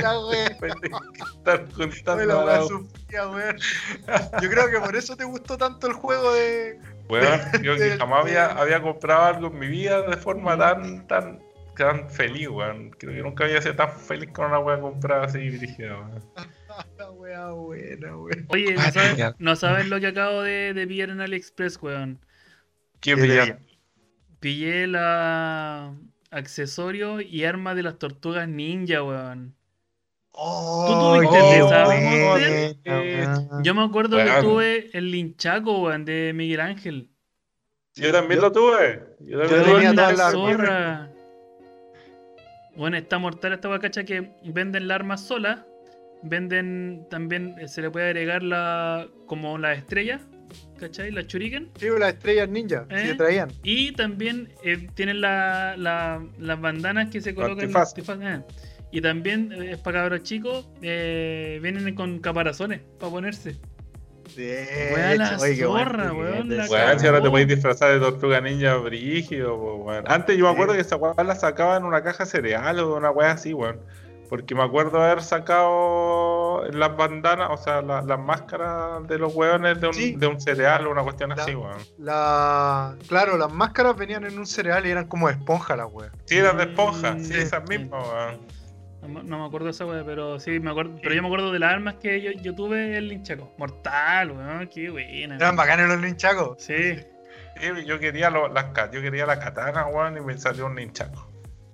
la 0.00 0.20
weá. 0.26 0.46
Estar 0.46 1.72
juntando 1.72 2.24
la 2.24 2.44
weá 2.44 2.62
sufría. 2.62 3.56
Yo 4.42 4.48
creo 4.50 4.70
que 4.70 4.80
por 4.80 4.96
eso 4.96 5.16
te 5.16 5.24
gustó 5.24 5.56
tanto 5.58 5.86
el 5.86 5.92
juego 5.94 6.32
de. 6.34 6.78
Weón, 7.08 7.40
yo 7.62 7.74
que 7.76 7.96
jamás 7.96 8.20
había, 8.24 8.46
había 8.46 8.82
comprado 8.82 9.24
algo 9.24 9.46
en 9.48 9.58
mi 9.58 9.66
vida 9.66 10.02
de 10.02 10.16
forma 10.18 10.58
tan, 10.58 11.06
tan, 11.06 11.40
tan 11.76 12.08
feliz, 12.10 12.48
weón. 12.48 12.90
Creo 12.90 13.14
que 13.14 13.22
nunca 13.22 13.44
había 13.44 13.62
sido 13.62 13.76
tan 13.76 13.90
feliz 13.90 14.30
con 14.32 14.46
una 14.46 14.58
weá 14.58 14.78
comprada 14.80 15.24
así 15.24 15.38
dirigida, 15.38 15.98
weón. 15.98 16.22
La 16.98 17.10
weá 17.10 17.50
buena, 17.50 18.16
weón. 18.16 18.46
Oye, 18.50 18.74
¿no 18.74 18.80
Ah, 18.82 18.92
sabes, 18.92 19.34
no 19.38 19.56
sabes 19.56 19.88
lo 19.88 19.98
que 20.00 20.06
acabo 20.08 20.42
de, 20.42 20.74
de 20.74 20.86
pillar 20.86 21.08
en 21.10 21.20
AliExpress, 21.20 21.82
weón? 21.82 22.20
¿Qué 23.00 23.16
tenía? 23.16 23.58
Pillé 24.40 24.86
la 24.86 25.94
accesorio 26.30 27.20
y 27.20 27.44
arma 27.44 27.74
de 27.74 27.82
las 27.82 27.98
tortugas 27.98 28.48
ninja, 28.48 29.02
weón. 29.02 29.54
Oh, 30.32 31.16
tuviste 31.18 31.58
esa, 31.58 31.88
weón. 31.88 33.62
Yo 33.64 33.74
me 33.74 33.82
acuerdo 33.84 34.16
que 34.18 34.30
tuve 34.40 34.90
el 34.96 35.10
linchaco, 35.10 35.80
weón, 35.82 36.04
de 36.04 36.32
Miguel 36.34 36.60
Ángel. 36.60 37.08
Yo 37.94 38.12
también 38.12 38.40
Yo- 38.40 38.46
lo 38.46 38.52
tuve. 38.52 39.02
Yo 39.20 39.42
Yo 39.42 39.48
también 39.48 39.64
tenía 39.64 39.92
lo 39.92 39.96
Weón, 39.96 39.96
tuve. 39.96 40.16
la 40.16 40.30
zorra. 40.30 41.10
Bueno, 42.76 42.96
está 42.96 43.18
mortal 43.18 43.52
esta 43.54 43.66
guacacha 43.66 44.04
que 44.04 44.30
venden 44.44 44.86
la 44.86 44.94
arma 44.94 45.16
sola. 45.16 45.66
Venden 46.22 47.06
también, 47.10 47.56
se 47.68 47.82
le 47.82 47.90
puede 47.90 48.06
agregar 48.06 48.42
la 48.44 49.08
como 49.26 49.58
la 49.58 49.72
estrella, 49.72 50.20
¿cachai? 50.78 51.10
La 51.10 51.22
shuriken. 51.22 51.70
Sí, 51.78 51.88
las 51.98 52.14
estrellas 52.14 52.48
ninja, 52.48 52.86
¿Eh? 52.90 53.08
que 53.08 53.14
traían. 53.14 53.50
Y 53.62 53.92
también 53.92 54.52
eh, 54.62 54.88
tienen 54.94 55.20
la- 55.20 55.74
la- 55.76 56.24
las 56.38 56.60
bandanas 56.60 57.10
que 57.10 57.20
se 57.20 57.34
colocan. 57.34 57.60
Antifaz. 57.64 57.90
antifaz, 57.90 58.18
eh. 58.22 58.42
Y 58.90 59.00
también 59.02 59.52
eh, 59.52 59.72
es 59.72 59.78
para 59.78 60.00
cabros 60.00 60.22
chicos, 60.22 60.66
eh, 60.80 61.58
vienen 61.62 61.94
con 61.94 62.18
caparazones 62.20 62.80
para 62.98 63.12
ponerse. 63.12 63.56
Weá, 64.36 65.16
la 65.16 65.36
oye, 65.40 65.56
zorra, 65.56 66.12
weón, 66.12 66.54
la 66.56 66.66
Weón, 66.68 67.00
si 67.00 67.06
ahora 67.06 67.22
te 67.22 67.30
podéis 67.30 67.48
disfrazar 67.48 67.92
de 67.92 67.98
tortuga 67.98 68.40
ninja 68.40 68.76
brígido, 68.76 69.56
weón. 69.56 70.04
Antes 70.06 70.36
yo 70.36 70.44
me 70.44 70.50
acuerdo 70.50 70.74
que 70.74 70.80
esa 70.80 70.96
weá 70.96 71.14
la 71.24 71.34
sacaba 71.34 71.76
en 71.76 71.84
una 71.84 72.02
caja 72.02 72.24
cereal 72.26 72.78
o 72.78 72.96
una 72.96 73.10
weá 73.10 73.32
así, 73.32 73.52
weón. 73.54 73.80
Porque 74.28 74.54
me 74.54 74.62
acuerdo 74.62 75.02
haber 75.02 75.22
sacado 75.22 75.70
las 76.72 76.96
bandanas, 76.96 77.48
o 77.50 77.56
sea, 77.56 77.80
la- 77.82 78.02
las 78.02 78.18
máscaras 78.18 79.06
de 79.08 79.18
los 79.18 79.34
weones 79.34 79.80
de 79.80 79.86
un, 79.88 79.94
Sí. 79.94 80.14
de 80.16 80.26
un 80.26 80.40
cereal 80.40 80.86
o 80.86 80.90
una 80.90 81.02
cuestión 81.02 81.30
La- 81.30 81.36
así, 81.42 81.54
weón. 81.54 81.78
La... 81.98 82.94
Claro, 83.08 83.36
las 83.36 83.52
máscaras 83.52 83.96
venían 83.96 84.24
en 84.24 84.38
un 84.38 84.46
cereal 84.46 84.86
y 84.86 84.90
eran 84.90 85.06
como 85.06 85.28
de 85.28 85.34
esponja 85.34 85.76
las 85.76 85.88
weas. 85.90 86.12
Sí, 86.26 86.36
eran 86.38 86.56
de 86.56 86.64
esponja, 86.64 87.12
Mm, 87.14 87.20
sí, 87.20 87.32
sí. 87.34 87.38
esas 87.40 87.68
mismas, 87.68 88.04
weón. 88.06 88.40
No, 89.02 89.08
me- 89.08 89.22
no 89.22 89.38
me 89.38 89.46
acuerdo 89.46 89.66
de 89.66 89.70
esa 89.70 89.86
wea, 89.86 90.02
pero 90.04 90.40
sí 90.40 90.58
me 90.60 90.70
acuerdo. 90.70 90.96
Pero 91.02 91.14
yo 91.14 91.22
me 91.22 91.28
acuerdo 91.28 91.52
de 91.52 91.58
las 91.60 91.72
armas 91.72 91.94
que 92.02 92.20
yo, 92.20 92.32
yo 92.32 92.54
tuve 92.54 92.98
el 92.98 93.08
linchaco. 93.08 93.52
Mortal, 93.56 94.32
weón, 94.32 94.66
qué 94.68 94.90
buena. 94.90 95.36
Eran 95.36 95.54
bacanes 95.56 95.86
los 95.88 96.00
linchacos. 96.00 96.56
Sí. 96.62 96.96
Sí, 97.60 97.84
yo 97.86 97.98
quería 97.98 98.30
lo- 98.30 98.48
las 98.48 98.66
yo 98.92 99.00
quería 99.00 99.24
la 99.26 99.38
katana, 99.38 99.86
weón, 99.86 100.16
y 100.16 100.20
me 100.20 100.36
salió 100.38 100.66
un 100.66 100.74
ninchaco. 100.74 101.28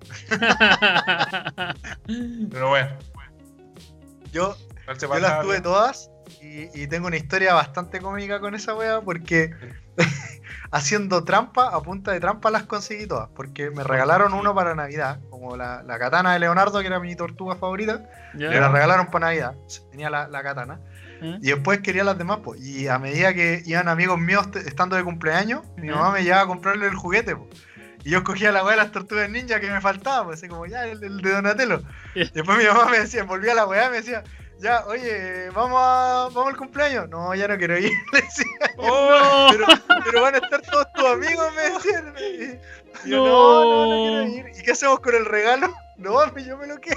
Pero 2.51 2.69
bueno, 2.69 2.91
Yo, 4.33 4.57
¿cuál 4.57 4.59
se 4.59 4.74
yo 5.01 5.19
las 5.19 5.41
tuve 5.43 5.61
todas 5.61 6.11
y, 6.41 6.83
y 6.83 6.87
tengo 6.87 7.07
una 7.07 7.17
historia 7.17 7.55
bastante 7.55 8.01
cómica 8.01 8.41
con 8.41 8.55
esa 8.55 8.75
wea 8.75 9.01
porque 9.01 9.55
haciendo 10.71 11.25
trampa, 11.25 11.69
a 11.69 11.81
punta 11.83 12.11
de 12.13 12.21
trampa 12.21 12.51
las 12.51 12.65
conseguí 12.65 13.07
todas. 13.07 13.29
Porque 13.35 13.71
me 13.71 13.85
regalaron 13.85 14.35
uno 14.35 14.55
para 14.55 14.75
Navidad, 14.75 15.21
como 15.31 15.57
la, 15.57 15.83
la 15.85 15.99
katana 15.99 16.33
de 16.33 16.41
Leonardo, 16.41 16.81
que 16.81 16.87
era 16.87 17.01
mi 17.01 17.15
tortuga 17.15 17.57
favorita. 17.57 18.03
Me 18.35 18.59
la 18.59 18.69
regalaron 18.69 19.07
para 19.11 19.27
Navidad. 19.27 19.55
Tenía 19.91 20.11
la, 20.11 20.29
la 20.29 20.43
katana. 20.43 20.81
¿Eh? 21.23 21.39
Y 21.41 21.51
después 21.51 21.81
quería 21.81 22.03
las 22.03 22.19
demás, 22.19 22.41
pues. 22.43 22.61
Y 22.61 22.89
a 22.89 22.99
medida 22.99 23.33
que 23.35 23.63
iban 23.65 23.89
amigos 23.89 24.19
míos 24.19 24.49
estando 24.67 24.97
de 24.97 25.05
cumpleaños, 25.05 25.63
mi 25.77 25.91
mamá 25.91 26.11
me 26.11 26.25
llevaba 26.25 26.43
a 26.43 26.47
comprarle 26.47 26.87
el 26.87 26.95
juguete, 26.95 27.37
pues. 27.37 27.51
Y 28.03 28.11
yo 28.11 28.19
escogía 28.19 28.53
la 28.53 28.63
weá 28.63 28.73
de 28.73 28.83
las 28.83 28.93
tortugas 28.93 29.31
ninja 29.31 29.61
que 29.61 29.71
me 29.71 29.81
faltaba, 29.81 30.25
pues, 30.25 30.41
así 30.41 30.49
como 30.49 30.67
ya, 30.67 30.87
el, 30.87 31.03
el 31.03 31.23
de 31.23 31.31
Donatello. 31.31 31.81
Ya. 31.81 31.89
Y 32.25 32.31
después 32.31 32.59
mi 32.59 32.65
mamá 32.65 32.87
me 32.91 32.99
decía, 32.99 33.25
volvía 33.25 33.53
a 33.53 33.55
la 33.55 33.67
weá, 33.67 33.91
me 33.91 33.97
decía, 33.97 34.23
ya, 34.61 34.85
oye, 34.87 35.51
vamos 35.51 35.79
a, 35.83 36.29
vamos 36.33 36.53
al 36.53 36.57
cumpleaños. 36.57 37.09
No, 37.09 37.35
ya 37.35 37.49
no 37.49 37.57
quiero 37.59 37.79
ir, 37.79 37.91
decía. 38.13 38.47
¡Oh! 38.79 39.49
Pero, 39.51 39.67
pero 40.05 40.23
van 40.23 40.35
a 40.35 40.39
estar 40.39 40.63
todos 40.63 40.87
tus 40.95 41.05
amigos, 41.07 41.53
me 41.55 41.63
decían. 41.71 42.15
Y 43.05 43.09
yo, 43.11 43.25
No. 43.25 43.27
no, 43.27 43.65
no, 43.65 44.25
no 44.25 44.33
quiero 44.33 44.49
ir. 44.49 44.59
¿Y 44.59 44.63
qué 44.63 44.73
hacemos 44.73 45.01
con 45.01 45.15
el 45.15 45.25
regalo? 45.25 45.73
No, 45.97 46.37
yo 46.37 46.57
me 46.57 46.67
lo 46.67 46.77
quedo. 46.81 46.97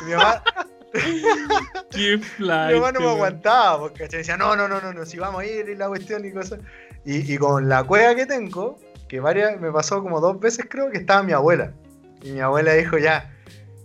Y 0.00 0.04
mi 0.04 0.12
mamá, 0.14 0.42
¡Qué 1.90 2.18
fly! 2.18 2.68
mi 2.68 2.74
mamá 2.74 2.92
no 2.92 3.00
me 3.00 3.10
aguantaba, 3.10 3.78
porque 3.80 4.06
decía, 4.06 4.36
no, 4.36 4.54
no, 4.54 4.68
no, 4.68 4.80
no, 4.80 4.92
no, 4.92 5.04
si 5.04 5.18
vamos 5.18 5.42
a 5.42 5.46
ir 5.46 5.68
y 5.68 5.74
la 5.74 5.88
cuestión 5.88 6.24
y 6.24 6.32
cosas. 6.32 6.60
Y, 7.04 7.32
y 7.32 7.38
con 7.38 7.68
la 7.68 7.82
cueva 7.84 8.14
que 8.14 8.26
tengo, 8.26 8.78
que 9.08 9.20
varias, 9.20 9.60
me 9.60 9.72
pasó 9.72 10.02
como 10.02 10.20
dos 10.20 10.38
veces 10.38 10.66
creo 10.70 10.90
que 10.90 10.98
estaba 10.98 11.22
mi 11.22 11.32
abuela. 11.32 11.72
Y 12.22 12.30
mi 12.32 12.40
abuela 12.40 12.72
dijo, 12.74 12.96
ya, 12.98 13.33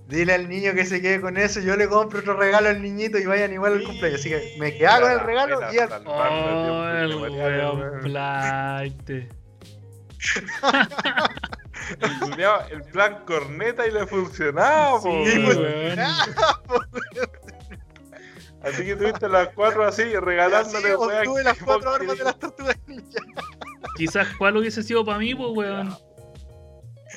dile 0.10 0.34
al 0.34 0.50
niño 0.50 0.74
que 0.74 0.86
se 0.86 1.02
quede 1.02 1.22
con 1.22 1.38
eso, 1.38 1.60
yo 1.60 1.76
le 1.78 1.88
compro 1.88 2.20
otro 2.20 2.34
regalo 2.34 2.70
al 2.70 2.82
niñito 2.82 3.20
y 3.20 3.26
vayan 3.26 3.54
igual 3.54 3.74
al 3.74 3.84
cumpleaños. 3.84 4.20
Así 4.20 4.30
que 4.30 4.56
me 4.60 4.76
quedaba 4.76 5.02
con 5.02 5.12
el 5.12 5.20
regalo 5.20 5.60
y 5.72 5.78
al... 5.78 5.90
¡Oh, 6.06 6.90
el 6.90 7.16
weón 7.16 7.80
weón. 7.80 8.02
flight! 8.02 9.10
El 9.10 9.30
el 12.72 12.84
plan 12.92 13.24
corneta 13.26 13.88
y 13.88 13.92
le 13.92 14.06
funcionaba, 14.06 15.02
po, 15.02 15.26
Sí, 15.26 15.40
pues, 15.46 15.58
weón. 15.58 15.98
weón. 15.98 16.00
Así 18.64 18.84
que 18.84 18.96
tuviste 18.96 19.30
las 19.30 19.50
cuatro 19.50 19.86
así, 19.86 20.04
regalándole 20.16 20.96
weá, 20.96 21.20
obtuve 21.22 21.44
las 21.44 21.58
cuatro 21.60 21.94
armas 21.94 22.18
de 22.18 22.24
las 22.26 22.38
tortugas 22.38 22.78
ninja. 22.88 23.22
Quizás 23.96 24.28
cuál 24.38 24.58
hubiese 24.58 24.84
sido 24.84 25.06
para 25.06 25.20
mí, 25.20 25.34
pues, 25.36 25.50
weón. 25.56 25.98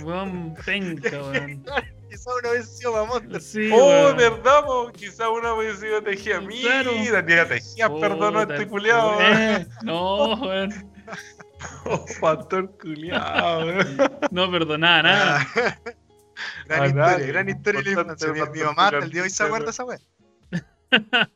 Weón, 0.02 0.55
penca, 0.64 1.10
weón. 1.10 1.64
Quizá 2.23 2.35
una 2.36 2.51
vez 2.51 2.78
sido 2.78 2.93
mamón. 2.93 3.40
Sí, 3.40 3.69
Oh, 3.73 3.89
weón. 3.89 4.16
verdad, 4.16 4.65
po. 4.65 4.93
Quizá 4.93 5.28
una 5.28 5.55
vez 5.55 5.81
sido 5.81 6.01
tejía. 6.05 6.39
Claro. 6.39 6.93
Mira, 6.93 7.27
tía 7.27 7.49
tejía, 7.49 7.89
perdón 7.89 8.36
a 8.36 8.43
Puta, 8.43 8.55
este 8.55 8.69
culiao. 8.69 9.20
eh, 9.20 9.66
No, 9.82 10.35
weón. 10.35 10.70
Oh, 11.85 12.05
pastor 12.20 12.78
culiao, 12.78 13.66
weón. 13.66 13.97
No 14.31 14.49
perdonaba 14.53 15.03
nada. 15.03 15.47
Gran 16.66 16.82
A 16.82 16.86
historia, 16.86 17.07
nadie, 17.07 17.27
gran 17.27 17.49
historia 17.49 17.81
importante, 17.81 18.24
infancia. 18.27 18.53
Mi, 18.53 18.61
mamá 18.62 18.85
hasta 18.85 18.99
el 18.99 19.11
día 19.11 19.23
de 19.23 19.24
hoy 19.24 19.31
se 19.31 19.43
acuerda 19.43 19.70
esa 19.70 19.85
wea. 19.85 19.99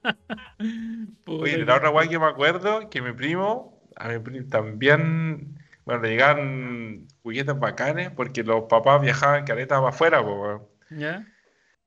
Puta 1.24 1.42
Oye, 1.42 1.58
la 1.64 1.76
otra 1.76 1.90
weá 1.90 2.08
que 2.08 2.18
me 2.18 2.26
acuerdo, 2.26 2.88
que 2.90 3.02
mi 3.02 3.12
primo, 3.12 3.80
a 3.96 4.08
mi 4.08 4.18
primo 4.20 4.48
también, 4.48 5.58
bueno, 5.84 6.02
le 6.02 6.10
llegaban 6.10 7.06
juguetes 7.22 7.58
bacanes 7.58 8.10
porque 8.10 8.42
los 8.42 8.64
papás 8.64 9.00
viajaban 9.02 9.44
careta 9.44 9.76
para 9.76 9.88
afuera, 9.90 10.22
po, 10.22 10.42
weón. 10.42 10.62
¿Ya? 10.90 11.26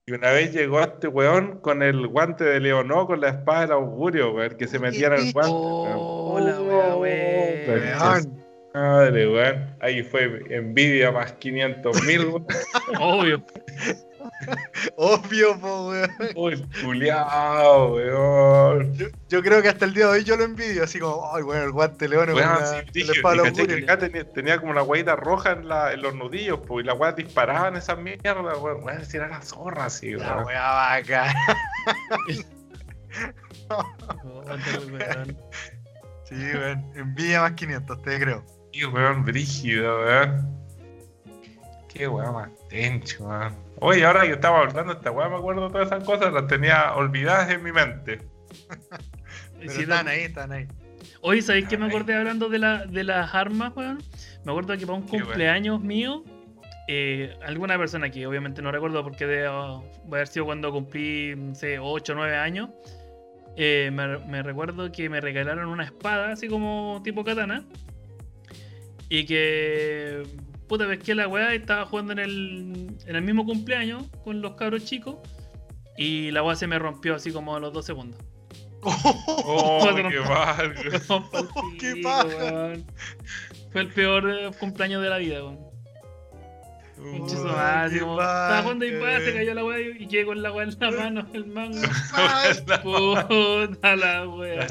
Y 0.06 0.12
una 0.12 0.32
vez 0.32 0.52
llegó 0.52 0.82
este 0.82 1.08
weón 1.08 1.60
con 1.62 1.84
el 1.84 2.08
guante 2.08 2.44
de 2.44 2.60
Leonó 2.60 3.06
con 3.06 3.22
la 3.22 3.30
espada 3.30 3.62
del 3.62 3.72
augurio, 3.74 4.34
weón, 4.34 4.58
que 4.58 4.68
se 4.68 4.80
metía 4.80 5.08
en 5.08 5.14
el 5.14 5.32
guante. 5.32 5.52
weón. 5.52 5.96
Oh, 5.98 6.40
la 6.40 6.62
wea, 6.62 6.96
wea. 6.96 8.00
Weón. 8.00 8.39
Madre, 8.74 9.28
weón. 9.28 9.76
Ahí 9.82 10.04
fue 10.04 10.44
envidia 10.50 11.12
más 11.12 11.34
500 11.34 12.04
mil, 12.04 12.26
weón. 12.28 12.46
Obvio. 13.00 13.44
Obvio, 14.96 15.60
po, 15.60 15.90
weón. 15.90 16.12
Uy, 16.36 16.66
culiao, 16.84 17.94
weón. 17.96 18.94
Yo, 18.96 19.08
yo 19.28 19.42
creo 19.42 19.62
que 19.62 19.70
hasta 19.70 19.86
el 19.86 19.94
día 19.94 20.06
de 20.06 20.12
hoy 20.12 20.24
yo 20.24 20.38
lo 20.38 20.44
envidio, 20.44 20.84
así 20.84 21.00
como, 21.00 21.34
ay, 21.36 21.42
weón, 21.44 21.64
el 21.64 21.72
guante 21.72 22.08
león 22.08 22.30
la- 22.36 22.84
sí, 22.84 22.90
dije, 22.94 23.08
la 23.08 23.44
acá 23.84 23.98
tenía, 23.98 24.24
tenía 24.32 24.60
como 24.60 24.72
una 24.72 24.84
hueita 24.84 25.16
roja 25.16 25.52
en, 25.54 25.68
la, 25.68 25.92
en 25.94 26.02
los 26.02 26.14
nudillos, 26.16 26.60
pues, 26.68 26.84
y 26.84 26.88
la 26.88 26.94
weá 26.94 27.12
disparaban 27.14 27.76
esas 27.76 27.98
mierdas, 27.98 28.36
weón. 28.60 28.84
Weón, 28.84 29.04
si 29.06 29.18
era 29.18 29.28
la 29.30 29.42
zorra, 29.42 29.86
así, 29.86 30.12
La 30.12 30.36
weón. 30.36 30.46
wea 30.48 30.72
vaca. 30.72 31.34
Weón. 34.92 35.38
Sí, 36.24 36.36
weón. 36.36 36.92
Envidia 36.96 37.42
más 37.42 37.54
500, 37.54 38.02
te 38.04 38.20
creo. 38.20 38.44
Qué 38.72 38.86
weón 38.86 39.26
brígido, 39.26 40.00
weón. 40.02 40.60
Qué 41.94 42.08
weón 42.08 42.34
más 42.34 42.50
tencho, 42.70 43.26
weón. 43.28 43.56
Oye, 43.82 44.06
ahora 44.06 44.24
que 44.24 44.34
estaba 44.34 44.60
hablando 44.60 44.94
de 44.94 45.00
esta 45.00 45.12
weá, 45.12 45.30
me 45.30 45.38
acuerdo 45.38 45.68
de 45.68 45.72
todas 45.72 45.88
esas 45.88 46.04
cosas, 46.04 46.34
las 46.34 46.48
tenía 46.48 46.94
olvidadas 46.96 47.50
en 47.50 47.64
mi 47.64 47.72
mente. 47.72 48.20
Pero 49.60 49.72
Sí, 49.72 49.82
están 49.82 50.08
ahí, 50.08 50.22
están 50.22 50.52
ahí. 50.52 50.68
Oye, 51.22 51.42
¿sabéis 51.42 51.68
qué 51.68 51.78
me 51.78 51.88
acordé 51.88 52.16
hablando 52.16 52.48
de, 52.50 52.60
la, 52.60 52.86
de 52.86 53.04
las 53.04 53.34
armas, 53.36 53.74
weón? 53.76 54.02
Me 54.46 54.52
acuerdo 54.52 54.78
que 54.78 54.86
para 54.86 54.98
un 55.00 55.06
Qué 55.06 55.14
weón. 55.18 55.26
cumpleaños 55.26 55.82
mío, 55.82 56.24
eh, 56.88 57.36
alguna 57.46 57.78
persona 57.78 58.10
que 58.10 58.26
obviamente 58.26 58.62
no 58.62 58.72
recuerdo 58.72 59.04
porque 59.04 59.26
debe 59.26 59.48
haber 59.48 60.28
sido 60.28 60.46
cuando 60.46 60.72
cumplí, 60.72 61.36
no 61.36 61.56
sé, 61.56 61.78
8 61.80 62.14
o 62.14 62.16
9 62.16 62.38
años, 62.38 62.70
eh, 63.58 63.90
me, 63.92 64.18
me 64.20 64.44
recuerdo 64.44 64.92
que 64.92 65.10
me 65.10 65.20
regalaron 65.20 65.68
una 65.68 65.84
espada, 65.84 66.32
así 66.32 66.48
como 66.48 67.02
tipo 67.04 67.24
katana, 67.26 67.66
y 69.10 69.26
que, 69.26 70.24
puta, 70.68 70.88
pesqué 70.88 71.16
la 71.16 71.28
weá 71.28 71.54
y 71.54 71.58
estaba 71.58 71.86
jugando 71.86 72.14
en 72.14 72.20
el, 72.20 72.98
en 73.06 73.16
el 73.16 73.22
mismo 73.22 73.46
cumpleaños 73.46 74.06
con 74.24 74.42
los 74.42 74.54
cabros 74.56 74.86
chicos, 74.86 75.18
y 75.98 76.32
la 76.32 76.44
weá 76.44 76.56
se 76.56 76.68
me 76.68 76.80
rompió 76.80 77.16
así 77.16 77.32
como 77.32 77.56
a 77.56 77.60
los 77.60 77.74
2 77.74 77.86
segundos. 77.86 78.22
Oh, 78.82 79.90
qué 79.96 80.20
mal, 80.22 80.74
¡Qué 81.80 82.02
weón. 82.04 82.86
Fue 83.72 83.82
el 83.82 83.90
peor 83.90 84.30
eh, 84.30 84.52
cumpleaños 84.60 85.02
de 85.04 85.10
la 85.10 85.18
vida, 85.18 85.44
weón. 85.44 85.70
Pinche 87.02 87.36
Estaba 87.36 88.62
jugando 88.62 88.86
y 88.86 88.92
pa, 89.00 89.20
se 89.20 89.34
cayó 89.34 89.54
la 89.54 89.64
weá 89.64 89.80
y 89.80 90.06
llegué 90.08 90.26
con 90.26 90.42
la 90.42 90.52
weá 90.52 90.68
en 90.68 90.80
la 90.80 90.92
mano, 90.92 91.28
el 91.34 91.46
mango. 91.48 91.80
Puta 92.84 93.96
la 93.96 94.28
weá. 94.28 94.68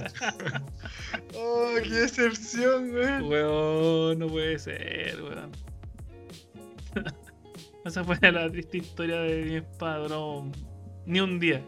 Oh, 1.35 1.75
qué 1.83 1.89
decepción, 1.89 2.93
weón. 2.93 3.25
Weón, 3.25 4.19
no 4.19 4.27
puede 4.29 4.59
ser, 4.59 5.21
weón. 5.23 5.53
Esa 7.85 8.05
fue 8.05 8.19
la 8.33 8.51
triste 8.51 8.79
historia 8.79 9.21
de 9.21 9.43
mi 9.45 9.57
espada, 9.57 10.09
no. 10.09 10.51
Ni 11.07 11.21
un 11.21 11.39
día. 11.39 11.63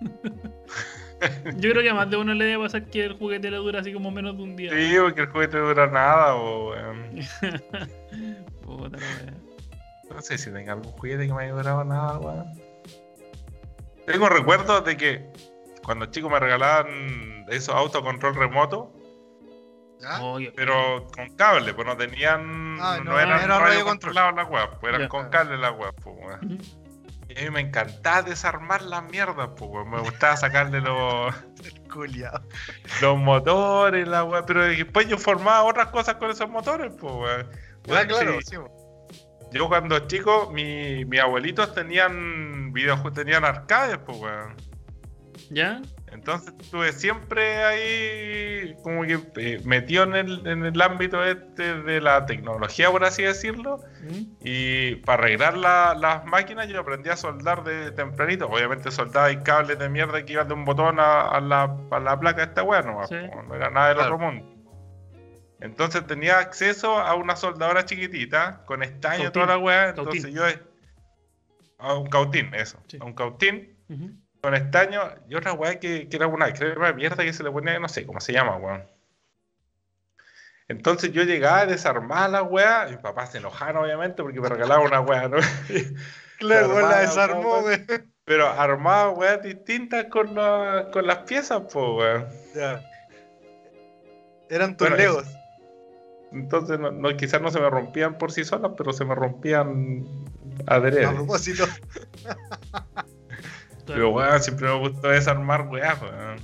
Yo 1.56 1.70
creo 1.70 1.82
que 1.82 1.90
a 1.90 1.94
más 1.94 2.08
de 2.08 2.16
uno 2.16 2.32
le 2.32 2.44
debe 2.44 2.62
pasar 2.62 2.84
que 2.86 3.04
el 3.04 3.14
juguete 3.14 3.50
le 3.50 3.56
dura 3.56 3.80
así 3.80 3.92
como 3.92 4.10
menos 4.10 4.36
de 4.36 4.42
un 4.42 4.56
día. 4.56 4.70
Sí, 4.70 4.94
porque 5.00 5.22
el 5.22 5.26
juguete 5.28 5.58
dura 5.58 5.86
nada, 5.88 6.36
weón. 6.36 7.10
Puta 8.64 8.96
weá. 8.96 9.34
No 10.10 10.22
sé 10.22 10.38
si 10.38 10.50
tenga 10.50 10.72
algún 10.72 10.92
juguete 10.92 11.26
que 11.26 11.34
me 11.34 11.42
haya 11.42 11.52
durado 11.52 11.84
nada, 11.84 12.18
weón. 12.18 12.46
Tengo 14.06 14.28
recuerdos 14.28 14.84
de 14.84 14.96
que 14.96 15.26
cuando 15.88 16.04
chico 16.06 16.28
me 16.28 16.38
regalaban 16.38 17.46
esos 17.48 17.74
autos 17.74 18.02
control 18.02 18.34
remoto, 18.34 18.92
pero 20.54 21.06
con 21.14 21.34
cable, 21.34 21.72
pues 21.72 21.86
no 21.86 21.96
tenían. 21.96 22.76
Ah, 22.78 22.98
no, 23.02 23.12
no, 23.12 23.18
eran 23.18 23.40
era 23.42 23.46
radio 23.46 23.58
radio 23.58 23.84
control. 23.86 23.86
controlados 23.86 24.34
las 24.36 24.48
weas, 24.50 24.68
pues 24.80 24.90
eran 24.90 25.00
Ya. 25.00 25.08
con 25.08 25.30
cable 25.30 25.56
las 25.56 25.72
weas, 25.78 25.94
pues 26.02 26.16
weón. 26.18 26.44
Ujú. 26.44 26.64
Y 27.30 27.38
a 27.38 27.42
mí 27.44 27.50
me 27.50 27.60
encantaba 27.60 28.20
desarmar 28.22 28.82
las 28.82 29.02
mierdas, 29.10 29.48
pues 29.56 29.70
weón. 29.70 29.90
Me 29.90 30.00
gustaba 30.00 30.36
sacarle 30.36 30.82
los, 30.82 31.34
los 33.00 33.16
motores, 33.18 34.06
la 34.06 34.24
wea, 34.24 34.44
pero 34.44 34.64
después 34.64 35.08
yo 35.08 35.16
formaba 35.16 35.64
otras 35.64 35.86
cosas 35.86 36.16
con 36.16 36.30
esos 36.30 36.50
motores, 36.50 36.92
pues 37.00 37.14
weón. 37.14 37.50
Ah, 37.90 38.04
claro, 38.06 38.38
sí. 38.42 38.56
Yo 39.52 39.68
cuando 39.68 39.98
chico, 40.06 40.50
mi, 40.52 41.06
mis 41.06 41.20
abuelitos 41.20 41.74
tenían 41.74 42.70
videojuegos, 42.74 43.14
tenían 43.14 43.46
arcades, 43.46 43.96
pues 44.04 44.18
weón. 44.18 44.54
¿Ya? 45.50 45.80
Entonces 46.10 46.52
estuve 46.60 46.92
siempre 46.92 47.64
ahí 47.64 48.74
como 48.82 49.02
que 49.02 49.18
eh, 49.36 49.60
metido 49.64 50.04
en 50.04 50.14
el, 50.14 50.46
en 50.46 50.64
el 50.64 50.80
ámbito 50.80 51.22
este 51.24 51.82
de 51.82 52.00
la 52.00 52.24
tecnología, 52.26 52.90
por 52.90 53.04
así 53.04 53.22
decirlo. 53.22 53.80
¿Mm? 54.02 54.22
Y 54.42 54.94
para 54.96 55.22
arreglar 55.24 55.56
la- 55.56 55.94
las 55.94 56.24
máquinas 56.24 56.68
yo 56.68 56.80
aprendí 56.80 57.10
a 57.10 57.16
soldar 57.16 57.62
de 57.64 57.90
tempranito. 57.92 58.48
Obviamente 58.48 58.90
soldaba 58.90 59.30
y 59.30 59.36
cables 59.42 59.78
de 59.78 59.88
mierda 59.88 60.24
que 60.24 60.32
iban 60.34 60.48
de 60.48 60.54
un 60.54 60.64
botón 60.64 60.98
a, 60.98 61.28
a 61.28 61.40
la, 61.40 61.76
a 61.90 61.98
la 62.00 62.18
placa 62.18 62.38
de 62.42 62.48
esta 62.48 62.62
weá, 62.62 62.82
no, 62.82 63.06
Sí. 63.06 63.14
no 63.48 63.54
era 63.54 63.70
nada 63.70 63.88
del 63.88 63.96
Claro. 63.98 64.14
otro 64.14 64.26
mundo. 64.26 64.54
Entonces 65.60 66.06
tenía 66.06 66.38
acceso 66.38 66.98
a 66.98 67.14
una 67.16 67.34
soldadora 67.36 67.84
chiquitita, 67.84 68.62
con 68.64 68.82
estaño 68.82 69.16
y 69.16 69.22
Cautín. 69.24 69.32
toda 69.32 69.46
la 69.46 69.58
weá. 69.58 69.94
Cautín. 69.94 70.24
Entonces 70.26 70.34
yo... 70.34 70.44
A 71.80 71.94
un 71.94 72.08
cautín, 72.08 72.52
eso. 72.54 72.78
Sí. 72.88 72.98
A 73.00 73.04
un 73.04 73.12
cautín. 73.14 73.76
Con 74.40 74.54
estaño 74.54 75.00
y 75.28 75.34
otra 75.34 75.52
weá 75.52 75.78
que, 75.80 76.08
que 76.08 76.16
era 76.16 76.26
una 76.26 76.52
crema 76.52 76.88
de 76.88 76.94
mierda 76.94 77.24
que 77.24 77.32
se 77.32 77.42
le 77.42 77.50
ponía, 77.50 77.78
no 77.78 77.88
sé 77.88 78.06
cómo 78.06 78.20
se 78.20 78.32
llama, 78.32 78.56
weón. 78.56 78.84
Entonces 80.68 81.12
yo 81.12 81.22
llegaba 81.22 81.60
a 81.60 81.66
desarmar 81.66 82.28
la 82.30 82.42
weá, 82.42 82.86
y 82.88 82.92
mis 82.92 83.00
papás 83.00 83.32
se 83.32 83.38
enojaron 83.38 83.82
obviamente 83.84 84.22
porque 84.22 84.40
me 84.40 84.48
regalaban 84.48 84.86
una 84.86 85.00
weá, 85.00 85.28
¿no? 85.28 85.38
Claro, 86.38 86.80
la 86.80 87.00
desarmó, 87.00 87.58
weón. 87.60 88.12
Pero 88.24 88.46
armaba 88.46 89.10
weas 89.10 89.42
distintas 89.42 90.04
con, 90.04 90.34
la- 90.34 90.88
con 90.92 91.06
las 91.06 91.18
piezas, 91.18 91.62
pues 91.72 91.74
weón. 91.74 92.26
Ya. 92.54 92.84
Eran 94.50 94.76
tus 94.76 94.88
Bueno, 94.88 94.96
legos. 95.02 95.26
Entonces 96.30 96.78
no, 96.78 96.90
no- 96.92 97.16
quizás 97.16 97.40
no 97.40 97.50
se 97.50 97.58
me 97.58 97.68
rompían 97.70 98.18
por 98.18 98.30
sí 98.30 98.44
solas, 98.44 98.72
pero 98.76 98.92
se 98.92 99.04
me 99.04 99.14
rompían 99.14 100.06
A 100.66 100.74
adrede. 100.74 101.06
Pero 103.94 104.10
weón, 104.10 104.42
siempre 104.42 104.66
me 104.68 104.78
gustó 104.78 105.08
desarmar 105.08 105.68
weas, 105.68 106.00
weón. 106.02 106.40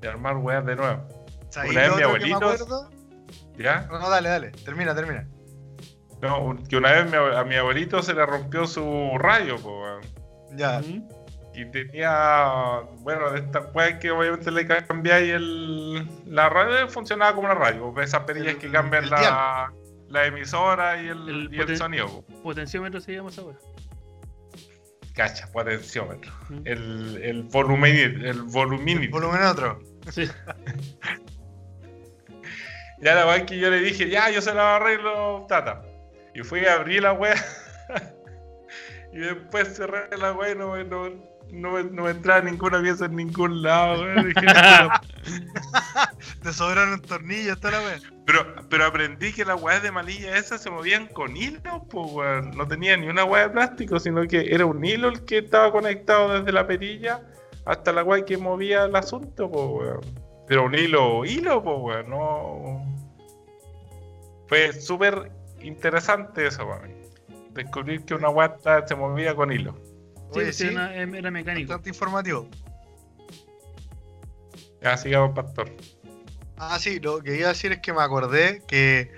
De 0.00 0.08
armar 0.08 0.36
weas 0.36 0.64
de 0.64 0.76
nuevo. 0.76 1.08
¿Sabéis 1.50 1.72
Una 1.72 1.82
vez 1.82 1.96
mi 1.96 2.02
abuelito-? 2.02 2.90
¿Ya? 3.56 3.86
No, 3.90 3.98
no, 3.98 4.08
dale, 4.10 4.28
dale. 4.28 4.50
Termina, 4.52 4.94
termina. 4.94 5.26
No, 6.22 6.42
un- 6.44 6.66
que 6.66 6.76
una 6.76 6.92
vez 6.92 7.12
a 7.36 7.44
mi 7.44 7.54
abuelito 7.56 8.02
se 8.02 8.14
le 8.14 8.24
rompió 8.26 8.66
su 8.66 9.12
radio, 9.18 9.56
po, 9.56 9.82
weón. 9.82 10.00
Ya. 10.56 10.80
Y 11.54 11.64
tenía, 11.72 12.82
bueno, 13.00 13.30
de 13.30 13.40
estas 13.40 13.74
weas 13.74 13.98
que 13.98 14.10
obviamente 14.12 14.50
le 14.52 14.66
cambiáis 14.66 15.32
el. 15.32 16.08
La 16.26 16.48
radio 16.48 16.88
funcionaba 16.88 17.34
como 17.34 17.46
una 17.46 17.54
radio, 17.54 17.92
esas 18.00 18.22
perillas 18.24 18.54
El- 18.54 18.58
que 18.58 18.70
cambian 18.70 19.10
la, 19.10 19.72
la 20.08 20.26
emisora 20.26 21.02
y 21.02 21.08
el, 21.08 21.28
El 21.28 21.54
y 21.54 21.60
el 21.60 21.76
sonido. 21.76 22.06
po. 22.06 22.24
Potenciómetro 22.44 23.00
se 23.00 23.12
llama 23.14 23.30
esa 23.30 23.42
weá. 23.42 23.56
Cacha, 25.18 25.48
potenciómetro. 25.52 26.32
Ujú. 26.44 26.62
El, 26.64 27.20
el 27.24 27.42
volumen, 27.42 28.24
el. 28.24 28.40
Volumen 28.44 29.42
otro. 29.42 29.82
Sí. 30.12 30.28
Ya 33.00 33.14
la 33.14 33.26
weá 33.26 33.46
que 33.46 33.56
yo 33.58 33.70
le 33.70 33.78
dije, 33.78 34.08
ya, 34.10 34.28
yo 34.30 34.42
se 34.42 34.52
la 34.52 34.74
arreglo, 34.76 35.46
tata. 35.48 35.82
Y 36.34 36.42
fui 36.42 36.64
a 36.66 36.74
abrir 36.74 37.02
la 37.02 37.12
weá. 37.12 37.36
y 39.12 39.18
después 39.18 39.76
cerré 39.76 40.08
la 40.18 40.32
weá 40.32 40.50
y 40.50 40.56
no, 40.56 40.72
me- 40.72 40.82
no, 40.84 41.08
no, 41.52 41.80
no 41.82 42.02
me 42.02 42.10
entraba 42.10 42.40
ninguna 42.40 42.82
pieza 42.82 43.04
en 43.04 43.14
ningún 43.14 43.62
lado. 43.62 44.04
Dije, 44.24 44.46
Te 46.42 46.52
sobraron 46.52 47.00
tornillos, 47.02 47.60
toda 47.60 47.80
la 47.80 47.86
wea. 47.86 47.98
Pero, 48.28 48.54
pero 48.68 48.84
aprendí 48.84 49.32
que 49.32 49.42
las 49.42 49.58
weas 49.60 49.82
de 49.82 49.90
malilla 49.90 50.36
esas 50.36 50.60
se 50.62 50.68
movían 50.68 51.06
con 51.06 51.34
hilo, 51.34 51.86
pues 51.90 52.12
weón. 52.12 52.50
No 52.50 52.68
tenía 52.68 52.94
ni 52.94 53.08
una 53.08 53.24
weá 53.24 53.44
de 53.44 53.54
plástico, 53.54 53.98
sino 53.98 54.26
que 54.28 54.54
era 54.54 54.66
un 54.66 54.84
hilo 54.84 55.08
el 55.08 55.24
que 55.24 55.38
estaba 55.38 55.72
conectado 55.72 56.38
desde 56.38 56.52
la 56.52 56.66
perilla 56.66 57.22
hasta 57.64 57.90
la 57.90 58.04
weá 58.04 58.22
que 58.26 58.36
movía 58.36 58.84
el 58.84 58.94
asunto, 58.94 59.50
pues 59.50 59.64
weón. 59.66 60.00
Pero 60.46 60.64
un 60.66 60.74
hilo, 60.74 61.24
hilo, 61.24 61.62
pues 61.64 61.76
weón, 61.80 62.10
no. 62.10 62.84
Fue 64.46 64.74
súper 64.74 65.32
interesante 65.60 66.46
eso 66.46 66.68
para 66.68 66.86
mí. 66.86 66.94
descubrir 67.52 68.04
que 68.04 68.14
una 68.14 68.28
está- 68.44 68.86
se 68.86 68.94
movía 68.94 69.34
con 69.34 69.50
hilo. 69.50 69.74
Sí, 70.32 70.38
Oye, 70.40 70.52
sí, 70.52 70.68
sí, 70.68 70.74
era, 70.74 70.94
era 70.94 71.30
mecánico. 71.30 71.68
bastante 71.70 71.88
informativo. 71.88 72.46
Ya 74.82 74.96
sigamos, 74.96 75.34
pastor. 75.34 75.70
Ah, 76.58 76.78
sí, 76.78 77.00
lo 77.00 77.20
que 77.20 77.36
iba 77.36 77.46
a 77.46 77.52
decir 77.52 77.72
es 77.72 77.80
que 77.80 77.92
me 77.92 78.02
acordé 78.02 78.62
que 78.66 79.10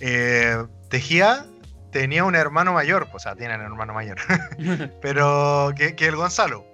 eh, 0.00 0.64
Tejía 0.88 1.46
tenía 1.90 2.24
un 2.24 2.34
hermano 2.34 2.72
mayor, 2.72 3.08
o 3.12 3.18
sea, 3.18 3.34
tiene 3.36 3.54
un 3.54 3.62
hermano 3.62 3.94
mayor, 3.94 4.18
pero 5.02 5.72
que, 5.76 5.94
que 5.94 6.06
el 6.06 6.16
Gonzalo. 6.16 6.64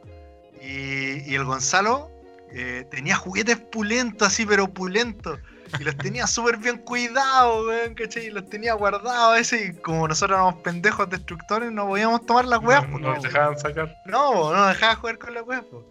Y, 0.63 1.31
y 1.31 1.35
el 1.35 1.45
Gonzalo 1.45 2.11
eh, 2.53 2.87
tenía 2.91 3.17
juguetes 3.17 3.59
pulentos, 3.59 4.29
así, 4.29 4.45
pero 4.45 4.69
pulentos. 4.69 5.39
Y 5.79 5.85
los 5.85 5.97
tenía 5.97 6.27
súper 6.27 6.57
bien 6.57 6.79
cuidados, 6.79 7.67
weón, 7.67 7.95
¿cachai? 7.95 8.27
Y 8.27 8.31
los 8.31 8.49
tenía 8.49 8.75
guardados, 8.75 9.39
ese, 9.39 9.67
y 9.67 9.73
como 9.75 10.09
nosotros 10.09 10.37
éramos 10.37 10.57
pendejos 10.63 11.09
destructores, 11.09 11.71
no 11.71 11.87
podíamos 11.87 12.27
tomar 12.27 12.45
las 12.47 12.61
weas, 12.61 12.89
no, 12.89 12.99
no 12.99 13.15
no. 13.15 13.23
dejaban 13.23 13.59
sacar. 13.59 13.95
No, 14.07 14.53
no 14.53 14.67
dejaba 14.67 14.97
jugar 14.97 15.19
con 15.19 15.35
la 15.35 15.43
weá, 15.43 15.63
po. 15.63 15.85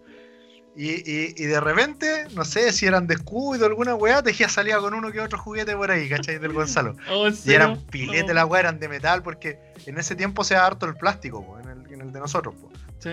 Y, 0.76 0.88
y, 0.90 1.34
y 1.36 1.44
de 1.46 1.60
repente, 1.60 2.26
no 2.34 2.44
sé 2.44 2.72
si 2.72 2.86
eran 2.86 3.06
descuido 3.06 3.64
o 3.66 3.68
alguna 3.68 3.94
weá, 3.96 4.22
Tejía 4.22 4.48
salía 4.48 4.78
con 4.78 4.94
uno 4.94 5.10
que 5.10 5.20
otro 5.20 5.36
juguete 5.38 5.76
por 5.76 5.90
ahí, 5.90 6.08
¿cachai? 6.08 6.38
Del 6.38 6.52
Gonzalo. 6.54 6.96
Oh, 7.10 7.26
¿en 7.26 7.34
Y 7.44 7.52
eran 7.52 7.80
piletes 7.86 8.28
No. 8.28 8.34
la 8.34 8.46
weá, 8.46 8.60
eran 8.60 8.78
de 8.78 8.88
metal, 8.88 9.22
porque 9.22 9.58
en 9.86 9.98
ese 9.98 10.14
tiempo 10.14 10.44
se 10.44 10.54
da 10.54 10.66
harto 10.66 10.86
el 10.86 10.94
plástico, 10.96 11.44
po, 11.44 11.58
en, 11.58 11.68
el, 11.68 11.92
en 11.92 12.00
el 12.02 12.12
de 12.12 12.20
nosotros, 12.20 12.54
po. 12.54 12.70
Sí. 12.98 13.10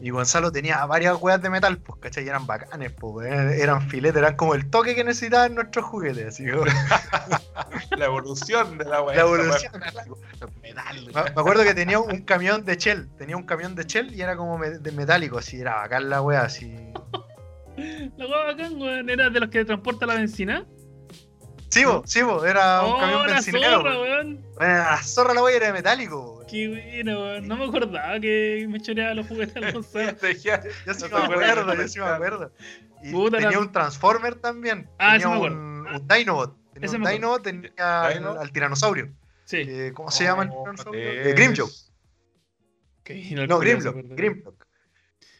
Y 0.00 0.10
Gonzalo 0.10 0.50
tenía 0.50 0.84
varias 0.86 1.16
weas 1.20 1.40
de 1.40 1.50
metal, 1.50 1.78
pues, 1.78 2.00
¿cachai? 2.00 2.24
Y 2.24 2.28
eran 2.28 2.46
bacanes, 2.46 2.92
po, 2.92 3.22
eran, 3.22 3.88
filetes, 3.88 4.18
eran 4.18 4.36
como 4.36 4.54
el 4.54 4.68
toque 4.68 4.94
que 4.94 5.04
necesitaban 5.04 5.54
nuestros 5.54 5.84
juguetes, 5.86 6.26
así 6.28 6.50
como- 6.50 6.64
La 7.96 8.06
evolución 8.06 8.78
de 8.78 8.84
la 8.84 9.02
weá. 9.02 9.16
La 9.16 9.22
evolución. 9.22 9.72
Metal. 10.62 11.06
Me 11.06 11.12
me 11.12 11.40
acuerdo 11.40 11.62
que 11.62 11.74
tenía 11.74 11.98
un 11.98 12.22
camión 12.22 12.64
de 12.64 12.76
Shell, 12.76 13.08
tenía 13.16 13.36
un 13.36 13.44
camión 13.44 13.74
de 13.74 13.84
Shell 13.84 14.12
y 14.14 14.20
era 14.20 14.36
como 14.36 14.58
de 14.58 14.92
metálico, 14.92 15.38
así, 15.38 15.60
era 15.60 15.76
bacán 15.76 16.10
la 16.10 16.20
wea, 16.22 16.42
así. 16.42 16.74
La 18.16 18.26
hueá 18.26 18.44
bacán, 18.46 18.80
weón. 18.80 19.10
¿Era 19.10 19.30
de 19.30 19.40
los 19.40 19.50
que 19.50 19.64
transporta 19.64 20.06
la 20.06 20.14
benzina? 20.14 20.64
Sí, 21.70 21.84
bo, 21.84 22.04
sí, 22.06 22.22
bo, 22.22 22.44
era 22.44 22.84
un 22.84 22.92
oh, 22.92 22.98
camión 23.00 23.26
la 23.26 23.32
bencinero. 23.32 23.78
zorra, 23.78 24.00
weón. 24.00 24.44
Bueno, 24.56 24.74
la 24.74 25.02
zorra 25.02 25.34
la 25.34 25.42
wea 25.42 25.56
era 25.56 25.66
de 25.66 25.72
metálico. 25.72 26.33
Qué 26.48 26.68
bueno, 26.68 27.20
weón. 27.22 27.48
No 27.48 27.56
me 27.56 27.64
acordaba 27.64 28.20
que 28.20 28.66
me 28.68 28.80
choreaba 28.80 29.14
los 29.14 29.26
juguetes 29.26 29.56
al 29.56 29.72
Gonzalo. 29.74 30.16
Tejía- 30.16 30.62
Yo 30.86 30.94
sí 30.94 31.04
¿No 31.10 31.18
me 31.18 31.24
acuerdo, 31.24 31.66
de 31.66 31.76
yo 31.78 31.88
sí 31.88 31.98
me 32.00 32.06
acuerdo. 32.06 32.52
Y 33.02 33.12
Puta, 33.12 33.36
tenía 33.38 33.52
la- 33.52 33.58
un 33.60 33.72
Transformer 33.72 34.34
también. 34.36 34.88
Ah, 34.98 35.12
tenía 35.12 35.26
sí 35.28 35.32
acuerdo. 35.34 35.56
un, 35.56 35.86
un 35.86 36.08
Dinobot. 36.08 36.56
Tenía 36.72 36.86
Ese 36.86 36.96
un 36.96 37.02
acuerdo. 37.02 37.16
Dinobot, 37.18 37.42
tenía 37.42 38.02
al, 38.02 38.14
¿Dino? 38.14 38.30
al 38.40 38.52
tiranosaurio. 38.52 39.12
Sí. 39.44 39.58
Eh, 39.58 39.92
¿Cómo 39.94 40.10
se 40.10 40.24
llama 40.24 40.44
el 40.44 40.50
Oh, 40.52 40.60
tiranosaurio? 40.62 41.00
Eh, 41.02 41.32
Grimjock. 41.34 41.70
Que 43.02 43.14
No, 43.46 43.58
se 43.60 43.64
Grimlock. 43.66 43.96
Grimlock. 44.16 44.66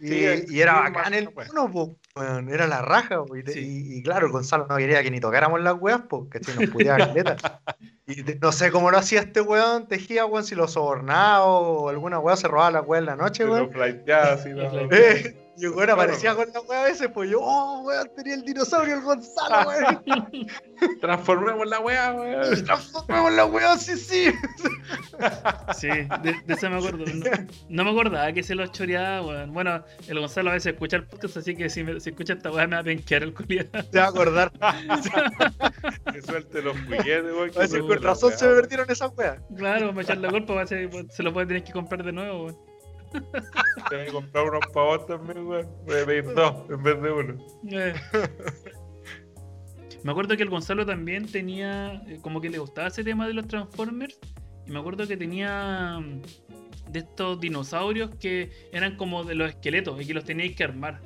Y, 0.00 0.08
Sí, 0.08 0.44
y 0.48 0.60
era 0.60 0.74
bacán 0.80 1.14
el 1.14 1.28
o 1.28 1.30
menos. 1.32 1.54
mono, 1.54 1.70
po, 1.72 1.98
weón, 2.14 2.50
era 2.50 2.66
la 2.66 2.82
raja, 2.82 3.24
po, 3.24 3.36
y, 3.36 3.42
te- 3.44 3.52
Sí. 3.54 3.60
y- 3.60 3.98
y 3.98 4.02
claro, 4.02 4.30
Gonzalo 4.30 4.66
no 4.68 4.76
quería 4.76 5.02
que 5.02 5.10
ni 5.10 5.18
tocáramos 5.20 5.62
las 5.62 5.74
weas, 5.80 6.02
porque 6.08 6.40
nos 6.40 6.68
puteaba 6.68 6.98
caleta. 7.14 7.62
Y 8.06 8.22
te- 8.22 8.38
no 8.38 8.52
sé 8.52 8.70
cómo 8.70 8.90
lo 8.90 8.98
hacía 8.98 9.20
este 9.20 9.40
weón, 9.40 9.86
tejía, 9.88 10.26
weón, 10.26 10.44
si 10.44 10.54
lo 10.54 10.68
sobornaba 10.68 11.44
o 11.44 11.88
alguna 11.88 12.18
wea 12.18 12.36
se 12.36 12.48
robaba 12.48 12.70
la 12.70 12.80
wea 12.82 13.00
en 13.00 13.06
la 13.06 13.16
noche, 13.16 13.44
weón. 13.46 13.66
lo 13.66 13.70
flighteaba 13.70 14.32
así, 14.32 14.50
Lo 14.50 14.62
¿no? 14.72 15.43
Y 15.56 15.64
el 15.66 15.70
weón 15.72 15.90
aparecía 15.90 16.34
con 16.34 16.48
la 16.52 16.60
wea 16.62 16.80
a 16.80 16.84
veces, 16.84 17.08
pues 17.14 17.30
yo, 17.30 17.38
oh, 17.40 17.82
weón, 17.82 18.10
tenía 18.16 18.34
el 18.34 18.42
dinosaurio, 18.44 18.94
el 18.96 19.02
Gonzalo, 19.02 19.68
weón. 20.02 20.46
Transformemos 21.00 21.66
la 21.68 21.80
weá, 21.80 22.12
weón. 22.12 22.64
Transformamos 22.64 23.32
la 23.32 23.46
wea, 23.46 23.76
sí, 23.78 23.96
sí. 23.96 24.32
Sí, 25.76 25.88
de, 25.88 26.34
de 26.46 26.54
eso 26.54 26.68
me 26.70 26.76
acuerdo. 26.78 27.04
No, 27.06 27.30
no 27.68 27.84
me 27.84 27.90
acordaba 27.90 28.32
que 28.32 28.42
se 28.42 28.54
los 28.54 28.72
choreaba, 28.72 29.26
weón. 29.26 29.52
Bueno, 29.52 29.84
el 30.08 30.18
Gonzalo 30.20 30.50
a 30.50 30.54
veces 30.54 30.72
escucha 30.74 30.96
el 30.96 31.06
podcast, 31.06 31.36
así 31.36 31.54
que 31.54 31.68
si, 31.70 31.84
me, 31.84 32.00
si 32.00 32.10
escucha 32.10 32.32
esta 32.34 32.50
weá 32.50 32.66
me 32.66 32.74
va 32.76 32.80
a 32.80 32.84
penquear 32.84 33.22
el 33.22 33.34
culiado. 33.34 33.68
Te 33.90 33.98
va 33.98 34.06
a 34.06 34.08
acordar. 34.08 34.52
Que 36.12 36.22
suelte 36.22 36.62
los 36.62 36.76
juguetes, 36.82 37.24
weón. 37.24 37.50
con 37.88 38.02
razón 38.02 38.28
weá, 38.30 38.38
se 38.38 38.48
me 38.48 38.54
perdieron 38.54 38.90
esas 38.90 39.10
weas. 39.16 39.38
Claro, 39.56 39.92
me 39.92 40.02
echar 40.02 40.18
la 40.18 40.30
culpa, 40.30 40.66
ser- 40.66 40.90
se 41.10 41.22
lo 41.22 41.32
puede 41.32 41.46
tener 41.46 41.64
que 41.64 41.72
comprar 41.72 42.02
de 42.04 42.12
nuevo, 42.12 42.44
weón. 42.46 42.73
Tengo 43.90 44.04
que 44.04 44.12
comprar 44.12 44.44
unos 44.48 44.66
pavos 44.72 45.06
también, 45.06 45.46
weón. 45.46 45.68
Voy 45.86 46.00
a 46.00 46.06
pedir 46.06 46.34
dos 46.34 46.70
en 46.70 46.82
vez 46.82 47.02
de 47.02 47.12
uno. 47.12 47.46
Eh. 47.70 47.94
Me 50.02 50.10
acuerdo 50.12 50.36
que 50.36 50.42
el 50.42 50.50
Gonzalo 50.50 50.84
también 50.84 51.26
tenía, 51.30 52.02
eh, 52.06 52.18
como 52.20 52.40
que 52.40 52.50
le 52.50 52.58
gustaba 52.58 52.88
ese 52.88 53.02
tema 53.02 53.26
de 53.26 53.34
los 53.34 53.46
Transformers. 53.48 54.18
Y 54.66 54.70
me 54.70 54.78
acuerdo 54.78 55.06
que 55.06 55.16
tenía 55.16 55.98
mm, 55.98 56.22
de 56.90 56.98
estos 56.98 57.40
dinosaurios 57.40 58.10
que 58.20 58.50
eran 58.72 58.96
como 58.96 59.24
de 59.24 59.34
los 59.34 59.48
esqueletos 59.50 60.00
y 60.00 60.06
que 60.06 60.14
los 60.14 60.24
teníais 60.24 60.54
que 60.56 60.64
armar. 60.64 61.00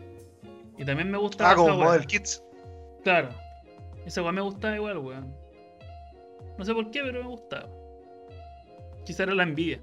Y 0.77 0.85
también 0.85 1.11
me 1.11 1.19
gustaba 1.19 1.53
Ah, 1.53 1.57
como. 1.57 1.77
Model 1.77 2.07
Kids. 2.07 2.43
Claro. 3.05 3.29
Esa 4.05 4.23
weá 4.23 4.33
me 4.33 4.41
gustaba 4.41 4.75
igual, 4.77 4.99
weón. 4.99 5.35
No 6.57 6.65
sé 6.65 6.75
por 6.75 6.91
qué, 6.91 7.03
pero 7.03 7.23
me 7.23 7.29
gustaba. 7.29 7.69
Quizá 9.05 9.23
era 9.25 9.35
la 9.35 9.45
envidia. 9.45 9.81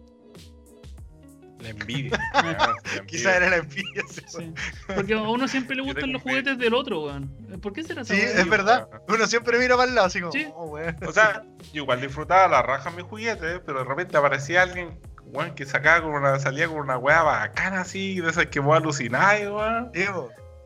La 1.76 1.82
envidia. 1.82 2.20
Ah, 2.34 2.76
la 2.96 3.06
Quizá 3.06 3.36
envidia. 3.36 3.36
era 3.38 3.50
la 3.50 3.56
envidia. 3.58 4.04
sí. 4.10 4.22
Sí. 4.28 4.54
Porque 4.94 5.14
a 5.14 5.22
uno 5.22 5.48
siempre 5.48 5.76
le 5.76 5.82
gustan 5.82 6.12
los 6.14 6.22
envidia. 6.22 6.42
juguetes 6.42 6.58
del 6.60 6.74
otro, 6.74 7.06
weón. 7.06 7.30
¿Por 7.62 7.74
qué 7.74 7.84
será 7.84 8.04
Sí, 8.06 8.14
es 8.20 8.50
verdad. 8.50 8.88
Uno 9.08 9.26
siempre 9.28 9.58
mira 9.60 9.76
para 9.76 9.90
el 9.90 9.96
lado, 9.96 10.08
así 10.08 10.20
como, 10.20 10.32
Sí. 10.32 10.48
oh, 10.54 10.66
weón. 10.66 10.96
O 11.08 11.12
sea, 11.12 11.44
yo 11.74 11.84
igual 11.84 12.02
disfrutaba 12.02 12.48
la 12.48 12.62
raja 12.62 12.92
mis 12.92 13.04
juguetes, 13.06 13.62
pero 13.66 13.80
de 13.80 13.86
repente 13.86 14.18
aparecía 14.18 14.62
alguien, 14.64 15.00
weón, 15.26 15.56
que 15.56 15.66
sacaba 15.66 16.02
con 16.04 16.12
una, 16.14 16.40
salía 16.40 16.68
con 16.68 16.78
una 16.78 16.98
weá 16.98 17.24
bacana 17.24 17.82
así, 17.82 18.20
de 18.22 18.30
esas 18.30 18.46
que 18.48 18.60
vos 18.60 18.78
alucináis, 18.78 19.48
weón. 19.48 19.92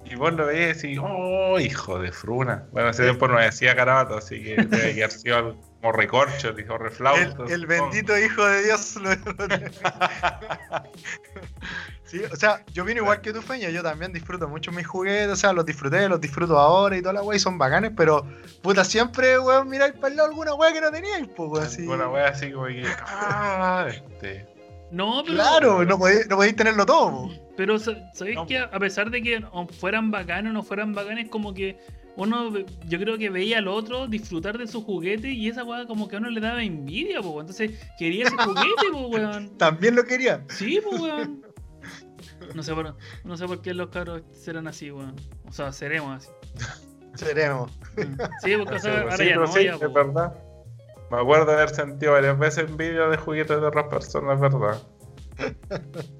Y 0.05 0.15
vos 0.15 0.33
lo 0.33 0.45
veías 0.45 0.81
y, 0.85 0.97
oh, 0.97 1.59
hijo 1.59 1.99
de 1.99 2.11
fruna. 2.11 2.65
Bueno, 2.71 2.89
ese 2.89 3.03
tiempo 3.03 3.27
no 3.27 3.37
decía 3.37 3.75
carabato, 3.75 4.17
así 4.17 4.41
que 4.41 4.55
debe 4.55 4.95
que 4.95 5.03
haber 5.03 5.11
sido 5.11 5.37
algo 5.37 5.68
como 5.81 5.93
recorcho, 5.93 6.51
dijo 6.53 6.77
reflauto. 6.77 7.45
el 7.45 7.65
bendito 7.65 8.17
hijo 8.17 8.45
de 8.45 8.63
Dios. 8.63 8.95
lo- 8.97 9.09
sí, 12.03 12.21
o 12.31 12.35
sea, 12.35 12.63
yo 12.73 12.83
vino 12.83 13.01
igual 13.01 13.21
que 13.21 13.31
tu 13.33 13.41
feña, 13.41 13.69
yo 13.69 13.83
también 13.83 14.11
disfruto 14.11 14.47
mucho 14.47 14.71
mis 14.71 14.87
juguetes, 14.87 15.29
o 15.31 15.35
sea, 15.35 15.53
los 15.53 15.65
disfruté, 15.65 16.07
los 16.09 16.19
disfruto 16.19 16.57
ahora 16.57 16.97
y 16.97 17.01
toda 17.01 17.13
la 17.13 17.23
wey, 17.23 17.39
son 17.39 17.57
bacanes, 17.57 17.91
pero 17.95 18.25
puta, 18.61 18.83
siempre, 18.83 19.39
weón, 19.39 19.69
miráis 19.69 19.93
para 19.93 20.09
el 20.09 20.17
lado 20.17 20.29
alguna 20.29 20.53
weá 20.55 20.73
que 20.73 20.81
no 20.81 20.91
teníais, 20.91 21.27
pues, 21.35 21.63
así. 21.65 21.87
Una 21.87 22.09
weá 22.09 22.29
así 22.29 22.51
como 22.51 22.65
que, 22.67 22.85
ah, 23.05 23.87
este. 23.89 24.47
No, 24.91 25.21
pero. 25.23 25.35
Claro, 25.35 25.85
no 25.85 25.99
podéis, 25.99 26.27
no 26.27 26.37
podéis 26.37 26.55
tenerlo 26.55 26.85
todo, 26.85 27.11
po. 27.11 27.31
Pero 27.55 27.77
sa- 27.77 28.11
sabéis 28.13 28.35
No. 28.37 28.47
que 28.47 28.57
a 28.57 28.79
pesar 28.79 29.11
de 29.11 29.21
que 29.21 29.43
fueran 29.79 30.09
bacanes 30.11 30.49
o 30.49 30.53
no 30.53 30.63
fueran 30.63 30.93
bacanes, 30.93 31.29
como 31.29 31.53
que 31.53 31.77
uno, 32.19 32.51
yo 32.87 32.99
creo 32.99 33.17
que 33.17 33.29
veía 33.29 33.57
al 33.59 33.67
otro 33.67 34.07
disfrutar 34.07 34.57
de 34.57 34.67
su 34.67 34.83
juguete 34.83 35.29
y 35.31 35.47
esa 35.49 35.63
weá 35.63 35.85
como 35.85 36.07
que 36.07 36.15
a 36.15 36.19
uno 36.19 36.29
le 36.29 36.39
daba 36.41 36.61
envidia, 36.63 37.21
po. 37.21 37.39
Entonces 37.39 37.71
quería 37.97 38.25
ese 38.27 38.37
juguete, 38.37 38.91
po, 38.91 39.07
weón. 39.09 39.57
También 39.57 39.95
lo 39.95 40.03
quería. 40.03 40.43
Sí, 40.49 40.79
po, 40.83 40.95
weón. 41.01 41.41
No 42.55 42.63
sé, 42.63 42.73
por, 42.73 42.95
no 43.23 43.37
sé 43.37 43.45
por 43.47 43.61
qué 43.61 43.73
los 43.73 43.89
cabros 43.89 44.21
serán 44.31 44.67
así, 44.67 44.91
weón. 44.91 45.15
O 45.47 45.51
sea, 45.51 45.71
seremos 45.71 46.17
así. 46.17 46.29
Seremos. 47.15 47.71
Mm. 47.97 48.13
Sí, 48.43 48.55
porque 48.57 48.75
o 48.75 48.79
Sí, 48.79 48.83
sea, 48.83 48.93
pero 48.93 49.11
ahora 49.11 49.17
sí, 49.17 49.23
ya 49.25 49.29
pero 49.29 49.41
no, 49.41 49.47
sí, 49.51 49.63
ya, 49.65 49.73
es 49.73 49.79
po. 49.79 49.91
verdad. 49.93 50.33
Me 51.11 51.17
acuerdo 51.19 51.45
de 51.47 51.53
haber 51.53 51.69
sentido 51.69 52.11
varias 52.13 52.37
veces 52.37 52.69
envidia 52.69 53.07
de 53.07 53.17
juguetes 53.17 53.59
de 53.59 53.65
otras 53.67 53.87
personas, 53.87 54.35
es 54.35 54.41
verdad. 54.41 54.81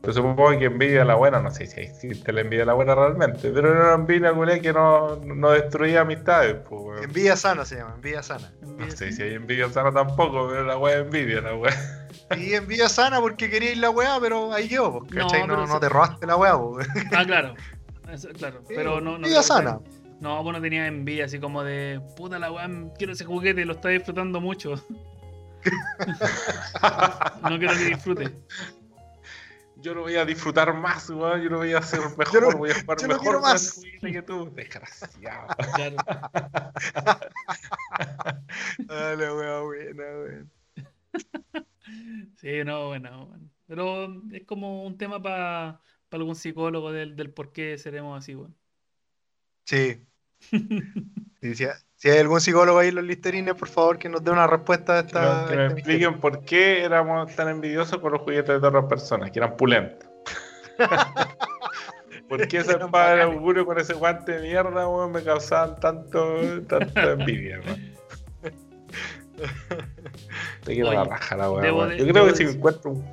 Pero 0.00 0.14
supongo 0.14 0.58
que 0.58 0.64
envidia 0.64 1.04
la 1.04 1.14
buena, 1.14 1.40
no 1.40 1.50
sé 1.50 1.66
si 1.66 1.80
existe 1.80 2.32
la 2.32 2.40
envidia 2.40 2.64
la 2.64 2.72
buena 2.72 2.94
realmente, 2.94 3.50
pero 3.50 3.70
era 3.70 3.84
una 3.84 3.94
envidia 3.94 4.32
culé 4.32 4.60
que 4.62 4.72
no, 4.72 5.16
no 5.16 5.50
destruía 5.50 6.00
amistades, 6.00 6.56
pues, 6.68 6.80
weón. 6.80 7.04
Envidia 7.04 7.36
sana 7.36 7.66
se 7.66 7.76
llama, 7.76 7.94
envidia 7.96 8.22
sana. 8.22 8.50
No 8.62 8.90
sé 8.90 9.12
si 9.12 9.22
hay 9.22 9.34
envidia 9.34 9.68
sana 9.68 9.92
tampoco, 9.92 10.48
pero 10.48 10.64
la 10.64 10.78
wea 10.78 11.00
es 11.00 11.04
envidia, 11.04 11.42
la 11.42 11.54
wea. 11.54 12.08
Y 12.38 12.54
envidia 12.54 12.88
sana 12.88 13.20
porque 13.20 13.50
queríais 13.50 13.76
la 13.76 13.90
weá, 13.90 14.18
pero 14.20 14.54
ahí 14.54 14.68
quedó, 14.68 15.00
pues, 15.00 15.12
No, 15.12 15.26
¿cachai? 15.26 15.46
No, 15.46 15.66
no, 15.66 15.66
sí. 15.66 15.80
te 15.80 15.88
robaste 15.90 16.26
la 16.26 16.36
weá, 16.36 16.58
pues. 16.58 16.88
Ah, 17.12 17.24
claro. 17.26 17.54
Eso, 18.10 18.28
claro. 18.30 18.62
Pero 18.68 19.00
no, 19.02 19.12
no. 19.12 19.16
envidia 19.16 19.42
sana. 19.42 19.80
No, 20.20 20.42
pues 20.42 20.56
no 20.56 20.62
tenía 20.62 20.86
envidia, 20.86 21.26
así 21.26 21.38
como 21.38 21.62
de 21.62 22.00
puta 22.16 22.38
la 22.38 22.50
weá, 22.50 22.68
quiero 22.96 23.12
ese 23.12 23.24
juguete, 23.26 23.66
lo 23.66 23.74
está 23.74 23.90
disfrutando 23.90 24.40
mucho. 24.40 24.74
no 27.42 27.58
quiero 27.58 27.74
que 27.74 27.84
disfrute. 27.84 28.32
Yo 29.82 29.94
lo 29.94 30.02
voy 30.02 30.16
a 30.16 30.24
disfrutar 30.24 30.74
más, 30.74 31.08
weón, 31.10 31.40
yo 31.42 31.48
lo 31.50 31.58
voy 31.58 31.72
a 31.72 31.78
hacer 31.78 32.00
mejor, 32.18 32.32
Yo 32.32 32.40
lo- 32.40 32.58
voy 32.58 32.70
a 32.70 32.74
jugar 32.80 32.98
yo 33.00 33.06
lo 33.08 33.14
mejor 33.14 33.34
el 33.36 33.40
más. 33.40 33.72
juguete 33.74 34.12
que 34.12 34.22
tú. 34.22 34.50
Desgraciado. 34.54 35.46
Claro. 35.74 35.96
La 38.88 39.34
weá 39.34 39.60
buena, 39.60 40.02
weón. 40.04 40.50
Sí, 42.36 42.64
no, 42.64 42.88
bueno, 42.88 43.26
bueno. 43.26 43.50
Pero 43.66 44.22
es 44.32 44.44
como 44.44 44.84
un 44.84 44.96
tema 44.98 45.22
para 45.22 45.80
algún 46.10 46.34
psicólogo 46.34 46.90
del, 46.92 47.14
del 47.16 47.32
por 47.32 47.52
qué 47.52 47.78
seremos 47.78 48.18
así, 48.18 48.34
weón. 48.34 48.56
Sí, 49.64 50.04
Y 51.42 51.54
si, 51.54 51.66
si 51.96 52.10
hay 52.10 52.18
algún 52.18 52.40
psicólogo 52.40 52.78
ahí 52.78 52.88
en 52.88 52.96
los 52.96 53.04
listerines, 53.04 53.54
por 53.54 53.68
favor, 53.68 53.98
que 53.98 54.08
nos 54.08 54.22
dé 54.22 54.30
una 54.30 54.46
respuesta 54.46 54.94
a 54.94 55.00
esta. 55.00 55.46
que 55.48 55.56
me 55.56 55.62
a 55.62 55.66
este 55.66 55.78
expliquen 55.80 56.20
por 56.20 56.44
qué 56.44 56.84
éramos 56.84 57.34
tan 57.34 57.48
envidiosos 57.48 57.98
con 57.98 58.12
los 58.12 58.22
juguetes 58.22 58.60
de 58.60 58.66
otras 58.66 58.84
personas, 58.86 59.30
que 59.30 59.38
eran 59.38 59.56
pulentos. 59.56 60.08
¿Por 62.28 62.46
qué 62.46 62.58
ese 62.58 62.76
padre 62.78 63.22
augurio 63.22 63.66
con 63.66 63.78
ese 63.78 63.92
guante 63.94 64.32
de 64.32 64.42
mierda, 64.48 64.88
weón, 64.88 65.10
me 65.12 65.22
causaban 65.22 65.80
tanto, 65.80 66.62
tanta 66.68 67.12
envidia, 67.12 67.60
weón? 67.66 67.90
Te 70.64 70.74
quiero 70.74 70.92
la 70.92 71.04
raja 71.04 71.36
la 71.36 71.50
weón. 71.50 71.62
Yo 71.98 72.04
creo 72.12 72.26
que 72.26 72.36
si 72.36 72.42
encuentro 72.44 72.90
un... 72.92 73.04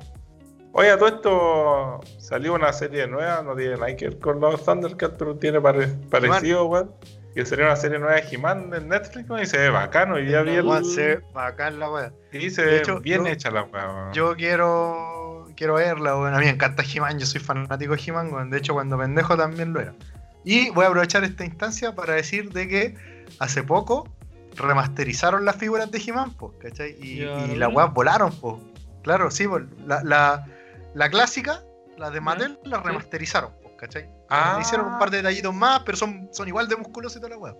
Oye, 0.72 0.96
todo 0.96 1.08
esto 1.08 2.00
salió 2.20 2.54
una 2.54 2.72
serie 2.72 3.06
nueva, 3.08 3.42
no 3.42 3.56
tiene 3.56 3.74
nada 3.74 3.96
que 3.96 4.10
ver 4.10 4.18
con 4.20 4.38
los 4.38 4.64
Thundercats, 4.64 5.14
pero 5.18 5.34
tiene 5.36 5.60
pare- 5.60 5.88
parecido, 6.10 6.66
weón. 6.66 6.92
Que 7.34 7.44
sería 7.46 7.66
una 7.66 7.76
serie 7.76 7.98
nueva 7.98 8.14
de 8.16 8.24
He-Man 8.30 8.72
en 8.74 8.88
Netflix, 8.88 9.28
y 9.42 9.46
se 9.46 9.58
ve 9.58 9.70
bacano. 9.70 10.18
Y 10.18 10.28
ya 10.30 10.42
vi 10.42 10.56
el... 10.56 10.84
Se 10.84 11.06
ve 11.16 11.20
bacán 11.32 11.78
la 11.78 11.90
wea. 11.90 12.12
Y 12.32 12.50
se 12.50 12.62
de 12.62 12.70
ve 12.70 12.76
hecho, 12.78 13.00
bien 13.00 13.24
yo- 13.24 13.30
hecha 13.30 13.50
la 13.50 13.62
weá, 13.64 13.86
weón. 13.88 14.12
Yo 14.12 14.34
quiero 14.36 15.46
quiero 15.56 15.74
verla, 15.74 16.16
weón. 16.16 16.34
A 16.34 16.38
mí 16.38 16.44
me 16.46 16.50
encanta 16.50 16.82
He-Man, 16.82 17.18
yo 17.18 17.26
soy 17.26 17.40
fanático 17.40 17.94
de 17.94 18.02
He-Man, 18.04 18.32
weón. 18.32 18.50
De 18.50 18.58
hecho, 18.58 18.72
cuando 18.74 18.96
pendejo 18.98 19.36
también 19.36 19.72
lo 19.72 19.80
era. 19.80 19.94
Y 20.44 20.70
voy 20.70 20.84
a 20.84 20.88
aprovechar 20.88 21.22
esta 21.24 21.44
instancia 21.44 21.94
para 21.94 22.14
decir 22.14 22.50
de 22.52 22.66
que 22.68 22.94
hace 23.38 23.62
poco 23.62 24.08
remasterizaron 24.56 25.44
las 25.44 25.56
figuras 25.56 25.90
de 25.90 25.98
He-Man, 25.98 26.32
po, 26.34 26.54
¿cachai? 26.58 26.96
Y, 27.00 27.20
las 27.56 27.72
weas 27.72 27.92
volaron, 27.92 28.32
po. 28.32 28.60
Claro, 29.02 29.30
sí, 29.30 29.46
po. 29.46 29.60
La, 29.86 30.02
la, 30.02 30.46
la 30.94 31.10
clásica, 31.10 31.62
la 31.98 32.10
de 32.10 32.20
Mattel, 32.20 32.58
la 32.64 32.80
remasterizaron, 32.80 33.52
po, 33.62 33.76
¿cachai? 33.76 34.08
Ah. 34.30 34.54
Le 34.56 34.62
hicieron 34.62 34.92
un 34.92 34.98
par 34.98 35.10
de 35.10 35.18
detallitos 35.18 35.54
más, 35.54 35.80
pero 35.84 35.96
son, 35.96 36.28
son 36.32 36.48
igual 36.48 36.68
de 36.68 36.76
musculosos 36.76 37.16
y 37.16 37.20
toda 37.20 37.30
la 37.30 37.38
wea. 37.38 37.54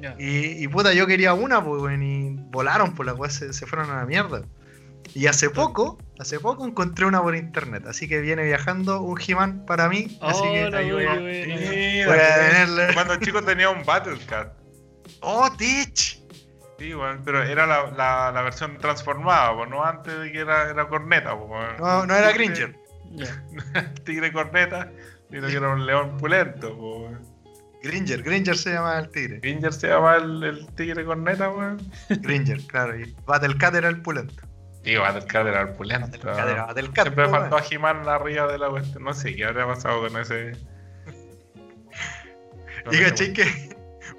Ya. 0.00 0.14
Y, 0.18 0.62
y 0.62 0.68
puta, 0.68 0.92
yo 0.92 1.06
quería 1.06 1.32
una, 1.34 1.64
pues, 1.64 1.80
weón, 1.82 2.02
y 2.02 2.36
volaron, 2.50 2.94
pues 2.94 3.06
las 3.06 3.16
weas 3.18 3.32
se, 3.34 3.52
se 3.52 3.66
fueron 3.66 3.90
a 3.90 3.96
la 3.96 4.06
mierda. 4.06 4.42
Y 5.14 5.26
hace 5.28 5.48
poco, 5.50 5.98
hace 6.18 6.38
poco 6.40 6.66
encontré 6.66 7.06
una 7.06 7.22
por 7.22 7.34
internet, 7.36 7.84
así 7.86 8.06
que 8.08 8.20
viene 8.20 8.42
viajando 8.42 9.00
un 9.00 9.18
He-Man 9.20 9.64
para 9.64 9.88
mí, 9.88 10.18
así 10.20 10.42
que 10.42 10.76
ahí 10.76 10.90
voy 10.90 11.04
a, 11.06 11.12
a 11.12 11.16
tenerle. 11.16 12.92
Cuando 12.92 13.14
el 13.14 13.20
chico 13.20 13.40
tenía 13.42 13.70
un 13.70 13.84
Battle 13.84 14.18
Cat. 14.26 14.52
¡Oh, 15.20 15.48
Teach! 15.56 16.20
Sí, 16.78 16.94
weón, 16.94 17.22
pero 17.24 17.42
era 17.42 17.66
la, 17.66 17.90
la, 17.92 18.32
la 18.32 18.42
versión 18.42 18.76
transformada, 18.78 19.56
pues, 19.56 19.70
no 19.70 19.82
antes 19.82 20.18
de 20.18 20.30
que 20.32 20.40
era, 20.40 20.68
era 20.70 20.88
corneta. 20.88 21.38
Pues. 21.38 21.78
No, 21.78 22.04
no 22.04 22.14
era 22.14 22.32
Tigre- 22.32 22.34
Gringer. 22.34 22.76
Ya. 23.12 23.94
Tigre 24.04 24.32
corneta, 24.32 24.90
sino 25.30 25.46
que 25.46 25.56
era 25.56 25.68
un 25.68 25.86
león 25.86 26.16
pulento. 26.18 26.74
Weón. 26.74 27.22
Gringer, 27.82 28.22
Gringer 28.22 28.56
se 28.56 28.72
llama 28.72 28.98
el 28.98 29.08
tigre. 29.10 29.40
Ginger 29.42 29.72
se 29.72 29.88
llama 29.88 30.16
el, 30.16 30.42
el 30.42 30.66
tigre 30.74 31.04
corneta, 31.04 31.50
weón. 31.50 31.78
Gringer, 32.08 32.60
claro. 32.66 32.98
Y 32.98 33.14
Battlecat 33.26 33.74
era 33.74 33.88
el 33.88 34.02
pulento. 34.02 34.42
Y 34.86 34.96
Battle 34.96 35.26
Cat 35.26 35.46
era 35.48 35.62
el 35.62 35.70
pulento. 35.70 36.30
Era. 36.30 36.72
Siempre 36.72 37.28
faltó 37.28 37.56
a 37.56 38.14
arriba 38.14 38.46
de 38.46 38.56
la 38.56 38.70
cuestión. 38.70 39.02
No 39.02 39.12
sé 39.12 39.34
qué 39.34 39.44
habría 39.44 39.66
pasado 39.66 40.00
con 40.00 40.16
ese. 40.16 40.52
con 42.84 42.94
Y 42.94 43.00
caché 43.00 43.32
que 43.32 43.76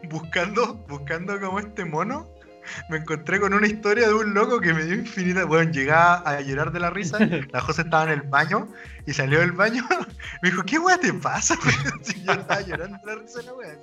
buscando, 0.09 0.73
buscando 0.89 1.39
como 1.39 1.59
este 1.59 1.85
mono, 1.85 2.27
me 2.89 2.97
encontré 2.97 3.39
con 3.39 3.53
una 3.53 3.67
historia 3.67 4.07
de 4.07 4.13
un 4.13 4.33
loco 4.33 4.59
que 4.59 4.73
me 4.73 4.83
dio 4.85 4.95
infinita. 4.95 5.45
Bueno, 5.45 5.71
llegaba 5.71 6.17
a 6.29 6.41
llorar 6.41 6.71
de 6.71 6.79
la 6.79 6.89
risa. 6.89 7.17
La 7.51 7.61
José 7.61 7.81
estaba 7.83 8.03
en 8.05 8.09
el 8.11 8.21
baño 8.23 8.67
y 9.05 9.13
salió 9.13 9.39
del 9.39 9.51
baño. 9.51 9.83
Me 10.41 10.49
dijo, 10.49 10.63
¿qué 10.63 10.79
weá 10.79 10.97
te 10.97 11.13
pasa? 11.13 11.55
weón?" 11.63 12.03
Si 12.03 12.23
yo 12.23 12.33
estaba 12.33 12.61
llorando 12.61 12.97
de 13.05 13.15
la 13.15 13.21
risa 13.21 13.41
la 13.43 13.53
weá. 13.53 13.77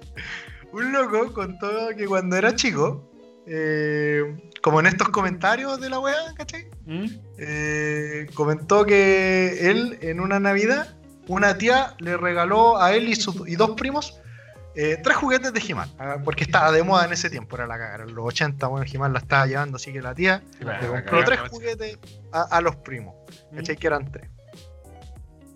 Un 0.72 0.92
loco 0.92 1.32
contó 1.32 1.88
que 1.96 2.06
cuando 2.06 2.36
era 2.36 2.54
chico, 2.56 3.10
eh, 3.46 4.22
como 4.62 4.80
en 4.80 4.86
estos 4.86 5.08
comentarios 5.10 5.80
de 5.80 5.90
la 5.90 5.98
weá, 6.00 6.34
¿cachai? 6.36 6.66
¿Mm? 6.86 7.04
eh, 7.38 8.26
comentó 8.34 8.84
que 8.84 9.70
él 9.70 9.98
en 10.00 10.20
una 10.20 10.40
Navidad, 10.40 10.96
una 11.28 11.56
tía 11.58 11.94
le 11.98 12.16
regaló 12.16 12.80
a 12.80 12.92
él 12.94 13.08
y, 13.08 13.14
su- 13.16 13.46
y 13.46 13.56
dos 13.56 13.70
primos 13.76 14.20
eh, 14.76 15.00
tres 15.02 15.16
juguetes 15.16 15.52
de 15.52 15.60
He-Man, 15.60 15.88
ah, 15.98 16.16
porque 16.24 16.44
estaba 16.44 16.72
de 16.72 16.82
moda 16.82 17.04
en 17.04 17.12
ese 17.12 17.30
tiempo, 17.30 17.56
era 17.56 17.66
la 17.66 17.78
cagada, 17.78 18.04
en 18.04 18.14
los 18.14 18.26
80, 18.26 18.66
bueno, 18.66 18.86
He-Man 18.90 19.12
la 19.12 19.20
estaba 19.20 19.46
llevando, 19.46 19.76
así 19.76 19.92
que 19.92 20.02
la 20.02 20.14
tía 20.14 20.42
Sí, 20.58 20.64
le 20.64 20.88
compró 20.88 21.24
tres 21.24 21.40
juguetes 21.48 21.98
a, 22.32 22.42
a 22.42 22.60
los 22.60 22.74
primos, 22.76 23.14
¿cachai? 23.54 23.76
Que 23.76 23.86
eran 23.86 24.10
tres. 24.10 24.28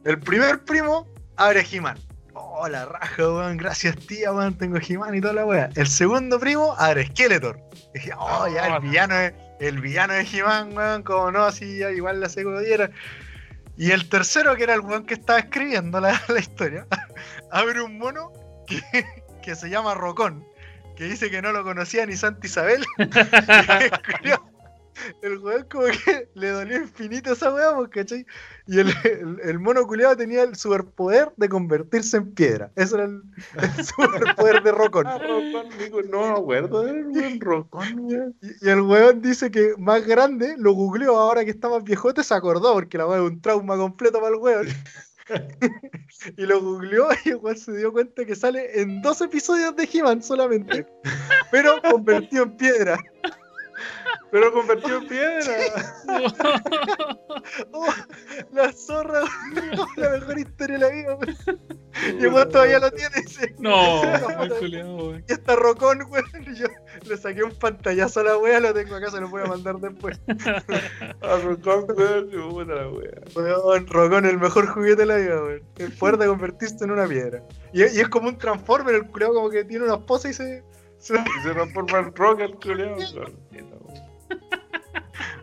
El 0.04 0.20
primer 0.20 0.64
primo 0.64 1.06
abre 1.36 1.66
He-Man. 1.70 1.98
Oh, 2.34 2.68
la 2.68 2.86
raja, 2.86 3.22
weón, 3.22 3.56
gracias 3.56 3.96
tía, 3.96 4.32
weón, 4.32 4.54
tengo 4.54 4.78
He-Man 4.78 5.14
y 5.14 5.20
toda 5.20 5.34
la 5.34 5.44
weá. 5.44 5.70
El 5.74 5.88
segundo 5.88 6.38
primo 6.38 6.74
abre 6.78 7.06
Skeletor. 7.06 7.60
Y 7.94 7.98
dije, 7.98 8.12
oh, 8.16 8.46
ya, 8.48 8.76
el 8.76 8.80
villano 8.80 9.16
es, 9.16 9.32
el 9.58 9.80
villano 9.80 10.14
de 10.14 10.22
He-Man, 10.22 10.76
weón, 10.76 11.02
como 11.02 11.32
no, 11.32 11.44
así 11.44 11.78
ya 11.78 11.90
igual 11.90 12.20
la 12.20 12.28
sé 12.28 12.44
como 12.44 12.60
diera. 12.60 12.90
Y 13.76 13.90
el 13.90 14.08
tercero, 14.08 14.54
que 14.56 14.62
era 14.62 14.74
el 14.74 14.80
weón 14.80 15.04
que 15.04 15.14
estaba 15.14 15.40
escribiendo 15.40 16.00
la, 16.00 16.20
la 16.28 16.38
historia, 16.38 16.86
abre 17.50 17.82
un 17.82 17.98
mono 17.98 18.32
que, 18.68 18.82
que 19.42 19.54
se 19.54 19.70
llama 19.70 19.94
Rocón, 19.94 20.44
que 20.96 21.04
dice 21.04 21.30
que 21.30 21.42
no 21.42 21.52
lo 21.52 21.64
conocía 21.64 22.06
ni 22.06 22.16
Santa 22.16 22.46
Isabel. 22.46 22.84
El 25.22 25.38
weón 25.38 25.66
como 25.70 25.84
que 25.84 26.28
le 26.34 26.50
dolió 26.50 26.78
infinito 26.78 27.32
esa 27.32 27.52
weá, 27.52 27.74
pues, 27.74 27.90
¿cachai? 27.90 28.26
Y 28.66 28.78
el, 28.78 28.88
el, 29.04 29.40
el 29.42 29.58
mono 29.58 29.86
culiado 29.86 30.16
tenía 30.16 30.42
el 30.42 30.56
superpoder 30.56 31.32
de 31.36 31.48
convertirse 31.48 32.18
en 32.18 32.34
piedra. 32.34 32.70
Eso 32.76 32.96
era 32.96 33.04
el, 33.06 33.22
el 33.62 33.84
superpoder 33.84 34.62
de 34.62 34.72
Rocón. 34.72 35.06
Ah, 35.06 35.18
Rocón, 35.18 35.68
digo, 35.78 36.02
no 36.02 36.32
me 36.32 36.38
acuerdo 36.38 36.82
del 36.82 37.04
buen 37.04 37.40
Rocón, 37.40 38.00
weón. 38.00 38.34
Y, 38.42 38.66
y 38.66 38.70
el 38.70 38.82
weón 38.82 39.22
dice 39.22 39.50
que 39.50 39.74
más 39.78 40.04
grande, 40.06 40.54
lo 40.58 40.72
googleó 40.72 41.18
ahora 41.18 41.44
que 41.44 41.50
está 41.50 41.68
más 41.68 41.84
viejote, 41.84 42.22
se 42.22 42.34
acordó, 42.34 42.74
porque 42.74 42.98
la 42.98 43.06
weá 43.06 43.18
es 43.18 43.30
un 43.30 43.40
trauma 43.40 43.76
completo 43.76 44.20
para 44.20 44.34
el 44.34 44.40
weón. 44.40 44.68
y 46.36 46.46
lo 46.46 46.60
googleó 46.60 47.08
y 47.24 47.34
weón 47.34 47.56
se 47.56 47.76
dio 47.76 47.92
cuenta 47.92 48.24
que 48.24 48.34
sale 48.34 48.80
en 48.80 49.02
dos 49.02 49.20
episodios 49.20 49.76
de 49.76 49.88
He-Man 49.92 50.22
solamente, 50.22 50.86
pero 51.50 51.80
convertido 51.82 52.44
en 52.44 52.56
piedra. 52.56 52.98
Pero 54.30 54.52
convertido 54.52 54.98
en 54.98 55.08
piedra. 55.08 55.54
Oh, 57.72 57.86
la 58.52 58.72
zorra, 58.72 59.22
la 59.96 60.10
mejor 60.10 60.38
historia 60.38 60.78
de 60.78 60.84
la 60.84 60.88
vida. 60.90 61.18
Y 62.18 62.26
weón 62.26 62.48
todavía 62.50 62.78
lo 62.78 62.90
tiene. 62.90 63.14
dice, 63.24 63.54
No, 63.58 64.00
weón. 64.60 65.24
Y 65.26 65.32
está 65.32 65.56
rocón, 65.56 66.02
weón. 66.10 66.26
Y 66.46 66.54
yo 66.54 66.66
le 67.06 67.16
saqué 67.16 67.42
un 67.42 67.52
pantallazo 67.52 68.20
a 68.20 68.24
la 68.24 68.38
wea, 68.38 68.60
lo 68.60 68.74
tengo 68.74 68.96
acá, 68.96 69.10
se 69.10 69.20
lo 69.20 69.28
voy 69.28 69.42
a 69.42 69.46
mandar 69.46 69.76
después. 69.78 70.20
A 71.22 71.36
Rocón, 71.38 71.86
weón, 71.96 72.30
puta 72.50 72.74
la 72.74 72.88
wea. 72.88 73.20
Weón, 73.34 73.86
Rocón, 73.86 74.26
el 74.26 74.38
mejor 74.38 74.66
juguete 74.66 74.96
de 75.02 75.06
la 75.06 75.16
vida, 75.16 75.42
weón. 75.42 75.62
El 75.76 75.92
poder 75.92 76.18
de 76.18 76.26
convertirse 76.26 76.84
en 76.84 76.90
una 76.90 77.06
piedra. 77.06 77.42
Y, 77.72 77.80
y 77.82 78.00
es 78.00 78.08
como 78.08 78.28
un 78.28 78.38
transformer, 78.38 78.94
el 78.94 79.06
culeado 79.06 79.34
como 79.34 79.50
que 79.50 79.64
tiene 79.64 79.84
una 79.84 79.98
pose 79.98 80.30
y 80.30 80.34
se. 80.34 80.62
Se- 80.98 81.16
se 81.42 81.50
transforma 81.52 81.98
en 82.00 82.14
rock 82.14 82.40
el 82.40 82.54
culiao. 82.56 82.96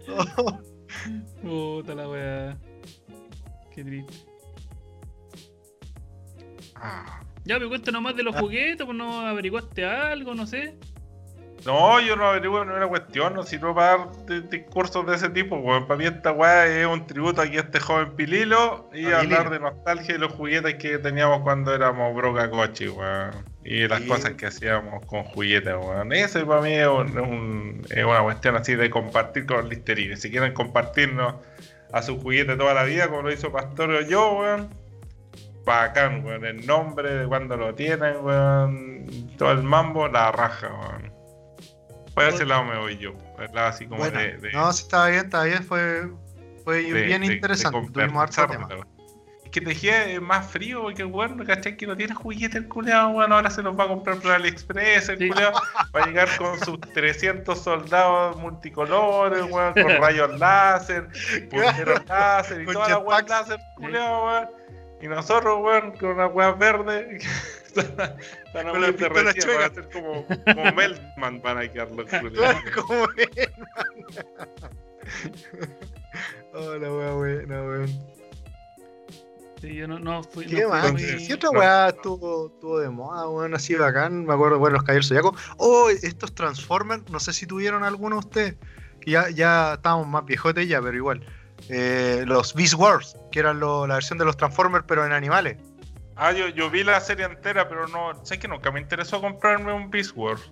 Puta 1.42 1.96
la 1.96 2.08
weá. 2.10 2.58
Qué 3.74 3.84
triste. 3.84 4.14
Ah. 6.76 7.22
Ya, 7.46 7.60
me 7.60 7.68
cuenta 7.68 7.92
nomás 7.92 8.16
de 8.16 8.24
los 8.24 8.36
juguetes, 8.36 8.86
pues 8.86 8.98
no 8.98 9.22
averiguaste 9.28 9.86
algo, 9.86 10.34
no 10.34 10.48
sé. 10.48 10.78
No, 11.66 12.00
yo 12.00 12.16
no 12.16 12.26
averiguo 12.28 12.64
no 12.64 12.76
era 12.78 12.88
cuestión, 12.88 13.34
no 13.34 13.44
sirvo 13.44 13.74
para 13.74 13.98
dar 13.98 14.12
de- 14.28 14.42
discursos 14.42 15.06
de 15.08 15.16
ese 15.16 15.30
tipo, 15.30 15.56
weón. 15.58 15.88
Para 15.88 15.98
mí 15.98 16.06
esta 16.06 16.32
weá 16.32 16.66
es 16.68 16.86
un 16.88 17.06
tributo 17.08 17.42
aquí 17.42 17.58
a 17.58 17.62
este 17.62 17.80
joven 17.80 18.16
Pililo 18.16 18.90
y 18.94 19.06
A 19.12 19.20
hablar 19.20 19.50
de 19.50 19.60
nostalgia 19.60 20.16
y 20.16 20.18
los 20.20 20.32
juguetes 20.34 20.76
que 20.76 20.98
teníamos 21.00 21.42
cuando 21.42 21.74
éramos 21.74 22.16
broca 22.16 22.50
coche, 22.50 22.90
weón. 22.90 23.32
Y 23.68 23.88
las 23.88 24.02
Sí. 24.04 24.08
cosas 24.08 24.34
que 24.34 24.46
hacíamos 24.46 25.04
con 25.08 25.24
juguetes, 25.24 25.74
weón. 25.74 26.14
Eso 26.14 26.46
para 26.46 26.62
mí 26.62 26.72
es, 26.74 26.88
un- 26.88 27.08
es 27.10 27.16
un- 27.16 27.82
es 27.90 28.06
una 28.06 28.22
cuestión 28.22 28.56
así 28.56 28.76
de 28.76 28.90
compartir 28.92 29.46
con 29.48 29.68
listerines. 29.68 30.22
Si 30.22 30.30
quieren 30.30 30.54
compartirnos 30.54 31.36
a 31.92 32.02
su 32.04 32.20
juguete 32.22 32.56
toda 32.58 32.74
la 32.76 32.84
vida, 32.84 33.08
como 33.10 33.24
lo 33.24 33.32
hizo 33.32 33.52
Pastor 33.52 33.90
o 33.90 34.02
yo, 34.02 34.34
weón. 34.40 34.70
Bacán, 35.66 36.24
weón. 36.24 36.46
El 36.46 36.66
nombre, 36.68 37.12
de 37.16 37.28
cuando 37.28 37.58
lo 37.58 37.74
tienen, 37.74 38.18
weón. 38.24 39.32
Todo 39.38 39.52
el 39.52 39.64
mambo, 39.64 40.08
la 40.08 40.32
raja, 40.32 40.68
weón. 40.72 41.12
Por 42.14 42.24
ese 42.26 42.46
lado 42.46 42.64
me 42.66 42.78
voy 42.78 42.98
yo. 42.98 43.14
El 43.40 43.52
lado 43.54 43.68
así 43.70 43.88
como 43.88 44.06
de, 44.10 44.38
de- 44.38 44.52
No, 44.54 44.72
sí, 44.74 44.84
estaba 44.84 45.10
bien, 45.10 45.26
estaba 45.26 45.44
bien. 45.46 45.64
Fue, 45.64 46.04
fue 46.64 46.84
de- 46.84 47.02
bien 47.04 47.22
de- 47.22 47.34
interesante. 47.34 47.78
Tuvimos 47.92 48.22
harto 48.24 48.46
conversarlo, 48.46 48.68
tema. 48.68 48.88
Weón. 49.60 49.66
Que 49.66 49.74
Tejía 49.74 50.10
es 50.10 50.22
más 50.22 50.46
frío 50.48 50.82
porque 50.84 51.02
el 51.04 51.08
weón, 51.08 51.44
¿cachai? 51.46 51.78
Que 51.78 51.88
no 51.88 51.96
tiene 51.96 52.14
juguete 52.14 52.58
el 52.58 52.68
culeado, 52.68 53.10
weón. 53.10 53.32
Ahora 53.32 53.50
se 53.50 53.62
los 53.62 53.78
va 53.78 53.86
a 53.86 53.88
comprar 53.88 54.18
por 54.18 54.32
AliExpress, 54.32 55.10
el 55.10 55.18
Sí. 55.20 55.30
culeado. 55.30 55.60
Va 55.96 56.04
a 56.04 56.08
llegar 56.08 56.30
con 56.38 56.60
sus 56.60 56.80
300 56.94 57.60
soldados 57.62 58.38
multicolores, 58.38 59.44
weón, 59.50 59.74
con 59.74 59.86
rayos 60.02 60.40
láser, 60.40 61.08
punteros 61.50 62.06
láser 62.08 62.62
y 62.62 62.66
Con 62.66 62.74
toda 62.76 62.90
la 62.90 62.98
weón 63.00 63.26
láser, 63.28 63.60
culeado, 63.78 64.26
weón. 64.26 64.50
Y 65.02 65.08
nosotros, 65.08 65.60
weón, 65.62 65.92
con 65.98 66.10
una 66.12 66.28
weá 66.28 66.52
verde, 66.52 67.20
Están 67.76 68.68
a 68.68 68.72
Con 68.72 68.82
la 68.82 68.92
derretidas, 68.92 69.48
van 69.58 69.72
a 69.72 69.74
ser 69.74 69.90
como, 69.92 70.26
como 70.26 70.72
Meltman 70.72 71.42
van 71.42 71.58
a 71.58 71.68
quedar 71.68 71.92
los 71.92 72.10
culiados. 72.10 72.62
Claro, 72.62 72.72
como 72.88 73.06
él, 73.18 73.50
Hola, 76.54 76.94
wea, 76.94 77.12
buena, 77.12 77.62
weón. 77.64 78.16
Sí, 79.66 79.76
yo 79.76 79.88
no, 79.88 80.00
no 80.00 80.24
fui. 80.24 80.46
¿Qué 80.46 80.62
no 80.62 80.70
fui 80.70 80.78
más? 80.80 80.92
muy- 80.92 81.28
¿Qué 81.28 81.34
otra 81.34 81.50
no. 81.52 81.60
weá 81.60 81.90
estuvo, 81.90 82.48
estuvo 82.54 82.80
de 82.80 82.90
moda, 82.90 83.28
weón? 83.30 83.56
Así 83.56 83.76
bacán. 83.76 84.26
Me 84.26 84.34
acuerdo, 84.34 84.60
bueno, 84.60 84.76
los 84.76 84.84
Caballeros 84.84 85.08
Zodiaco. 85.08 85.36
Oh, 85.58 85.90
estos 85.90 86.34
Transformers, 86.36 87.04
no 87.10 87.20
sé 87.20 87.34
si 87.34 87.48
tuvieron 87.48 87.84
alguno 87.84 88.18
ustedes. 88.20 88.56
Ya, 89.06 89.30
ya 89.30 89.74
estábamos 89.76 90.08
más 90.08 90.26
viejotes 90.26 90.68
ya, 90.68 90.82
pero 90.82 90.96
igual. 90.96 91.26
Eh, 91.70 92.24
los 92.28 92.54
Beast 92.54 92.74
Wars, 92.76 93.16
que 93.32 93.40
eran 93.40 93.60
lo- 93.60 93.88
la 93.88 93.96
versión 93.96 94.18
de 94.20 94.26
los 94.26 94.36
Transformers, 94.38 94.86
pero 94.88 95.06
en 95.06 95.12
animales. 95.12 95.58
Ah, 96.16 96.32
yo, 96.32 96.48
yo 96.50 96.70
vi 96.70 96.84
la 96.84 97.00
serie 97.02 97.26
entera, 97.26 97.68
pero 97.68 97.88
no, 97.88 98.24
sé 98.24 98.40
que 98.40 98.48
nunca 98.48 98.72
me 98.72 98.80
interesó 98.80 99.20
comprarme 99.22 99.74
un 99.74 99.90
Beast 99.90 100.12
Wars. 100.16 100.52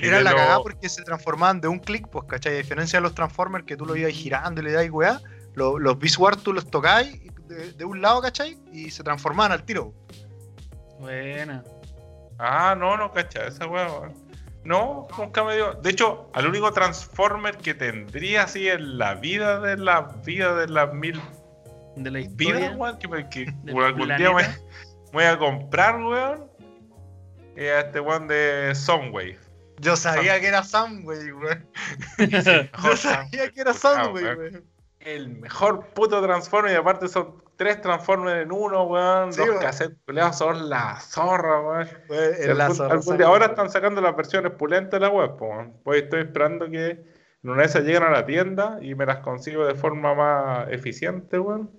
Era 0.00 0.20
la 0.22 0.30
lo- 0.30 0.36
cagada 0.36 0.58
porque 0.62 0.88
se 0.88 1.02
transformaban 1.02 1.60
de 1.60 1.68
un 1.68 1.78
clic, 1.78 2.08
pues, 2.08 2.24
¿cachai? 2.26 2.54
A 2.54 2.56
diferencia 2.58 2.98
de 2.98 3.02
los 3.02 3.14
Transformers 3.14 3.64
que 3.66 3.76
tú 3.76 3.84
lo 3.84 3.94
ibas 3.94 4.12
girando 4.12 4.60
y 4.62 4.64
le 4.64 4.72
das 4.72 4.88
weá, 4.90 5.20
lo- 5.54 5.78
los 5.78 5.98
Beast 5.98 6.18
Wars 6.18 6.42
tú 6.42 6.52
los 6.54 6.68
tocáis 6.70 7.20
de, 7.48 7.72
de 7.72 7.84
un 7.84 8.00
lado, 8.02 8.20
¿cachai? 8.22 8.58
Y 8.72 8.90
se 8.90 9.02
transformaban 9.02 9.52
al 9.52 9.64
tiro. 9.64 9.92
Buena. 10.98 11.62
Ah, 12.38 12.74
no, 12.78 12.96
no, 12.96 13.12
cacha, 13.12 13.46
esa 13.46 13.66
weón. 13.66 14.14
No, 14.64 15.06
nunca 15.16 15.44
me 15.44 15.54
dio. 15.54 15.74
De 15.74 15.90
hecho, 15.90 16.28
al 16.34 16.46
único 16.48 16.72
Transformer 16.72 17.56
que 17.56 17.74
tendría 17.74 18.42
así 18.44 18.68
en 18.68 18.98
la 18.98 19.14
vida 19.14 19.60
de 19.60 19.76
la 19.76 20.00
vida 20.24 20.54
de 20.56 20.68
las 20.68 20.92
mil 20.92 21.20
De 21.96 22.10
la 22.10 22.20
historia. 22.20 22.54
vidas, 22.56 22.76
weón, 22.76 22.98
que, 22.98 23.08
me- 23.08 23.28
que 23.28 23.46
algún 23.84 24.08
día 24.08 24.32
me, 24.32 24.42
planeta. 24.42 24.58
me 24.58 24.58
voy 25.12 25.24
a 25.24 25.38
comprar, 25.38 25.96
weón. 26.02 26.50
Es 27.54 27.70
a 27.72 27.80
este 27.80 28.00
weón 28.00 28.26
de 28.28 28.72
Soundwave. 28.74 29.38
Yo 29.78 29.94
sabía 29.96 30.40
que 30.40 30.46
era 30.48 30.62
Soundwave, 30.64 31.32
weón. 31.32 31.68
Yo 32.82 32.96
sabía 32.96 33.50
que 33.50 33.60
era 33.60 33.72
Soundwave, 33.72 34.34
weón. 34.36 34.64
Weón. 35.06 35.16
El 35.16 35.28
mejor 35.38 35.86
puto 35.94 36.20
Transformer 36.22 36.72
y 36.72 36.76
aparte 36.76 37.08
son 37.08 37.42
tres 37.56 37.80
Transformers 37.80 38.42
en 38.42 38.52
uno, 38.52 38.84
weón. 38.84 39.32
Sí, 39.32 39.40
Los 39.40 39.48
weón. 39.50 39.60
cassettes 39.62 39.96
culeados 40.04 40.36
son 40.38 40.68
la 40.68 40.98
zorra, 41.00 41.60
weón. 41.60 41.88
Weón, 42.08 42.34
algún- 42.34 42.58
lazo, 42.58 42.88
día- 43.16 43.26
ahora 43.26 43.46
weón. 43.46 43.50
están 43.50 43.70
sacando 43.70 44.00
las 44.00 44.16
versiones 44.16 44.52
pulentas 44.52 45.00
de 45.00 45.06
la 45.06 45.12
web, 45.12 45.32
weón. 45.40 45.74
pues 45.84 46.02
estoy 46.02 46.20
esperando 46.22 46.68
que 46.70 46.90
en 46.90 47.50
una 47.50 47.60
de 47.62 47.66
esas 47.66 47.84
lleguen 47.84 48.02
a 48.02 48.10
la 48.10 48.26
tienda 48.26 48.78
y 48.82 48.94
me 48.94 49.06
las 49.06 49.18
consigo 49.18 49.64
de 49.66 49.74
forma 49.74 50.14
más 50.14 50.68
eficiente, 50.70 51.38
weón. 51.38 51.70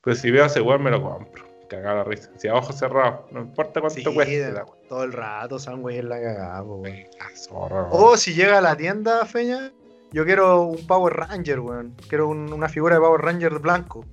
Pues 0.00 0.18
si 0.20 0.30
veo 0.30 0.44
a 0.44 0.46
ese 0.46 0.60
weón 0.60 0.82
me 0.82 0.90
lo 0.90 1.02
compro. 1.02 1.44
Cagado 1.68 1.96
la 1.96 2.04
risa. 2.04 2.30
Si 2.36 2.46
a 2.46 2.54
ojos 2.54 2.78
cerrados, 2.78 3.22
no 3.32 3.40
importa 3.40 3.80
cuánto 3.80 3.98
Sí, 3.98 4.04
cueste 4.14 4.52
la 4.52 4.64
weón. 4.64 4.78
todo 4.88 5.02
el 5.02 5.12
rato 5.12 5.58
Soundwave 5.58 5.98
es 5.98 6.04
la 6.04 6.20
cagada, 6.20 6.62
weón. 6.62 6.84
La 7.18 7.36
zorra, 7.36 7.82
weón. 7.84 7.88
O 7.90 8.16
si 8.16 8.34
llega 8.34 8.58
a 8.58 8.60
la 8.60 8.76
tienda, 8.76 9.24
Feña, 9.26 9.72
yo 10.12 10.24
quiero 10.24 10.62
un 10.62 10.86
Power 10.86 11.14
Ranger, 11.14 11.60
weón. 11.60 11.94
Quiero 12.08 12.28
un- 12.28 12.52
una 12.52 12.68
figura 12.68 12.94
de 12.96 13.00
Power 13.00 13.20
Ranger 13.22 13.58
blanco. 13.58 14.04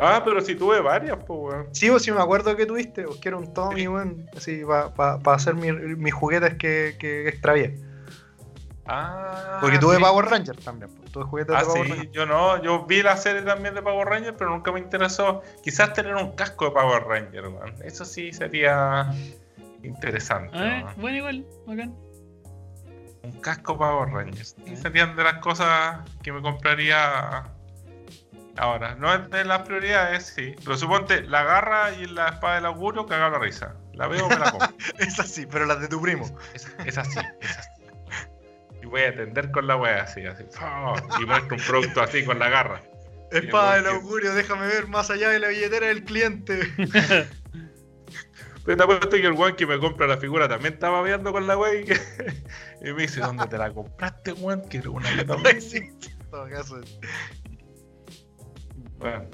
Ah, 0.00 0.22
pero 0.24 0.40
si 0.40 0.54
tuve 0.54 0.80
varias, 0.80 1.16
pues, 1.26 1.38
weón. 1.40 1.66
Sí, 1.74 1.90
o 1.90 1.98
si 1.98 2.12
me 2.12 2.20
acuerdo 2.20 2.54
que 2.56 2.64
tuviste, 2.66 3.04
os 3.06 3.16
quiero 3.16 3.38
un 3.38 3.52
Tommy, 3.52 3.88
weón. 3.88 4.26
Así, 4.36 4.62
para 4.96 5.18
hacer 5.34 5.54
mi- 5.54 5.72
mis 5.72 6.14
juguetes 6.14 6.54
que, 6.54 6.96
que 6.98 7.28
extravié. 7.28 7.78
Ah, 8.92 9.58
Porque 9.60 9.78
tuve 9.78 9.96
sí. 9.96 10.02
Power 10.02 10.26
Ranger 10.26 10.56
también, 10.56 10.90
pues. 10.96 11.12
Tuve 11.12 11.24
juguetes 11.24 11.54
Ah, 11.56 11.60
de 11.60 11.66
Power 11.66 11.84
sí, 11.86 11.92
Ranger. 11.92 12.10
yo 12.10 12.26
no, 12.26 12.62
yo 12.62 12.86
vi 12.86 13.02
la 13.02 13.16
serie 13.16 13.42
también 13.42 13.74
de 13.74 13.82
Power 13.82 14.08
Ranger, 14.08 14.34
pero 14.36 14.50
nunca 14.50 14.72
me 14.72 14.80
interesó. 14.80 15.42
Quizás 15.62 15.92
tener 15.92 16.14
un 16.16 16.32
casco 16.32 16.66
de 16.66 16.70
Power 16.72 17.04
Ranger, 17.04 17.48
weón. 17.48 17.74
Eso 17.84 18.04
sí 18.04 18.32
sería 18.32 19.12
interesante. 19.82 20.50
Ah, 20.54 20.82
weón. 20.84 21.00
bueno, 21.00 21.16
igual, 21.18 21.46
bacán. 21.66 21.94
Un 23.22 23.32
casco 23.40 23.76
Power 23.76 24.08
Rangers. 24.08 24.56
Y 24.66 24.76
serían 24.76 25.16
de 25.16 25.24
las 25.24 25.34
cosas 25.38 26.00
que 26.22 26.32
me 26.32 26.40
compraría 26.40 27.44
ahora. 28.56 28.94
No 28.94 29.12
es 29.12 29.28
de 29.30 29.44
las 29.44 29.62
prioridades, 29.62 30.26
sí. 30.26 30.54
Pero 30.64 30.76
suponte, 30.76 31.22
la 31.22 31.42
garra 31.42 31.92
y 31.92 32.06
la 32.06 32.28
espada 32.28 32.56
del 32.56 32.66
augurio 32.66 33.06
cagado 33.06 33.32
la 33.32 33.38
risa. 33.38 33.74
La 33.94 34.06
veo, 34.06 34.28
me 34.28 34.38
la 34.38 34.50
compro. 34.50 34.68
Es 34.98 35.18
así, 35.18 35.46
pero 35.46 35.66
las 35.66 35.80
de 35.80 35.88
tu 35.88 36.00
primo. 36.00 36.26
Es, 36.54 36.70
es 36.86 36.98
así, 36.98 37.18
es 37.40 37.58
así. 37.58 37.70
Y 38.82 38.86
voy 38.86 39.02
a 39.02 39.10
atender 39.10 39.50
con 39.50 39.66
la 39.66 39.76
wea 39.76 40.02
así, 40.02 40.24
así. 40.24 40.44
Y 41.20 41.26
muestro 41.26 41.56
un 41.56 41.62
producto 41.62 42.02
así 42.02 42.24
con 42.24 42.38
la 42.38 42.48
garra. 42.48 42.80
Espada 43.30 43.76
del 43.76 43.86
augurio, 43.86 44.34
déjame 44.34 44.66
ver 44.66 44.88
más 44.88 45.10
allá 45.10 45.28
de 45.28 45.38
la 45.38 45.48
billetera 45.48 45.86
del 45.86 46.04
cliente. 46.04 46.60
Pero 48.64 48.76
te 48.76 48.82
apuesto 48.82 49.10
que 49.10 49.26
el 49.26 49.32
weón 49.32 49.56
que 49.56 49.66
me 49.66 49.78
compra 49.78 50.06
la 50.06 50.16
figura 50.18 50.48
también 50.48 50.74
estaba 50.74 51.02
viendo 51.02 51.32
con 51.32 51.46
la 51.46 51.56
wea 51.56 51.80
y, 51.80 51.84
que- 51.86 51.98
me 52.92 53.02
dice, 53.02 53.20
¿dónde 53.20 53.46
te 53.46 53.56
la 53.58 53.72
compraste, 53.72 54.32
weón? 54.34 54.60
Quiero 54.68 54.92
una 54.92 55.14
yo 55.16 55.26
también. 55.26 55.60
sí, 55.62 55.78
en 55.78 55.98
todo 56.30 56.48
caso. 56.48 56.80
Bueno, 58.98 59.24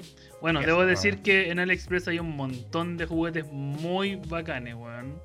Bueno, 0.41 0.59
debo 0.61 0.77
weón. 0.79 0.89
decir 0.89 1.21
que 1.21 1.51
en 1.51 1.59
AliExpress 1.59 2.07
hay 2.07 2.19
un 2.19 2.35
montón 2.37 2.95
de 2.97 3.05
juguetes 3.05 3.45
muy 3.51 4.15
bacanes, 4.15 4.75
weón. 4.75 5.21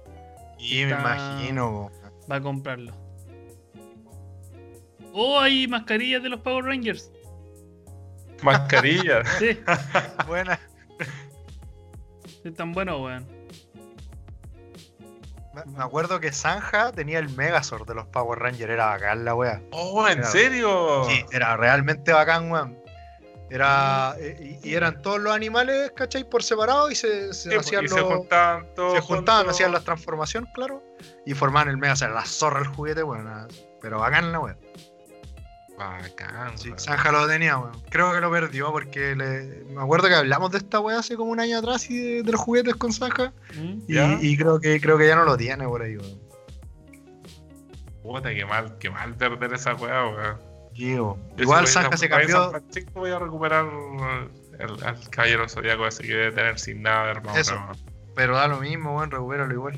Y 0.59 0.85
me 0.85 0.91
imagino, 0.93 1.91
Va 2.31 2.37
a 2.37 2.41
comprarlo. 2.41 2.93
Oh, 5.13 5.39
hay 5.41 5.67
mascarillas 5.69 6.23
de 6.23 6.29
los 6.31 6.41
Power 6.41 6.65
Rangers. 6.65 7.11
mascarilla. 8.43 9.25
Sí, 9.39 9.59
Buena. 10.27 10.59
están 12.45 12.73
buenos, 12.73 13.01
weón. 13.01 13.42
Me- 15.55 15.83
acuerdo 15.83 16.19
que 16.21 16.33
Sanja 16.33 16.93
tenía 16.93 17.19
el 17.19 17.29
Megazord 17.31 17.87
de 17.87 17.95
los 17.95 18.07
Power 18.07 18.39
Rangers, 18.39 18.71
era 18.71 18.87
bacán 18.87 19.25
la 19.25 19.35
wea. 19.35 19.61
Oh, 19.73 20.07
¿en 20.09 20.19
Era- 20.19 20.29
serio? 20.29 21.05
Sí, 21.09 21.25
era 21.33 21.57
realmente 21.57 22.13
bacán, 22.13 22.51
weón. 22.51 22.79
Era, 23.51 24.15
eh, 24.19 24.59
y, 24.63 24.71
y 24.71 24.75
eran 24.75 25.03
todos 25.03 25.21
los 25.21 25.35
animales, 25.35 25.93
¿cachai? 25.95 26.25
Por 26.25 26.43
separado 26.43 26.91
y 26.91 26.95
se, 26.95 27.35
se 27.35 27.51
Sí, 27.51 27.57
hacían 27.57 27.85
y 27.85 27.89
los- 27.89 27.99
se 27.99 28.03
juntaban 28.03 28.67
todos. 28.75 28.95
se 28.95 29.01
juntaban, 29.03 29.41
juntos. 29.43 29.55
hacían 29.57 29.73
la 29.73 29.81
transformación, 29.81 30.49
claro, 30.55 30.83
y 31.27 31.35
formaban 31.35 31.69
el 31.69 31.77
Megazord, 31.77 32.15
la 32.15 32.25
zorra 32.25 32.61
el 32.61 32.67
juguete, 32.69 33.03
weón. 33.03 33.49
Pero 33.83 33.99
bacán 33.99 34.33
la 34.33 34.41
wea. 34.41 34.57
Bacán. 35.89 36.57
Sí. 36.59 36.73
Sanja 36.77 37.13
lo 37.13 37.27
tenía, 37.27 37.59
weón. 37.59 37.81
Creo 37.91 38.13
que 38.13 38.21
lo 38.21 38.31
perdió 38.31 38.71
porque 38.73 39.15
le- 39.17 39.65
me 39.73 39.81
acuerdo 39.83 40.09
que 40.09 40.15
hablamos 40.15 40.51
de 40.53 40.59
esta 40.59 40.81
wea 40.81 40.99
hace 40.99 41.17
como 41.17 41.31
un 41.33 41.41
año 41.41 41.59
atrás 41.59 41.89
y 41.91 41.99
de, 41.99 42.23
de 42.23 42.33
los 42.33 42.41
juguetes 42.41 42.75
con 42.77 42.93
Sanja. 42.93 43.33
¿Mm? 43.55 43.81
Y, 44.21 44.37
creo 44.37 44.61
que 44.61 44.81
creo 44.81 44.99
que 44.99 45.07
ya 45.07 45.17
no 45.17 45.25
lo 45.25 45.37
tiene 45.37 45.67
por 45.67 45.83
ahí, 45.83 45.97
weón. 45.97 46.21
Puta, 48.03 48.31
qué 48.35 48.45
mal, 48.45 48.77
qué 48.79 48.91
mal 48.91 49.15
perder 49.15 49.55
esa 49.55 49.75
weá, 49.75 50.07
weón. 50.09 50.39
Yo 50.75 51.19
Igual 51.37 51.67
Sanja 51.67 51.97
se 51.97 52.09
San 52.09 52.19
cambió. 52.19 52.51
Francisco 52.51 52.91
voy 52.95 53.11
a 53.11 53.19
recuperar 53.19 53.67
el, 54.59 54.85
al 54.85 55.11
caballero 55.11 55.49
zodiaco 55.49 55.87
ese 55.87 56.03
que 56.03 56.15
debe 56.15 56.33
tener 56.33 56.59
sin 56.59 56.83
nada, 56.83 57.11
hermano. 57.11 57.39
Eso. 57.39 57.55
Pero 58.15 58.37
da 58.37 58.49
lo 58.49 58.59
mismo, 58.61 58.97
weón, 58.97 59.11
recupéralo 59.11 59.53
igual. 59.53 59.77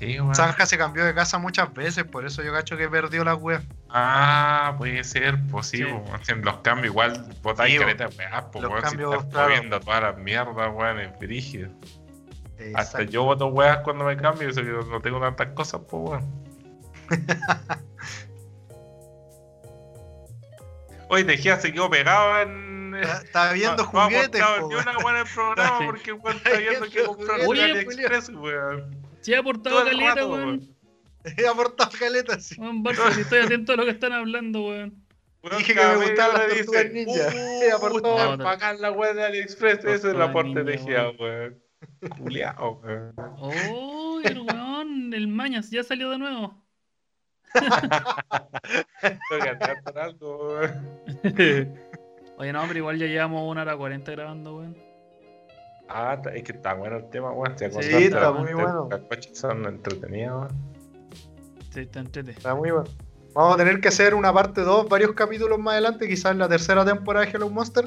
Sí. 0.00 0.16
Sanja 0.32 0.64
se 0.64 0.78
cambió 0.78 1.04
de 1.04 1.14
casa 1.14 1.36
muchas 1.38 1.72
veces, 1.74 2.04
por 2.04 2.24
eso 2.24 2.42
yo 2.42 2.52
cacho 2.54 2.74
que 2.76 2.88
perdió 2.88 3.22
la 3.22 3.34
wea. 3.34 3.60
Ah, 3.90 4.74
puede 4.78 5.04
ser, 5.04 5.38
posible. 5.50 6.02
Sí. 6.22 6.32
En 6.32 6.42
los 6.42 6.56
cambios 6.58 6.86
igual 6.86 7.26
botáis 7.42 7.74
Sí, 7.74 7.78
caleta 7.78 8.08
de 8.08 8.16
weá, 8.16 8.50
po, 8.50 8.62
los 8.62 8.70
weón. 8.70 8.82
cambios, 8.82 9.10
si 9.12 9.16
estás 9.18 9.30
claro. 9.32 9.48
moviendo 9.50 9.80
todas 9.80 10.00
las 10.02 10.16
mierdas, 10.16 10.70
weón, 10.74 11.00
es 11.00 11.18
brígido. 11.18 11.70
Hasta 12.74 13.02
yo 13.02 13.24
voto 13.24 13.46
weas 13.48 13.78
cuando 13.84 14.04
me 14.04 14.16
cambio, 14.16 14.48
eso 14.48 14.62
que 14.62 14.68
no 14.70 15.00
tengo 15.02 15.20
tantas 15.20 15.48
cosas, 15.48 15.82
pues 15.88 16.02
weón. 16.10 16.40
Oye, 21.08 21.24
Tejía 21.24 21.58
se 21.58 21.72
quedó 21.72 21.90
pegado 21.90 22.40
en. 22.40 22.94
Está- 22.94 23.20
Está 23.22 23.52
viendo 23.52 23.84
no, 23.84 23.92
no 23.92 24.00
ha 24.00 24.04
juguetes, 24.04 24.42
ni 24.68 24.74
una 24.74 24.92
buena 25.02 25.20
en 25.20 25.26
el 25.26 25.32
programa 25.34 25.78
Sí. 25.80 25.84
porque 25.86 26.12
weón 26.12 26.36
está 26.36 26.50
viendo 26.58 26.88
que 26.90 27.04
comprar 27.04 27.40
en 27.40 27.50
AliExpress, 27.50 28.28
weón. 28.30 28.99
Sí, 29.20 29.34
ha 29.34 29.40
aportado 29.40 29.84
caleta, 29.84 30.14
rato, 30.14 30.32
weón. 30.32 30.76
He 31.36 31.46
aportado 31.46 31.90
caleta, 31.98 32.40
sí. 32.40 32.54
Weón, 32.58 32.82
Barça, 32.84 33.12
si 33.12 33.20
estoy 33.22 33.40
atento 33.40 33.72
a 33.72 33.76
lo 33.76 33.84
que 33.84 33.90
están 33.90 34.12
hablando, 34.12 34.62
weón. 34.68 35.04
Weón, 35.42 35.58
Dije 35.58 35.74
que 35.74 35.80
me 35.80 35.96
gustaban 35.96 36.38
las 36.38 36.56
tortugas 36.56 36.92
ninja. 36.92 37.12
"Uh, 37.28 37.62
He 37.62 37.72
aportado". 37.72 38.36
No, 38.36 38.44
bacán 38.44 38.80
la 38.80 38.90
web 38.90 39.14
de 39.14 39.24
AliExpress, 39.24 39.78
ese 39.80 39.94
es 39.94 40.04
el 40.04 40.20
aporte 40.22 40.48
ninja, 40.64 40.64
Tejía, 40.64 41.10
weón. 41.18 41.62
Culeado, 42.18 42.80
weón. 42.82 43.14
Oh, 43.38 44.20
el 44.22 44.38
weón, 44.40 45.12
el 45.14 45.28
Mañas 45.28 45.70
ya 45.70 45.82
salió 45.82 46.10
de 46.10 46.18
nuevo. 46.18 46.62
Tengo 47.52 49.42
que 49.42 49.48
andar 49.48 49.82
con 49.82 49.98
algo, 49.98 50.48
weón. 50.48 51.00
Oye, 52.38 52.52
no, 52.54 52.62
pero 52.66 52.78
igual 52.78 52.98
ya 52.98 53.06
llevamos 53.06 53.50
una 53.50 53.62
hora 53.62 53.76
cuarenta 53.76 54.12
grabando, 54.12 54.56
weón. 54.56 54.76
Ah, 55.92 56.20
es 56.34 56.42
que 56.44 56.52
está 56.52 56.74
bueno 56.74 56.98
el 56.98 57.10
tema, 57.10 57.32
weón. 57.32 57.58
Sí, 57.58 57.64
está 57.64 58.32
muy 58.32 58.52
bueno. 58.54 58.88
Las 58.90 59.00
coches 59.00 59.36
son 59.36 59.66
entretenidas, 59.66 60.32
weón. 60.32 60.48
Sí, 61.72 61.88
está 62.28 62.54
muy 62.54 62.70
bueno. 62.70 62.88
Vamos 63.34 63.54
a 63.54 63.56
tener 63.58 63.80
que 63.80 63.88
hacer 63.88 64.14
una 64.14 64.32
parte 64.32 64.60
2, 64.62 64.88
varios 64.88 65.12
capítulos 65.12 65.58
más 65.58 65.72
adelante, 65.72 66.08
quizás 66.08 66.32
en 66.32 66.38
la 66.38 66.48
tercera 66.48 66.84
temporada 66.84 67.26
de 67.26 67.32
Hello 67.32 67.48
Monster, 67.48 67.86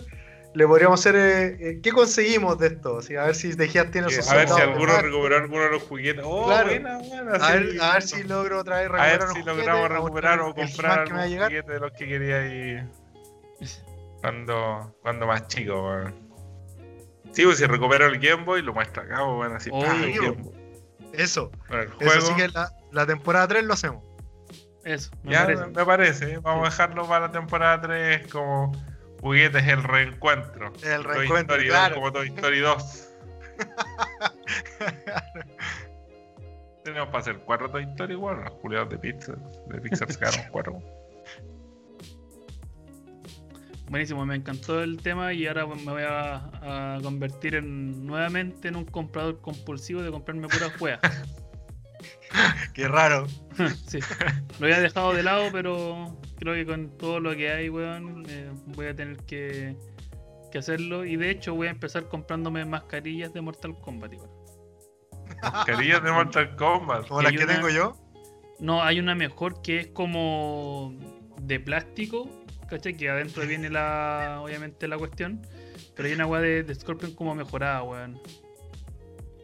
le 0.54 0.68
podríamos 0.68 1.00
hacer. 1.00 1.16
eh, 1.16 1.58
eh, 1.60 1.80
¿Qué 1.82 1.92
conseguimos 1.92 2.58
de 2.60 2.68
esto? 2.68 3.00
Así, 3.00 3.16
a 3.18 3.26
ver 3.26 3.36
si 3.36 3.52
Dejías 3.54 3.92
tiene 3.92 4.10
sus 4.10 4.30
a 4.32 4.36
ver 4.36 4.48
si 4.48 4.62
alguno 4.62 4.98
recuperó 5.02 5.36
alguno 5.38 5.64
de 5.64 5.70
los 5.72 5.84
juguetes. 5.84 6.24
Oh, 6.26 6.46
Claro. 6.46 6.70
buena, 6.70 6.98
buena. 6.98 7.32
A 7.46 7.52
ver, 7.56 7.72
sí. 7.72 7.78
a 7.82 7.94
ver 7.94 8.02
si 8.04 8.24
logro 8.24 8.60
otra 8.60 8.78
vez 8.78 8.86
A 8.86 8.92
recuperar 8.92 9.20
ver 9.20 9.22
si 9.22 9.28
juguetes, 9.42 9.46
logramos 9.58 9.90
recuperar 9.90 10.40
o 10.42 10.54
comprar 10.56 11.28
llegar. 11.28 11.50
juguete 11.50 11.72
de 11.74 11.80
los 11.80 11.92
que 11.92 12.08
quería 12.08 12.36
ahí 12.40 12.90
cuando, 14.22 14.96
cuando 15.02 15.28
más 15.28 15.48
chico, 15.48 15.74
weón. 15.84 16.23
Sí, 17.34 17.44
pues 17.44 17.58
si 17.58 17.66
recupero 17.66 18.06
el 18.06 18.20
Game 18.20 18.44
Boy, 18.46 18.62
lo 18.62 18.74
muestro 18.74 19.04
acá, 19.04 19.24
weón, 19.24 19.56
así, 19.56 19.70
Obvio. 19.72 19.88
¡pah! 19.88 20.04
el 20.04 20.14
Game 20.14 20.42
Boy. 20.42 20.54
Eso, 21.14 21.52
el 21.70 22.08
eso 22.08 22.22
sí 22.22 22.34
que 22.36 22.48
la, 22.48 22.72
la 22.92 23.06
temporada 23.06 23.48
3 23.48 23.64
lo 23.66 23.74
hacemos. 23.74 24.04
Eso, 24.84 25.12
me 25.24 25.34
ya 25.34 25.44
parece. 25.46 25.66
me 25.68 25.86
parece, 25.86 26.38
vamos 26.40 26.68
a 26.68 26.72
dejarlo 26.72 27.08
para 27.08 27.28
la 27.28 27.32
temporada 27.32 27.82
3 27.82 28.28
como 28.28 28.72
juguetes 29.22 29.66
el 29.68 29.84
reencuentro. 29.84 30.74
El 30.84 31.04
Toy 31.04 31.14
reencuentro, 31.14 31.56
Story 31.56 31.68
claro. 31.68 31.96
2, 31.96 31.98
como 32.00 32.12
Toy 32.14 32.28
Story 32.28 32.60
2. 32.60 33.10
Tenemos 36.84 37.08
para 37.08 37.20
hacer 37.20 37.38
cuatro 37.40 37.70
Toy 37.70 37.84
Story, 37.84 38.16
bueno, 38.16 38.44
los 38.44 38.54
culiados 38.56 38.90
de 38.90 38.98
Pixar, 38.98 39.38
de 39.38 39.82
Pixar 39.82 40.12
sacaron 40.12 40.42
cuatro. 40.52 40.82
Buenísimo, 43.90 44.26
me 44.26 44.36
encantó 44.36 44.82
el 44.82 44.98
tema 44.98 45.34
y 45.34 45.46
ahora 45.46 45.68
me 45.68 45.84
voy 45.92 46.02
a, 46.04 46.96
a 46.96 47.00
convertir 47.02 47.56
en, 47.56 48.06
nuevamente 48.06 48.70
en 48.70 48.76
un 48.78 48.86
comprador 48.86 49.40
compulsivo 49.42 50.02
de 50.02 50.10
comprarme 50.12 50.48
puras 50.48 50.80
weas. 50.82 51.00
Qué 52.74 52.88
raro. 52.88 53.28
sí. 53.88 54.00
Lo 54.60 54.66
había 54.66 54.80
dejado 54.80 55.14
de 55.14 55.22
lado, 55.24 55.50
pero 55.52 56.18
creo 56.40 56.54
que 56.56 56.66
con 56.66 56.98
todo 56.98 57.20
lo 57.20 57.36
que 57.36 57.52
hay, 57.52 57.70
weón, 57.70 58.26
eh, 58.28 58.52
voy 58.68 58.88
a 58.88 58.96
tener 58.96 59.18
que, 59.18 59.78
que 60.52 60.58
hacerlo. 60.58 61.06
Y 61.06 61.16
de 61.18 61.30
hecho 61.30 61.54
voy 61.54 61.68
a 61.68 61.72
empezar 61.72 62.08
comprándome 62.10 62.66
mascarillas 62.66 63.32
de 63.34 63.42
Mortal 63.42 63.78
Kombat. 63.80 64.14
igual. 64.14 64.30
Mascarillas 65.42 66.04
de 66.04 66.12
Mortal 66.12 66.56
Kombat. 66.56 67.08
Como 67.08 67.22
las 67.22 67.32
que 67.32 67.44
una- 67.44 67.54
tengo 67.54 67.70
yo. 67.70 67.96
No, 68.60 68.82
hay 68.82 69.00
una 69.00 69.14
mejor 69.14 69.62
que 69.62 69.80
es 69.80 69.88
como 69.88 70.96
de 71.42 71.60
plástico, 71.60 72.30
¿cachai? 72.74 72.96
Que 72.96 73.10
adentro 73.10 73.46
viene 73.46 73.70
la, 73.70 74.40
obviamente 74.42 74.88
la 74.88 74.98
cuestión. 74.98 75.42
Pero 75.96 76.08
hay 76.08 76.16
una 76.16 76.26
weá 76.26 76.42
de, 76.42 76.64
de 76.64 76.76
Scorpion 76.76 77.14
como 77.14 77.36
mejorada, 77.36 77.84
weón. 77.84 78.20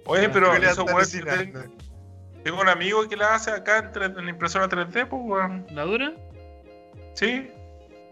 Oye, 0.05 0.29
pero 0.29 0.53
eso, 0.55 0.83
weón, 0.85 1.05
tengo, 1.09 1.61
tengo 2.43 2.61
un 2.61 2.69
amigo 2.69 3.07
que 3.07 3.15
la 3.15 3.35
hace 3.35 3.51
acá 3.51 3.91
en, 3.93 4.25
la 4.25 4.29
impresora 4.29 4.67
3D, 4.67 5.07
pues, 5.07 5.21
weón. 5.23 5.67
¿La 5.71 5.83
dura? 5.83 6.13
Sí, 7.13 7.49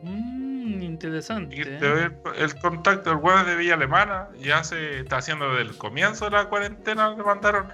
Mmm, 0.04 0.84
interesante. 0.84 1.56
y 1.56 1.62
¿eh? 1.62 1.66
te 1.66 1.88
doy 1.88 2.04
el, 2.04 2.14
el 2.36 2.56
contacto 2.60 3.10
del 3.10 3.20
weón 3.20 3.40
es 3.40 3.48
de 3.48 3.56
Villa 3.56 3.74
Alemana. 3.74 4.30
Ya 4.38 4.64
se 4.64 5.00
está 5.00 5.18
haciendo 5.18 5.50
desde 5.50 5.72
el 5.72 5.78
comienzo 5.78 6.26
de 6.26 6.32
la 6.32 6.46
cuarentena, 6.46 7.10
le 7.16 7.24
mandaron. 7.24 7.70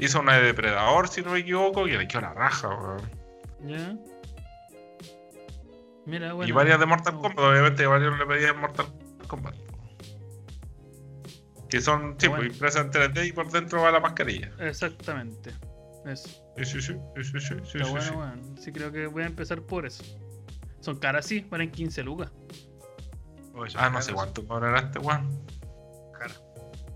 Hizo 0.00 0.20
una 0.20 0.36
de 0.36 0.42
Depredador, 0.42 1.08
si 1.08 1.22
no 1.22 1.32
me 1.32 1.40
equivoco, 1.40 1.86
y 1.86 1.96
le 1.96 2.06
quedó 2.08 2.22
la 2.22 2.34
raja, 2.34 2.68
weón. 2.68 3.10
Ya. 3.64 3.96
Mira, 6.08 6.32
bueno. 6.32 6.48
y 6.48 6.52
varias 6.52 6.80
de 6.80 6.86
Mortal 6.86 7.14
Kombat, 7.14 7.38
obviamente 7.38 7.86
varios 7.86 8.18
le 8.18 8.26
pedían 8.26 8.58
Mortal 8.60 8.86
Kombat. 9.26 9.54
Que 11.68 11.80
son, 11.82 12.16
sí, 12.18 12.28
Bueno. 12.28 12.44
pues 12.44 12.54
impresas 12.54 12.84
en 12.86 12.90
3D 12.92 13.26
y 13.28 13.32
por 13.32 13.50
dentro 13.50 13.82
va 13.82 13.90
la 13.90 14.00
mascarilla. 14.00 14.50
Exactamente. 14.58 15.52
Eso. 16.06 16.28
Sí, 16.56 16.64
sí, 16.64 16.80
sí, 16.80 16.94
sí, 17.16 17.22
sí, 17.24 17.40
sí, 17.40 17.40
sí, 17.40 17.54
Está 17.78 17.84
sí, 17.84 17.90
bueno, 17.90 18.00
sí. 18.00 18.10
weón. 18.14 18.56
Sí, 18.58 18.72
creo 18.72 18.90
que 18.90 19.06
voy 19.06 19.22
a 19.24 19.26
empezar 19.26 19.60
por 19.62 19.84
eso. 19.84 20.02
Son 20.80 20.98
caras, 20.98 21.26
sí, 21.26 21.46
valen 21.50 21.70
15 21.70 22.02
lucas. 22.04 22.32
Oye, 23.54 23.74
Ah, 23.76 23.90
no 23.90 24.00
sé 24.00 24.12
cuánto 24.14 24.46
cobrará 24.46 24.78
este 24.80 24.98
weón. 25.00 25.28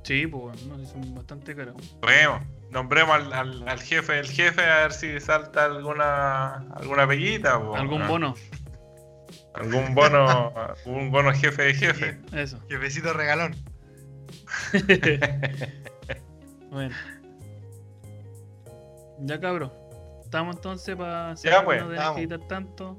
Sí, 0.05 0.27
pues, 0.27 0.65
no, 0.65 0.79
sí, 0.79 0.87
son 0.87 1.15
bastante 1.15 1.55
caras. 1.55 1.75
Bueno, 2.01 2.41
nombremos 2.71 3.15
al, 3.15 3.33
al, 3.33 3.69
al 3.69 3.81
jefe 3.81 4.15
del 4.15 4.27
jefe 4.27 4.63
a 4.63 4.79
ver 4.83 4.93
si 4.93 5.21
salta 5.21 5.67
alguna 5.67 6.55
alguna 6.75 7.07
peguita. 7.07 7.61
po. 7.61 7.77
Algún 7.77 8.07
bono. 8.09 8.35
Algún 9.55 9.95
bono, 9.95 10.53
un 10.87 11.11
bono 11.11 11.33
jefe 11.33 11.63
de 11.63 11.75
jefe. 11.75 12.19
Eso. 12.33 12.59
Jefecito 12.69 13.13
regalón. 13.13 13.55
bueno. 16.71 16.95
Ya, 19.21 19.41
cabro. 19.41 19.73
Estamos 20.25 20.57
entonces 20.57 20.97
para 20.97 21.35
Ya, 21.35 21.65
pues, 21.65 21.85
no 21.85 22.15
que 22.15 22.27
tanto. 22.49 22.99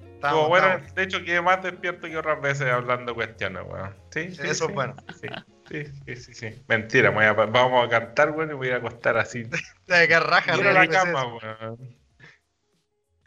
Estamos, 0.00 0.36
Como 0.38 0.48
bueno, 0.48 0.66
estamos. 0.68 0.94
de 0.94 1.02
hecho 1.02 1.22
quedé 1.24 1.40
más 1.40 1.62
despierto 1.62 2.08
que 2.08 2.16
otras 2.16 2.40
veces 2.40 2.68
hablando 2.72 3.14
cuestiones, 3.14 3.62
weón. 3.66 3.94
Sí, 4.10 4.34
sí, 4.34 4.42
Eso 4.42 4.64
sí, 4.66 4.70
es 4.70 4.74
bueno. 4.74 4.94
Sí, 5.20 5.28
sí, 5.70 5.84
sí, 6.06 6.16
sí, 6.16 6.34
sí. 6.34 6.62
Mentira, 6.68 7.10
me 7.10 7.16
voy 7.16 7.24
a- 7.26 7.32
vamos 7.46 7.86
a 7.86 7.88
cantar, 7.88 8.30
weón, 8.32 8.50
y 8.50 8.54
voy 8.54 8.70
a 8.70 8.76
acostar 8.76 9.16
así. 9.18 9.42
De 9.86 10.08
que 10.08 10.18
raja, 10.18 10.54
Quiero 10.54 10.72
la 10.72 10.88
cama, 10.88 11.26
weón. 11.26 11.95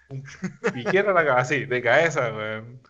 Y 0.75 0.83
quiero 0.85 1.13
la 1.13 1.25
cama, 1.25 1.39
así, 1.41 1.65
de 1.65 1.81
cabeza, 1.81 2.31
weón. 2.33 2.81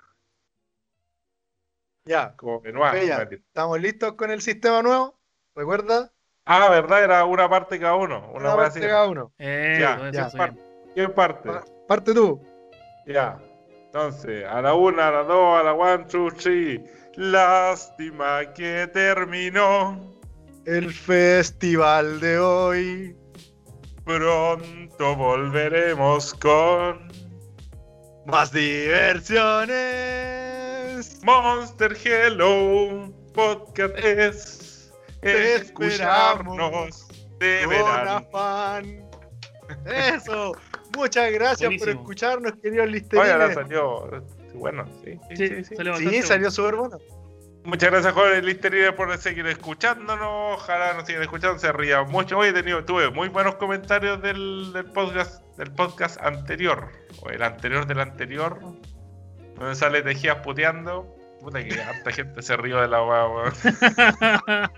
Ya, 2.05 2.35
Como. 2.35 2.57
Oye, 2.57 3.07
ya. 3.07 3.17
Mati. 3.19 3.35
estamos 3.35 3.79
listos 3.79 4.13
con 4.13 4.31
el 4.31 4.41
sistema 4.41 4.81
nuevo. 4.81 5.19
Recuerda, 5.55 6.11
Ah, 6.45 6.67
verdad, 6.69 7.03
era 7.03 7.25
una 7.25 7.47
parte 7.47 7.79
cada 7.79 7.95
uno. 7.95 8.31
Una 8.33 8.55
parte 8.55 8.79
así. 8.79 8.87
cada 8.87 9.07
uno. 9.07 9.31
Eso, 9.37 9.79
Ya, 10.11 10.11
ya. 10.11 10.55
¿Qué 10.95 11.07
parte? 11.09 11.49
Pa- 11.49 11.65
Parte 11.87 12.13
tú. 12.13 12.41
Ya. 13.05 13.39
Entonces, 13.85 14.45
a 14.45 14.61
la 14.61 14.73
una, 14.73 15.09
a 15.09 15.11
la 15.11 15.23
dos, 15.23 15.59
a 15.59 15.63
la 15.63 15.73
one, 15.73 16.05
two, 16.05 16.31
three. 16.31 16.83
Lástima 17.15 18.53
que 18.53 18.87
terminó. 18.91 20.11
El 20.65 20.91
festival 20.91 22.19
de 22.19 22.39
hoy. 22.39 23.15
Pronto 24.09 25.15
volveremos 25.15 26.33
con 26.33 27.07
Más 28.25 28.51
diversiones. 28.51 29.69
Monster 31.23 31.95
Hello 32.03 33.13
Podcast 33.35 33.95
es 33.99 34.91
Te 35.21 35.53
escucharnos 35.57 37.07
de 37.37 37.67
verano. 37.67 38.09
afán. 38.27 39.07
Eso. 39.85 40.53
Muchas 40.97 41.31
gracias 41.31 41.71
por 41.77 41.89
escucharnos, 41.89 42.53
queridos 42.63 42.85
Oye, 42.87 42.93
listerines. 42.93 43.53
salió. 43.53 44.23
Bueno, 44.55 44.87
sí. 45.03 45.19
sí, 45.29 45.35
Sí, 45.37 45.47
sí, 45.49 45.63
sí. 45.65 45.75
salió 46.23 46.49
Sí, 46.49 46.55
súper 46.55 46.75
bueno. 46.77 46.97
Muchas 47.69 47.91
gracias, 47.91 48.13
jóvenes 48.15 48.43
Listerines, 48.43 48.93
por 48.93 49.15
seguir 49.19 49.45
escuchándonos. 49.45 50.57
Ojalá 50.59 50.95
nos 50.95 51.05
sigan 51.05 51.21
escuchando, 51.21 51.59
se 51.59 51.71
ría 51.71 52.01
mucho. 52.01 52.39
Hoy 52.39 52.47
he 52.47 52.53
tenido, 52.53 52.83
tuve 52.83 53.11
muy 53.11 53.29
buenos 53.29 53.55
comentarios 53.55 54.19
del, 54.23 54.73
del 54.73 54.85
podcast 54.85 55.43
del 55.55 55.71
podcast 55.71 56.19
anterior, 56.19 56.89
o 57.21 57.29
el 57.29 57.43
anterior 57.43 57.85
del 57.85 57.99
anterior, 57.99 58.59
donde 59.55 59.75
sale 59.75 60.01
Tejías 60.01 60.37
puteando. 60.37 61.15
Puta 61.41 61.63
que 61.63 61.79
harta 61.79 62.11
gente 62.11 62.41
se 62.41 62.57
rió 62.57 62.81
de 62.81 62.87
la 62.87 63.03
weón. 63.03 63.53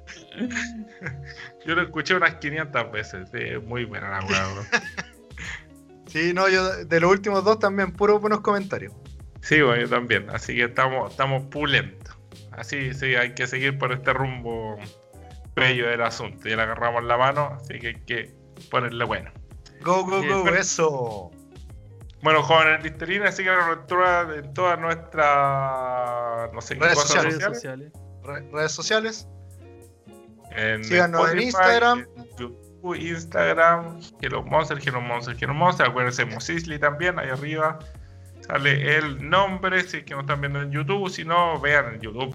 Yo 1.66 1.76
lo 1.76 1.84
escuché 1.84 2.14
unas 2.16 2.36
500 2.36 2.92
veces, 2.92 3.30
sí, 3.32 3.58
muy 3.66 3.86
buena 3.86 4.20
la 4.20 4.26
weón. 4.26 4.68
Sí, 6.08 6.34
no, 6.34 6.50
yo 6.50 6.84
de 6.84 7.00
los 7.00 7.10
últimos 7.10 7.46
dos 7.46 7.60
también, 7.60 7.94
puros 7.94 8.20
buenos 8.20 8.42
comentarios. 8.42 8.92
Sí, 9.42 9.62
bueno, 9.62 9.82
yo 9.82 9.90
también. 9.90 10.30
Así 10.30 10.56
que 10.56 10.66
estamos, 10.66 11.12
estamos 11.12 11.44
pulentos. 11.44 12.01
Así 12.52 12.94
sí, 12.94 13.16
hay 13.16 13.34
que 13.34 13.48
seguir 13.48 13.78
por 13.78 13.92
este 13.92 14.14
rumbo 14.14 14.78
bello 15.56 15.88
del 15.88 16.02
asunto. 16.02 16.48
Ya 16.50 16.56
le 16.58 16.64
agarramos 16.64 17.04
la 17.04 17.18
mano, 17.18 17.58
así 17.60 17.80
que 17.80 17.88
hay 17.88 18.02
que 18.06 18.34
ponerle 18.70 19.04
bueno. 19.06 19.32
Go, 19.84 20.04
go, 20.06 20.22
go, 20.22 20.42
bueno. 20.44 20.58
eso. 20.58 21.32
Bueno, 22.22 22.44
jóvenes 22.44 22.84
listerines, 22.84 23.36
síganos 23.36 23.78
en 23.80 23.88
todas- 23.88 24.38
en 24.38 24.54
todas 24.54 24.80
nuestras 24.80 26.54
no 26.54 26.62
sé 26.62 26.76
Redes 26.76 27.00
sociales. 27.00 27.34
Redes 27.40 27.44
sociales. 27.44 27.56
sociales. 27.56 27.92
Re- 28.24 28.50
redes 28.52 28.72
sociales. 28.72 29.28
En 30.52 30.84
Síganos 30.84 31.32
en 31.32 31.40
Instagram. 31.42 32.00
en 32.18 32.26
YouTube, 32.38 32.96
Instagram, 32.96 34.00
Hello 34.22 34.44
Monster, 34.44 34.78
Hello 34.86 35.02
Monster, 35.02 35.36
Hello 35.40 35.54
Monster. 35.54 35.88
Acuérdense, 35.88 36.26
Mosisli 36.26 36.78
también, 36.78 37.18
ahí 37.18 37.30
arriba 37.30 37.80
sale 38.42 38.98
el 38.98 39.28
nombre. 39.30 39.82
Si 39.88 39.98
es 39.98 40.04
que 40.04 40.14
no 40.14 40.22
están 40.22 40.42
viendo 40.42 40.62
en 40.62 40.72
YouTube, 40.72 41.10
si 41.10 41.24
no, 41.24 41.60
vean 41.60 41.96
en 41.96 42.02
YouTube. 42.02 42.30